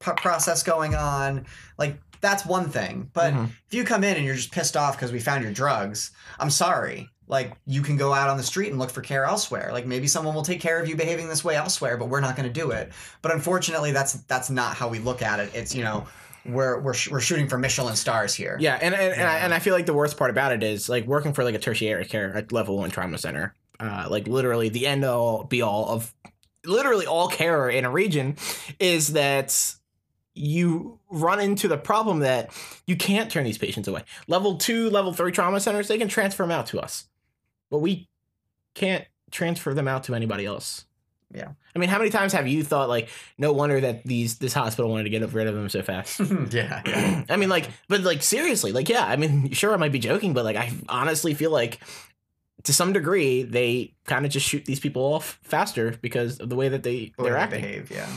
p- 0.00 0.12
process 0.16 0.62
going 0.62 0.94
on. 0.94 1.44
Like, 1.76 2.00
that's 2.22 2.46
one 2.46 2.70
thing. 2.70 3.10
But 3.12 3.34
Mhm. 3.34 3.50
if 3.68 3.74
you 3.74 3.84
come 3.84 4.02
in 4.04 4.16
and 4.16 4.24
you're 4.24 4.34
just 4.36 4.52
pissed 4.52 4.76
off 4.76 4.96
because 4.96 5.12
we 5.12 5.20
found 5.20 5.42
your 5.44 5.52
drugs, 5.52 6.10
I'm 6.38 6.50
sorry. 6.50 7.08
like 7.28 7.52
you 7.66 7.82
can 7.82 7.96
go 7.96 8.12
out 8.12 8.28
on 8.28 8.36
the 8.36 8.42
street 8.42 8.68
and 8.70 8.78
look 8.80 8.90
for 8.90 9.00
care 9.00 9.24
elsewhere 9.24 9.70
like 9.72 9.86
maybe 9.86 10.06
someone 10.08 10.34
will 10.34 10.42
take 10.42 10.60
care 10.60 10.78
of 10.82 10.88
you 10.88 10.96
behaving 10.96 11.28
this 11.28 11.42
way 11.44 11.54
elsewhere 11.54 11.96
but 11.96 12.08
we're 12.08 12.20
not 12.20 12.36
going 12.36 12.46
to 12.46 12.52
do 12.52 12.72
it 12.72 12.90
but 13.22 13.32
unfortunately 13.32 13.90
that's 13.92 14.14
that's 14.24 14.50
not 14.50 14.74
how 14.74 14.86
we 14.88 14.98
look 14.98 15.22
at 15.22 15.38
it 15.40 15.48
it's 15.54 15.72
you 15.74 15.82
know 15.84 16.04
we're 16.44 16.80
we're, 16.80 16.92
sh- 16.92 17.10
we're 17.10 17.20
shooting 17.20 17.48
for 17.48 17.56
michelin 17.56 17.94
stars 17.96 18.34
here 18.34 18.56
Yeah, 18.60 18.76
and 18.82 18.92
and, 18.92 19.14
and, 19.14 19.22
I, 19.22 19.38
and 19.38 19.54
I 19.54 19.60
feel 19.60 19.72
like 19.72 19.86
the 19.86 19.94
worst 19.94 20.16
part 20.18 20.30
about 20.30 20.52
it 20.52 20.62
is 20.64 20.88
like 20.90 21.06
working 21.06 21.32
for 21.32 21.42
like 21.44 21.54
a 21.54 21.58
tertiary 21.60 22.04
care, 22.04 22.32
like 22.34 22.50
level 22.52 22.76
one 22.76 22.90
trauma 22.90 23.16
center, 23.16 23.54
uh, 23.80 24.08
like 24.10 24.26
literally 24.26 24.68
the 24.68 24.86
end 24.86 25.04
all 25.04 25.44
be 25.44 25.62
all 25.62 25.88
of 25.88 26.12
literally 26.66 27.06
all 27.06 27.28
care 27.28 27.70
in 27.70 27.84
a 27.86 27.90
region 27.90 28.36
is 28.78 29.12
that 29.14 29.74
you 30.34 30.98
run 31.10 31.40
into 31.40 31.68
the 31.68 31.76
problem 31.76 32.20
that 32.20 32.50
you 32.86 32.96
can't 32.96 33.30
turn 33.30 33.44
these 33.44 33.58
patients 33.58 33.88
away. 33.88 34.02
Level 34.28 34.56
two, 34.56 34.88
level 34.90 35.12
three 35.12 35.32
trauma 35.32 35.60
centers, 35.60 35.88
they 35.88 35.98
can 35.98 36.08
transfer 36.08 36.42
them 36.42 36.50
out 36.50 36.66
to 36.66 36.80
us, 36.80 37.06
but 37.70 37.78
we 37.78 38.08
can't 38.74 39.04
transfer 39.30 39.74
them 39.74 39.88
out 39.88 40.04
to 40.04 40.14
anybody 40.14 40.46
else. 40.46 40.86
Yeah. 41.34 41.48
I 41.74 41.78
mean, 41.78 41.88
how 41.88 41.98
many 41.98 42.10
times 42.10 42.32
have 42.34 42.46
you 42.46 42.62
thought 42.62 42.88
like, 42.90 43.08
no 43.38 43.52
wonder 43.52 43.80
that 43.80 44.04
these 44.04 44.38
this 44.38 44.52
hospital 44.52 44.90
wanted 44.90 45.04
to 45.04 45.10
get 45.10 45.32
rid 45.32 45.46
of 45.46 45.54
them 45.54 45.68
so 45.68 45.82
fast? 45.82 46.20
yeah 46.50 46.82
yeah 46.86 47.24
I 47.30 47.36
mean, 47.36 47.48
like, 47.48 47.68
but 47.88 48.02
like 48.02 48.22
seriously, 48.22 48.72
like, 48.72 48.88
yeah. 48.88 49.06
I 49.06 49.16
mean, 49.16 49.50
sure, 49.52 49.72
I 49.72 49.76
might 49.78 49.92
be 49.92 49.98
joking, 49.98 50.34
but 50.34 50.44
like, 50.44 50.56
I 50.56 50.72
honestly 50.88 51.34
feel 51.34 51.50
like, 51.50 51.80
to 52.64 52.72
some 52.72 52.92
degree, 52.92 53.42
they 53.42 53.94
kind 54.04 54.24
of 54.24 54.30
just 54.30 54.46
shoot 54.46 54.64
these 54.66 54.78
people 54.78 55.02
off 55.02 55.40
faster 55.42 55.96
because 56.00 56.38
of 56.38 56.48
the 56.48 56.54
way 56.54 56.68
that 56.68 56.82
they 56.82 57.12
they're 57.18 57.36
acting. 57.36 57.60
behave 57.62 57.90
yeah 57.90 58.08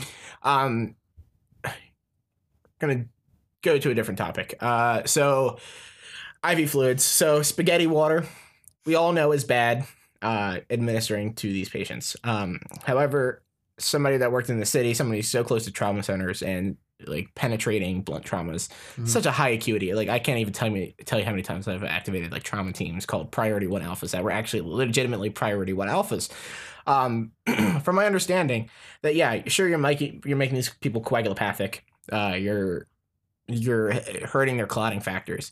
Um, 0.42 0.94
gonna 2.78 3.06
go 3.62 3.78
to 3.78 3.90
a 3.90 3.94
different 3.94 4.18
topic. 4.18 4.54
Uh, 4.60 5.02
so 5.04 5.58
IV 6.48 6.70
fluids. 6.70 7.04
So 7.04 7.42
spaghetti 7.42 7.86
water, 7.86 8.24
we 8.84 8.94
all 8.94 9.12
know 9.12 9.32
is 9.32 9.44
bad. 9.44 9.86
Uh, 10.22 10.60
administering 10.70 11.34
to 11.34 11.46
these 11.52 11.68
patients. 11.68 12.16
Um, 12.24 12.58
however, 12.84 13.42
somebody 13.78 14.16
that 14.16 14.32
worked 14.32 14.48
in 14.48 14.58
the 14.58 14.66
city, 14.66 14.94
somebody 14.94 15.20
so 15.22 15.44
close 15.44 15.64
to 15.66 15.70
trauma 15.70 16.02
centers 16.02 16.42
and 16.42 16.76
like 17.06 17.28
penetrating 17.34 18.00
blunt 18.00 18.24
traumas, 18.24 18.68
Mhm. 18.96 19.06
such 19.06 19.26
a 19.26 19.30
high 19.30 19.50
acuity. 19.50 19.92
Like 19.92 20.08
I 20.08 20.18
can't 20.18 20.38
even 20.38 20.54
tell 20.54 20.70
me 20.70 20.94
tell 21.04 21.18
you 21.18 21.26
how 21.26 21.32
many 21.32 21.42
times 21.42 21.68
I've 21.68 21.84
activated 21.84 22.32
like 22.32 22.42
trauma 22.42 22.72
teams 22.72 23.04
called 23.04 23.30
Priority 23.30 23.66
One 23.66 23.82
Alphas 23.82 24.12
that 24.12 24.24
were 24.24 24.30
actually 24.32 24.62
legitimately 24.62 25.28
Priority 25.30 25.74
One 25.74 25.88
Alphas. 25.88 26.30
Um, 26.86 27.32
from 27.82 27.96
my 27.96 28.06
understanding, 28.06 28.70
that 29.02 29.14
yeah, 29.14 29.42
sure 29.48 29.68
you're 29.68 29.76
making 29.76 30.22
you're 30.24 30.38
making 30.38 30.54
these 30.54 30.70
people 30.80 31.02
coagulopathic. 31.02 31.80
Uh, 32.10 32.36
you're 32.38 32.86
you're 33.48 33.92
hurting 34.26 34.56
their 34.56 34.66
clotting 34.66 35.00
factors. 35.00 35.50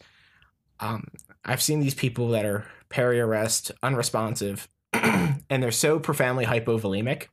Um, 0.81 1.09
I've 1.45 1.63
seen 1.63 1.81
these 1.81 1.95
people 1.95 2.29
that 2.31 2.45
are 2.45 2.67
peri 2.89 3.21
arrest, 3.21 3.71
unresponsive, 3.83 4.69
and 4.93 5.63
they're 5.63 5.71
so 5.71 5.99
profoundly 5.99 6.45
hypovolemic 6.45 7.29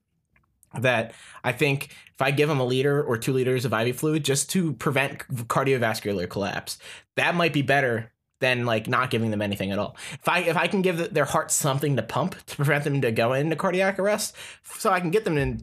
that 0.80 1.14
I 1.44 1.52
think 1.52 1.90
if 2.14 2.22
I 2.22 2.32
give 2.32 2.48
them 2.48 2.60
a 2.60 2.66
liter 2.66 3.04
or 3.04 3.18
two 3.18 3.34
liters 3.34 3.66
of 3.66 3.74
IV 3.74 3.96
fluid 3.98 4.24
just 4.24 4.50
to 4.52 4.74
prevent 4.74 5.20
cardiovascular 5.48 6.30
collapse, 6.30 6.78
that 7.16 7.36
might 7.36 7.54
be 7.54 7.62
better 7.62 8.12
than 8.40 8.66
like 8.66 8.88
not 8.88 9.10
giving 9.10 9.32
them 9.32 9.42
anything 9.42 9.72
at 9.72 9.80
all. 9.80 9.96
If 10.14 10.28
I 10.28 10.40
if 10.40 10.58
I 10.58 10.68
can 10.68 10.82
give 10.82 11.14
their 11.14 11.26
heart 11.26 11.52
something 11.52 11.96
to 11.96 12.04
pump 12.04 12.36
to 12.48 12.56
prevent 12.56 12.84
them 12.84 13.02
to 13.02 13.12
go 13.12 13.34
into 13.34 13.56
cardiac 13.56 14.00
arrest, 14.00 14.36
so 14.64 14.92
I 14.92 15.00
can 15.00 15.12
get 15.12 15.26
them 15.26 15.38
in 15.38 15.62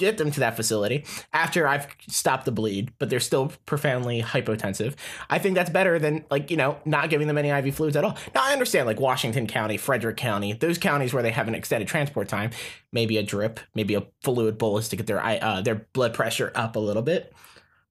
get 0.00 0.16
them 0.16 0.30
to 0.30 0.40
that 0.40 0.56
facility 0.56 1.04
after 1.32 1.68
I've 1.68 1.86
stopped 2.08 2.46
the 2.46 2.52
bleed, 2.52 2.90
but 2.98 3.10
they're 3.10 3.20
still 3.20 3.52
profoundly 3.66 4.22
hypotensive. 4.22 4.94
I 5.28 5.38
think 5.38 5.54
that's 5.54 5.68
better 5.68 5.98
than 5.98 6.24
like, 6.30 6.50
you 6.50 6.56
know, 6.56 6.78
not 6.86 7.10
giving 7.10 7.28
them 7.28 7.36
any 7.36 7.50
IV 7.50 7.74
fluids 7.76 7.96
at 7.96 8.02
all. 8.02 8.16
Now 8.34 8.42
I 8.42 8.52
understand 8.52 8.86
like 8.86 8.98
Washington 8.98 9.46
County, 9.46 9.76
Frederick 9.76 10.16
County, 10.16 10.54
those 10.54 10.78
counties 10.78 11.12
where 11.12 11.22
they 11.22 11.30
have 11.30 11.46
an 11.46 11.54
extended 11.54 11.86
transport 11.86 12.28
time, 12.28 12.50
maybe 12.92 13.18
a 13.18 13.22
drip, 13.22 13.60
maybe 13.74 13.94
a 13.94 14.06
fluid 14.22 14.56
bolus 14.56 14.88
to 14.88 14.96
get 14.96 15.06
their 15.06 15.22
uh, 15.22 15.60
their 15.60 15.86
blood 15.92 16.14
pressure 16.14 16.50
up 16.54 16.76
a 16.76 16.80
little 16.80 17.02
bit. 17.02 17.32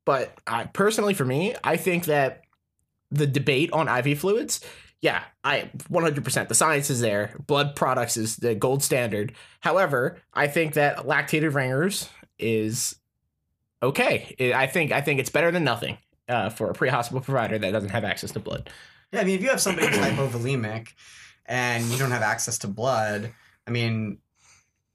But 0.04 0.36
I 0.48 0.66
personally 0.66 1.14
for 1.14 1.26
me, 1.26 1.56
I 1.64 1.78
think 1.78 2.06
that 2.06 2.42
the 3.12 3.28
debate 3.28 3.72
on 3.72 3.88
IV 3.88 4.20
fluids 4.20 4.62
yeah, 5.02 5.24
I 5.44 5.70
100%. 5.90 6.48
The 6.48 6.56
science 6.56 6.90
is 6.90 7.00
there. 7.02 7.36
Blood 7.48 7.76
products 7.76 8.18
is 8.18 8.36
the 8.38 8.56
gold 8.56 8.84
standard. 8.84 9.34
However, 9.62 10.18
I 10.34 10.48
think 10.48 10.74
that 10.74 11.00
lactated 11.00 11.54
ringers 11.54 12.10
is 12.38 12.96
okay. 13.82 14.36
I- 14.56 14.68
think 14.68 14.92
I 14.92 15.02
think 15.02 15.20
it's 15.20 15.30
better 15.30 15.52
than 15.52 15.64
nothing 15.64 15.98
uh, 16.28 16.50
for 16.50 16.70
a 16.70 16.74
pre-hospital 16.74 17.22
provider 17.22 17.58
that 17.58 17.72
doesn't 17.72 17.90
have 17.90 18.04
access 18.04 18.32
to 18.32 18.40
blood. 18.40 18.70
Yeah, 19.12 19.22
I 19.22 19.24
mean, 19.24 19.36
if 19.36 19.42
you 19.42 19.50
have 19.50 19.62
somebody 19.62 19.88
hypovolemic 19.98 20.90
and 21.46 21.84
you 21.86 21.98
don't 21.98 22.12
have 22.12 22.22
access 22.22 22.58
to 22.60 22.68
blood, 22.68 23.34
I 23.66 23.72
mean, 23.72 24.20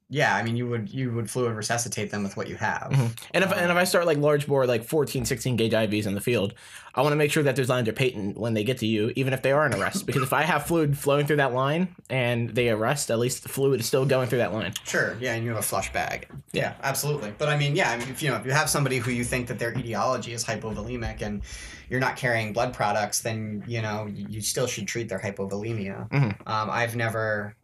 yeah, 0.09 0.35
I 0.35 0.43
mean, 0.43 0.55
you 0.55 0.67
would 0.67 0.89
you 0.93 1.11
would 1.13 1.29
fluid 1.29 1.55
resuscitate 1.55 2.11
them 2.11 2.23
with 2.23 2.37
what 2.37 2.47
you 2.47 2.55
have. 2.55 2.91
Mhm. 2.91 3.17
And 3.33 3.43
if 3.43 3.51
and 3.51 3.71
if 3.71 3.77
I 3.77 3.83
start 3.85 4.05
like 4.05 4.17
large 4.17 4.45
bore 4.47 4.65
like 4.67 4.83
14, 4.83 5.25
16 5.25 5.55
gauge 5.55 5.73
IVs 5.73 6.05
in 6.05 6.13
the 6.13 6.21
field, 6.21 6.53
I 6.93 7.01
want 7.01 7.11
to 7.13 7.17
make 7.17 7.31
sure 7.31 7.41
that 7.43 7.55
those 7.55 7.69
lines 7.69 7.89
are 7.89 7.93
patent 7.93 8.37
when 8.37 8.53
they 8.53 8.63
get 8.63 8.77
to 8.79 8.85
you, 8.87 9.11
even 9.15 9.33
if 9.33 9.41
they 9.41 9.51
are 9.51 9.65
in 9.65 9.73
arrest. 9.73 10.05
because 10.05 10.21
if 10.21 10.31
I 10.31 10.43
have 10.43 10.65
fluid 10.67 10.97
flowing 10.97 11.25
through 11.25 11.37
that 11.37 11.53
line 11.53 11.95
and 12.09 12.51
they 12.51 12.69
arrest, 12.69 13.09
at 13.09 13.19
least 13.19 13.43
the 13.43 13.49
fluid 13.49 13.79
is 13.79 13.85
still 13.87 14.05
going 14.05 14.29
through 14.29 14.37
that 14.39 14.53
line. 14.53 14.73
Sure, 14.85 15.17
yeah, 15.19 15.33
and 15.33 15.43
you 15.43 15.49
have 15.49 15.59
a 15.59 15.63
flush 15.63 15.91
bag. 15.91 16.27
Yeah, 16.53 16.73
absolutely. 16.83 17.33
But 17.37 17.49
I 17.49 17.57
mean, 17.57 17.75
yeah, 17.75 17.91
I 17.91 17.97
mean, 17.97 18.09
if 18.09 18.21
you 18.21 18.29
know, 18.29 18.37
if 18.37 18.45
you 18.45 18.51
have 18.51 18.69
somebody 18.69 18.99
who 18.99 19.11
you 19.11 19.23
think 19.23 19.47
that 19.47 19.59
their 19.59 19.73
etiology 19.77 20.33
is 20.33 20.45
hypovolemic 20.45 21.21
and 21.21 21.41
you're 21.89 21.99
not 21.99 22.15
carrying 22.15 22.53
blood 22.53 22.73
products, 22.73 23.21
then 23.21 23.63
you 23.67 23.81
know 23.81 24.07
you 24.11 24.25
you 24.29 24.41
still 24.41 24.67
should 24.67 24.87
treat 24.87 25.09
their 25.09 25.19
hypovolemia. 25.19 26.09
Mhm. 26.09 26.47
Um, 26.47 26.69
I've 26.69 26.95
never 26.95 27.55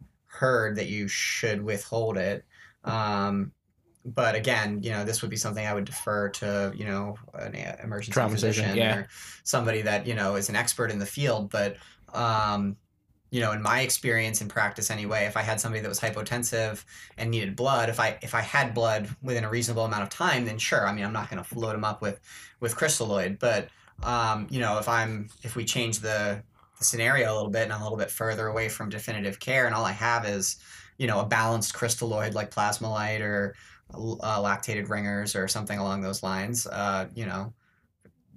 heard 0.42 0.74
that 0.74 0.88
you 0.88 1.06
should 1.06 1.62
withhold 1.62 2.16
it. 2.16 2.44
Um, 2.82 3.52
but 4.04 4.34
again, 4.34 4.82
you 4.82 4.90
know, 4.90 5.04
this 5.04 5.22
would 5.22 5.30
be 5.30 5.36
something 5.36 5.64
I 5.64 5.72
would 5.72 5.84
defer 5.84 6.30
to, 6.30 6.72
you 6.74 6.84
know, 6.84 7.16
an 7.34 7.54
emergency 7.84 8.12
Trauma 8.12 8.36
surgeon, 8.36 8.64
physician 8.64 8.76
yeah. 8.76 8.96
or 8.96 9.08
somebody 9.44 9.82
that 9.82 10.04
you 10.08 10.14
know 10.14 10.34
is 10.34 10.48
an 10.48 10.56
expert 10.56 10.90
in 10.90 10.98
the 10.98 11.06
field. 11.06 11.48
But 11.48 11.76
um, 12.12 12.76
you 13.30 13.40
know, 13.40 13.52
in 13.52 13.62
my 13.62 13.82
experience 13.82 14.40
in 14.40 14.48
practice 14.48 14.90
anyway, 14.90 15.26
if 15.26 15.36
I 15.36 15.42
had 15.42 15.60
somebody 15.60 15.80
that 15.82 15.88
was 15.88 16.00
hypotensive 16.00 16.84
and 17.16 17.30
needed 17.30 17.54
blood, 17.54 17.88
if 17.88 18.00
I 18.00 18.18
if 18.22 18.34
I 18.34 18.40
had 18.40 18.74
blood 18.74 19.08
within 19.22 19.44
a 19.44 19.48
reasonable 19.48 19.84
amount 19.84 20.02
of 20.02 20.08
time, 20.08 20.44
then 20.44 20.58
sure. 20.58 20.84
I 20.84 20.92
mean, 20.92 21.04
I'm 21.04 21.12
not 21.12 21.30
going 21.30 21.42
to 21.42 21.58
load 21.58 21.74
them 21.74 21.84
up 21.84 22.02
with 22.02 22.18
with 22.58 22.74
crystalloid, 22.74 23.38
but 23.38 23.68
um, 24.02 24.48
you 24.50 24.58
know, 24.58 24.78
if 24.78 24.88
I'm 24.88 25.28
if 25.44 25.54
we 25.54 25.64
change 25.64 26.00
the 26.00 26.42
the 26.82 26.86
scenario 26.86 27.32
a 27.32 27.34
little 27.34 27.50
bit 27.50 27.62
and 27.64 27.72
I'm 27.72 27.80
a 27.80 27.84
little 27.84 27.98
bit 27.98 28.10
further 28.10 28.48
away 28.48 28.68
from 28.68 28.88
definitive 28.88 29.38
care, 29.40 29.66
and 29.66 29.74
all 29.74 29.84
I 29.84 29.92
have 29.92 30.26
is 30.26 30.56
you 30.98 31.06
know 31.06 31.20
a 31.20 31.24
balanced 31.26 31.74
crystalloid 31.74 32.34
like 32.34 32.50
PlasmaLyte 32.50 33.20
or 33.20 33.54
uh, 33.94 34.40
lactated 34.40 34.88
ringers 34.88 35.34
or 35.36 35.48
something 35.48 35.78
along 35.78 36.00
those 36.02 36.22
lines, 36.22 36.66
uh, 36.66 37.06
you 37.14 37.26
know, 37.26 37.52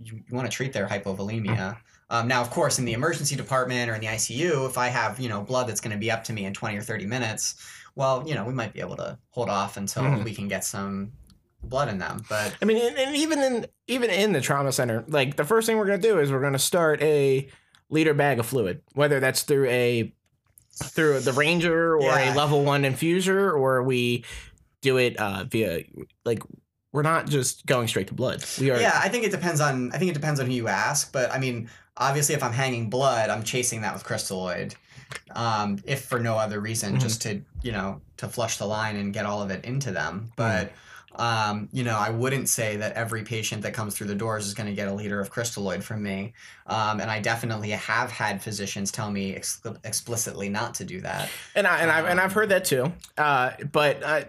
you, 0.03 0.15
you 0.27 0.35
want 0.35 0.49
to 0.49 0.53
treat 0.55 0.73
their 0.73 0.85
hypovolemia. 0.85 1.77
Um, 2.09 2.27
now, 2.27 2.41
of 2.41 2.49
course, 2.49 2.77
in 2.77 2.83
the 2.85 2.91
emergency 2.93 3.35
department 3.37 3.89
or 3.89 3.95
in 3.95 4.01
the 4.01 4.07
ICU, 4.07 4.67
if 4.69 4.77
I 4.77 4.87
have 4.89 5.19
you 5.19 5.29
know 5.29 5.41
blood 5.41 5.67
that's 5.67 5.81
going 5.81 5.93
to 5.93 5.99
be 5.99 6.11
up 6.11 6.23
to 6.25 6.33
me 6.33 6.45
in 6.45 6.53
twenty 6.53 6.77
or 6.77 6.81
thirty 6.81 7.05
minutes, 7.05 7.55
well, 7.95 8.23
you 8.27 8.35
know, 8.35 8.45
we 8.45 8.53
might 8.53 8.73
be 8.73 8.79
able 8.81 8.95
to 8.97 9.17
hold 9.29 9.49
off 9.49 9.77
until 9.77 10.03
Mhm. 10.03 10.23
we 10.23 10.33
can 10.35 10.47
get 10.47 10.63
some 10.63 11.11
blood 11.63 11.87
in 11.89 11.97
them. 11.97 12.23
But 12.29 12.55
I 12.61 12.65
mean, 12.65 12.77
and, 12.85 12.97
and 12.97 13.15
even 13.15 13.39
in 13.39 13.65
even 13.87 14.09
in 14.09 14.33
the 14.33 14.41
trauma 14.41 14.71
center, 14.71 15.03
like 15.07 15.35
the 15.35 15.45
first 15.45 15.65
thing 15.67 15.77
we're 15.77 15.85
gonna 15.87 15.97
do 15.97 16.19
is 16.19 16.31
we're 16.31 16.41
gonna 16.41 16.59
start 16.59 17.01
a 17.01 17.49
liter 17.89 18.13
bag 18.13 18.39
of 18.39 18.45
fluid, 18.45 18.81
whether 18.93 19.19
that's 19.19 19.43
through 19.43 19.67
a 19.69 20.13
through 20.83 21.19
the 21.21 21.31
Ranger 21.33 21.95
or 21.95 22.01
Yeah. 22.03 22.33
a 22.33 22.35
level 22.35 22.63
one 22.63 22.83
infuser, 22.83 23.53
or 23.53 23.81
we 23.83 24.25
do 24.81 24.97
it 24.97 25.15
uh, 25.17 25.45
via 25.45 25.83
like 26.25 26.43
we're 26.91 27.01
not 27.01 27.27
just 27.27 27.65
going 27.65 27.87
straight 27.87 28.07
to 28.07 28.13
blood. 28.13 28.43
We 28.59 28.71
are 28.71 28.79
yeah, 28.79 28.99
I 29.01 29.09
think 29.09 29.25
it 29.25 29.31
depends 29.31 29.61
on 29.61 29.91
I 29.93 29.97
think 29.97 30.11
it 30.11 30.13
depends 30.15 30.39
on 30.39 30.45
who 30.47 30.53
you 30.53 30.67
ask. 30.67 31.11
But 31.11 31.31
I 31.31 31.39
mean, 31.39 31.69
obviously, 31.97 32.35
if 32.35 32.43
I'm 32.43 32.53
hanging 32.53 32.89
blood, 32.89 33.29
I'm 33.29 33.43
chasing 33.43 33.81
that 33.81 33.93
with 33.93 34.03
crystalloid. 34.03 34.75
Um, 35.31 35.79
if 35.85 36.05
for 36.05 36.19
no 36.19 36.35
other 36.37 36.59
reason, 36.59 36.95
Mhm. 36.97 37.01
just 37.01 37.21
to 37.23 37.41
you 37.61 37.71
know 37.71 38.01
to 38.17 38.27
flush 38.27 38.57
the 38.57 38.65
line 38.65 38.95
and 38.95 39.13
get 39.13 39.25
all 39.25 39.41
of 39.41 39.51
it 39.51 39.63
into 39.65 39.91
them. 39.91 40.31
But 40.35 40.71
um, 41.19 41.69
you 41.71 41.83
know, 41.83 41.97
I 41.97 42.09
wouldn't 42.09 42.49
say 42.49 42.77
that 42.77 42.93
every 42.93 43.23
patient 43.23 43.61
that 43.63 43.73
comes 43.73 43.95
through 43.95 44.07
the 44.07 44.15
doors 44.15 44.45
is 44.47 44.53
going 44.53 44.67
to 44.67 44.73
get 44.75 44.87
a 44.87 44.93
liter 44.93 45.19
of 45.19 45.31
crystalloid 45.31 45.83
from 45.83 46.03
me. 46.03 46.33
Um, 46.67 46.99
and 46.99 47.09
I 47.11 47.19
definitely 47.19 47.69
have 47.71 48.11
had 48.11 48.41
physicians 48.41 48.91
tell 48.91 49.11
me 49.11 49.35
ex- 49.35 49.61
explicitly 49.83 50.49
not 50.49 50.75
to 50.75 50.85
do 50.85 51.01
that. 51.01 51.29
and 51.55 51.65
I 51.67 51.79
and 51.79 51.91
I've 51.91 52.05
and 52.05 52.19
I've 52.19 52.31
Um, 52.31 52.35
heard 52.35 52.49
that 52.49 52.65
too. 52.65 52.91
Uh, 53.17 53.51
but 53.71 54.03
uh, 54.03 54.21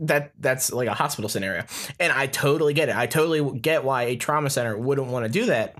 that 0.00 0.32
that's 0.40 0.72
like 0.72 0.88
a 0.88 0.94
hospital 0.94 1.28
scenario, 1.28 1.64
and 2.00 2.12
I 2.12 2.26
totally 2.26 2.72
get 2.74 2.88
it. 2.88 2.96
I 2.96 3.06
totally 3.06 3.58
get 3.58 3.84
why 3.84 4.04
a 4.04 4.16
trauma 4.16 4.48
center 4.50 4.76
wouldn't 4.76 5.08
want 5.08 5.26
to 5.26 5.30
do 5.30 5.46
that. 5.46 5.76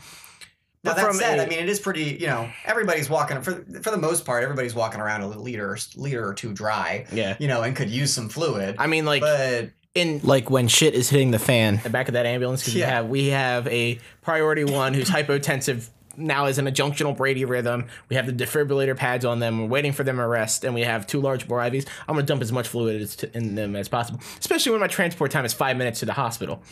Now 0.84 0.90
But 0.90 0.96
that 0.96 1.06
from 1.06 1.16
said, 1.16 1.38
a- 1.38 1.42
I 1.44 1.48
mean 1.48 1.60
it 1.60 1.68
is 1.68 1.78
pretty. 1.80 2.18
You 2.20 2.26
know, 2.26 2.50
everybody's 2.64 3.08
walking 3.08 3.40
for 3.40 3.64
for 3.82 3.90
the 3.90 3.96
most 3.98 4.24
part. 4.26 4.42
Everybody's 4.42 4.74
walking 4.74 5.00
around 5.00 5.22
a 5.22 5.28
liter 5.28 5.78
liter 5.96 6.26
or 6.28 6.34
two 6.34 6.52
dry. 6.52 7.06
Yeah, 7.12 7.36
You 7.38 7.48
know, 7.48 7.62
and 7.62 7.74
could 7.76 7.88
use 7.88 8.12
some 8.12 8.28
fluid. 8.28 8.76
I 8.78 8.86
mean, 8.86 9.04
like 9.06 9.22
but 9.22 9.70
in 9.94 10.20
like 10.22 10.48
when 10.48 10.68
shit 10.68 10.94
is 10.94 11.10
hitting 11.10 11.30
the 11.30 11.38
fan, 11.38 11.80
the 11.82 11.90
back 11.90 12.08
of 12.08 12.14
that 12.14 12.26
ambulance, 12.26 12.62
because 12.62 12.74
Yeah. 12.74 12.86
we 12.86 12.92
have 12.92 13.08
we 13.08 13.26
have 13.28 13.66
a 13.68 13.98
priority 14.22 14.64
one 14.64 14.94
who's 14.94 15.10
hypotensive 15.10 15.88
now 16.16 16.44
is 16.46 16.58
in 16.58 16.66
a 16.66 16.72
junctional 16.72 17.16
Brady 17.16 17.44
rhythm. 17.44 17.86
We 18.10 18.16
have 18.16 18.26
the 18.26 18.32
defibrillator 18.32 18.94
pads 18.96 19.24
on 19.24 19.38
them. 19.38 19.60
We're 19.62 19.66
waiting 19.68 19.92
for 19.92 20.04
them 20.04 20.16
to 20.16 20.26
rest, 20.26 20.62
and 20.64 20.74
we 20.74 20.82
have 20.82 21.06
two 21.06 21.20
large 21.20 21.46
bore 21.48 21.58
IVs. 21.60 21.86
I'm 22.08 22.14
gonna 22.14 22.26
dump 22.26 22.42
as 22.42 22.52
much 22.52 22.68
fluid 22.68 23.00
as 23.02 23.16
to, 23.16 23.36
in 23.36 23.54
them 23.54 23.76
as 23.76 23.88
possible, 23.88 24.20
especially 24.38 24.72
when 24.72 24.80
my 24.80 24.88
transport 24.88 25.30
time 25.30 25.44
is 25.44 25.52
five 25.54 25.76
minutes 25.76 26.00
to 26.00 26.06
the 26.06 26.12
hospital 26.14 26.62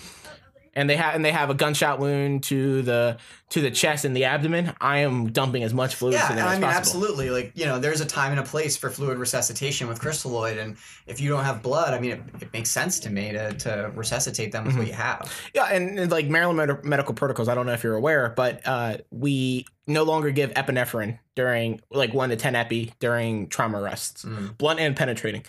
and 0.74 0.88
they 0.88 0.96
have 0.96 1.14
and 1.14 1.24
they 1.24 1.32
have 1.32 1.50
a 1.50 1.54
gunshot 1.54 1.98
wound 1.98 2.44
to 2.44 2.82
the 2.82 3.18
to 3.50 3.60
the 3.60 3.70
chest 3.70 4.04
and 4.04 4.14
the 4.16 4.24
abdomen, 4.24 4.72
I 4.80 4.98
am 4.98 5.32
dumping 5.32 5.64
as 5.64 5.74
much 5.74 5.96
fluid 5.96 6.14
Yeah, 6.14 6.28
to 6.28 6.34
them 6.34 6.38
and 6.38 6.46
as 6.46 6.46
I 6.46 6.54
mean, 6.54 6.62
possible. 6.62 6.78
absolutely. 6.78 7.30
Like, 7.30 7.52
you 7.56 7.64
know, 7.66 7.80
there's 7.80 8.00
a 8.00 8.06
time 8.06 8.30
and 8.30 8.38
a 8.38 8.44
place 8.44 8.76
for 8.76 8.90
fluid 8.90 9.18
resuscitation 9.18 9.88
with 9.88 10.00
crystalloid. 10.00 10.56
And 10.62 10.76
if 11.08 11.20
you 11.20 11.28
don't 11.30 11.42
have 11.44 11.60
blood, 11.60 11.92
I 11.92 11.98
mean, 11.98 12.12
it, 12.12 12.22
it 12.42 12.52
makes 12.52 12.70
sense 12.70 13.00
to 13.00 13.10
me 13.10 13.32
to, 13.32 13.52
to 13.54 13.90
resuscitate 13.96 14.52
them 14.52 14.64
with 14.64 14.74
Mm-hmm. 14.74 14.78
what 14.78 14.86
you 14.86 14.94
have. 14.94 15.32
Yeah, 15.52 15.64
and, 15.64 15.98
and 15.98 16.10
like 16.12 16.28
Maryland 16.28 16.58
Med- 16.58 16.84
Medical 16.84 17.14
Protocols, 17.14 17.48
I 17.48 17.56
don't 17.56 17.66
know 17.66 17.72
if 17.72 17.82
you're 17.82 17.96
aware, 17.96 18.32
but 18.36 18.60
uh, 18.64 18.98
we 19.10 19.66
no 19.88 20.04
longer 20.04 20.30
give 20.30 20.52
epinephrine 20.54 21.18
during 21.34 21.80
like 21.90 22.14
one 22.14 22.28
to 22.30 22.36
ten 22.36 22.54
epi 22.54 22.94
during 23.00 23.48
trauma 23.48 23.80
arrests, 23.82 24.24
Mm. 24.24 24.56
blunt 24.58 24.78
and 24.78 24.94
penetrating. 24.94 25.44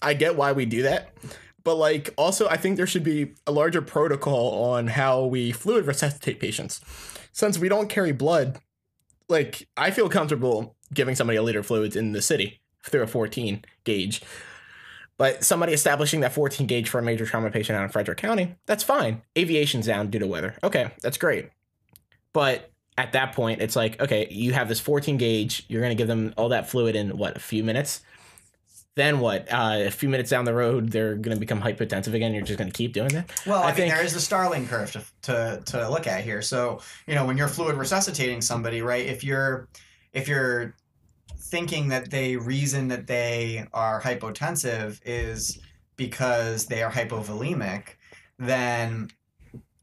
I 0.00 0.14
get 0.14 0.36
why 0.36 0.52
we 0.52 0.64
do 0.64 0.82
that, 0.84 1.12
but 1.64 1.76
like 1.76 2.10
also 2.16 2.48
I 2.48 2.56
think 2.56 2.76
there 2.76 2.86
should 2.86 3.04
be 3.04 3.34
a 3.46 3.52
larger 3.52 3.82
protocol 3.82 4.64
on 4.72 4.88
how 4.88 5.24
we 5.24 5.52
fluid 5.52 5.86
resuscitate 5.86 6.40
patients, 6.40 6.80
since 7.32 7.58
we 7.58 7.68
don't 7.68 7.88
carry 7.88 8.12
blood. 8.12 8.58
Like 9.28 9.68
I 9.76 9.90
feel 9.90 10.08
comfortable 10.08 10.76
giving 10.92 11.14
somebody 11.14 11.36
a 11.36 11.42
liter 11.42 11.60
of 11.60 11.66
fluids 11.66 11.96
in 11.96 12.12
the 12.12 12.22
city 12.22 12.60
through 12.84 13.02
a 13.02 13.06
14 13.06 13.64
gauge. 13.84 14.22
But 15.18 15.44
somebody 15.44 15.72
establishing 15.72 16.20
that 16.20 16.32
14 16.32 16.66
gauge 16.66 16.88
for 16.88 16.98
a 16.98 17.02
major 17.02 17.26
trauma 17.26 17.50
patient 17.50 17.78
out 17.78 17.84
in 17.84 17.90
Frederick 17.90 18.18
County, 18.18 18.56
that's 18.66 18.82
fine. 18.82 19.22
Aviation's 19.38 19.86
down 19.86 20.10
due 20.10 20.18
to 20.18 20.26
weather. 20.26 20.56
Okay, 20.64 20.90
that's 21.00 21.18
great. 21.18 21.50
But 22.32 22.70
at 22.98 23.12
that 23.12 23.32
point, 23.32 23.62
it's 23.62 23.76
like, 23.76 24.00
okay, 24.00 24.26
you 24.30 24.52
have 24.52 24.68
this 24.68 24.80
14 24.80 25.16
gauge, 25.18 25.64
you're 25.68 25.80
going 25.80 25.96
to 25.96 26.00
give 26.00 26.08
them 26.08 26.34
all 26.36 26.48
that 26.48 26.68
fluid 26.68 26.96
in 26.96 27.16
what, 27.16 27.36
a 27.36 27.40
few 27.40 27.62
minutes? 27.62 28.02
Then 28.94 29.20
what? 29.20 29.50
Uh, 29.50 29.84
a 29.86 29.90
few 29.90 30.08
minutes 30.08 30.28
down 30.28 30.44
the 30.44 30.52
road, 30.52 30.90
they're 30.90 31.14
going 31.14 31.34
to 31.34 31.40
become 31.40 31.60
hypotensive 31.60 32.12
again. 32.12 32.34
You're 32.34 32.44
just 32.44 32.58
going 32.58 32.70
to 32.70 32.76
keep 32.76 32.92
doing 32.92 33.08
that. 33.08 33.30
Well, 33.46 33.62
I, 33.62 33.64
I 33.64 33.66
mean, 33.68 33.76
think- 33.76 33.94
there 33.94 34.04
is 34.04 34.12
the 34.12 34.20
Starling 34.20 34.66
curve 34.66 34.92
to, 34.92 35.02
to, 35.22 35.62
to 35.64 35.88
look 35.88 36.06
at 36.06 36.22
here. 36.24 36.42
So, 36.42 36.80
you 37.06 37.14
know, 37.14 37.24
when 37.24 37.38
you're 37.38 37.48
fluid 37.48 37.76
resuscitating 37.76 38.42
somebody, 38.42 38.82
right? 38.82 39.06
If 39.06 39.24
you're 39.24 39.68
if 40.12 40.28
you're 40.28 40.74
thinking 41.38 41.88
that 41.88 42.10
they 42.10 42.36
reason 42.36 42.88
that 42.88 43.06
they 43.06 43.66
are 43.72 44.00
hypotensive 44.00 45.00
is 45.04 45.58
because 45.96 46.66
they 46.66 46.82
are 46.82 46.90
hypovolemic, 46.90 47.96
then 48.38 49.10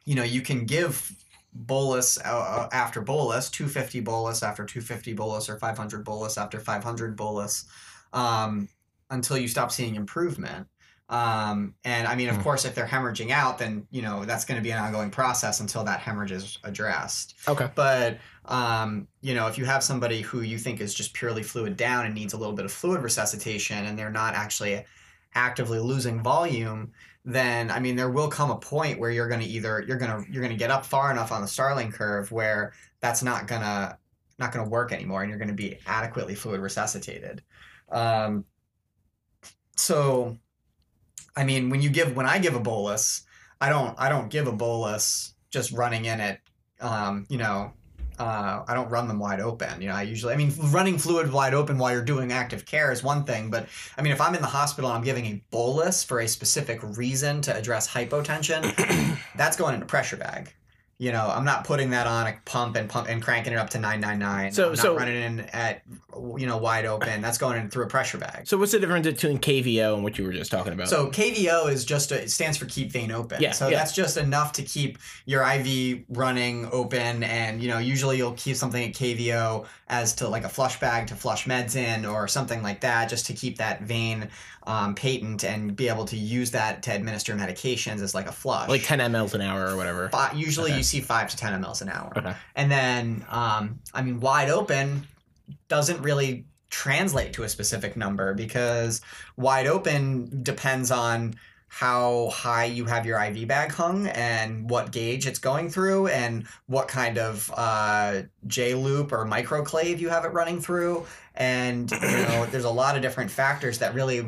you 0.05 0.15
know 0.15 0.23
you 0.23 0.41
can 0.41 0.65
give 0.65 1.11
bolus 1.53 2.17
uh, 2.23 2.69
after 2.71 3.01
bolus, 3.01 3.49
250 3.49 4.01
bolus 4.01 4.43
after 4.43 4.65
250 4.65 5.13
bolus, 5.13 5.49
or 5.49 5.57
500 5.57 6.03
bolus 6.03 6.37
after 6.37 6.59
500 6.59 7.15
bolus, 7.15 7.65
um, 8.13 8.67
until 9.09 9.37
you 9.37 9.47
stop 9.47 9.71
seeing 9.71 9.95
improvement. 9.95 10.67
Um, 11.09 11.73
and 11.83 12.07
I 12.07 12.15
mean, 12.15 12.29
of 12.29 12.37
Hmm. 12.37 12.41
course, 12.41 12.65
if 12.65 12.75
they're 12.75 12.85
hemorrhaging 12.85 13.31
out, 13.31 13.57
then 13.57 13.87
you 13.89 14.01
know 14.01 14.25
that's 14.25 14.45
going 14.45 14.57
to 14.59 14.63
be 14.63 14.71
an 14.71 14.77
ongoing 14.77 15.09
process 15.09 15.59
until 15.59 15.83
that 15.85 15.99
hemorrhage 16.01 16.31
is 16.31 16.57
addressed. 16.63 17.35
Okay. 17.47 17.69
But 17.75 18.19
um, 18.45 19.07
you 19.21 19.33
know, 19.33 19.47
if 19.47 19.57
you 19.57 19.65
have 19.65 19.83
somebody 19.83 20.21
who 20.21 20.41
you 20.41 20.57
think 20.57 20.81
is 20.81 20.93
just 20.93 21.13
purely 21.13 21.43
fluid 21.43 21.77
down 21.77 22.05
and 22.05 22.13
needs 22.13 22.33
a 22.33 22.37
little 22.37 22.53
bit 22.53 22.65
of 22.65 22.71
fluid 22.71 23.01
resuscitation, 23.01 23.85
and 23.85 23.97
they're 23.97 24.11
not 24.11 24.35
actually 24.35 24.85
actively 25.35 25.79
losing 25.79 26.21
volume, 26.21 26.91
then 27.25 27.69
I 27.71 27.79
mean, 27.79 27.95
there 27.95 28.09
will 28.09 28.29
come 28.29 28.51
a 28.51 28.57
point 28.59 28.99
where 28.99 29.11
you're 29.11 29.27
going 29.27 29.41
to 29.41 29.45
either 29.45 29.83
you're 29.87 29.97
going 29.97 30.23
to 30.25 30.31
you're 30.31 30.41
going 30.43 30.53
to 30.53 30.59
get 30.59 30.71
up 30.71 30.85
far 30.85 31.11
enough 31.11 31.31
on 31.31 31.41
the 31.41 31.47
Starling 31.47 31.91
curve 31.91 32.31
where 32.31 32.73
that's 33.01 33.23
not 33.23 33.47
gonna 33.47 33.97
not 34.37 34.51
going 34.53 34.65
to 34.65 34.69
work 34.69 34.91
anymore, 34.91 35.21
and 35.21 35.29
you're 35.29 35.37
going 35.39 35.49
to 35.49 35.53
be 35.53 35.79
adequately 35.85 36.35
fluid 36.35 36.61
resuscitated. 36.61 37.43
Um, 37.89 38.45
so, 39.79 40.37
I 41.35 41.43
mean, 41.43 41.69
when 41.69 41.81
you 41.81 41.89
give 41.89 42.15
when 42.15 42.25
I 42.25 42.37
give 42.39 42.55
a 42.55 42.59
bolus, 42.59 43.23
I 43.61 43.69
don't 43.69 43.95
I 43.97 44.09
don't 44.09 44.29
give 44.29 44.47
a 44.47 44.51
bolus 44.51 45.33
just 45.51 45.71
running 45.71 46.05
in 46.05 46.19
it. 46.19 46.39
Um, 46.81 47.25
you 47.29 47.37
know, 47.37 47.73
uh, 48.19 48.63
I 48.67 48.73
don't 48.73 48.89
run 48.89 49.07
them 49.07 49.19
wide 49.19 49.39
open. 49.39 49.81
You 49.81 49.87
know, 49.87 49.95
I 49.95 50.03
usually 50.03 50.33
I 50.33 50.37
mean 50.37 50.53
running 50.71 50.97
fluid 50.97 51.31
wide 51.31 51.53
open 51.53 51.77
while 51.77 51.93
you're 51.93 52.03
doing 52.03 52.31
active 52.31 52.65
care 52.65 52.91
is 52.91 53.03
one 53.03 53.23
thing, 53.23 53.49
but 53.49 53.67
I 53.97 54.01
mean 54.01 54.11
if 54.11 54.19
I'm 54.19 54.35
in 54.35 54.41
the 54.41 54.47
hospital 54.47 54.89
and 54.89 54.97
I'm 54.97 55.03
giving 55.03 55.25
a 55.25 55.43
bolus 55.49 56.03
for 56.03 56.19
a 56.19 56.27
specific 56.27 56.79
reason 56.97 57.41
to 57.43 57.55
address 57.55 57.87
hypotension, 57.87 58.61
that's 59.37 59.55
going 59.55 59.75
in 59.75 59.81
a 59.81 59.85
pressure 59.85 60.17
bag. 60.17 60.53
You 60.99 61.13
know, 61.13 61.31
I'm 61.33 61.45
not 61.45 61.63
putting 61.63 61.91
that 61.91 62.07
on 62.07 62.27
a 62.27 62.37
pump 62.43 62.75
and 62.75 62.89
pump 62.89 63.07
and 63.07 63.21
cranking 63.21 63.53
it 63.53 63.55
up 63.55 63.69
to 63.69 63.79
999. 63.79 64.51
So- 64.51 64.63
I'm 64.65 64.69
not 64.71 64.77
so- 64.79 64.97
running 64.97 65.21
in 65.21 65.39
at 65.51 65.81
you 66.37 66.45
know 66.45 66.57
wide 66.57 66.85
open. 66.85 67.21
That's 67.21 67.37
going 67.37 67.57
in 67.57 67.69
through 67.69 67.85
a 67.85 67.87
pressure 67.87 68.17
bag. 68.17 68.45
So 68.45 68.57
what's 68.57 68.73
the 68.73 68.79
difference 68.79 69.07
between 69.07 69.39
KVO 69.39 69.93
and 69.93 70.03
what 70.03 70.17
you 70.17 70.25
were 70.25 70.33
just 70.33 70.51
talking 70.51 70.73
about? 70.73 70.89
So 70.89 71.09
KVO 71.09 71.71
is 71.71 71.85
just 71.85 72.11
a, 72.11 72.23
it 72.23 72.31
stands 72.31 72.57
for 72.57 72.65
keep 72.65 72.91
vein 72.91 73.11
open. 73.11 73.41
Yeah, 73.41 73.51
so 73.51 73.69
yeah. 73.69 73.77
that's 73.77 73.93
just 73.93 74.17
enough 74.17 74.51
to 74.53 74.63
keep 74.63 74.97
your 75.25 75.43
IV 75.43 76.03
running 76.09 76.67
open, 76.73 77.23
and 77.23 77.61
you 77.63 77.69
know 77.69 77.77
usually 77.77 78.17
you'll 78.17 78.33
keep 78.33 78.57
something 78.57 78.89
at 78.89 78.93
KVO 78.93 79.65
as 79.89 80.13
to 80.15 80.27
like 80.27 80.43
a 80.43 80.49
flush 80.49 80.79
bag 80.79 81.07
to 81.07 81.15
flush 81.15 81.45
meds 81.45 81.75
in 81.75 82.05
or 82.05 82.27
something 82.27 82.61
like 82.61 82.81
that, 82.81 83.09
just 83.09 83.25
to 83.25 83.33
keep 83.33 83.57
that 83.57 83.81
vein 83.81 84.29
um, 84.67 84.93
patent 84.93 85.43
and 85.43 85.75
be 85.75 85.87
able 85.87 86.05
to 86.05 86.15
use 86.15 86.51
that 86.51 86.83
to 86.83 86.91
administer 86.93 87.33
medications 87.33 88.01
as 88.01 88.13
like 88.13 88.27
a 88.27 88.31
flush. 88.31 88.69
like 88.69 88.83
10 88.83 88.99
mLs 88.99 89.33
an 89.33 89.41
hour 89.41 89.67
or 89.67 89.75
whatever. 89.75 90.09
Usually 90.35 90.69
Okay. 90.71 90.77
you 90.77 90.83
see 90.83 91.01
five 91.01 91.29
to 91.31 91.37
ten 91.37 91.59
mLs 91.61 91.81
an 91.81 91.89
hour. 91.89 92.13
Okay. 92.15 92.33
And 92.55 92.71
then, 92.71 93.25
um, 93.29 93.79
I 93.93 94.03
mean, 94.03 94.19
wide 94.19 94.49
open 94.49 95.07
doesn't 95.67 96.01
really 96.03 96.45
translate 96.69 97.33
to 97.33 97.41
a 97.43 97.49
specific 97.49 97.97
number 97.97 98.35
because 98.35 99.01
wide 99.37 99.65
open 99.65 100.43
depends 100.43 100.91
on 100.91 101.33
how 101.69 102.29
high 102.29 102.65
you 102.65 102.85
have 102.85 103.05
your 103.05 103.23
IV 103.23 103.47
bag 103.47 103.71
hung 103.71 104.07
and 104.07 104.69
what 104.69 104.91
gauge 104.91 105.27
it's 105.27 105.39
going 105.39 105.69
through 105.69 106.07
and 106.07 106.45
what 106.67 106.87
kind 106.87 107.17
of 107.17 107.51
uh, 107.55 108.23
J 108.47 108.73
loop 108.73 109.11
or 109.11 109.25
microclave 109.25 109.99
you 109.99 110.09
have 110.09 110.25
it 110.25 110.33
running 110.33 110.59
through. 110.59 111.05
And, 111.35 111.89
you 111.91 111.99
know, 111.99 112.45
there's 112.51 112.65
a 112.65 112.69
lot 112.69 112.95
of 112.95 113.01
different 113.01 113.31
factors 113.31 113.77
that 113.77 113.93
really 113.93 114.25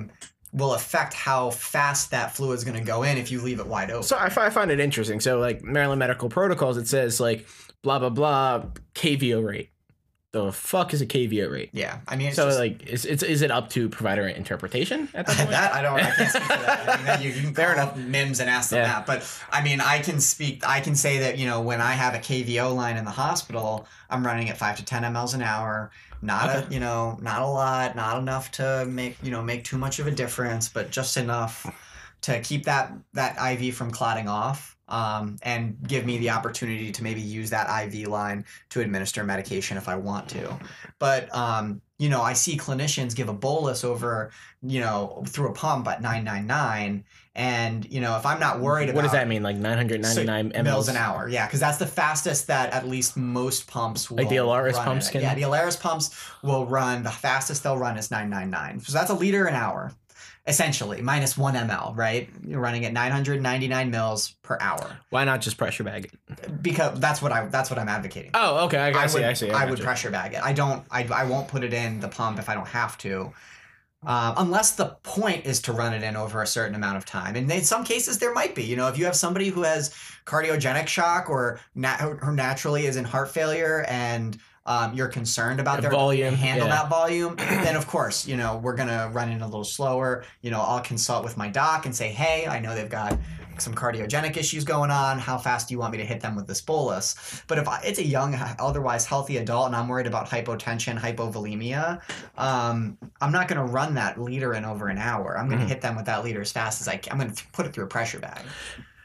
will 0.53 0.73
affect 0.73 1.13
how 1.13 1.49
fast 1.49 2.11
that 2.11 2.35
fluid 2.35 2.57
is 2.57 2.63
going 2.63 2.77
to 2.77 2.83
go 2.83 3.03
in 3.03 3.17
if 3.17 3.31
you 3.31 3.41
leave 3.41 3.59
it 3.59 3.67
wide 3.67 3.89
open. 3.89 4.03
So 4.03 4.17
I, 4.17 4.25
I 4.25 4.49
find 4.49 4.69
it 4.69 4.79
interesting. 4.79 5.19
So 5.19 5.39
like 5.39 5.63
Maryland 5.63 5.99
Medical 5.99 6.29
Protocols, 6.29 6.77
it 6.77 6.87
says 6.87 7.19
like 7.19 7.47
blah 7.81 7.99
blah 7.99 8.09
blah 8.09 8.65
KVO 8.93 9.43
rate. 9.43 9.70
The 10.33 10.51
fuck 10.53 10.93
is 10.93 11.01
a 11.01 11.05
KVO 11.05 11.51
rate? 11.51 11.71
yeah. 11.73 11.99
I 12.07 12.15
mean, 12.15 12.27
it's 12.27 12.37
so 12.37 12.47
just, 12.47 12.57
like, 12.57 12.87
is, 12.87 13.05
is 13.05 13.21
is 13.21 13.41
it 13.41 13.51
up 13.51 13.69
to 13.71 13.89
provider 13.89 14.25
interpretation 14.29 15.09
at 15.13 15.27
that 15.27 15.35
point? 15.37 15.49
that 15.49 15.73
I 15.73 15.81
don't. 15.81 15.99
I 15.99 16.09
can't 16.11 16.29
speak 16.29 16.43
for 16.43 16.47
that. 16.49 16.89
I 16.89 16.95
mean, 16.95 17.05
that 17.05 17.21
you, 17.21 17.31
you 17.31 17.41
can 17.41 17.53
Fair 17.61 17.77
up 17.77 17.97
MIEMSS 17.97 18.39
and 18.39 18.49
ask 18.49 18.69
them 18.69 18.79
Yeah. 18.79 18.87
that. 18.93 19.05
But 19.05 19.29
I 19.51 19.61
mean, 19.61 19.81
I 19.81 19.99
can 19.99 20.21
speak. 20.21 20.65
I 20.65 20.79
can 20.79 20.95
say 20.95 21.17
that 21.19 21.37
you 21.37 21.45
know 21.47 21.59
when 21.59 21.81
I 21.81 21.91
have 21.91 22.13
a 22.15 22.19
KVO 22.19 22.73
line 22.73 22.95
in 22.95 23.03
the 23.03 23.11
hospital, 23.11 23.87
I'm 24.09 24.25
running 24.25 24.49
at 24.49 24.57
five 24.57 24.77
to 24.77 24.85
ten 24.85 25.03
mLs 25.03 25.35
an 25.35 25.41
hour. 25.41 25.91
Not 26.21 26.49
a 26.49 26.67
you 26.71 26.79
know 26.79 27.17
not 27.21 27.41
a 27.41 27.47
lot, 27.47 27.97
not 27.97 28.17
enough 28.19 28.51
to 28.51 28.85
make 28.87 29.17
you 29.21 29.31
know 29.31 29.41
make 29.43 29.65
too 29.65 29.77
much 29.77 29.99
of 29.99 30.07
a 30.07 30.11
difference, 30.11 30.69
but 30.69 30.91
just 30.91 31.17
enough 31.17 31.69
to 32.21 32.39
keep 32.39 32.63
that 32.65 32.93
that 33.15 33.35
IV 33.61 33.75
from 33.75 33.91
clotting 33.91 34.29
off. 34.29 34.70
Um, 34.91 35.37
and 35.43 35.77
give 35.87 36.05
me 36.05 36.17
the 36.17 36.31
opportunity 36.31 36.91
to 36.91 37.01
maybe 37.03 37.21
use 37.21 37.49
that 37.51 37.67
IV 37.93 38.09
line 38.09 38.43
to 38.71 38.81
administer 38.81 39.23
medication 39.23 39.77
if 39.77 39.87
I 39.87 39.95
want 39.95 40.27
to. 40.29 40.59
But 40.99 41.33
um, 41.33 41.81
you 41.97 42.09
know, 42.09 42.21
I 42.21 42.33
see 42.33 42.57
clinicians 42.57 43.15
give 43.15 43.29
a 43.29 43.33
bolus 43.33 43.83
over, 43.85 44.31
you 44.61 44.81
know, 44.81 45.23
through 45.27 45.47
a 45.49 45.53
pump 45.53 45.87
at 45.87 46.01
999, 46.01 47.05
and 47.35 47.85
you 47.93 48.01
know, 48.01 48.17
if 48.17 48.25
I'm 48.25 48.39
not 48.39 48.59
worried 48.59 48.89
about 48.89 48.95
What 48.97 49.01
does 49.03 49.11
that 49.13 49.27
mean? 49.29 49.43
Like 49.43 49.55
999 49.55 50.51
mLs 50.51 50.63
mils 50.63 50.87
an 50.89 50.97
hour, 50.97 51.29
yeah, 51.29 51.45
because 51.45 51.59
that's 51.61 51.77
the 51.77 51.87
fastest 51.87 52.47
that 52.47 52.73
at 52.73 52.87
least 52.87 53.15
most 53.15 53.67
pumps 53.67 54.09
will. 54.09 54.17
Like 54.17 54.29
the 54.29 54.35
Alaris 54.37 54.73
pumps 54.83 55.09
can- 55.09 55.21
Yeah, 55.21 55.35
the 55.35 55.43
Alaris 55.43 55.79
pumps 55.79 56.13
will 56.43 56.65
run. 56.65 57.03
The 57.03 57.11
fastest 57.11 57.63
they'll 57.63 57.77
run 57.77 57.97
is 57.97 58.11
999. 58.11 58.81
So 58.81 58.91
that's 58.93 59.09
a 59.09 59.13
liter 59.15 59.45
an 59.45 59.55
hour, 59.55 59.93
essentially 60.47 61.01
minus 61.01 61.37
one 61.37 61.53
ml. 61.55 61.95
Right, 61.95 62.29
you're 62.45 62.59
running 62.59 62.85
at 62.85 62.93
999 62.93 63.91
mils 63.91 64.35
per 64.41 64.57
hour 64.59 64.97
Why 65.09 65.23
not 65.23 65.41
just 65.41 65.57
pressure 65.57 65.83
bag 65.83 66.05
it? 66.05 66.63
because 66.63 66.99
that's 66.99 67.21
what 67.21 67.31
I 67.31 67.45
that's 67.47 67.69
what 67.69 67.79
I'm 67.79 67.89
advocating. 67.89 68.31
Oh, 68.33 68.65
okay. 68.65 68.77
I, 68.77 68.91
I, 68.91 69.03
I 69.03 69.07
see. 69.07 69.19
would, 69.19 69.25
I 69.25 69.33
see. 69.33 69.51
I, 69.51 69.63
I, 69.63 69.65
would 69.65 69.71
gotcha. 69.77 69.83
pressure 69.83 70.11
bag 70.11 70.33
it. 70.33 70.43
I 70.43 70.53
don't. 70.53 70.83
I, 70.91 71.03
I 71.05 71.25
won't 71.25 71.47
put 71.47 71.63
it 71.63 71.73
in 71.73 71.99
the 71.99 72.07
pump 72.07 72.39
if 72.39 72.49
I 72.49 72.53
don't 72.53 72.67
have 72.67 72.97
to, 72.99 73.31
um, 74.03 74.33
unless 74.37 74.71
the 74.71 74.97
point 75.03 75.45
is 75.45 75.61
to 75.63 75.73
run 75.73 75.93
it 75.93 76.01
in 76.03 76.15
over 76.15 76.41
a 76.41 76.47
certain 76.47 76.75
amount 76.75 76.97
of 76.97 77.05
time. 77.05 77.35
And 77.35 77.51
in 77.51 77.63
some 77.63 77.83
cases, 77.83 78.17
there 78.17 78.33
might 78.33 78.55
be. 78.55 78.63
You 78.63 78.75
know, 78.75 78.87
if 78.87 78.97
you 78.97 79.05
have 79.05 79.15
somebody 79.15 79.49
who 79.49 79.61
has 79.61 79.93
cardiogenic 80.25 80.87
shock 80.87 81.29
or 81.29 81.59
nat- 81.75 81.99
who 81.99 82.33
naturally 82.33 82.85
is 82.87 82.95
in 82.95 83.05
heart 83.05 83.29
failure 83.29 83.85
and 83.87 84.37
um, 84.65 84.93
you're 84.93 85.07
concerned 85.07 85.59
about 85.59 85.77
The 85.77 85.81
their 85.83 85.91
ability 85.91 86.19
to 86.19 86.23
volume, 86.31 86.39
handle 86.39 86.67
yeah. 86.67 86.75
that 86.75 86.89
volume, 86.89 87.35
then 87.37 87.75
of 87.75 87.87
course, 87.87 88.27
you 88.27 88.37
know, 88.37 88.57
we're 88.57 88.75
gonna 88.75 89.09
run 89.11 89.31
in 89.31 89.41
a 89.41 89.45
little 89.45 89.63
slower. 89.63 90.23
You 90.41 90.51
know, 90.51 90.61
I'll 90.61 90.81
consult 90.81 91.23
with 91.23 91.37
my 91.37 91.49
doc 91.49 91.85
and 91.85 91.95
say, 91.95 92.09
hey, 92.09 92.45
I 92.47 92.59
know 92.59 92.75
they've 92.75 92.89
got 92.89 93.17
some 93.57 93.73
cardiogenic 93.75 94.37
issues 94.37 94.63
going 94.63 94.89
on. 94.89 95.19
How 95.19 95.37
fast 95.37 95.67
do 95.67 95.73
you 95.73 95.79
want 95.79 95.91
me 95.91 95.97
to 95.99 96.05
hit 96.05 96.19
them 96.21 96.35
with 96.35 96.47
this 96.47 96.61
bolus? 96.61 97.43
But 97.47 97.57
if 97.59 97.67
I, 97.67 97.79
it's 97.83 97.99
a 97.99 98.05
young, 98.05 98.35
otherwise 98.59 99.05
healthy 99.05 99.37
adult, 99.37 99.67
and 99.67 99.75
I'm 99.75 99.87
worried 99.87 100.07
about 100.07 100.27
hypotension, 100.27 100.97
hypovolemia, 100.97 102.01
um, 102.37 102.97
I'm 103.19 103.31
not 103.31 103.47
going 103.47 103.59
to 103.65 103.71
run 103.71 103.95
that 103.95 104.19
liter 104.19 104.53
in 104.53 104.65
over 104.65 104.87
an 104.87 104.97
hour. 104.97 105.37
I'm 105.37 105.47
going 105.47 105.59
to 105.59 105.65
Mhm. 105.65 105.69
hit 105.69 105.81
them 105.81 105.95
with 105.95 106.05
that 106.05 106.23
liter 106.23 106.41
as 106.41 106.51
fast 106.51 106.81
as 106.81 106.87
I 106.87 106.97
can. 106.97 107.13
I'm 107.13 107.19
going 107.19 107.33
to 107.35 107.43
put 107.51 107.65
it 107.67 107.73
through 107.73 107.83
a 107.83 107.87
pressure 107.87 108.19
bag. 108.19 108.41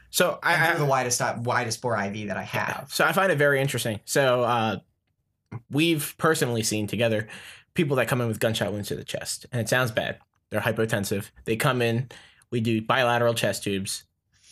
So 0.09 0.39
I, 0.41 0.53
I 0.55 0.69
through 0.71 0.79
the 0.79 0.85
widest 0.85 1.21
widest 1.39 1.81
bore 1.81 1.95
IV 2.01 2.27
that 2.29 2.37
I 2.37 2.43
have. 2.43 2.87
So 2.91 3.05
I 3.05 3.11
find 3.11 3.31
it 3.31 3.37
very 3.37 3.59
interesting. 3.61 3.99
So 4.05 4.43
uh, 4.43 4.77
we've 5.69 6.15
personally 6.17 6.63
seen 6.63 6.87
together 6.87 7.27
people 7.73 7.95
that 7.97 8.07
come 8.07 8.21
in 8.21 8.27
with 8.27 8.39
gunshot 8.39 8.71
wounds 8.71 8.87
to 8.89 8.95
the 8.95 9.03
chest, 9.03 9.45
and 9.51 9.61
it 9.61 9.69
sounds 9.69 9.91
bad. 9.91 10.17
They're 10.49 10.61
hypotensive. 10.61 11.29
They 11.45 11.55
come 11.55 11.81
in. 11.81 12.09
We 12.49 12.61
do 12.61 12.81
bilateral 12.81 13.33
chest 13.33 13.63
tubes, 13.63 14.03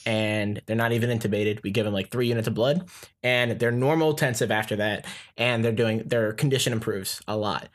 and 0.06 0.62
they're 0.66 0.76
not 0.76 0.92
even 0.92 1.18
intubated. 1.18 1.64
We 1.64 1.72
give 1.72 1.86
them 1.86 1.94
like 1.94 2.12
three 2.12 2.28
units 2.28 2.48
of 2.48 2.54
blood, 2.54 2.88
and 3.24 3.60
they're 3.60 3.72
normal 3.72 4.14
tensive 4.14 4.52
after 4.52 4.76
that, 4.78 5.06
and 5.38 5.64
they're 5.64 5.72
doing 5.72 6.04
their 6.06 6.34
condition 6.34 6.74
improves 6.74 7.22
a 7.28 7.36
lot. 7.36 7.70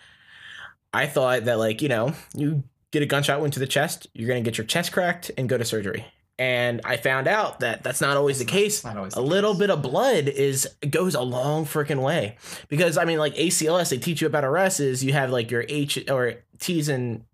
I 0.92 1.06
thought 1.06 1.44
that 1.44 1.59
like 1.59 1.82
you 1.82 1.88
know 1.88 2.14
you 2.34 2.64
get 2.90 3.02
a 3.02 3.06
gunshot 3.06 3.40
wound 3.40 3.52
to 3.55 3.60
the 3.60 3.66
chest, 3.66 4.06
you're 4.14 4.28
gonna 4.28 4.40
get 4.40 4.59
your 4.59 4.66
chest 4.66 4.92
cracked 4.92 5.30
and 5.36 5.48
go 5.48 5.59
to 5.59 5.64
surgery. 5.64 6.06
And 6.41 6.81
I 6.87 6.97
found 6.97 7.29
out 7.29 7.61
that 7.61 7.83
that's 7.83 8.01
not 8.01 8.17
always 8.17 8.39
the 8.39 8.47
case 8.47 8.83
not 8.83 8.97
always 8.97 9.12
a 9.12 9.17
the 9.17 9.23
little 9.23 9.53
case. 9.53 9.59
bit 9.61 9.71
of 9.71 9.83
blood 9.83 10.27
is 10.27 10.67
goes 10.89 11.15
a 11.15 11.21
long 11.21 11.67
freaking 11.67 12.01
way 12.03 12.37
because 12.69 12.97
I 12.97 13.05
mean 13.05 13.19
like 13.19 13.35
ACLS 13.35 13.91
they 13.91 13.99
teach 13.99 14.23
you 14.23 14.27
about 14.27 14.45
arrests 14.45 14.81
is 14.81 15.05
you 15.05 15.12
have 15.12 15.29
like 15.31 15.51
your 15.51 15.67
H 15.69 15.99
or 16.11 16.37
T's 16.59 16.89
and 16.89 17.25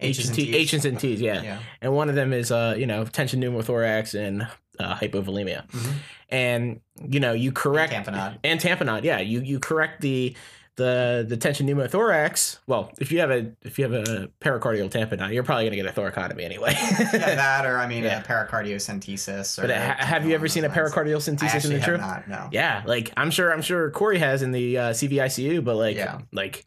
H's 0.00 0.26
and 0.26 0.34
T- 0.36 0.46
T's. 0.46 0.54
H's 0.74 0.84
and 0.84 0.98
T's 0.98 1.20
yeah. 1.20 1.40
Yeah. 1.42 1.58
and 1.80 1.92
one 1.94 2.08
of 2.08 2.16
them 2.16 2.32
is 2.32 2.50
uh 2.50 2.74
you 2.76 2.86
know 2.86 3.04
tension 3.04 3.40
pneumothorax 3.40 4.18
and 4.18 4.48
uh, 4.80 4.96
hypovolemia 4.96 5.64
Mhm. 5.70 5.92
and 6.30 6.80
you 7.08 7.20
know 7.20 7.32
you 7.32 7.52
correct 7.52 7.92
and 7.92 8.04
Tamponade. 8.04 8.38
and 8.42 8.58
tamponade 8.60 9.04
yeah 9.04 9.20
you 9.20 9.40
you 9.40 9.60
correct 9.60 10.00
the 10.00 10.34
the 10.76 11.24
the 11.28 11.36
tension 11.36 11.66
pneumothorax 11.68 12.58
well 12.66 12.90
if 12.98 13.12
you 13.12 13.20
have 13.20 13.30
a 13.30 13.52
if 13.62 13.78
you 13.78 13.84
have 13.84 13.92
a 13.92 14.28
pericardial 14.40 14.90
tamponade 14.90 15.32
you're 15.32 15.44
probably 15.44 15.64
gonna 15.64 15.76
get 15.76 15.86
a 15.86 15.92
thoracotomy 16.00 16.42
anyway 16.42 16.72
yeah, 16.76 17.10
that 17.12 17.64
or 17.64 17.78
I 17.78 17.86
mean 17.86 18.02
Yeah. 18.04 18.20
a 18.20 18.24
pericardiocentesis. 18.24 19.58
Or 19.58 19.62
but 19.68 19.70
ha- 19.76 19.96
have 19.98 20.26
you 20.26 20.34
ever 20.34 20.48
seen 20.48 20.64
a 20.64 20.68
pericardial 20.68 21.16
I 21.16 21.18
centesis 21.46 21.64
in 21.64 21.74
the 21.74 21.80
true 21.80 21.96
not. 21.98 22.26
No. 22.28 22.48
Yeah, 22.50 22.82
like 22.86 23.12
I'm 23.16 23.30
sure 23.30 23.52
I'm 23.52 23.62
sure 23.62 23.90
Corey 23.90 24.18
has 24.18 24.42
in 24.42 24.50
the 24.52 24.78
uh, 24.78 24.90
CVICU, 24.90 25.64
but 25.64 25.76
like 25.76 25.96
Yeah. 25.96 26.18
like 26.32 26.66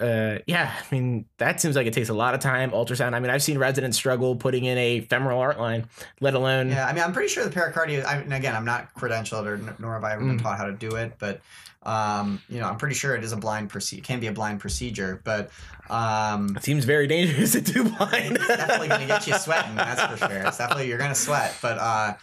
uh 0.00 0.38
yeah, 0.48 0.72
I 0.74 0.92
mean 0.94 1.26
that 1.38 1.60
seems 1.60 1.76
like 1.76 1.86
it 1.86 1.92
takes 1.92 2.08
a 2.08 2.14
lot 2.14 2.34
of 2.34 2.40
time. 2.40 2.72
Ultrasound. 2.72 3.14
I 3.14 3.20
mean, 3.20 3.30
I've 3.30 3.44
seen 3.44 3.58
residents 3.58 3.96
struggle 3.96 4.34
putting 4.34 4.64
in 4.64 4.76
a 4.76 5.00
femoral 5.02 5.38
art 5.38 5.56
line, 5.60 5.86
let 6.20 6.34
alone 6.34 6.70
Yeah, 6.70 6.86
I 6.86 6.92
mean, 6.92 7.04
I'm 7.04 7.12
pretty 7.12 7.28
sure 7.28 7.44
the 7.44 7.50
pericardial. 7.50 8.04
I 8.04 8.18
mean, 8.20 8.32
again, 8.32 8.56
I'm 8.56 8.64
not 8.64 8.92
credentialed, 8.94 9.46
or 9.46 9.54
n- 9.54 9.72
nor 9.78 9.94
have 9.94 10.02
I 10.02 10.14
ever 10.14 10.22
been 10.24 10.38
Mm. 10.38 10.42
taught 10.42 10.58
how 10.58 10.64
to 10.64 10.72
do 10.72 10.96
it. 10.96 11.12
But 11.20 11.40
um, 11.86 12.40
you 12.48 12.60
know, 12.60 12.68
I'm 12.68 12.76
pretty 12.76 12.94
sure 12.94 13.14
it 13.14 13.24
is 13.24 13.32
a 13.32 13.36
blind 13.36 13.70
procedure. 13.70 14.02
Can 14.02 14.20
be 14.20 14.26
a 14.28 14.32
blind 14.32 14.60
procedure, 14.60 15.20
but 15.24 15.50
um, 15.90 16.56
it 16.56 16.62
seems 16.64 16.84
very 16.84 17.06
dangerous 17.06 17.52
to 17.52 17.60
do 17.60 17.84
blind. 17.84 18.36
it's 18.36 18.46
definitely 18.48 18.88
going 18.88 19.00
to 19.02 19.06
get 19.06 19.26
you 19.26 19.34
sweating. 19.38 19.74
That's 19.76 20.02
for 20.02 20.16
sure. 20.28 20.42
It's 20.46 20.58
definitely 20.58 20.88
you're 20.88 20.98
going 20.98 21.10
to 21.10 21.14
sweat. 21.14 21.56
But 21.62 21.78
uh, 21.78 22.14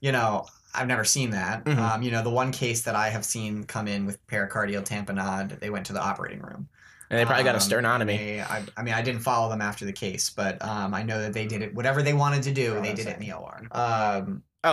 you 0.00 0.12
know, 0.12 0.46
I've 0.74 0.86
never 0.86 1.04
seen 1.04 1.30
that. 1.30 1.64
Mhm. 1.64 1.78
Um, 1.78 2.02
you 2.02 2.10
know, 2.10 2.22
the 2.22 2.30
one 2.30 2.52
case 2.52 2.82
that 2.82 2.94
I 2.94 3.08
have 3.08 3.24
seen 3.24 3.64
come 3.64 3.88
in 3.88 4.06
with 4.06 4.24
pericardial 4.26 4.84
tamponade, 4.84 5.58
they 5.60 5.70
went 5.70 5.86
to 5.86 5.92
the 5.92 6.00
operating 6.02 6.40
room. 6.40 6.68
and 7.10 7.18
they 7.18 7.24
probably 7.24 7.42
got 7.44 7.54
a 7.54 7.58
Um, 7.58 7.64
sternotomy. 7.84 8.06
they- 8.18 8.40
I, 8.42 8.62
I 8.76 8.82
mean, 8.82 8.92
I 8.94 9.00
didn't 9.02 9.22
follow 9.22 9.48
them 9.48 9.62
after 9.62 9.84
the 9.86 9.92
case, 9.94 10.28
but 10.30 10.62
um, 10.62 10.92
I 10.94 11.02
know 11.02 11.20
that 11.22 11.32
they 11.32 11.46
did 11.46 11.62
it. 11.62 11.74
Whatever 11.74 12.02
they 12.02 12.12
wanted 12.12 12.42
to 12.44 12.52
do, 12.52 12.76
Oh, 12.76 12.82
they 12.82 12.92
did 12.92 13.06
it 13.06 13.16
in 13.18 13.20
the 13.26 13.32
OR. 13.32 13.62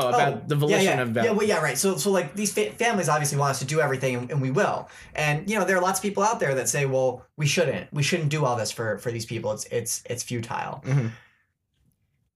Oh, 0.04 0.10
about 0.10 0.48
the 0.48 0.56
volition 0.56 0.84
yeah, 0.84 0.96
yeah. 0.96 1.02
of 1.02 1.10
about 1.10 1.26
yeah, 1.26 1.32
well, 1.32 1.48
yeah, 1.48 1.60
right. 1.60 1.78
So, 1.78 1.98
so 1.98 2.12
like 2.12 2.36
these 2.36 2.54
fa- 2.54 2.72
families 2.72 3.10
obviously 3.10 3.38
want 3.38 3.52
us 3.52 3.60
to 3.60 3.66
do 3.66 3.80
everything, 3.80 4.16
and, 4.16 4.32
and 4.32 4.42
we 4.42 4.52
will. 4.52 4.90
And 5.14 5.50
you 5.50 5.58
know, 5.58 5.66
there 5.66 5.78
are 5.78 5.82
lots 5.82 6.00
of 6.00 6.04
people 6.04 6.24
out 6.24 6.40
there 6.40 6.56
that 6.56 6.70
say, 6.70 6.86
"Well, 6.86 7.26
we 7.38 7.46
shouldn't. 7.46 7.92
We 7.94 8.04
shouldn't 8.04 8.30
do 8.30 8.46
all 8.46 8.56
this 8.56 8.72
for 8.72 8.98
for 8.98 9.12
these 9.12 9.26
people. 9.26 9.52
It's 9.52 9.66
it's 9.66 10.04
it's 10.10 10.24
futile." 10.24 10.84
Mhm. 10.86 11.12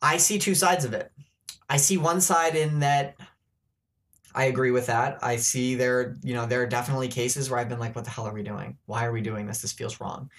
I 0.02 0.18
see 0.18 0.40
two 0.40 0.56
sides 0.56 0.86
of 0.86 0.94
it. 0.94 1.12
I 1.70 1.78
see 1.78 1.98
one 1.98 2.22
side 2.22 2.56
in 2.56 2.80
that 2.80 3.16
I 4.34 4.46
agree 4.46 4.72
with 4.72 4.88
that. 4.88 5.20
I 5.22 5.36
see 5.38 5.76
there, 5.76 6.16
you 6.24 6.34
know, 6.34 6.46
there 6.46 6.62
are 6.62 6.68
definitely 6.68 7.08
cases 7.10 7.50
where 7.50 7.60
I've 7.60 7.70
been 7.70 7.80
like, 7.80 7.96
"What 7.96 8.06
the 8.06 8.12
hell 8.12 8.28
are 8.28 8.34
we 8.34 8.44
doing? 8.44 8.78
Why 8.86 9.06
are 9.06 9.12
we 9.12 9.22
doing 9.22 9.46
this? 9.48 9.62
This 9.62 9.74
feels 9.74 10.00
wrong." 10.00 10.30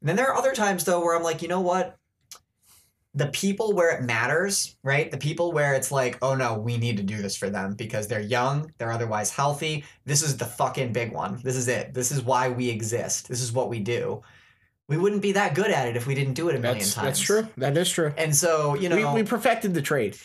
And 0.00 0.08
then 0.08 0.16
there 0.16 0.28
are 0.28 0.36
other 0.36 0.52
times 0.52 0.84
though 0.84 1.00
where 1.00 1.16
I'm 1.16 1.22
like, 1.22 1.42
you 1.42 1.48
know 1.48 1.60
what? 1.60 1.98
The 3.16 3.28
people 3.28 3.72
where 3.72 3.96
it 3.96 4.02
matters, 4.02 4.76
right? 4.82 5.10
The 5.10 5.16
people 5.16 5.50
where 5.50 5.72
it's 5.72 5.90
like, 5.90 6.18
oh 6.20 6.34
no, 6.34 6.58
we 6.58 6.76
need 6.76 6.98
to 6.98 7.02
do 7.02 7.22
this 7.22 7.34
for 7.34 7.48
them 7.48 7.74
because 7.74 8.06
they're 8.06 8.20
young, 8.20 8.70
they're 8.76 8.92
otherwise 8.92 9.30
healthy. 9.30 9.84
This 10.04 10.22
is 10.22 10.36
the 10.36 10.44
fucking 10.44 10.92
big 10.92 11.12
one. 11.12 11.40
This 11.42 11.56
is 11.56 11.66
it. 11.66 11.94
This 11.94 12.12
is 12.12 12.22
why 12.22 12.50
we 12.50 12.68
exist. 12.68 13.26
This 13.26 13.40
is 13.40 13.52
what 13.52 13.70
we 13.70 13.80
do. 13.80 14.22
We 14.88 14.98
wouldn't 14.98 15.22
be 15.22 15.32
that 15.32 15.54
good 15.54 15.70
at 15.70 15.88
it 15.88 15.96
if 15.96 16.06
we 16.06 16.14
didn't 16.14 16.34
do 16.34 16.50
it 16.50 16.56
a 16.56 16.58
million 16.58 16.78
that's 16.78 16.94
times. 16.94 17.06
that's 17.06 17.20
true. 17.20 17.48
That 17.56 17.74
is 17.78 17.90
true. 17.90 18.12
And 18.18 18.36
so, 18.36 18.74
you 18.74 18.90
know, 18.90 19.14
we, 19.14 19.22
we 19.22 19.26
perfected 19.26 19.72
the 19.72 19.82
trade, 19.82 20.18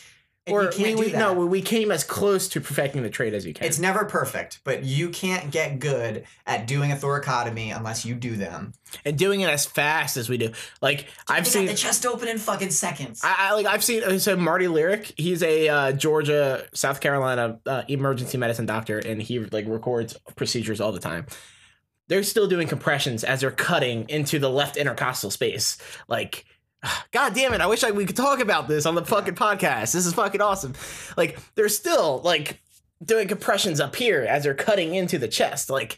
and 0.47 0.55
or 0.55 0.71
we, 0.75 1.11
no, 1.11 1.33
we 1.33 1.61
came 1.61 1.91
as 1.91 2.03
close 2.03 2.47
to 2.49 2.61
perfecting 2.61 3.03
the 3.03 3.11
trade 3.11 3.35
as 3.35 3.45
you 3.45 3.53
can. 3.53 3.67
It's 3.67 3.77
never 3.77 4.05
perfect, 4.05 4.59
but 4.63 4.83
you 4.83 5.09
can't 5.09 5.51
get 5.51 5.77
good 5.77 6.25
at 6.47 6.65
doing 6.65 6.91
a 6.91 6.95
thoracotomy 6.95 7.75
unless 7.75 8.05
you 8.05 8.15
do 8.15 8.35
them. 8.35 8.73
and 9.05 9.17
doing 9.19 9.41
it 9.41 9.49
as 9.49 9.67
fast 9.67 10.17
as 10.17 10.29
we 10.29 10.37
do. 10.37 10.51
Like 10.81 11.07
I've 11.27 11.45
seen, 11.45 11.67
the 11.67 11.75
chest 11.75 12.07
open 12.07 12.27
in 12.27 12.39
fucking 12.39 12.71
seconds. 12.71 13.21
I, 13.23 13.35
I 13.37 13.53
like 13.53 13.67
I've 13.67 13.83
seen. 13.83 14.19
So 14.19 14.35
Marty 14.35 14.67
Lyric, 14.67 15.13
he's 15.15 15.43
a 15.43 15.69
uh, 15.69 15.91
Georgia, 15.91 16.65
South 16.73 17.01
Carolina 17.01 17.59
uh, 17.67 17.83
emergency 17.87 18.37
medicine 18.39 18.65
doctor, 18.65 18.97
and 18.97 19.21
he 19.21 19.39
like 19.39 19.67
records 19.67 20.17
procedures 20.35 20.81
all 20.81 20.91
the 20.91 20.99
time. 20.99 21.27
They're 22.07 22.23
still 22.23 22.47
doing 22.47 22.67
compressions 22.67 23.23
as 23.23 23.41
they're 23.41 23.51
cutting 23.51 24.09
into 24.09 24.37
the 24.39 24.49
left 24.49 24.75
intercostal 24.75 25.31
space. 25.31 25.77
Like, 26.09 26.45
god 27.11 27.33
damn 27.33 27.53
it! 27.53 27.61
I 27.61 27.67
wish 27.67 27.83
I, 27.83 27.91
we 27.91 28.05
could 28.05 28.15
talk 28.15 28.39
about 28.39 28.67
this 28.67 28.85
on 28.85 28.95
the 28.95 29.05
fucking 29.05 29.35
podcast. 29.35 29.93
This 29.93 30.05
is 30.05 30.13
fucking 30.13 30.41
awesome. 30.41 30.73
Like, 31.17 31.37
they're 31.55 31.69
still 31.69 32.21
like 32.23 32.59
doing 33.03 33.27
compressions 33.27 33.79
up 33.79 33.95
here 33.95 34.23
as 34.23 34.43
they're 34.43 34.53
cutting 34.53 34.95
into 34.95 35.17
the 35.17 35.27
chest. 35.27 35.69
Like, 35.69 35.97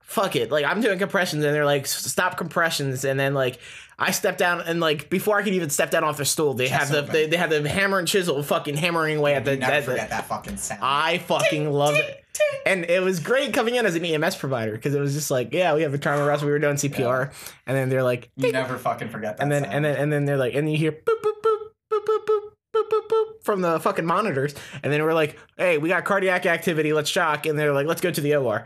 fuck 0.00 0.36
it. 0.36 0.50
Like, 0.50 0.64
I'm 0.64 0.80
doing 0.80 0.98
compressions, 0.98 1.44
and 1.44 1.54
they're 1.54 1.64
like, 1.64 1.86
stop 1.86 2.36
compressions, 2.36 3.04
and 3.04 3.18
then 3.18 3.34
like. 3.34 3.58
I 3.98 4.10
step 4.10 4.36
down 4.36 4.62
and 4.62 4.80
like 4.80 5.10
before 5.10 5.38
I 5.38 5.44
could 5.44 5.52
even 5.52 5.70
step 5.70 5.92
down 5.92 6.02
off 6.02 6.16
the 6.16 6.24
stool, 6.24 6.54
they 6.54 6.66
Chest 6.66 6.92
have 6.92 7.06
the 7.06 7.12
they, 7.12 7.26
they 7.28 7.36
have 7.36 7.50
the 7.50 7.68
hammer 7.68 8.00
and 8.00 8.08
chisel 8.08 8.42
fucking 8.42 8.76
hammering 8.76 9.18
away 9.18 9.34
at 9.34 9.44
the. 9.44 9.52
you 9.52 9.58
never 9.58 9.72
at 9.72 9.84
the- 9.84 9.92
forget 9.92 10.10
that 10.10 10.26
fucking 10.26 10.56
sound. 10.56 10.80
I 10.82 11.18
fucking 11.18 11.70
love 11.70 11.94
it, 11.94 12.21
and 12.66 12.84
it 12.84 13.02
was 13.02 13.20
great 13.20 13.52
coming 13.52 13.74
in 13.74 13.86
as 13.86 13.94
an 13.94 14.04
EMS 14.04 14.36
provider 14.36 14.72
because 14.72 14.94
it 14.94 15.00
was 15.00 15.14
just 15.14 15.30
like, 15.30 15.52
yeah, 15.52 15.74
we 15.74 15.82
have 15.82 15.94
a 15.94 15.98
trauma 15.98 16.24
arrest. 16.24 16.44
We 16.44 16.50
were 16.50 16.58
doing 16.58 16.76
CPR, 16.76 17.32
and 17.66 17.76
then 17.76 17.88
they're 17.88 18.02
like, 18.02 18.30
you 18.36 18.52
never 18.52 18.78
fucking 18.78 19.08
forget 19.08 19.36
that 19.36 19.42
and 19.42 19.52
then 19.52 19.62
sound. 19.64 19.74
and 19.74 19.84
then 19.84 19.96
and 19.96 20.12
then 20.12 20.24
they're 20.24 20.36
like, 20.36 20.54
and 20.54 20.70
you 20.70 20.76
hear 20.76 20.92
boop 20.92 21.20
boop 21.22 21.42
boop 21.42 21.58
boop 21.90 22.04
boop 22.04 22.26
boop 22.26 22.40
boop 22.74 22.88
boop 22.90 23.08
boop 23.08 23.44
from 23.44 23.60
the 23.60 23.80
fucking 23.80 24.06
monitors, 24.06 24.54
and 24.82 24.92
then 24.92 25.02
we're 25.02 25.14
like, 25.14 25.38
hey, 25.56 25.78
we 25.78 25.88
got 25.88 26.04
cardiac 26.04 26.46
activity, 26.46 26.92
let's 26.92 27.10
shock, 27.10 27.46
and 27.46 27.58
they're 27.58 27.72
like, 27.72 27.86
let's 27.86 28.00
go 28.00 28.10
to 28.10 28.20
the 28.20 28.36
OR. 28.36 28.64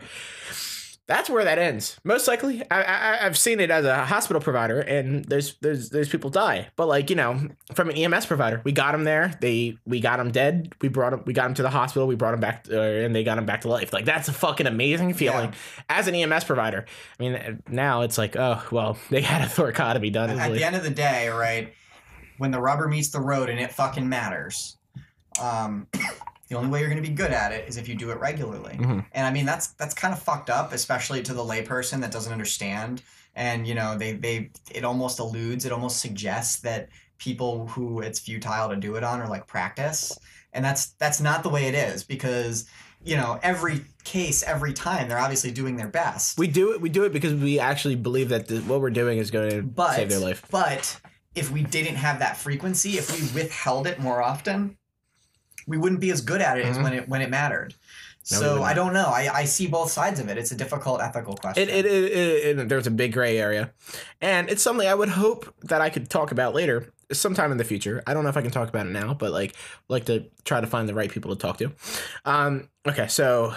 That's 1.07 1.29
where 1.29 1.45
that 1.45 1.57
ends. 1.57 1.97
Most 2.03 2.27
likely, 2.27 2.61
I, 2.69 2.83
I 2.83 3.25
I've 3.25 3.37
seen 3.37 3.61
it 3.61 3.71
as 3.71 3.85
a 3.85 4.03
hospital 4.05 4.41
provider, 4.41 4.81
and 4.81 5.23
there's 5.23 5.55
there's 5.61 5.89
there's 5.89 6.09
people 6.09 6.29
die. 6.29 6.67
But 6.75 6.89
like 6.89 7.09
you 7.09 7.15
know, 7.15 7.47
from 7.73 7.89
an 7.89 7.95
EMS 7.95 8.25
provider, 8.25 8.61
we 8.65 8.73
got 8.73 8.91
them 8.91 9.05
there. 9.05 9.33
They 9.39 9.77
we 9.85 10.01
got 10.01 10.17
them 10.17 10.31
dead. 10.31 10.73
We 10.81 10.89
brought 10.89 11.11
them. 11.11 11.23
We 11.25 11.31
got 11.31 11.43
them 11.43 11.53
to 11.55 11.61
the 11.61 11.69
hospital. 11.69 12.07
We 12.07 12.15
brought 12.15 12.31
them 12.31 12.41
back, 12.41 12.65
uh, 12.69 12.77
and 12.77 13.15
they 13.15 13.23
got 13.23 13.35
them 13.35 13.45
back 13.45 13.61
to 13.61 13.69
life. 13.69 13.93
Like 13.93 14.03
that's 14.03 14.27
a 14.27 14.33
fucking 14.33 14.67
amazing 14.67 15.13
feeling 15.13 15.53
as 15.87 16.09
an 16.09 16.15
EMS 16.15 16.43
provider. 16.43 16.85
I 17.17 17.23
mean, 17.23 17.63
now 17.69 18.01
it's 18.01 18.17
like, 18.17 18.35
oh 18.35 18.61
well, 18.69 18.97
they 19.09 19.21
had 19.21 19.41
a 19.41 19.45
thoracotomy 19.45 20.11
done. 20.11 20.29
At 20.29 20.35
like- 20.35 20.53
the 20.53 20.65
end 20.65 20.75
of 20.75 20.83
the 20.83 20.89
day, 20.89 21.29
right, 21.29 21.71
when 22.37 22.51
the 22.51 22.59
rubber 22.59 22.89
meets 22.89 23.09
the 23.09 23.21
road 23.21 23.49
and 23.49 23.61
it 23.61 23.71
fucking 23.71 24.09
matters, 24.09 24.75
um, 25.41 25.87
the 26.47 26.55
only 26.55 26.69
way 26.69 26.79
you're 26.79 26.89
going 26.89 27.01
to 27.01 27.07
be 27.07 27.13
good 27.13 27.31
at 27.31 27.51
it 27.51 27.67
is 27.67 27.77
if 27.77 27.87
you 27.87 27.95
do 27.95 28.11
it 28.11 28.19
regularly. 28.19 28.77
Mhm. 28.77 29.05
And 29.11 29.27
I 29.27 29.31
mean, 29.31 29.45
that's 29.45 29.67
that's 29.67 29.93
kind 29.93 30.13
of 30.13 30.21
fucked 30.21 30.49
up, 30.49 30.73
especially 30.73 31.21
to 31.23 31.33
the 31.33 31.43
layperson 31.43 32.01
that 32.01 32.11
doesn't 32.11 32.31
understand. 32.31 33.01
And 33.35 33.67
you 33.67 33.75
know, 33.75 33.97
they 33.97 34.13
they 34.13 34.51
it 34.71 34.83
almost 34.83 35.19
alludes, 35.19 35.65
it 35.65 35.71
almost 35.71 35.99
suggests 35.99 36.59
that 36.61 36.89
people 37.17 37.67
who 37.67 37.99
it's 38.01 38.19
futile 38.19 38.69
to 38.69 38.75
do 38.75 38.95
it 38.95 39.03
on 39.03 39.19
are 39.19 39.27
like 39.27 39.47
practice, 39.47 40.17
and 40.53 40.63
that's 40.63 40.87
that's 40.99 41.19
not 41.19 41.43
the 41.43 41.49
way 41.49 41.65
it 41.67 41.75
is 41.75 42.03
because 42.03 42.65
you 43.03 43.15
know 43.15 43.39
every 43.43 43.85
case 44.03 44.41
every 44.43 44.73
time 44.73 45.07
they're 45.09 45.19
obviously 45.19 45.51
doing 45.51 45.75
their 45.75 45.87
best 45.87 46.37
We 46.39 46.47
do 46.47 46.71
it. 46.73 46.81
We 46.81 46.89
do 46.89 47.03
it 47.03 47.11
because 47.13 47.33
we 47.35 47.59
actually 47.59 47.95
believe 47.95 48.29
that 48.29 48.47
the, 48.47 48.59
what 48.61 48.79
we're 48.81 48.89
doing 48.89 49.17
is 49.17 49.29
going 49.31 49.51
to 49.51 49.61
but 49.61 49.95
save 49.95 50.09
their 50.09 50.19
life. 50.19 50.43
but 50.49 50.99
if 51.35 51.51
we 51.51 51.61
didn't 51.61 51.95
have 51.97 52.19
that 52.19 52.37
frequency, 52.37 52.97
if 52.97 53.11
we 53.11 53.41
withheld 53.41 53.85
it 53.85 53.99
more 53.99 54.23
often, 54.23 54.76
we 55.67 55.77
wouldn't 55.77 56.01
be 56.01 56.09
as 56.11 56.21
good 56.21 56.41
at 56.41 56.57
it 56.57 56.65
as 56.65 56.77
Mhm. 56.77 56.83
when 56.83 56.93
it 56.93 57.09
when 57.09 57.21
it 57.21 57.29
mattered. 57.29 57.75
No, 58.29 58.39
so 58.39 58.63
I 58.63 58.73
don't 58.73 58.91
know. 58.93 59.05
I, 59.05 59.29
I 59.33 59.45
see 59.45 59.67
both 59.67 59.89
sides 59.89 60.19
of 60.19 60.27
it. 60.27 60.37
It's 60.37 60.51
a 60.51 60.55
difficult 60.55 60.99
ethical 61.01 61.35
question. 61.37 61.63
It, 61.69 61.69
it, 61.69 61.85
it, 61.85 62.03
it, 62.11 62.59
it- 62.59 62.67
there's 62.69 62.85
a 62.87 62.91
big 62.91 63.13
gray 63.13 63.37
area, 63.39 63.71
and 64.19 64.49
it's 64.49 64.61
something 64.61 64.85
I 64.87 64.95
would 64.95 65.07
hope 65.09 65.53
that 65.63 65.79
I 65.79 65.89
could 65.89 66.09
talk 66.09 66.31
about 66.33 66.53
later, 66.53 66.91
sometime 67.13 67.53
in 67.53 67.57
the 67.57 67.63
future. 67.63 68.03
I 68.05 68.13
don't 68.13 68.23
know 68.23 68.29
if 68.29 68.35
I 68.35 68.41
can 68.41 68.51
talk 68.51 68.67
about 68.67 68.85
it 68.85 68.89
now, 68.91 69.13
but 69.13 69.31
like, 69.31 69.55
like 69.87 70.05
to 70.07 70.25
try 70.43 70.59
to 70.59 70.67
find 70.67 70.89
the 70.89 70.93
right 70.93 71.09
people 71.09 71.33
to 71.33 71.41
talk 71.41 71.57
to. 71.59 71.71
Um, 72.25 72.67
okay, 72.85 73.07
so, 73.07 73.53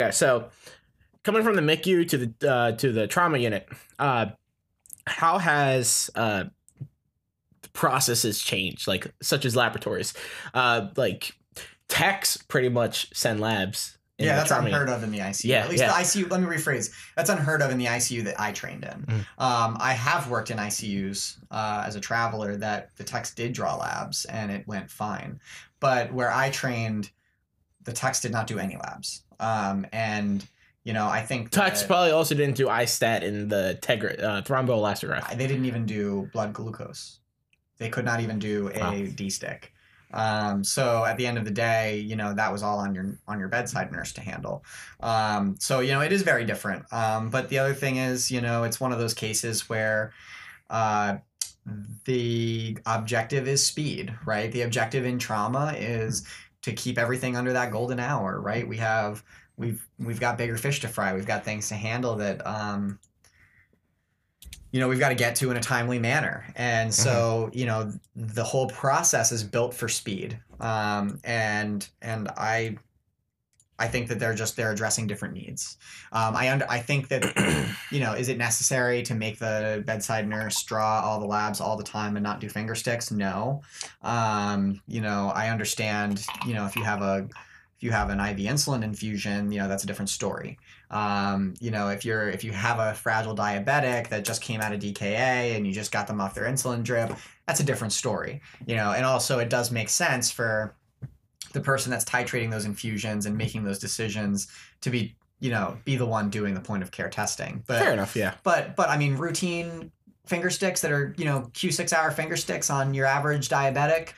okay, 0.00 0.12
so 0.12 0.48
coming 1.22 1.42
from 1.42 1.54
the 1.56 1.60
MICU 1.62 2.08
to 2.08 2.16
the 2.18 2.50
uh, 2.50 2.72
to 2.72 2.92
the 2.92 3.06
trauma 3.06 3.36
unit, 3.36 3.68
uh, 3.98 4.26
how 5.06 5.36
has 5.36 6.08
uh, 6.14 6.44
processes 7.74 8.40
changed? 8.40 8.86
Like, 8.88 9.12
such 9.20 9.44
as 9.44 9.54
laboratories, 9.56 10.14
uh, 10.54 10.88
like 10.96 11.34
techs 11.88 12.36
pretty 12.36 12.68
much 12.68 13.08
send 13.14 13.40
labs. 13.40 13.98
in 14.18 14.26
yeah, 14.26 14.36
that's 14.36 14.50
unheard 14.50 14.88
of 14.88 15.02
in 15.02 15.10
the 15.12 15.18
ICU. 15.18 15.44
Yeah, 15.44 15.64
At 15.64 15.70
least 15.70 15.82
yeah. 15.82 15.88
the 15.88 15.94
ICU. 16.04 16.30
Let 16.30 16.40
me 16.40 16.46
rephrase. 16.46 16.90
That's 17.16 17.30
unheard 17.30 17.62
of 17.62 17.70
in 17.70 17.78
the 17.78 17.86
ICU 17.86 18.24
that 18.24 18.40
I 18.40 18.52
trained 18.52 18.84
in. 18.84 19.04
Mm. 19.06 19.18
Um, 19.42 19.76
I 19.78 19.92
have 19.92 20.30
worked 20.30 20.50
in 20.50 20.56
ICUs 20.58 21.36
uh, 21.50 21.84
as 21.86 21.96
a 21.96 22.00
traveler 22.00 22.56
that 22.56 22.96
the 22.96 23.04
techs 23.04 23.34
did 23.34 23.52
draw 23.52 23.76
labs 23.76 24.24
and 24.26 24.50
it 24.50 24.66
went 24.66 24.90
fine, 24.90 25.38
but 25.80 26.12
where 26.12 26.32
I 26.32 26.50
trained, 26.50 27.10
the 27.84 27.92
techs 27.92 28.20
did 28.20 28.32
not 28.32 28.46
do 28.46 28.58
any 28.58 28.76
labs. 28.76 29.22
Um, 29.38 29.86
and 29.92 30.44
you 30.82 30.92
know, 30.92 31.06
I 31.06 31.20
think 31.20 31.50
Tux 31.50 31.80
that- 31.80 31.86
probably 31.86 32.12
also 32.12 32.34
didn't 32.34 32.56
do 32.56 32.68
ISTAT 32.68 33.22
in 33.22 33.48
the 33.48 33.76
Tegra, 33.82 34.22
uh, 34.22 34.42
thromboelastograph. 34.42 35.36
they 35.36 35.46
didn't 35.46 35.64
even 35.66 35.84
do 35.84 36.28
blood 36.32 36.52
glucose. 36.52 37.18
They 37.78 37.88
could 37.90 38.04
not 38.04 38.20
even 38.20 38.38
do 38.38 38.70
a 38.74 38.78
Wow. 38.78 39.06
D 39.14 39.28
stick. 39.28 39.72
Um, 40.12 40.62
so 40.62 41.04
at 41.04 41.16
the 41.16 41.26
end 41.26 41.38
of 41.38 41.44
the 41.44 41.50
day, 41.50 41.98
you 41.98 42.16
know 42.16 42.32
that 42.34 42.52
was 42.52 42.62
all 42.62 42.78
on 42.78 42.94
your 42.94 43.18
on 43.26 43.38
your 43.38 43.48
bedside 43.48 43.92
nurse 43.92 44.12
to 44.14 44.20
handle. 44.20 44.64
Um, 45.00 45.56
so 45.58 45.80
you 45.80 45.92
know 45.92 46.00
it 46.00 46.12
is 46.12 46.22
very 46.22 46.44
different. 46.44 46.84
Um, 46.92 47.30
but 47.30 47.48
the 47.48 47.58
other 47.58 47.74
thing 47.74 47.96
is, 47.96 48.30
you 48.30 48.40
know, 48.40 48.64
it's 48.64 48.80
one 48.80 48.92
of 48.92 48.98
those 48.98 49.14
cases 49.14 49.68
where 49.68 50.12
uh, 50.70 51.16
the 52.04 52.78
objective 52.86 53.48
is 53.48 53.64
speed, 53.64 54.14
right? 54.24 54.50
The 54.52 54.62
objective 54.62 55.04
in 55.04 55.18
trauma 55.18 55.74
is 55.76 56.26
to 56.62 56.72
keep 56.72 56.98
everything 56.98 57.36
under 57.36 57.52
that 57.52 57.70
golden 57.70 58.00
hour, 58.00 58.40
right? 58.40 58.66
We 58.66 58.76
have 58.78 59.22
we've 59.56 59.86
we've 59.98 60.20
got 60.20 60.38
bigger 60.38 60.56
fish 60.56 60.80
to 60.80 60.88
fry. 60.88 61.14
We've 61.14 61.26
got 61.26 61.44
things 61.44 61.68
to 61.68 61.74
handle 61.74 62.16
that 62.16 62.46
um, 62.46 62.98
you 64.76 64.80
know 64.82 64.88
we've 64.88 65.00
got 65.00 65.08
to 65.08 65.14
get 65.14 65.34
to 65.36 65.50
in 65.50 65.56
a 65.56 65.60
timely 65.60 65.98
manner. 65.98 66.44
And 66.54 66.92
so 66.92 67.48
you 67.54 67.64
know 67.64 67.90
the 68.14 68.44
whole 68.44 68.68
process 68.68 69.32
is 69.32 69.42
built 69.42 69.72
for 69.72 69.88
speed. 69.88 70.38
Um, 70.60 71.18
and 71.24 71.88
and 72.02 72.28
i 72.36 72.76
i 73.78 73.86
think 73.86 74.08
that 74.08 74.18
they're 74.18 74.34
just 74.34 74.54
they're 74.54 74.72
addressing 74.72 75.06
different 75.06 75.32
needs. 75.32 75.78
Um, 76.12 76.36
i 76.36 76.50
under, 76.52 76.66
i 76.68 76.78
think 76.78 77.08
that 77.08 77.22
you 77.90 78.00
know 78.00 78.12
is 78.12 78.28
it 78.28 78.36
necessary 78.36 79.02
to 79.04 79.14
make 79.14 79.38
the 79.38 79.82
bedside 79.86 80.28
nurse 80.28 80.62
draw 80.62 81.00
all 81.00 81.20
the 81.20 81.26
labs 81.26 81.58
all 81.58 81.78
the 81.78 81.84
time 81.98 82.16
and 82.16 82.22
not 82.22 82.40
do 82.40 82.50
finger 82.50 82.74
sticks? 82.74 83.10
No. 83.10 83.62
Um, 84.02 84.82
you 84.86 85.00
know 85.00 85.32
i 85.34 85.48
understand 85.48 86.22
you 86.46 86.52
know 86.52 86.66
if 86.66 86.76
you 86.76 86.84
have 86.84 87.00
a 87.00 87.26
if 87.76 87.82
you 87.82 87.90
have 87.90 88.08
an 88.08 88.20
IV 88.20 88.38
insulin 88.38 88.82
infusion, 88.82 89.52
you 89.52 89.58
know 89.58 89.68
that's 89.68 89.84
a 89.84 89.86
different 89.86 90.08
story. 90.08 90.58
Um, 90.90 91.54
you 91.60 91.70
know, 91.70 91.88
if 91.88 92.04
you're 92.04 92.28
if 92.28 92.44
you 92.44 92.52
have 92.52 92.78
a 92.78 92.94
fragile 92.94 93.34
diabetic 93.34 94.08
that 94.08 94.24
just 94.24 94.42
came 94.42 94.60
out 94.60 94.72
of 94.72 94.80
DKA 94.80 95.56
and 95.56 95.66
you 95.66 95.72
just 95.72 95.90
got 95.90 96.06
them 96.06 96.20
off 96.20 96.34
their 96.34 96.44
insulin 96.44 96.82
drip, 96.82 97.12
that's 97.46 97.60
a 97.60 97.64
different 97.64 97.92
story. 97.92 98.40
You 98.66 98.76
know, 98.76 98.92
and 98.92 99.04
also 99.04 99.38
it 99.38 99.50
does 99.50 99.70
make 99.70 99.88
sense 99.88 100.30
for 100.30 100.74
the 101.52 101.60
person 101.60 101.90
that's 101.90 102.04
titrating 102.04 102.50
those 102.50 102.64
infusions 102.64 103.26
and 103.26 103.36
making 103.36 103.64
those 103.64 103.78
decisions 103.78 104.48
to 104.82 104.90
be, 104.90 105.16
you 105.40 105.50
know, 105.50 105.78
be 105.84 105.96
the 105.96 106.06
one 106.06 106.30
doing 106.30 106.54
the 106.54 106.60
point 106.60 106.82
of 106.82 106.90
care 106.90 107.08
testing. 107.08 107.64
But 107.66 107.80
Fair 107.80 107.92
enough, 107.92 108.14
yeah. 108.14 108.34
but 108.42 108.76
but 108.76 108.88
I 108.88 108.96
mean 108.96 109.16
routine 109.16 109.90
finger 110.26 110.50
sticks 110.50 110.80
that 110.82 110.92
are, 110.92 111.14
you 111.16 111.24
know, 111.24 111.50
Q6 111.54 111.92
hour 111.92 112.10
finger 112.10 112.36
sticks 112.36 112.68
on 112.68 112.94
your 112.94 113.06
average 113.06 113.48
diabetic, 113.48 114.12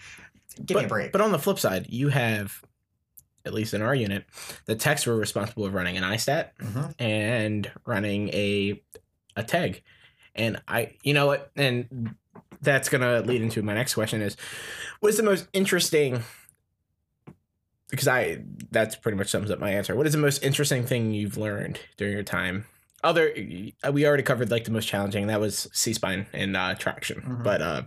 give 0.64 0.74
but, 0.74 0.80
me 0.80 0.84
a 0.84 0.88
break. 0.88 1.12
But 1.12 1.20
on 1.20 1.32
the 1.32 1.38
flip 1.38 1.58
side, 1.58 1.86
you 1.88 2.08
have, 2.08 2.62
at 3.48 3.54
least 3.54 3.74
in 3.74 3.82
our 3.82 3.94
unit, 3.94 4.24
the 4.66 4.76
techs 4.76 5.04
were 5.06 5.16
responsible 5.16 5.64
of 5.64 5.74
running 5.74 5.96
an 5.96 6.04
ISTAT 6.04 6.56
Mhm. 6.58 6.94
and 7.00 7.70
running 7.84 8.28
a 8.28 8.80
a 9.34 9.42
TEG. 9.42 9.82
And 10.36 10.60
I, 10.68 10.92
you 11.02 11.14
know 11.14 11.26
what, 11.26 11.50
and 11.56 12.14
that's 12.60 12.88
gonna 12.88 13.20
lead 13.22 13.42
into 13.42 13.62
my 13.62 13.74
next 13.74 13.94
question 13.94 14.20
is, 14.22 14.36
what's 15.00 15.16
the 15.16 15.22
most 15.24 15.48
interesting? 15.52 16.22
Because 17.90 18.06
I, 18.08 18.42
that's 18.70 18.96
pretty 18.96 19.16
much 19.16 19.28
sums 19.28 19.50
up 19.50 19.58
my 19.58 19.70
answer. 19.70 19.96
What 19.96 20.06
is 20.06 20.12
the 20.12 20.18
most 20.18 20.42
interesting 20.44 20.84
thing 20.84 21.12
you've 21.12 21.36
learned 21.38 21.80
during 21.96 22.12
your 22.12 22.22
time? 22.22 22.66
Other, 23.02 23.32
we 23.34 24.06
already 24.06 24.24
covered 24.24 24.50
like 24.50 24.64
the 24.64 24.70
most 24.72 24.86
challenging. 24.88 25.28
That 25.28 25.40
was 25.40 25.68
C 25.72 25.92
spine 25.94 26.26
and 26.32 26.56
uh, 26.56 26.74
traction. 26.74 27.20
Mhm. 27.22 27.42
But 27.44 27.62
uh, 27.62 27.82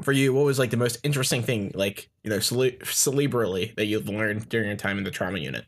for 0.00 0.12
you, 0.12 0.32
what 0.32 0.44
was 0.44 0.58
like 0.58 0.70
the 0.70 0.76
most 0.76 0.98
interesting 1.02 1.42
thing, 1.42 1.72
like 1.74 2.08
you 2.24 2.30
know, 2.30 2.38
cele- 2.38 2.78
cerebrally 2.82 3.74
that 3.76 3.86
you've 3.86 4.08
learned 4.08 4.48
during 4.48 4.68
your 4.68 4.76
time 4.76 4.98
in 4.98 5.04
the 5.04 5.10
trauma 5.10 5.38
unit? 5.38 5.64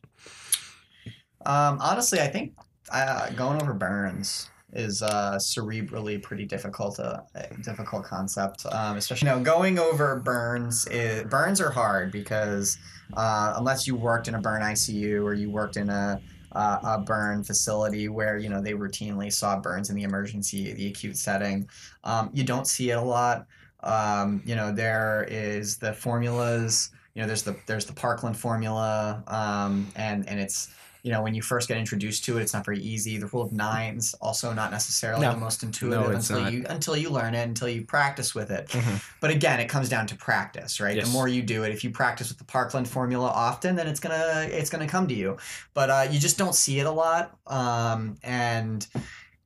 Um, 1.46 1.78
honestly, 1.80 2.20
I 2.20 2.28
think 2.28 2.55
uh, 2.90 3.30
going 3.30 3.60
over 3.60 3.74
burns 3.74 4.51
is 4.72 5.02
uh, 5.02 5.36
cerebrally 5.36 6.20
pretty 6.20 6.44
difficult. 6.44 6.98
Uh, 6.98 7.20
a 7.34 7.55
difficult 7.62 8.05
concept, 8.05 8.64
um, 8.72 8.96
especially 8.96 9.28
you 9.28 9.34
know 9.34 9.42
going 9.42 9.78
over 9.78 10.16
burns. 10.20 10.86
Burns 11.28 11.60
are 11.60 11.70
hard 11.70 12.10
because 12.10 12.78
uh, 13.16 13.55
unless 13.56 13.86
you 13.86 13.94
worked 13.94 14.28
in 14.28 14.34
a 14.34 14.40
burn 14.40 14.62
ICU 14.62 15.22
or 15.22 15.34
you 15.34 15.51
worked 15.51 15.76
in 15.76 15.90
a 15.90 16.20
uh, 16.52 16.78
a 16.84 16.98
burn 17.01 17.42
facility 17.42 18.09
where 18.09 18.38
you 18.38 18.48
know 18.48 18.60
they 18.60 18.72
routinely 18.72 19.32
saw 19.32 19.59
burns 19.59 19.90
in 19.90 19.96
the 19.96 20.02
emergency, 20.02 20.72
the 20.72 20.88
acute 20.88 21.16
setting, 21.16 21.68
um, 22.05 22.30
you 22.32 22.44
don't 22.44 22.66
see 22.66 22.90
it 22.90 22.98
a 22.98 23.02
lot. 23.02 23.46
Um, 23.85 24.43
you 24.44 24.56
know 24.56 24.73
there 24.73 25.27
is 25.31 25.77
the 25.77 25.93
formulas. 25.93 26.90
You 27.15 27.23
know 27.23 27.27
there's 27.28 27.43
the 27.43 27.56
there's 27.66 27.86
the 27.86 27.93
Parkland 27.93 28.36
formula, 28.36 29.23
um, 29.28 29.86
and 29.97 30.28
and 30.28 30.40
it's 30.40 30.70
you 31.05 31.12
know, 31.12 31.20
when 31.23 31.35
you 31.35 31.43
first 31.43 31.69
get 31.69 31.77
introduced 31.77 32.24
to 32.24 32.39
it, 32.39 32.40
it's 32.40 32.55
not 32.55 32.65
very 32.65 32.78
easy. 32.81 33.19
The 33.19 33.27
rule 33.27 33.43
of 33.43 33.52
nines 33.52 34.15
also 34.23 34.55
not 34.55 34.70
necessarily 34.70 35.20
No. 35.20 35.32
the 35.32 35.36
most 35.36 35.62
intuitive 35.62 36.01
No, 36.09 36.16
until 36.16 36.40
not. 36.40 36.51
you 36.55 36.65
until 36.66 36.97
you 36.97 37.11
learn 37.11 37.35
it, 37.35 37.43
until 37.43 37.69
you 37.69 37.82
practice 37.85 38.35
with 38.35 38.51
it. 38.51 38.69
Mhm. 38.69 39.02
But 39.20 39.31
again, 39.31 39.61
it 39.61 39.69
comes 39.69 39.90
down 39.90 40.06
to 40.06 40.16
practice, 40.16 40.81
right? 40.81 40.97
Yes. 40.97 41.05
The 41.06 41.12
more 41.12 41.28
you 41.28 41.43
do 41.43 41.62
it, 41.65 41.73
if 41.73 41.85
you 41.85 41.90
practice 41.90 42.31
with 42.31 42.39
the 42.39 42.44
Parkland 42.44 42.89
formula 42.89 43.28
often, 43.28 43.77
then 43.77 43.86
it's 43.86 44.01
gonna 44.01 44.48
it's 44.51 44.70
gonna 44.70 44.89
come 44.89 45.06
to 45.09 45.15
you. 45.15 45.36
But 45.74 45.90
uh, 45.90 46.06
you 46.11 46.19
just 46.19 46.39
don't 46.39 46.55
see 46.55 46.81
it 46.81 46.86
a 46.86 46.90
lot, 46.90 47.36
um, 47.48 48.16
and 48.23 48.86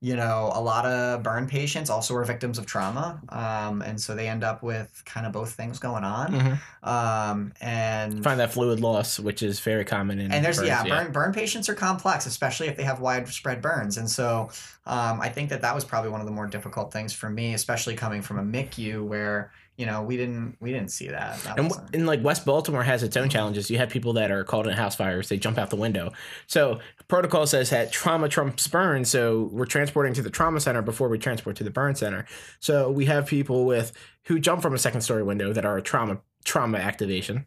you 0.00 0.14
know, 0.14 0.52
a 0.54 0.60
lot 0.60 0.86
of 0.86 1.24
burn 1.24 1.48
patients 1.48 1.90
also 1.90 2.14
are 2.14 2.24
victims 2.24 2.56
of 2.56 2.66
trauma, 2.66 3.20
um, 3.30 3.82
and 3.82 4.00
so 4.00 4.14
they 4.14 4.28
end 4.28 4.44
up 4.44 4.62
with 4.62 5.02
kind 5.04 5.26
of 5.26 5.32
both 5.32 5.52
things 5.52 5.80
going 5.80 6.04
on. 6.04 6.32
Mhm. 6.32 6.88
Um, 6.88 7.52
and 7.60 8.22
Find 8.22 8.38
that 8.38 8.52
fluid 8.52 8.78
loss, 8.78 9.18
which 9.18 9.42
is 9.42 9.58
very 9.58 9.84
common 9.84 10.20
in 10.20 10.30
and 10.30 10.44
there's 10.44 10.58
burns, 10.58 10.68
yeah, 10.68 10.84
burn 10.84 11.10
burn 11.10 11.32
patients 11.32 11.68
are 11.68 11.74
complex, 11.74 12.26
especially 12.26 12.68
if 12.68 12.76
they 12.76 12.84
have 12.84 13.00
widespread 13.00 13.60
burns. 13.60 13.96
And 13.96 14.08
so 14.08 14.50
um, 14.86 15.20
I 15.20 15.28
think 15.30 15.50
that 15.50 15.62
that 15.62 15.74
was 15.74 15.84
probably 15.84 16.10
one 16.10 16.20
of 16.20 16.26
the 16.26 16.32
more 16.32 16.46
difficult 16.46 16.92
things 16.92 17.12
for 17.12 17.28
me, 17.28 17.54
especially 17.54 17.96
coming 17.96 18.22
from 18.22 18.38
a 18.38 18.42
MICU 18.42 19.04
where 19.04 19.50
you 19.78 19.86
know 19.86 20.02
we 20.02 20.16
didn't 20.16 20.56
we 20.60 20.72
didn't 20.72 20.90
see 20.90 21.06
that. 21.08 21.38
that 21.44 21.58
And, 21.58 21.72
and 21.94 22.06
like 22.06 22.22
West 22.22 22.44
Baltimore 22.44 22.82
has 22.82 23.04
its 23.04 23.16
own 23.16 23.28
challenges. 23.28 23.70
You 23.70 23.78
have 23.78 23.88
people 23.88 24.12
that 24.14 24.30
are 24.30 24.42
called 24.42 24.66
in 24.66 24.74
house 24.74 24.96
fires; 24.96 25.28
they 25.28 25.38
jump 25.38 25.56
out 25.56 25.70
the 25.70 25.76
window. 25.76 26.12
So 26.48 26.80
protocol 27.06 27.46
says 27.46 27.70
that 27.70 27.92
trauma 27.92 28.28
trumps 28.28 28.66
burn. 28.66 29.04
So 29.04 29.48
we're 29.52 29.66
transporting 29.66 30.14
to 30.14 30.22
the 30.22 30.30
trauma 30.30 30.60
center 30.60 30.82
before 30.82 31.08
we 31.08 31.16
transport 31.16 31.56
to 31.56 31.64
the 31.64 31.70
burn 31.70 31.94
center. 31.94 32.26
So 32.58 32.90
we 32.90 33.06
have 33.06 33.26
people 33.26 33.64
with 33.64 33.92
who 34.24 34.40
jump 34.40 34.62
from 34.62 34.74
a 34.74 34.78
second 34.78 35.02
story 35.02 35.22
window 35.22 35.52
that 35.52 35.64
are 35.64 35.78
a 35.78 35.82
trauma 35.82 36.18
trauma 36.44 36.78
activation. 36.78 37.46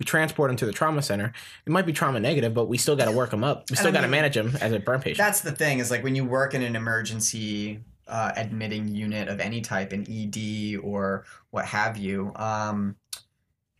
We 0.00 0.04
transport 0.04 0.48
them 0.48 0.56
to 0.56 0.66
the 0.66 0.72
trauma 0.72 1.02
center. 1.02 1.32
It 1.64 1.70
might 1.70 1.86
be 1.86 1.92
trauma 1.92 2.18
negative, 2.18 2.54
but 2.54 2.66
we 2.66 2.76
still 2.76 2.96
got 2.96 3.04
to 3.04 3.12
work 3.12 3.30
them 3.30 3.44
up. 3.44 3.70
We 3.70 3.76
still 3.76 3.88
I 3.88 3.92
got 3.92 4.00
to 4.00 4.08
manage 4.08 4.34
them 4.34 4.56
as 4.60 4.72
a 4.72 4.80
burn 4.80 5.00
patient. 5.00 5.18
That's 5.18 5.42
the 5.42 5.52
thing 5.52 5.78
is 5.78 5.92
like 5.92 6.02
when 6.02 6.16
you 6.16 6.24
work 6.24 6.54
in 6.54 6.62
an 6.62 6.74
emergency 6.74 7.80
uh, 8.08 8.32
admitting 8.36 8.88
unit 8.88 9.28
of 9.28 9.40
any 9.40 9.60
type, 9.60 9.92
an 9.92 10.06
ED 10.08 10.76
or 10.82 11.24
what 11.50 11.64
have 11.66 11.96
you, 11.96 12.32
um, 12.36 12.96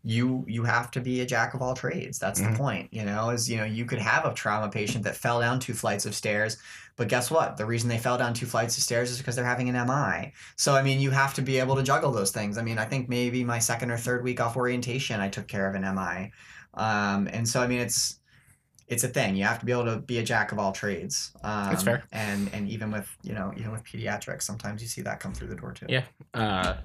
you 0.05 0.45
you 0.49 0.65
have 0.65 0.91
to 0.91 1.01
be 1.01 1.21
a 1.21 1.27
jack 1.27 1.55
of 1.55 1.63
all 1.63 1.75
trades. 1.75 2.19
That's 2.19 2.41
Mhm. 2.41 2.53
the 2.53 2.59
point. 2.59 2.89
You 2.93 3.05
know, 3.05 3.31
is 3.31 3.49
you 3.49 3.57
know 3.57 3.65
you 3.65 3.85
could 3.85 4.01
have 4.01 4.25
a 4.25 4.35
trauma 4.35 4.69
patient 4.69 5.05
that 5.05 5.17
fell 5.17 5.41
down 5.41 5.61
two 5.61 5.75
flights 5.75 6.07
of 6.07 6.15
stairs, 6.15 6.57
but 6.97 7.07
guess 7.09 7.31
what? 7.31 7.57
The 7.57 7.67
reason 7.67 7.89
they 7.89 7.99
fell 7.99 8.19
down 8.19 8.35
two 8.35 8.47
flights 8.47 8.77
of 8.77 8.83
stairs 8.83 9.11
is 9.13 9.19
because 9.19 9.37
they're 9.37 9.45
having 9.45 9.69
an 9.69 9.77
MI. 9.77 10.33
So 10.57 10.75
I 10.75 10.83
mean, 10.83 11.01
you 11.01 11.13
have 11.13 11.35
to 11.35 11.43
be 11.43 11.59
able 11.61 11.77
to 11.77 11.85
juggle 11.85 12.11
those 12.11 12.33
things. 12.33 12.59
I 12.59 12.63
mean, 12.63 12.79
I 12.79 12.85
think 12.85 13.09
maybe 13.09 13.45
my 13.45 13.61
second 13.61 13.93
or 13.93 13.97
third 13.97 14.25
week 14.25 14.41
off 14.41 14.57
orientation, 14.57 15.21
I 15.21 15.29
took 15.29 15.47
care 15.47 15.69
of 15.69 15.77
an 15.77 15.85
MI, 15.85 16.33
um, 16.75 17.29
and 17.33 17.49
so 17.49 17.63
I 17.63 17.69
mean 17.69 17.79
it's 17.81 18.19
it's 18.93 19.05
a 19.05 19.09
thing. 19.09 19.35
You 19.35 19.45
have 19.45 19.59
to 19.59 19.65
be 19.65 19.73
able 19.73 19.87
to 19.87 19.97
be 19.97 20.19
a 20.19 20.23
jack 20.23 20.53
of 20.53 20.59
all 20.59 20.73
trades. 20.73 21.33
Um, 21.43 21.71
That's 21.71 21.83
fair. 21.83 22.03
And 22.13 22.51
and 22.53 22.69
even 22.69 22.91
with 22.91 23.09
you 23.23 23.33
know 23.33 23.53
even 23.57 23.73
with 23.73 23.83
pediatrics, 23.85 24.43
sometimes 24.43 24.83
you 24.83 24.89
see 24.89 25.01
that 25.03 25.19
come 25.19 25.33
through 25.33 25.49
the 25.49 25.57
door 25.57 25.73
too. 25.73 25.87
Yeah. 25.89 26.05
Uh, 26.35 26.77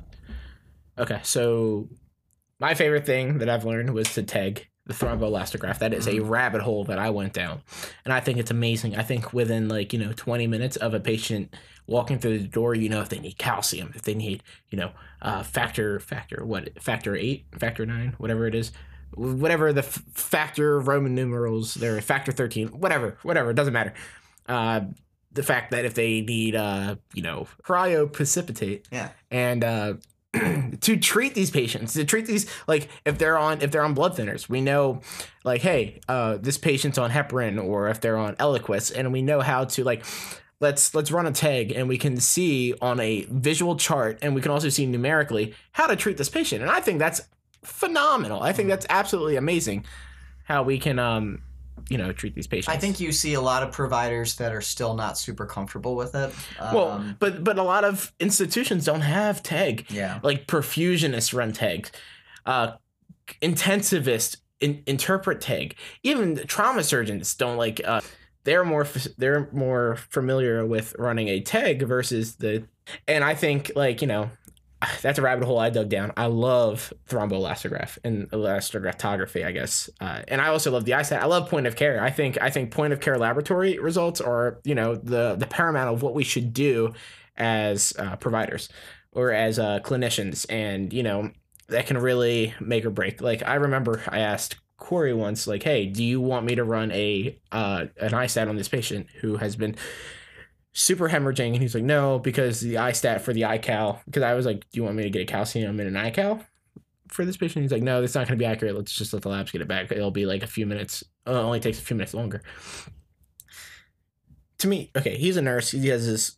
okay, 0.98 1.20
so 1.24 1.90
my 2.60 2.74
favorite 2.74 3.06
thing 3.06 3.40
that 3.40 3.50
I've 3.50 3.66
learned 3.66 3.94
was 3.94 4.14
to 4.14 4.24
TEG 4.24 4.68
the 4.86 4.94
thromboelastograph. 4.94 5.80
That 5.80 5.94
is 5.94 6.08
a 6.08 6.20
rabbit 6.20 6.62
hole 6.62 6.86
that 6.86 6.98
I 6.98 7.10
went 7.10 7.34
down, 7.34 7.62
and 8.06 8.14
I 8.14 8.22
think 8.22 8.38
it's 8.38 8.52
amazing. 8.52 8.96
I 8.96 9.04
think 9.04 9.34
within 9.34 9.68
like 9.68 9.92
you 9.92 10.00
know 10.00 10.14
20 10.14 10.48
minutes 10.48 10.78
of 10.78 10.94
a 10.94 11.00
patient 11.02 11.54
walking 11.88 12.20
through 12.20 12.40
the 12.40 12.48
door, 12.48 12.74
you 12.74 12.88
know 12.88 13.02
if 13.02 13.10
they 13.10 13.20
need 13.20 13.38
calcium, 13.38 13.92
if 13.96 14.04
they 14.04 14.14
need 14.16 14.44
you 14.70 14.78
know 14.78 14.92
uh, 15.22 15.44
factor 15.44 16.00
factor 16.00 16.46
what 16.46 16.82
factor 16.82 17.18
eight, 17.18 17.46
factor 17.60 17.86
nine, 17.86 18.16
whatever 18.18 18.48
it 18.48 18.56
is. 18.56 18.72
Whatever 19.14 19.74
the 19.74 19.82
f- 19.84 20.02
factor 20.14 20.80
Roman 20.80 21.16
numerals, 21.16 21.74
they're 21.76 22.00
factor 22.02 22.32
thirteen, 22.32 22.68
whatever, 22.68 23.18
whatever, 23.24 23.50
it 23.52 23.56
doesn't 23.56 23.74
matter. 23.74 23.94
Uh, 24.48 24.82
the 25.34 25.44
fact 25.44 25.72
that 25.72 25.86
if 25.86 25.94
they 25.94 26.22
need, 26.22 26.56
uh, 26.56 26.96
you 27.14 27.22
know, 27.22 27.48
cryoprecipitate, 27.64 28.86
Yeah. 28.92 29.10
and 29.32 29.64
uh, 29.64 29.94
to 30.82 30.98
treat 30.98 31.34
these 31.36 31.52
patients, 31.52 31.94
to 31.94 32.06
treat 32.06 32.26
these 32.26 32.50
like 32.68 32.90
if 33.06 33.18
they're 33.18 33.38
on 33.38 33.62
if 33.62 33.72
they're 33.72 33.84
on 33.84 33.94
blood 33.94 34.16
thinners, 34.16 34.48
we 34.50 34.62
know, 34.62 35.02
like, 35.44 35.62
hey, 35.62 36.00
uh, 36.08 36.38
this 36.38 36.58
patient's 36.58 36.98
on 36.98 37.12
heparin, 37.12 37.64
or 37.64 37.88
if 37.90 38.02
they're 38.02 38.18
on 38.18 38.36
Eliquis, 38.36 38.92
and 38.96 39.12
we 39.12 39.22
know 39.22 39.42
how 39.42 39.66
to 39.66 39.84
like. 39.84 40.04
Let's 40.60 40.96
let's 40.96 41.12
run 41.12 41.28
a 41.28 41.32
TEG 41.32 41.72
and 41.72 41.88
we 41.88 42.00
can 42.00 42.18
see 42.18 42.74
on 42.82 43.00
a 43.00 43.28
visual 43.30 43.76
chart 43.76 44.18
and 44.24 44.34
we 44.34 44.42
can 44.42 44.50
also 44.50 44.70
see 44.70 44.88
numerically 44.88 45.54
how 45.74 45.86
to 45.86 45.96
treat 45.96 46.18
this 46.18 46.30
patient. 46.30 46.64
And 46.64 46.72
I 46.72 46.80
think 46.80 46.98
that's 46.98 47.22
phenomenal. 47.68 48.41
I 48.41 48.53
think 48.53 48.69
that's 48.69 48.85
absolutely 48.89 49.35
amazing 49.35 49.85
how 50.44 50.64
we 50.64 50.80
can 50.80 50.98
um 50.99 51.41
you 51.89 51.98
know 51.98 52.11
treat 52.11 52.34
these 52.35 52.48
patients. 52.48 52.69
I 52.76 52.77
think 52.77 52.99
you 52.99 53.11
see 53.11 53.34
a 53.35 53.41
lot 53.41 53.64
of 53.64 53.72
providers 53.72 54.35
that 54.38 54.53
are 54.53 54.61
still 54.61 54.94
not 54.95 55.18
super 55.18 55.45
comfortable 55.45 55.95
with 55.95 56.15
it. 56.15 56.34
Well, 56.73 56.89
Um, 56.91 57.15
but 57.19 57.44
but 57.44 57.57
a 57.57 57.64
lot 57.64 57.84
of 57.85 58.11
institutions 58.19 58.85
don't 58.85 59.02
have 59.02 59.44
TEG. 59.44 59.85
yeah. 59.89 60.19
Like 60.23 60.48
perfusionists 60.48 61.34
run 61.34 61.53
TEG, 61.53 61.89
uh, 62.45 62.73
intensivists 63.41 64.38
in, 64.60 64.84
interpret 64.85 65.41
TEG. 65.41 65.76
Even 66.03 66.35
trauma 66.48 66.84
surgeons 66.84 67.34
don't 67.35 67.57
like. 67.57 67.81
Uh, 67.85 68.02
they're 68.44 68.64
more 68.65 68.88
they're 69.18 69.49
more 69.52 69.98
familiar 70.10 70.65
with 70.65 70.95
running 70.98 71.27
a 71.27 71.39
TEG 71.41 71.84
versus 71.84 72.35
the. 72.35 72.64
And 73.07 73.23
I 73.23 73.35
think 73.35 73.72
like 73.76 74.02
you 74.02 74.07
know. 74.07 74.30
That's 75.02 75.20
a 75.20 75.22
rabbit 75.22 75.45
hole 75.45 75.60
I 75.60 75.70
dug 75.70 75.90
down. 75.90 76.14
I 76.18 76.28
love 76.28 76.94
thromboelastograph 77.10 77.98
and 78.04 78.30
elastographography, 78.32 79.45
I 79.45 79.52
guess, 79.52 79.90
uh, 79.99 80.22
and 80.28 80.41
I 80.41 80.48
also 80.48 80.72
love 80.72 80.86
the 80.86 80.94
ISTAT. 80.94 81.22
I 81.22 81.26
love 81.26 81.49
point 81.49 81.68
of 81.68 81.76
care. 81.76 82.02
I 82.02 82.12
think 82.12 82.38
I 82.41 82.49
think 82.49 82.72
point 82.72 82.94
of 82.94 82.99
care 82.99 83.18
laboratory 83.18 83.80
results 83.80 84.22
are 84.22 84.60
you 84.64 84.76
know 84.76 84.95
the 84.95 85.36
the 85.36 85.48
paramount 85.48 85.94
of 85.94 86.02
what 86.02 86.14
we 86.14 86.24
should 86.24 86.54
do 86.54 86.94
as 87.38 87.94
uh, 87.98 88.16
providers 88.18 88.70
or 89.12 89.32
as 89.32 89.60
uh, 89.60 89.80
clinicians, 89.84 90.45
and 90.49 90.94
you 90.94 91.04
know 91.04 91.32
that 91.70 91.88
can 91.88 91.98
really 91.98 92.54
make 92.60 92.86
or 92.86 92.90
break. 92.90 93.22
Like 93.22 93.44
I 93.44 93.56
remember 93.56 94.04
I 94.08 94.20
asked 94.20 94.58
Corey 94.78 95.14
once, 95.14 95.48
like, 95.48 95.64
"Hey, 95.64 95.88
do 95.88 96.04
you 96.04 96.22
want 96.22 96.45
me 96.45 96.56
to 96.56 96.64
run 96.64 96.91
a 96.91 97.38
uh, 97.52 97.86
an 97.99 98.12
ISTAT 98.14 98.48
on 98.48 98.58
this 98.58 98.70
patient 98.70 99.08
who 99.22 99.38
has 99.38 99.56
been 99.56 99.76
super 100.78 101.10
hemorrhaging?" 101.10 101.54
And 101.54 101.62
he's 101.62 101.74
like, 101.76 101.84
"No, 101.84 102.20
because 102.20 102.62
the 102.62 102.76
ISTAT 102.76 103.22
for 103.22 103.34
the 103.34 103.41
iCal." 103.41 103.99
Because 104.06 104.24
I 104.24 104.34
was 104.34 104.45
like, 104.45 104.60
"Do 104.72 104.78
you 104.78 104.84
want 104.84 104.95
me 104.95 105.04
to 105.04 105.10
get 105.10 105.22
a 105.22 105.26
calcium 105.26 105.80
and 105.80 105.95
an 105.95 106.12
iCal?" 106.12 106.45
For 107.10 107.24
this 107.24 107.38
patient, 107.38 107.64
he's 107.64 107.72
like, 107.72 107.82
no, 107.84 108.02
that's 108.02 108.16
not 108.16 108.28
going 108.28 108.38
to 108.38 108.44
be 108.44 108.45
accurate. 108.45 108.76
Let's 108.76 108.91
just 108.91 109.14
let 109.14 109.22
the 109.22 109.30
labs 109.30 109.49
get 109.52 109.62
it 109.62 109.68
back. 109.70 109.90
It'll 109.94 110.12
be 110.12 110.26
like 110.26 110.44
a 110.44 110.48
few 110.48 110.66
minutes. 110.66 111.06
Uh, 111.26 111.32
it 111.32 111.36
only 111.36 111.62
takes 111.62 111.80
a 111.80 111.82
few 111.82 111.95
minutes 111.95 112.14
longer. 112.14 112.44
To 114.60 114.68
me, 114.68 114.91
okay, 114.95 115.18
he's 115.18 115.38
a 115.38 115.41
nurse. 115.41 115.72
He 115.72 115.88
has 115.88 116.06
this 116.06 116.36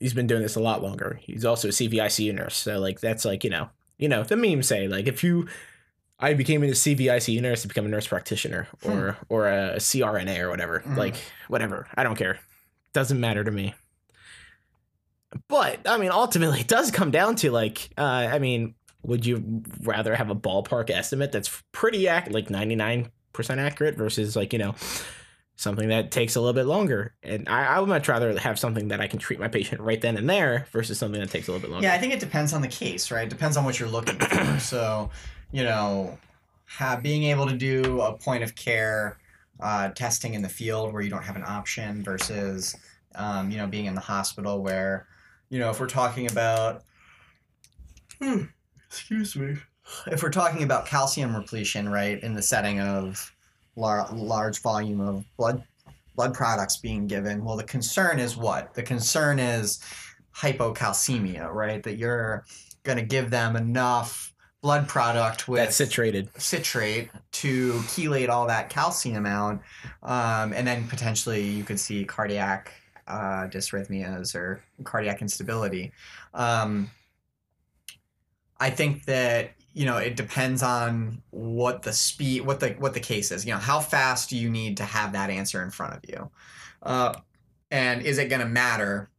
he's 0.00 0.12
been 0.14 0.26
doing 0.26 0.42
this 0.42 0.56
a 0.56 0.60
lot 0.60 0.82
longer. 0.82 1.20
He's 1.22 1.44
also 1.44 1.68
a 1.68 1.70
CVICU 1.70 2.34
nurse, 2.34 2.56
so 2.56 2.78
like 2.80 2.98
that's 3.00 3.24
like 3.24 3.44
you 3.44 3.50
know, 3.50 3.68
you 3.98 4.08
know, 4.08 4.24
the 4.24 4.36
memes 4.36 4.66
say 4.66 4.88
like 4.88 5.06
if 5.06 5.22
you, 5.22 5.46
I 6.18 6.34
became 6.34 6.62
a 6.64 6.68
CVICU 6.68 7.40
nurse 7.40 7.62
to 7.62 7.68
become 7.68 7.86
a 7.86 7.88
nurse 7.88 8.06
practitioner 8.08 8.66
or 8.84 9.16
or 9.28 9.48
a 9.48 9.76
CRNA 9.76 10.40
or 10.40 10.50
whatever, 10.50 10.80
Mhm. 10.86 10.96
like 10.96 11.14
whatever. 11.48 11.86
I 11.94 12.02
don't 12.02 12.16
care, 12.16 12.40
doesn't 12.94 13.20
matter 13.20 13.44
to 13.44 13.50
me. 13.50 13.74
But 15.48 15.80
I 15.86 15.98
mean, 15.98 16.10
ultimately, 16.10 16.60
it 16.60 16.68
does 16.68 16.90
come 16.90 17.10
down 17.10 17.36
to 17.36 17.50
like, 17.50 17.90
uh, 17.98 18.02
I 18.32 18.38
mean, 18.38 18.74
would 19.02 19.26
you 19.26 19.62
rather 19.82 20.14
have 20.14 20.30
a 20.30 20.34
ballpark 20.34 20.88
estimate 20.88 21.32
that's 21.32 21.62
pretty 21.72 22.08
accurate, 22.08 22.34
like 22.34 22.50
ninety 22.50 22.76
nine 22.76 23.10
percent 23.32 23.60
accurate, 23.60 23.96
versus 23.96 24.36
like 24.36 24.52
you 24.52 24.58
know 24.58 24.74
something 25.56 25.88
that 25.88 26.10
takes 26.10 26.36
a 26.36 26.40
little 26.40 26.54
bit 26.54 26.66
longer. 26.66 27.14
And 27.22 27.48
I, 27.48 27.76
I 27.76 27.80
would 27.80 27.88
much 27.88 28.08
rather 28.08 28.36
have 28.38 28.58
something 28.58 28.88
that 28.88 29.00
I 29.00 29.06
can 29.06 29.18
treat 29.18 29.38
my 29.38 29.48
patient 29.48 29.80
right 29.80 30.00
then 30.00 30.16
and 30.16 30.28
there 30.28 30.66
versus 30.72 30.98
something 30.98 31.20
that 31.20 31.30
takes 31.30 31.48
a 31.48 31.52
little 31.52 31.62
bit 31.62 31.70
longer. 31.70 31.86
Yeah, 31.86 31.94
I 31.94 31.98
think 31.98 32.12
it 32.12 32.20
depends 32.20 32.52
on 32.52 32.60
the 32.60 32.68
case, 32.68 33.10
right? 33.10 33.28
Depends 33.28 33.56
on 33.56 33.64
what 33.64 33.78
you're 33.78 33.88
looking 33.88 34.18
for. 34.18 34.58
so, 34.58 35.10
you 35.52 35.62
know, 35.62 36.18
have, 36.66 37.02
being 37.02 37.24
able 37.24 37.46
to 37.46 37.56
do 37.56 38.00
a 38.00 38.16
point 38.16 38.42
of 38.42 38.56
care 38.56 39.18
uh, 39.60 39.88
testing 39.90 40.34
in 40.34 40.42
the 40.42 40.48
field 40.48 40.92
where 40.92 41.02
you 41.02 41.10
don't 41.10 41.22
have 41.22 41.36
an 41.36 41.44
option 41.46 42.02
versus, 42.02 42.74
um, 43.14 43.50
you 43.50 43.56
know, 43.56 43.66
being 43.66 43.86
in 43.86 43.94
the 43.94 44.00
hospital 44.00 44.62
where, 44.62 45.06
you 45.48 45.58
know, 45.58 45.70
if 45.70 45.80
we're 45.80 45.86
talking 45.86 46.30
about, 46.30 46.82
hmm, 48.20 48.42
excuse 48.86 49.36
me, 49.36 49.56
if 50.06 50.22
we're 50.22 50.30
talking 50.30 50.62
about 50.62 50.86
calcium 50.86 51.34
repletion, 51.34 51.88
right, 51.88 52.22
in 52.22 52.34
the 52.34 52.42
setting 52.42 52.80
of 52.80 53.32
lar- 53.76 54.08
large 54.12 54.60
volume 54.60 55.00
of 55.00 55.24
blood 55.36 55.62
blood 56.16 56.32
products 56.32 56.76
being 56.76 57.06
given, 57.06 57.44
well, 57.44 57.56
the 57.56 57.64
concern 57.64 58.20
is 58.20 58.36
what? 58.36 58.72
The 58.74 58.82
concern 58.82 59.40
is 59.40 59.80
hypocalcemia, 60.36 61.52
right? 61.52 61.82
That 61.82 61.96
you're 61.96 62.44
going 62.84 62.98
to 62.98 63.04
give 63.04 63.30
them 63.30 63.56
enough 63.56 64.33
blood 64.64 64.88
product 64.88 65.46
with 65.46 65.60
That's 65.60 65.76
citrated. 65.76 66.30
citrate 66.40 67.10
to 67.32 67.74
chelate 67.80 68.30
all 68.30 68.46
that 68.46 68.70
calcium 68.70 69.26
out, 69.26 69.60
um, 70.02 70.54
and 70.54 70.66
then 70.66 70.88
potentially 70.88 71.42
you 71.42 71.64
could 71.64 71.78
see 71.78 72.02
cardiac 72.06 72.72
uh, 73.06 73.46
dysrhythmias 73.48 74.34
or 74.34 74.62
cardiac 74.82 75.20
instability. 75.20 75.92
Um, 76.32 76.90
I 78.58 78.70
think 78.70 79.04
that 79.04 79.50
you 79.74 79.84
know 79.84 79.98
it 79.98 80.16
depends 80.16 80.62
on 80.62 81.20
what 81.28 81.82
the 81.82 81.92
speed, 81.92 82.46
what 82.46 82.58
the 82.58 82.70
what 82.78 82.94
the 82.94 83.00
case 83.00 83.30
is. 83.32 83.44
You 83.44 83.52
know, 83.52 83.58
how 83.58 83.80
fast 83.80 84.30
do 84.30 84.36
you 84.38 84.48
need 84.48 84.78
to 84.78 84.84
have 84.84 85.12
that 85.12 85.28
answer 85.28 85.62
in 85.62 85.68
front 85.68 85.92
of 85.92 86.08
you, 86.08 86.30
uh, 86.82 87.12
and 87.70 88.00
is 88.00 88.16
it 88.16 88.30
going 88.30 88.40
to 88.40 88.48
matter 88.48 89.10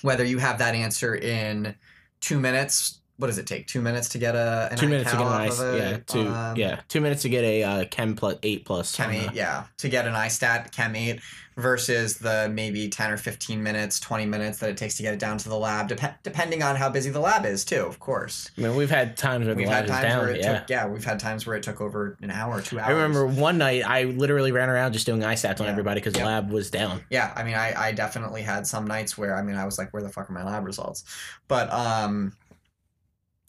whether 0.00 0.24
you 0.24 0.38
have 0.38 0.56
that 0.60 0.74
answer 0.74 1.14
in 1.14 1.74
two 2.22 2.40
minutes? 2.40 2.99
What 3.20 3.26
does 3.26 3.38
it 3.38 3.46
take? 3.46 3.66
Two 3.66 3.80
minutes 3.82 4.08
to 4.10 4.18
get 4.18 4.34
a 4.34 4.68
an 4.72 4.78
Two 4.78 4.88
minutes 4.88 5.10
to 5.10 5.16
get 5.18 5.26
an 5.26 5.32
ice. 5.32 5.60
Yeah, 5.60 5.98
two. 6.06 6.26
um, 6.28 6.56
yeah, 6.56 6.80
two 6.88 7.00
minutes 7.00 7.22
to 7.22 7.28
get 7.28 7.44
a 7.44 7.62
uh, 7.62 7.84
chem 7.90 8.16
plus 8.16 8.36
eight 8.42 8.64
plus. 8.64 8.96
Chem 8.96 9.10
eight, 9.10 9.28
the- 9.28 9.34
yeah, 9.34 9.64
to 9.78 9.88
get 9.88 10.06
an 10.06 10.14
iStat 10.14 10.72
Chem 10.72 10.96
eight 10.96 11.20
versus 11.56 12.16
the 12.18 12.50
maybe 12.50 12.88
ten 12.88 13.10
or 13.10 13.16
fifteen 13.18 13.62
minutes, 13.62 14.00
twenty 14.00 14.24
minutes 14.24 14.58
that 14.58 14.70
it 14.70 14.76
takes 14.78 14.96
to 14.96 15.02
get 15.02 15.12
it 15.12 15.20
down 15.20 15.36
to 15.36 15.48
the 15.50 15.56
lab, 15.58 15.88
dep- 15.88 16.22
depending 16.22 16.62
on 16.62 16.76
how 16.76 16.88
busy 16.88 17.10
the 17.10 17.20
lab 17.20 17.44
is 17.44 17.64
too. 17.64 17.84
Of 17.84 17.98
course, 18.00 18.50
I 18.56 18.62
mean, 18.62 18.76
we've 18.76 18.88
had 18.90 19.16
times 19.18 19.46
where 19.46 19.54
we've 19.54 19.66
the 19.66 19.72
had 19.74 19.88
lab 19.88 19.90
is 19.90 19.90
times 19.90 20.04
down. 20.14 20.18
where 20.24 20.30
it 20.34 20.40
yeah. 20.40 20.58
took, 20.60 20.70
yeah, 20.70 20.86
we've 20.86 21.04
had 21.04 21.20
times 21.20 21.46
where 21.46 21.56
it 21.56 21.62
took 21.62 21.80
over 21.82 22.16
an 22.22 22.30
hour, 22.30 22.62
two 22.62 22.78
hours. 22.78 22.88
I 22.88 22.92
remember 22.92 23.26
one 23.26 23.58
night 23.58 23.82
I 23.86 24.04
literally 24.04 24.52
ran 24.52 24.70
around 24.70 24.94
just 24.94 25.04
doing 25.04 25.20
ISTATs 25.20 25.60
on 25.60 25.66
Yeah. 25.66 25.72
everybody 25.72 26.00
because 26.00 26.14
Yeah. 26.14 26.22
the 26.22 26.26
lab 26.28 26.50
was 26.50 26.70
down. 26.70 27.02
Yeah, 27.10 27.32
I 27.36 27.42
mean, 27.44 27.54
I, 27.54 27.74
I 27.88 27.92
definitely 27.92 28.42
had 28.42 28.66
some 28.66 28.86
nights 28.86 29.18
where 29.18 29.36
I 29.36 29.42
mean, 29.42 29.56
I 29.56 29.66
was 29.66 29.76
like, 29.76 29.92
where 29.92 30.02
the 30.02 30.08
fuck 30.08 30.30
are 30.30 30.32
my 30.32 30.44
lab 30.44 30.64
results? 30.64 31.04
But 31.48 31.70
um, 31.70 32.32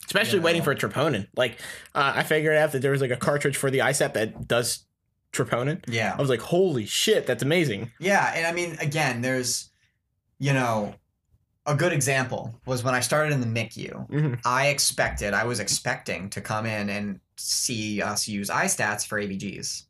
Especially 0.06 0.38
Yeah. 0.38 0.44
waiting 0.44 0.62
for 0.62 0.72
a 0.72 0.76
troponin. 0.76 1.28
Like, 1.36 1.58
uh, 1.94 2.12
I 2.16 2.22
figured 2.22 2.56
out 2.56 2.72
that 2.72 2.82
there 2.82 2.90
was 2.90 3.00
like 3.00 3.10
a 3.10 3.16
cartridge 3.16 3.56
for 3.56 3.70
the 3.70 3.78
ISTAT 3.80 4.14
that 4.14 4.46
does 4.48 4.84
troponin. 5.32 5.82
yeah, 5.86 6.14
I 6.16 6.20
was 6.20 6.28
like, 6.28 6.40
holy 6.40 6.84
shit, 6.86 7.26
that's 7.26 7.42
amazing. 7.42 7.90
Yeah, 7.98 8.32
and 8.36 8.46
I 8.46 8.52
mean, 8.52 8.76
again, 8.80 9.22
there's, 9.22 9.70
you 10.38 10.52
know, 10.52 10.94
a 11.64 11.74
good 11.74 11.92
example 11.92 12.60
was 12.66 12.82
when 12.82 12.94
I 12.94 13.00
started 13.00 13.32
in 13.32 13.40
the 13.40 13.46
MICU. 13.46 14.10
Mhm. 14.10 14.40
I 14.44 14.66
expected, 14.66 15.32
I 15.32 15.44
was 15.44 15.60
expecting 15.60 16.28
to 16.30 16.40
come 16.40 16.66
in 16.66 16.90
and 16.90 17.20
see 17.36 18.02
us 18.02 18.26
use 18.28 18.50
iStats 18.50 19.06
for 19.06 19.18
ABGs. 19.18 19.84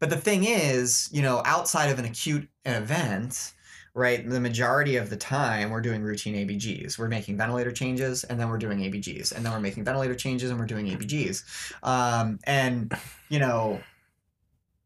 But 0.00 0.10
the 0.10 0.16
thing 0.16 0.44
is, 0.44 1.08
you 1.12 1.22
know, 1.22 1.42
outside 1.44 1.90
of 1.90 1.98
an 1.98 2.04
acute 2.06 2.48
event, 2.64 3.52
right, 3.96 4.28
the 4.28 4.38
majority 4.38 4.96
of 4.96 5.08
the 5.08 5.16
time 5.16 5.70
we're 5.70 5.80
doing 5.80 6.02
routine 6.02 6.34
ABGs. 6.34 6.98
We're 6.98 7.08
making 7.08 7.38
ventilator 7.38 7.72
changes 7.72 8.24
and 8.24 8.38
then 8.38 8.50
we're 8.50 8.58
doing 8.58 8.80
ABGs. 8.80 9.34
And 9.34 9.44
then 9.44 9.52
we're 9.52 9.60
making 9.60 9.84
ventilator 9.84 10.14
changes 10.14 10.50
and 10.50 10.60
we're 10.60 10.66
doing 10.66 10.86
ABGs. 10.86 11.72
Um, 11.82 12.38
and, 12.44 12.92
you 13.30 13.38
know, 13.38 13.80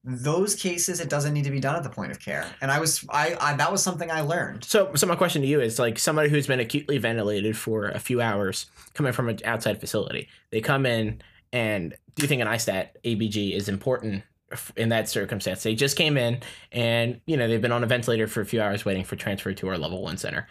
those 0.04 0.54
cases 0.54 1.00
it 1.00 1.10
doesn't 1.10 1.34
need 1.34 1.44
to 1.44 1.50
be 1.50 1.60
done 1.60 1.76
at 1.76 1.82
the 1.82 1.90
point 1.90 2.10
of 2.10 2.18
care 2.18 2.46
and 2.62 2.70
i 2.70 2.80
was 2.80 3.04
I, 3.10 3.36
I 3.38 3.54
that 3.56 3.70
was 3.70 3.82
something 3.82 4.10
i 4.10 4.22
learned 4.22 4.64
So, 4.64 4.94
so 4.94 5.06
my 5.06 5.14
question 5.14 5.42
to 5.42 5.46
you 5.46 5.60
is 5.60 5.78
like 5.78 5.98
somebody 5.98 6.30
who's 6.30 6.46
been 6.46 6.58
acutely 6.58 6.96
ventilated 6.96 7.54
for 7.54 7.88
a 7.88 7.98
few 7.98 8.22
hours 8.22 8.64
coming 8.94 9.12
from 9.12 9.28
an 9.28 9.40
outside 9.44 9.78
facility. 9.78 10.28
They 10.52 10.62
come 10.62 10.86
in, 10.86 11.20
and 11.52 11.94
do 12.14 12.22
you 12.22 12.28
think 12.28 12.40
an 12.40 12.48
ISTAT 12.48 12.96
ABG 13.04 13.52
is 13.54 13.68
important 13.68 14.22
in 14.76 14.88
that 14.90 15.08
circumstance? 15.08 15.62
They 15.62 15.74
just 15.74 15.96
came 15.96 16.16
in, 16.16 16.40
and 16.72 17.20
you 17.26 17.36
know 17.36 17.48
they've 17.48 17.60
been 17.62 17.72
on 17.72 17.84
a 17.84 17.86
ventilator 17.86 18.26
for 18.26 18.40
a 18.40 18.46
few 18.46 18.60
hours 18.60 18.84
waiting 18.84 19.04
for 19.04 19.16
transfer 19.16 19.52
to 19.52 19.68
our 19.68 19.78
level 19.78 20.02
one 20.02 20.16
center. 20.16 20.46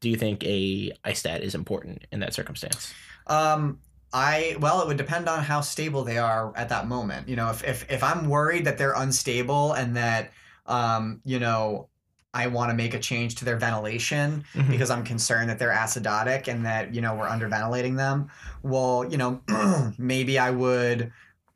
Do 0.00 0.10
you 0.10 0.16
think 0.16 0.44
a 0.44 0.92
ISTAT 1.06 1.40
is 1.42 1.54
important 1.54 2.06
in 2.12 2.20
that 2.20 2.34
circumstance? 2.34 2.92
um 3.26 3.78
I 4.12 4.56
well, 4.60 4.80
it 4.80 4.86
would 4.86 4.96
depend 4.96 5.28
on 5.28 5.42
how 5.42 5.60
stable 5.60 6.04
they 6.04 6.18
are 6.18 6.52
at 6.56 6.68
that 6.68 6.86
moment. 6.86 7.28
You 7.28 7.34
know, 7.36 7.50
if 7.50 7.64
if 7.64 7.90
if 7.90 8.02
I'm 8.04 8.28
worried 8.28 8.64
that 8.66 8.78
they're 8.78 8.92
unstable 8.94 9.72
and 9.72 9.96
that 9.96 10.30
um, 10.66 11.20
you 11.24 11.40
know, 11.40 11.88
I 12.32 12.46
want 12.46 12.70
to 12.70 12.76
make 12.76 12.94
a 12.94 12.98
change 13.00 13.34
to 13.36 13.44
their 13.44 13.56
ventilation 13.56 14.44
Mhm. 14.54 14.70
because 14.70 14.90
I'm 14.90 15.04
concerned 15.04 15.50
that 15.50 15.58
they're 15.58 15.72
acidotic 15.72 16.48
and 16.48 16.64
that, 16.64 16.94
you 16.94 17.00
know, 17.00 17.14
we're 17.14 17.28
underventilating 17.28 17.96
them. 17.96 18.28
Well, 18.62 19.04
you 19.10 19.16
know, 19.18 19.40
maybe 19.98 20.38
I 20.38 20.50
would 20.50 21.12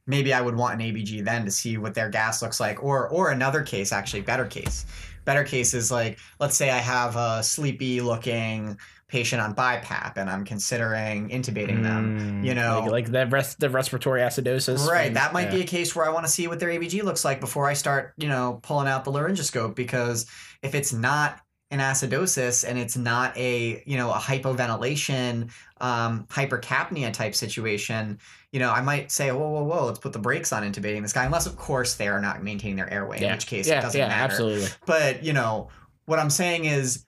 maybe 0.08 0.32
I 0.32 0.40
would 0.40 0.56
want 0.56 0.80
an 0.80 0.86
ABG 0.86 1.24
then 1.24 1.44
to 1.44 1.50
see 1.50 1.76
what 1.78 1.94
their 1.94 2.08
gas 2.08 2.42
looks 2.42 2.58
like 2.58 2.82
or 2.82 3.08
or 3.08 3.30
another 3.30 3.62
case 3.62 3.92
actually, 3.92 4.22
better 4.22 4.46
case. 4.46 4.84
Better 5.24 5.44
case 5.44 5.74
is 5.74 5.92
like 5.92 6.18
let's 6.40 6.56
say 6.56 6.70
I 6.70 6.78
have 6.78 7.14
a 7.14 7.42
sleepy 7.44 8.00
looking 8.00 8.76
patient 9.08 9.40
on 9.40 9.54
BiPAP 9.54 10.16
and 10.16 10.28
I'm 10.28 10.44
considering 10.44 11.30
intubating 11.30 11.82
them. 11.82 12.42
Mm, 12.42 12.44
you 12.44 12.54
know. 12.54 12.80
like, 12.80 12.90
like 12.90 13.12
the 13.12 13.26
rest 13.26 13.58
the 13.60 13.70
respiratory 13.70 14.20
acidosis. 14.20 14.86
Right. 14.86 15.06
from- 15.06 15.14
That 15.14 15.32
might 15.32 15.48
yeah. 15.48 15.56
be 15.56 15.60
a 15.62 15.66
case 15.66 15.94
where 15.96 16.06
I 16.06 16.10
want 16.10 16.26
to 16.26 16.32
see 16.32 16.46
what 16.48 16.60
their 16.60 16.68
ABG 16.70 17.02
looks 17.02 17.24
like 17.24 17.40
before 17.40 17.66
I 17.66 17.74
start, 17.74 18.14
you 18.16 18.28
know, 18.28 18.60
pulling 18.62 18.88
out 18.88 19.04
the 19.04 19.12
laryngoscope 19.12 19.74
because 19.74 20.26
if 20.62 20.74
it's 20.74 20.92
not 20.92 21.40
an 21.70 21.80
acidosis 21.80 22.66
and 22.66 22.78
it's 22.78 22.96
not 22.96 23.36
a, 23.36 23.82
you 23.84 23.96
know, 23.96 24.10
a 24.10 24.16
hypoventilation, 24.16 25.50
um, 25.80 26.24
hypercapnia 26.30 27.12
type 27.12 27.34
situation, 27.34 28.18
you 28.52 28.58
know, 28.58 28.70
I 28.70 28.80
might 28.80 29.10
say, 29.10 29.30
whoa, 29.30 29.48
whoa, 29.48 29.64
whoa, 29.64 29.86
let's 29.86 29.98
put 29.98 30.12
the 30.12 30.18
brakes 30.18 30.52
on 30.52 30.62
intubating 30.62 31.02
this 31.02 31.12
guy, 31.12 31.24
unless 31.24 31.46
of 31.46 31.56
course 31.56 31.94
they 31.96 32.08
are 32.08 32.20
not 32.20 32.42
maintaining 32.42 32.76
their 32.76 32.90
airway, 32.92 33.22
in 33.22 33.30
which 33.32 33.46
case 33.46 33.68
yeah, 33.68 33.78
it 33.78 33.82
doesn't 33.82 33.98
yeah, 34.00 34.08
matter. 34.08 34.32
absolutely. 34.32 34.68
But, 34.86 35.22
you 35.22 35.34
know, 35.34 35.68
what 36.06 36.18
I'm 36.18 36.30
saying 36.30 36.64
is, 36.64 37.04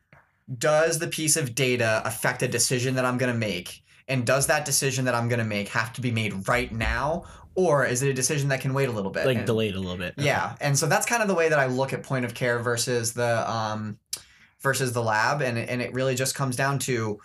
does 0.59 0.99
the 0.99 1.07
piece 1.07 1.37
of 1.37 1.55
data 1.55 2.03
affect 2.05 2.43
a 2.43 2.49
decision 2.49 2.97
that 2.97 3.05
I'm 3.05 3.17
going 3.19 3.33
to 3.33 3.39
make? 3.39 3.83
And 4.09 4.27
does 4.27 4.49
that 4.49 4.65
decision 4.65 5.05
that 5.05 5.15
I'm 5.15 5.29
going 5.29 5.39
to 5.39 5.45
make 5.45 5.69
have 5.69 5.93
to 5.95 6.01
be 6.01 6.11
made 6.11 6.49
right 6.49 6.71
now? 6.73 7.25
Or 7.55 7.87
is 7.87 8.03
it 8.03 8.09
a 8.11 8.15
decision 8.15 8.49
that 8.49 8.61
can 8.61 8.75
wait 8.75 8.89
a 8.89 8.93
little 8.93 9.13
bit? 9.13 9.27
Like 9.27 9.39
And- 9.39 9.47
delayed 9.47 9.75
a 9.77 9.81
little 9.81 9.97
bit. 9.97 10.15
yeah. 10.19 10.57
And 10.61 10.77
so 10.77 10.87
that's 10.87 11.07
kind 11.07 11.23
of 11.23 11.29
the 11.29 11.35
way 11.35 11.49
that 11.49 11.59
I 11.59 11.67
look 11.67 11.93
at 11.93 12.03
point 12.03 12.25
of 12.25 12.35
care 12.35 12.59
versus 12.59 13.13
the 13.13 13.49
um 13.51 13.99
versus 14.63 14.93
the 14.93 15.03
lab. 15.03 15.41
And 15.43 15.59
it, 15.59 15.69
and 15.69 15.81
it 15.83 15.93
really 15.93 16.15
just 16.15 16.35
comes 16.35 16.57
down 16.57 16.79
to, 16.81 17.21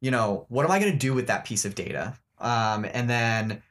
you 0.00 0.10
know, 0.10 0.46
what 0.48 0.64
am 0.64 0.70
I 0.70 0.78
going 0.78 0.92
to 0.92 0.98
do 0.98 1.14
with 1.14 1.26
that 1.28 1.44
piece 1.44 1.64
of 1.64 1.74
data? 1.74 2.14
Um, 2.38 2.84
and 2.84 3.08
then 3.08 3.62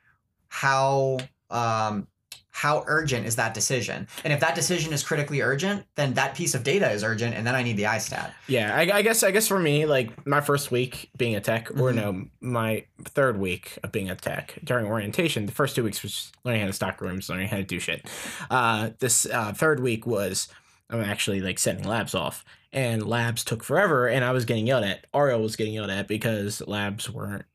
how 0.48 1.20
um 1.50 2.08
how 2.52 2.84
urgent 2.88 3.26
is 3.26 3.38
that 3.38 3.54
decision? 3.54 4.06
And 4.26 4.34
if 4.34 4.42
that 4.42 4.54
decision 4.54 4.92
is 4.92 5.02
critically 5.02 5.40
urgent, 5.42 5.86
then 5.96 6.16
that 6.16 6.36
piece 6.36 6.56
of 6.56 6.64
data 6.64 6.92
is 6.92 7.06
urgent, 7.06 7.34
and 7.34 7.48
then 7.48 7.56
I 7.56 7.64
need 7.64 7.78
the 7.78 7.84
ISTAT. 7.86 8.32
Yeah, 8.48 8.76
I, 8.76 8.98
I 8.98 9.02
guess 9.02 9.24
I 9.24 9.32
guess 9.32 9.48
for 9.48 9.60
me, 9.60 9.86
like 9.86 10.28
my 10.28 10.42
first 10.42 10.70
week 10.70 11.10
being 11.18 11.36
a 11.36 11.40
tech, 11.42 11.72
or 11.72 11.92
Mhm. 11.92 11.96
no, 11.96 12.26
my 12.42 12.84
third 13.06 13.40
week 13.40 13.78
of 13.82 13.94
being 13.94 14.10
a 14.10 14.16
tech 14.16 14.60
during 14.64 14.86
orientation. 14.88 15.46
The 15.46 15.54
first 15.54 15.76
two 15.76 15.84
weeks 15.86 16.04
was 16.04 16.34
learning 16.44 16.62
how 16.62 16.68
to 16.68 16.74
stock 16.74 17.00
rooms, 17.00 17.30
learning 17.30 17.48
how 17.48 17.58
to 17.58 17.64
do 17.64 17.80
shit. 17.80 18.06
Uh, 18.52 18.90
this 19.00 19.26
uh, 19.26 19.54
third 19.54 19.80
week 19.80 20.06
was 20.06 20.50
I'm 20.90 21.02
actually 21.02 21.40
like 21.40 21.60
setting 21.60 21.86
labs 21.88 22.14
off, 22.14 22.44
and 22.72 23.08
labs 23.08 23.44
took 23.44 23.64
forever, 23.64 24.08
and 24.08 24.24
I 24.24 24.32
was 24.32 24.46
getting 24.46 24.68
yelled 24.68 24.84
at. 24.84 25.08
Ariel 25.14 25.41
was 25.41 25.56
getting 25.56 25.74
yelled 25.74 25.90
at 25.90 26.08
because 26.08 26.62
labs 26.68 27.10
weren't. 27.10 27.46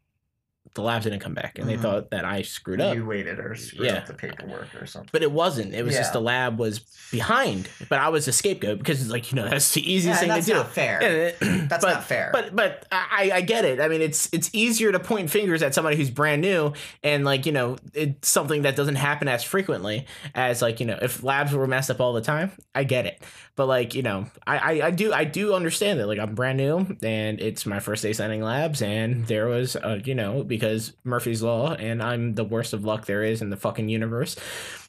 The 0.74 0.82
labs 0.82 1.04
didn't 1.04 1.20
come 1.20 1.34
back, 1.34 1.58
and 1.58 1.68
they 1.68 1.76
Mhm. 1.76 1.82
thought 1.82 2.10
that 2.10 2.24
I 2.24 2.42
screwed 2.42 2.80
up. 2.80 2.96
You 2.96 3.06
waited 3.06 3.38
or 3.38 3.54
screwed 3.54 3.90
up 3.90 4.06
the 4.06 4.14
paperwork 4.14 4.74
or 4.80 4.86
something. 4.86 5.08
But 5.12 5.22
it 5.22 5.30
wasn't. 5.30 5.72
It 5.72 5.84
was 5.84 5.94
just 5.94 6.12
the 6.12 6.20
lab 6.20 6.58
was 6.58 6.80
behind. 7.12 7.68
But 7.88 8.00
I 8.00 8.08
was 8.08 8.24
the 8.26 8.32
scapegoat 8.32 8.78
because 8.78 9.00
it's 9.00 9.10
like 9.10 9.30
you 9.30 9.36
know 9.36 9.48
that's 9.48 9.72
the 9.74 9.80
easiest 9.88 10.20
and 10.22 10.28
thing 10.28 10.28
that's 10.34 10.46
to 10.46 10.52
do. 10.52 10.58
not 10.58 10.72
fair. 10.72 11.32
That's 11.40 11.84
but, 11.84 11.92
not 11.94 12.04
fair. 12.04 12.30
But 12.32 12.56
but 12.56 12.86
I 12.90 13.30
I 13.34 13.40
get 13.42 13.64
it. 13.64 13.80
I 13.80 13.86
mean, 13.88 14.02
it's 14.02 14.28
it's 14.32 14.50
easier 14.52 14.90
to 14.90 14.98
point 14.98 15.30
fingers 15.30 15.62
at 15.62 15.74
somebody 15.74 15.96
who's 15.96 16.10
brand 16.10 16.42
new 16.42 16.72
and 17.04 17.24
like 17.24 17.46
you 17.46 17.52
know 17.52 17.76
it's 17.92 18.28
something 18.28 18.62
that 18.62 18.74
doesn't 18.74 18.96
happen 18.96 19.28
as 19.28 19.44
frequently 19.44 20.06
as 20.34 20.60
like 20.60 20.80
you 20.80 20.86
know 20.86 20.98
if 21.00 21.22
labs 21.22 21.52
were 21.52 21.66
messed 21.68 21.90
up 21.90 22.00
all 22.00 22.12
the 22.12 22.20
time. 22.20 22.50
I 22.74 22.82
get 22.84 23.06
it. 23.06 23.22
But 23.56 23.66
like 23.66 23.94
you 23.94 24.02
know 24.02 24.26
I 24.44 24.56
I, 24.80 24.86
I 24.86 24.90
do 24.90 25.12
I 25.12 25.22
do 25.22 25.54
understand 25.54 26.00
that 26.00 26.08
like 26.08 26.18
I'm 26.18 26.34
brand 26.34 26.58
new 26.58 26.96
and 27.02 27.40
it's 27.40 27.64
my 27.64 27.78
first 27.78 28.02
day 28.02 28.12
sending 28.12 28.42
labs 28.42 28.82
and 28.82 29.24
there 29.28 29.46
was 29.46 29.76
uh, 29.76 30.00
you 30.04 30.16
know 30.16 30.42
because 30.42 30.63
Murphy's 31.04 31.42
law 31.42 31.74
and 31.74 32.02
I'm 32.02 32.34
the 32.34 32.44
worst 32.44 32.72
of 32.72 32.84
luck 32.84 33.06
there 33.06 33.22
is 33.22 33.42
in 33.42 33.50
the 33.50 33.56
fucking 33.56 33.88
universe 33.88 34.36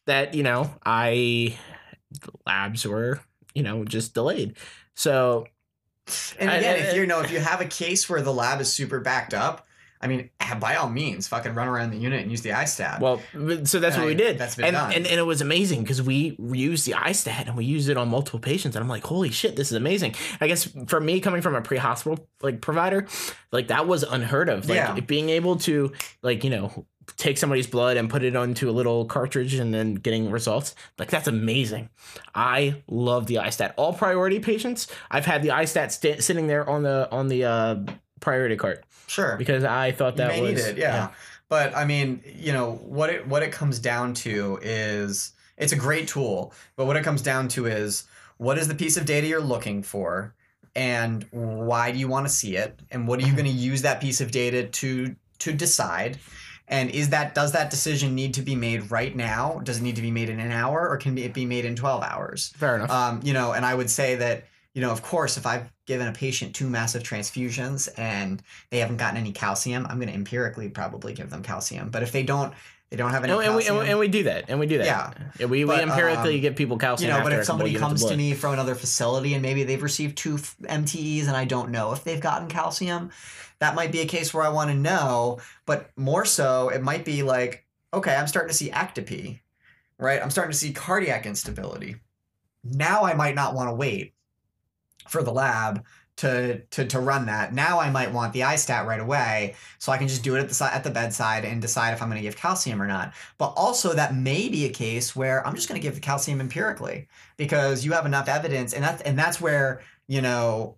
that 0.06 0.34
you 0.34 0.44
know 0.44 0.70
I 0.86 1.58
labs 2.46 2.86
were 2.86 3.20
you 3.54 3.64
know 3.64 3.84
just 3.86 4.14
delayed. 4.14 4.58
So 4.96 5.46
And 6.40 6.50
I- 6.50 6.56
again, 6.56 6.76
I- 6.76 6.80
if 6.90 6.96
you 6.96 7.06
know 7.06 7.22
if 7.22 7.32
you 7.32 7.40
have 7.40 7.62
a 7.62 7.66
case 7.66 8.10
where 8.10 8.22
the 8.22 8.34
lab 8.34 8.62
is 8.62 8.72
super 8.72 9.00
backed 9.00 9.34
up, 9.34 9.68
I 10.02 10.08
mean, 10.08 10.30
by 10.60 10.76
all 10.76 10.90
means, 10.90 11.28
fucking 11.28 11.56
run 11.56 11.68
around 11.68 11.92
the 11.92 11.98
unit 11.98 12.22
and 12.22 12.30
use 12.30 12.42
the 12.42 12.50
iStat. 12.50 13.00
Well, 13.00 13.22
so 13.66 13.80
that's 13.80 13.96
what 13.96 14.02
And 14.02 14.06
we 14.06 14.14
did. 14.16 14.38
that's 14.38 14.56
been 14.56 14.66
and, 14.66 14.74
done. 14.76 14.92
and 14.94 15.08
and 15.08 15.20
it 15.20 15.24
was 15.24 15.42
amazing 15.42 15.82
because 15.82 16.02
we 16.02 16.36
used 16.40 16.86
the 16.86 16.92
iStat 16.92 17.48
and 17.48 17.56
we 17.56 17.66
used 17.66 17.90
it 17.90 17.98
on 17.98 18.10
multiple 18.10 18.40
patients, 18.40 18.76
and 18.76 18.84
I'm 18.84 18.90
like, 18.90 19.04
holy 19.04 19.32
shit, 19.32 19.56
this 19.56 19.72
is 19.72 19.78
amazing. 19.78 20.14
I 20.42 20.48
guess 20.48 20.70
for 20.88 21.00
me, 21.00 21.20
coming 21.22 21.42
from 21.42 21.56
a 21.56 21.62
pre-hospital 21.62 22.28
like 22.42 22.62
provider, 22.62 23.08
like 23.52 23.70
that 23.70 23.88
was 23.88 24.04
unheard 24.04 24.50
of. 24.50 24.68
Like 24.70 24.76
Yeah. 24.76 25.00
being 25.00 25.30
able 25.30 25.56
to 25.60 25.92
like 26.22 26.44
you 26.44 26.50
know 26.52 26.86
take 27.18 27.38
somebody's 27.38 27.68
blood 27.68 27.98
and 27.98 28.10
put 28.10 28.24
it 28.24 28.36
onto 28.36 28.68
a 28.70 28.72
little 28.74 29.06
cartridge 29.06 29.54
and 29.54 29.72
then 29.74 29.94
getting 29.94 30.32
results 30.32 30.74
like 30.98 31.08
that's 31.08 31.28
amazing 31.28 31.88
i 32.34 32.82
love 32.88 33.28
the 33.28 33.36
istat 33.36 33.74
all 33.78 33.94
priority 33.94 34.40
patients 34.40 34.88
i've 35.12 35.24
had 35.26 35.44
the 35.44 35.50
istat 35.50 35.92
st- 35.92 36.24
sitting 36.24 36.48
there 36.48 36.68
on 36.68 36.82
the 36.82 37.08
on 37.12 37.28
the 37.28 37.46
uh 37.46 37.76
priority 38.22 38.56
cart 38.56 38.84
sure, 39.08 39.36
because 39.38 39.64
i 39.64 39.92
thought 39.92 40.16
that 40.18 40.40
was 40.42 40.66
it, 40.66 40.78
yeah. 40.78 41.10
But 41.48 41.76
I 41.76 41.86
mean, 41.86 42.24
you 42.36 42.54
know 42.54 42.74
what 42.84 43.10
it 43.12 43.28
what 43.28 43.44
it 43.44 43.52
comes 43.52 43.78
down 43.80 44.14
to 44.26 44.60
is 44.64 45.34
it's 45.58 45.74
a 45.74 45.76
great 45.76 46.08
tool, 46.08 46.54
but 46.76 46.86
what 46.88 46.98
it 46.98 47.04
comes 47.04 47.22
down 47.22 47.48
to 47.50 47.68
is 47.68 48.06
what 48.38 48.58
is 48.58 48.68
the 48.68 48.76
piece 48.76 48.98
of 48.98 49.06
data 49.06 49.28
you're 49.28 49.40
looking 49.42 49.84
for, 49.84 50.34
and 50.76 51.26
why 51.32 51.92
do 51.92 52.00
you 52.00 52.08
want 52.08 52.26
to 52.26 52.34
see 52.34 52.58
it, 52.58 52.80
and 52.92 53.08
what 53.08 53.20
are 53.20 53.24
you 53.28 53.34
Mhm. 53.34 53.38
going 53.38 53.46
to 53.46 53.52
use 53.72 53.82
that 53.84 54.02
piece 54.02 54.22
of 54.22 54.32
data 54.32 54.64
to 54.68 55.16
to 55.40 55.54
decide. 55.54 56.18
And 56.68 56.90
is 56.90 57.10
that 57.10 57.36
does 57.36 57.52
that 57.52 57.70
decision 57.70 58.16
need 58.16 58.34
to 58.34 58.42
be 58.42 58.56
made 58.56 58.90
right 58.90 59.16
now? 59.16 59.62
Does 59.64 59.78
it 59.78 59.84
need 59.84 59.96
to 59.98 60.02
be 60.02 60.10
made 60.12 60.30
in 60.30 60.40
an 60.40 60.52
hour, 60.52 60.90
or 60.90 60.98
can 60.98 61.16
it 61.18 61.32
be 61.34 61.46
made 61.46 61.64
in 61.64 61.76
twelve 61.76 62.02
hours? 62.04 62.52
fair 62.58 62.76
enough 62.78 62.90
Um, 62.90 63.20
you 63.24 63.34
know, 63.34 63.52
and 63.54 63.64
I 63.64 63.76
would 63.76 63.90
say 63.90 64.16
that, 64.16 64.46
you 64.74 64.82
know, 64.82 64.90
of 64.92 65.04
course, 65.04 65.38
if 65.38 65.46
I've 65.46 65.70
given 65.86 66.08
a 66.08 66.12
patient 66.12 66.56
two 66.56 66.70
massive 66.70 67.04
transfusions 67.04 67.90
and 67.98 68.42
they 68.70 68.80
haven't 68.80 68.98
gotten 68.98 69.18
any 69.18 69.32
calcium, 69.32 69.86
I'm 69.88 69.98
going 69.98 70.10
to 70.10 70.16
empirically 70.16 70.70
probably 70.70 71.14
give 71.14 71.30
them 71.30 71.44
calcium. 71.44 71.90
But 71.90 72.04
if 72.04 72.12
they 72.12 72.24
don't, 72.24 72.54
they 72.90 72.98
don't 72.98 73.12
have 73.12 73.24
any 73.24 73.34
and, 73.34 73.42
and 73.42 73.56
we, 73.56 73.64
calcium. 73.64 73.78
and, 73.78 73.86
we, 73.86 73.92
and 73.92 74.00
we 74.00 74.08
do 74.08 74.24
that 74.24 74.46
and 74.48 74.60
we 74.60 74.68
do 74.68 74.78
that 74.80 74.86
Yeah. 75.40 75.48
We, 75.48 75.64
But, 75.64 75.78
we 75.78 75.84
empirically 75.84 76.36
um, 76.36 76.42
give 76.42 76.56
people 76.56 76.78
calcium 76.78 77.12
you 77.12 77.18
know, 77.18 77.24
but 77.24 77.34
if 77.34 77.46
somebody 77.46 77.76
comes 77.76 78.04
to 78.06 78.18
me 78.18 78.34
from 78.34 78.54
another 78.54 78.76
facility 78.76 79.34
and 79.34 79.42
maybe 79.42 79.64
they've 79.64 79.82
received 79.82 80.18
two 80.18 80.38
MTPs 80.38 81.28
and 81.28 81.36
I 81.36 81.46
don't 81.46 81.72
know 81.72 81.94
if 81.94 82.04
they've 82.04 82.22
gotten 82.22 82.48
calcium, 82.48 83.12
that 83.60 83.76
might 83.76 83.92
be 83.92 84.02
a 84.02 84.06
case 84.06 84.34
where 84.34 84.44
I 84.44 84.50
want 84.50 84.70
to 84.72 84.76
know. 84.76 85.40
But 85.66 85.92
more 85.96 86.26
so, 86.26 86.70
it 86.70 86.82
might 86.82 87.06
be 87.06 87.24
like, 87.24 87.66
okay, 87.94 88.16
I'm 88.16 88.28
starting 88.28 88.50
to 88.50 88.56
see 88.56 88.70
ectopy, 88.70 89.40
right? 89.98 90.22
I'm 90.22 90.32
starting 90.32 90.52
to 90.52 90.58
see 90.58 90.74
cardiac 90.74 91.26
instability. 91.26 91.98
Now 92.64 93.04
I 93.04 93.14
might 93.14 93.36
not 93.36 93.54
want 93.54 93.70
to 93.70 93.76
wait 93.76 94.15
for 95.08 95.24
the 95.24 95.32
lab 95.32 95.84
to, 96.18 96.62
to 96.72 96.86
to 96.86 97.00
run 97.00 97.26
that. 97.26 97.54
Now 97.54 97.80
I 97.80 97.90
might 97.90 98.12
want 98.14 98.32
the 98.34 98.42
iStat 98.42 98.86
right 98.86 99.00
away, 99.00 99.56
so 99.80 99.92
I 99.92 99.98
can 99.98 100.08
just 100.08 100.24
do 100.24 100.36
it 100.36 100.40
at 100.40 100.50
the 100.50 100.70
at 100.74 100.84
the 100.84 100.90
bedside 100.90 101.44
and 101.44 101.62
decide 101.62 101.92
if 101.92 102.02
I'm 102.02 102.10
going 102.10 102.22
to 102.22 102.26
give 102.26 102.38
calcium 102.38 102.82
or 102.82 102.88
not. 102.88 103.14
But 103.38 103.54
also 103.58 103.94
that 103.94 104.16
may 104.16 104.48
be 104.48 104.66
a 104.66 104.70
case 104.70 105.16
where 105.16 105.46
I'm 105.46 105.56
just 105.56 105.68
going 105.68 105.80
to 105.80 105.86
give 105.86 105.96
the 105.96 106.02
calcium 106.02 106.40
empirically 106.40 107.08
because 107.38 107.84
you 107.84 107.92
have 107.92 108.06
enough 108.06 108.30
evidence, 108.30 108.74
and 108.74 108.84
that's 108.84 109.02
and 109.02 109.20
that's 109.20 109.42
where 109.42 109.82
you 110.08 110.22
know 110.22 110.78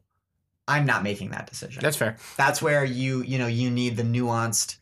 I'm 0.67 0.85
not 0.85 1.03
making 1.03 1.29
that 1.31 1.47
decision. 1.47 1.81
that's 1.81 1.97
fair 1.97 2.17
that's 2.35 2.61
where 2.61 2.83
you 2.83 3.21
you 3.21 3.37
know 3.37 3.47
you 3.47 3.69
need 3.69 3.95
the 3.95 4.03
nuanced 4.03 4.77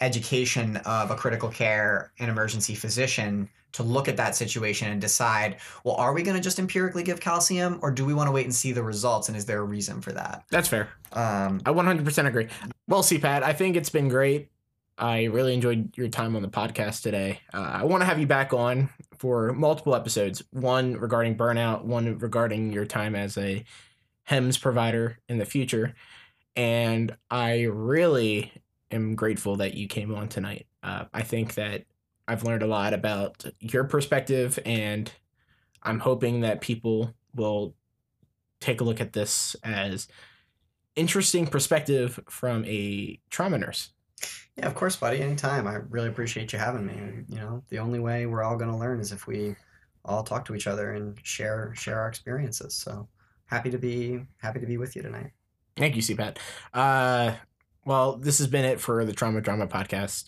education 0.00 0.78
of 0.78 1.12
a 1.12 1.14
critical 1.14 1.48
care 1.48 2.12
and 2.18 2.28
emergency 2.28 2.74
physician 2.74 3.48
to 3.72 3.82
look 3.82 4.08
at 4.08 4.16
that 4.16 4.36
situation 4.36 4.90
and 4.90 5.00
decide 5.00 5.56
well 5.84 5.94
are 5.96 6.12
we 6.12 6.22
going 6.22 6.36
to 6.36 6.42
just 6.42 6.58
empirically 6.58 7.02
give 7.02 7.20
calcium 7.20 7.78
or 7.82 7.90
do 7.90 8.04
we 8.04 8.14
want 8.14 8.28
to 8.28 8.32
wait 8.32 8.44
and 8.44 8.54
see 8.54 8.72
the 8.72 8.82
results 8.82 9.28
and 9.28 9.36
is 9.36 9.46
there 9.46 9.60
a 9.60 9.64
reason 9.64 10.00
for 10.00 10.12
that? 10.12 10.44
That's 10.50 10.68
fair. 10.68 10.90
Um 11.12 11.60
i 11.66 11.70
100% 11.70 12.26
agree. 12.26 12.48
Well 12.88 13.02
C. 13.02 13.18
Pat 13.18 13.42
i 13.42 13.52
think 13.52 13.76
it's 13.76 13.90
been 13.90 14.08
great. 14.08 14.48
I 14.98 15.24
really 15.24 15.54
enjoyed 15.54 15.96
your 15.96 16.08
time 16.08 16.36
on 16.36 16.42
the 16.42 16.48
podcast 16.48 17.02
today. 17.02 17.40
Uh, 17.52 17.58
i 17.58 17.84
want 17.84 18.02
to 18.02 18.06
have 18.06 18.18
you 18.18 18.26
back 18.26 18.52
on 18.52 18.88
for 19.16 19.52
multiple 19.52 19.94
episodes 19.94 20.42
one 20.50 20.94
regarding 20.94 21.36
burnout 21.36 21.84
one 21.84 22.18
regarding 22.18 22.72
your 22.72 22.84
time 22.84 23.14
as 23.14 23.38
a 23.38 23.64
HEMS 24.24 24.60
provider 24.60 25.18
in 25.28 25.38
the 25.38 25.44
future 25.44 25.94
and 26.54 27.16
i 27.30 27.62
really 27.62 28.52
am 28.90 29.14
grateful 29.14 29.56
that 29.56 29.74
you 29.74 29.88
came 29.88 30.14
on 30.14 30.28
tonight. 30.28 30.66
Uh, 30.82 31.04
i 31.14 31.22
think 31.22 31.54
that 31.54 31.84
I've 32.28 32.44
learned 32.44 32.62
a 32.62 32.66
lot 32.66 32.94
about 32.94 33.44
your 33.60 33.84
perspective, 33.84 34.58
and 34.64 35.10
I'm 35.82 35.98
hoping 35.98 36.40
that 36.40 36.60
people 36.60 37.14
will 37.34 37.74
take 38.60 38.80
a 38.80 38.84
look 38.84 39.00
at 39.00 39.12
this 39.12 39.56
as 39.64 40.06
interesting 40.94 41.46
perspective 41.46 42.20
from 42.28 42.64
a 42.64 43.18
trauma 43.30 43.58
nurse. 43.58 43.90
Yeah, 44.56 44.66
of 44.66 44.74
course, 44.74 44.96
buddy. 44.96 45.20
Anytime. 45.20 45.66
I 45.66 45.76
really 45.88 46.08
appreciate 46.08 46.52
you 46.52 46.58
having 46.58 46.86
me. 46.86 47.24
You 47.28 47.36
know, 47.36 47.62
the 47.68 47.78
only 47.78 47.98
way 47.98 48.26
we're 48.26 48.42
all 48.42 48.56
going 48.56 48.70
to 48.70 48.76
learn 48.76 49.00
is 49.00 49.10
if 49.10 49.26
we 49.26 49.56
all 50.04 50.22
talk 50.22 50.44
to 50.46 50.54
each 50.54 50.66
other 50.66 50.92
and 50.92 51.18
share 51.22 51.72
share 51.74 52.00
our 52.00 52.08
experiences. 52.08 52.74
So 52.74 53.08
happy 53.46 53.70
to 53.70 53.78
be 53.78 54.20
happy 54.38 54.60
to 54.60 54.66
be 54.66 54.76
with 54.76 54.94
you 54.94 55.02
tonight. 55.02 55.30
Thank 55.76 55.96
you, 55.96 56.02
C. 56.02 56.14
Pat. 56.14 56.38
Uh, 56.74 57.32
well, 57.84 58.16
this 58.16 58.38
has 58.38 58.46
been 58.46 58.64
it 58.64 58.80
for 58.80 59.04
the 59.04 59.12
Trauma 59.12 59.40
Drama 59.40 59.66
podcast. 59.66 60.24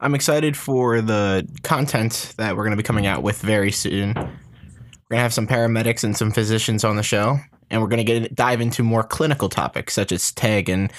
I'm 0.00 0.14
excited 0.14 0.56
for 0.56 1.00
the 1.00 1.46
content 1.62 2.34
that 2.38 2.56
we're 2.56 2.64
going 2.64 2.72
to 2.72 2.76
be 2.76 2.82
coming 2.82 3.06
out 3.06 3.22
with 3.22 3.40
very 3.40 3.72
soon. 3.72 4.14
We're 4.14 4.22
going 4.22 4.30
to 5.10 5.16
have 5.18 5.34
some 5.34 5.46
paramedics 5.46 6.02
and 6.02 6.16
some 6.16 6.30
physicians 6.30 6.82
on 6.82 6.96
the 6.96 7.02
show, 7.02 7.38
and 7.70 7.82
we're 7.82 7.88
going 7.88 8.04
to 8.04 8.20
get 8.20 8.34
dive 8.34 8.60
into 8.60 8.82
more 8.82 9.02
clinical 9.02 9.48
topics 9.48 9.92
such 9.92 10.12
as 10.12 10.32
TEG 10.32 10.68
and 10.68 10.92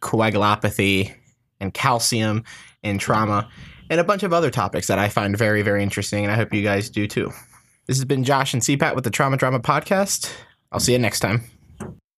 coagulopathy 0.00 1.14
and 1.60 1.72
calcium 1.74 2.44
and 2.82 2.98
trauma 3.00 3.48
and 3.90 4.00
a 4.00 4.04
bunch 4.04 4.22
of 4.22 4.32
other 4.32 4.50
topics 4.50 4.86
that 4.86 4.98
I 4.98 5.08
find 5.08 5.36
very, 5.36 5.62
very 5.62 5.82
interesting, 5.82 6.24
and 6.24 6.32
I 6.32 6.36
hope 6.36 6.52
you 6.54 6.62
guys 6.62 6.88
do 6.88 7.06
too. 7.06 7.30
This 7.86 7.98
has 7.98 8.04
been 8.06 8.24
Josh 8.24 8.54
and 8.54 8.64
C. 8.64 8.76
Pat 8.76 8.94
with 8.94 9.04
the 9.04 9.10
Trauma 9.10 9.36
Drama 9.36 9.60
Podcast. 9.60 10.32
I'll 10.72 10.80
see 10.80 10.92
you 10.92 10.98
next 10.98 11.20
time. 11.20 11.53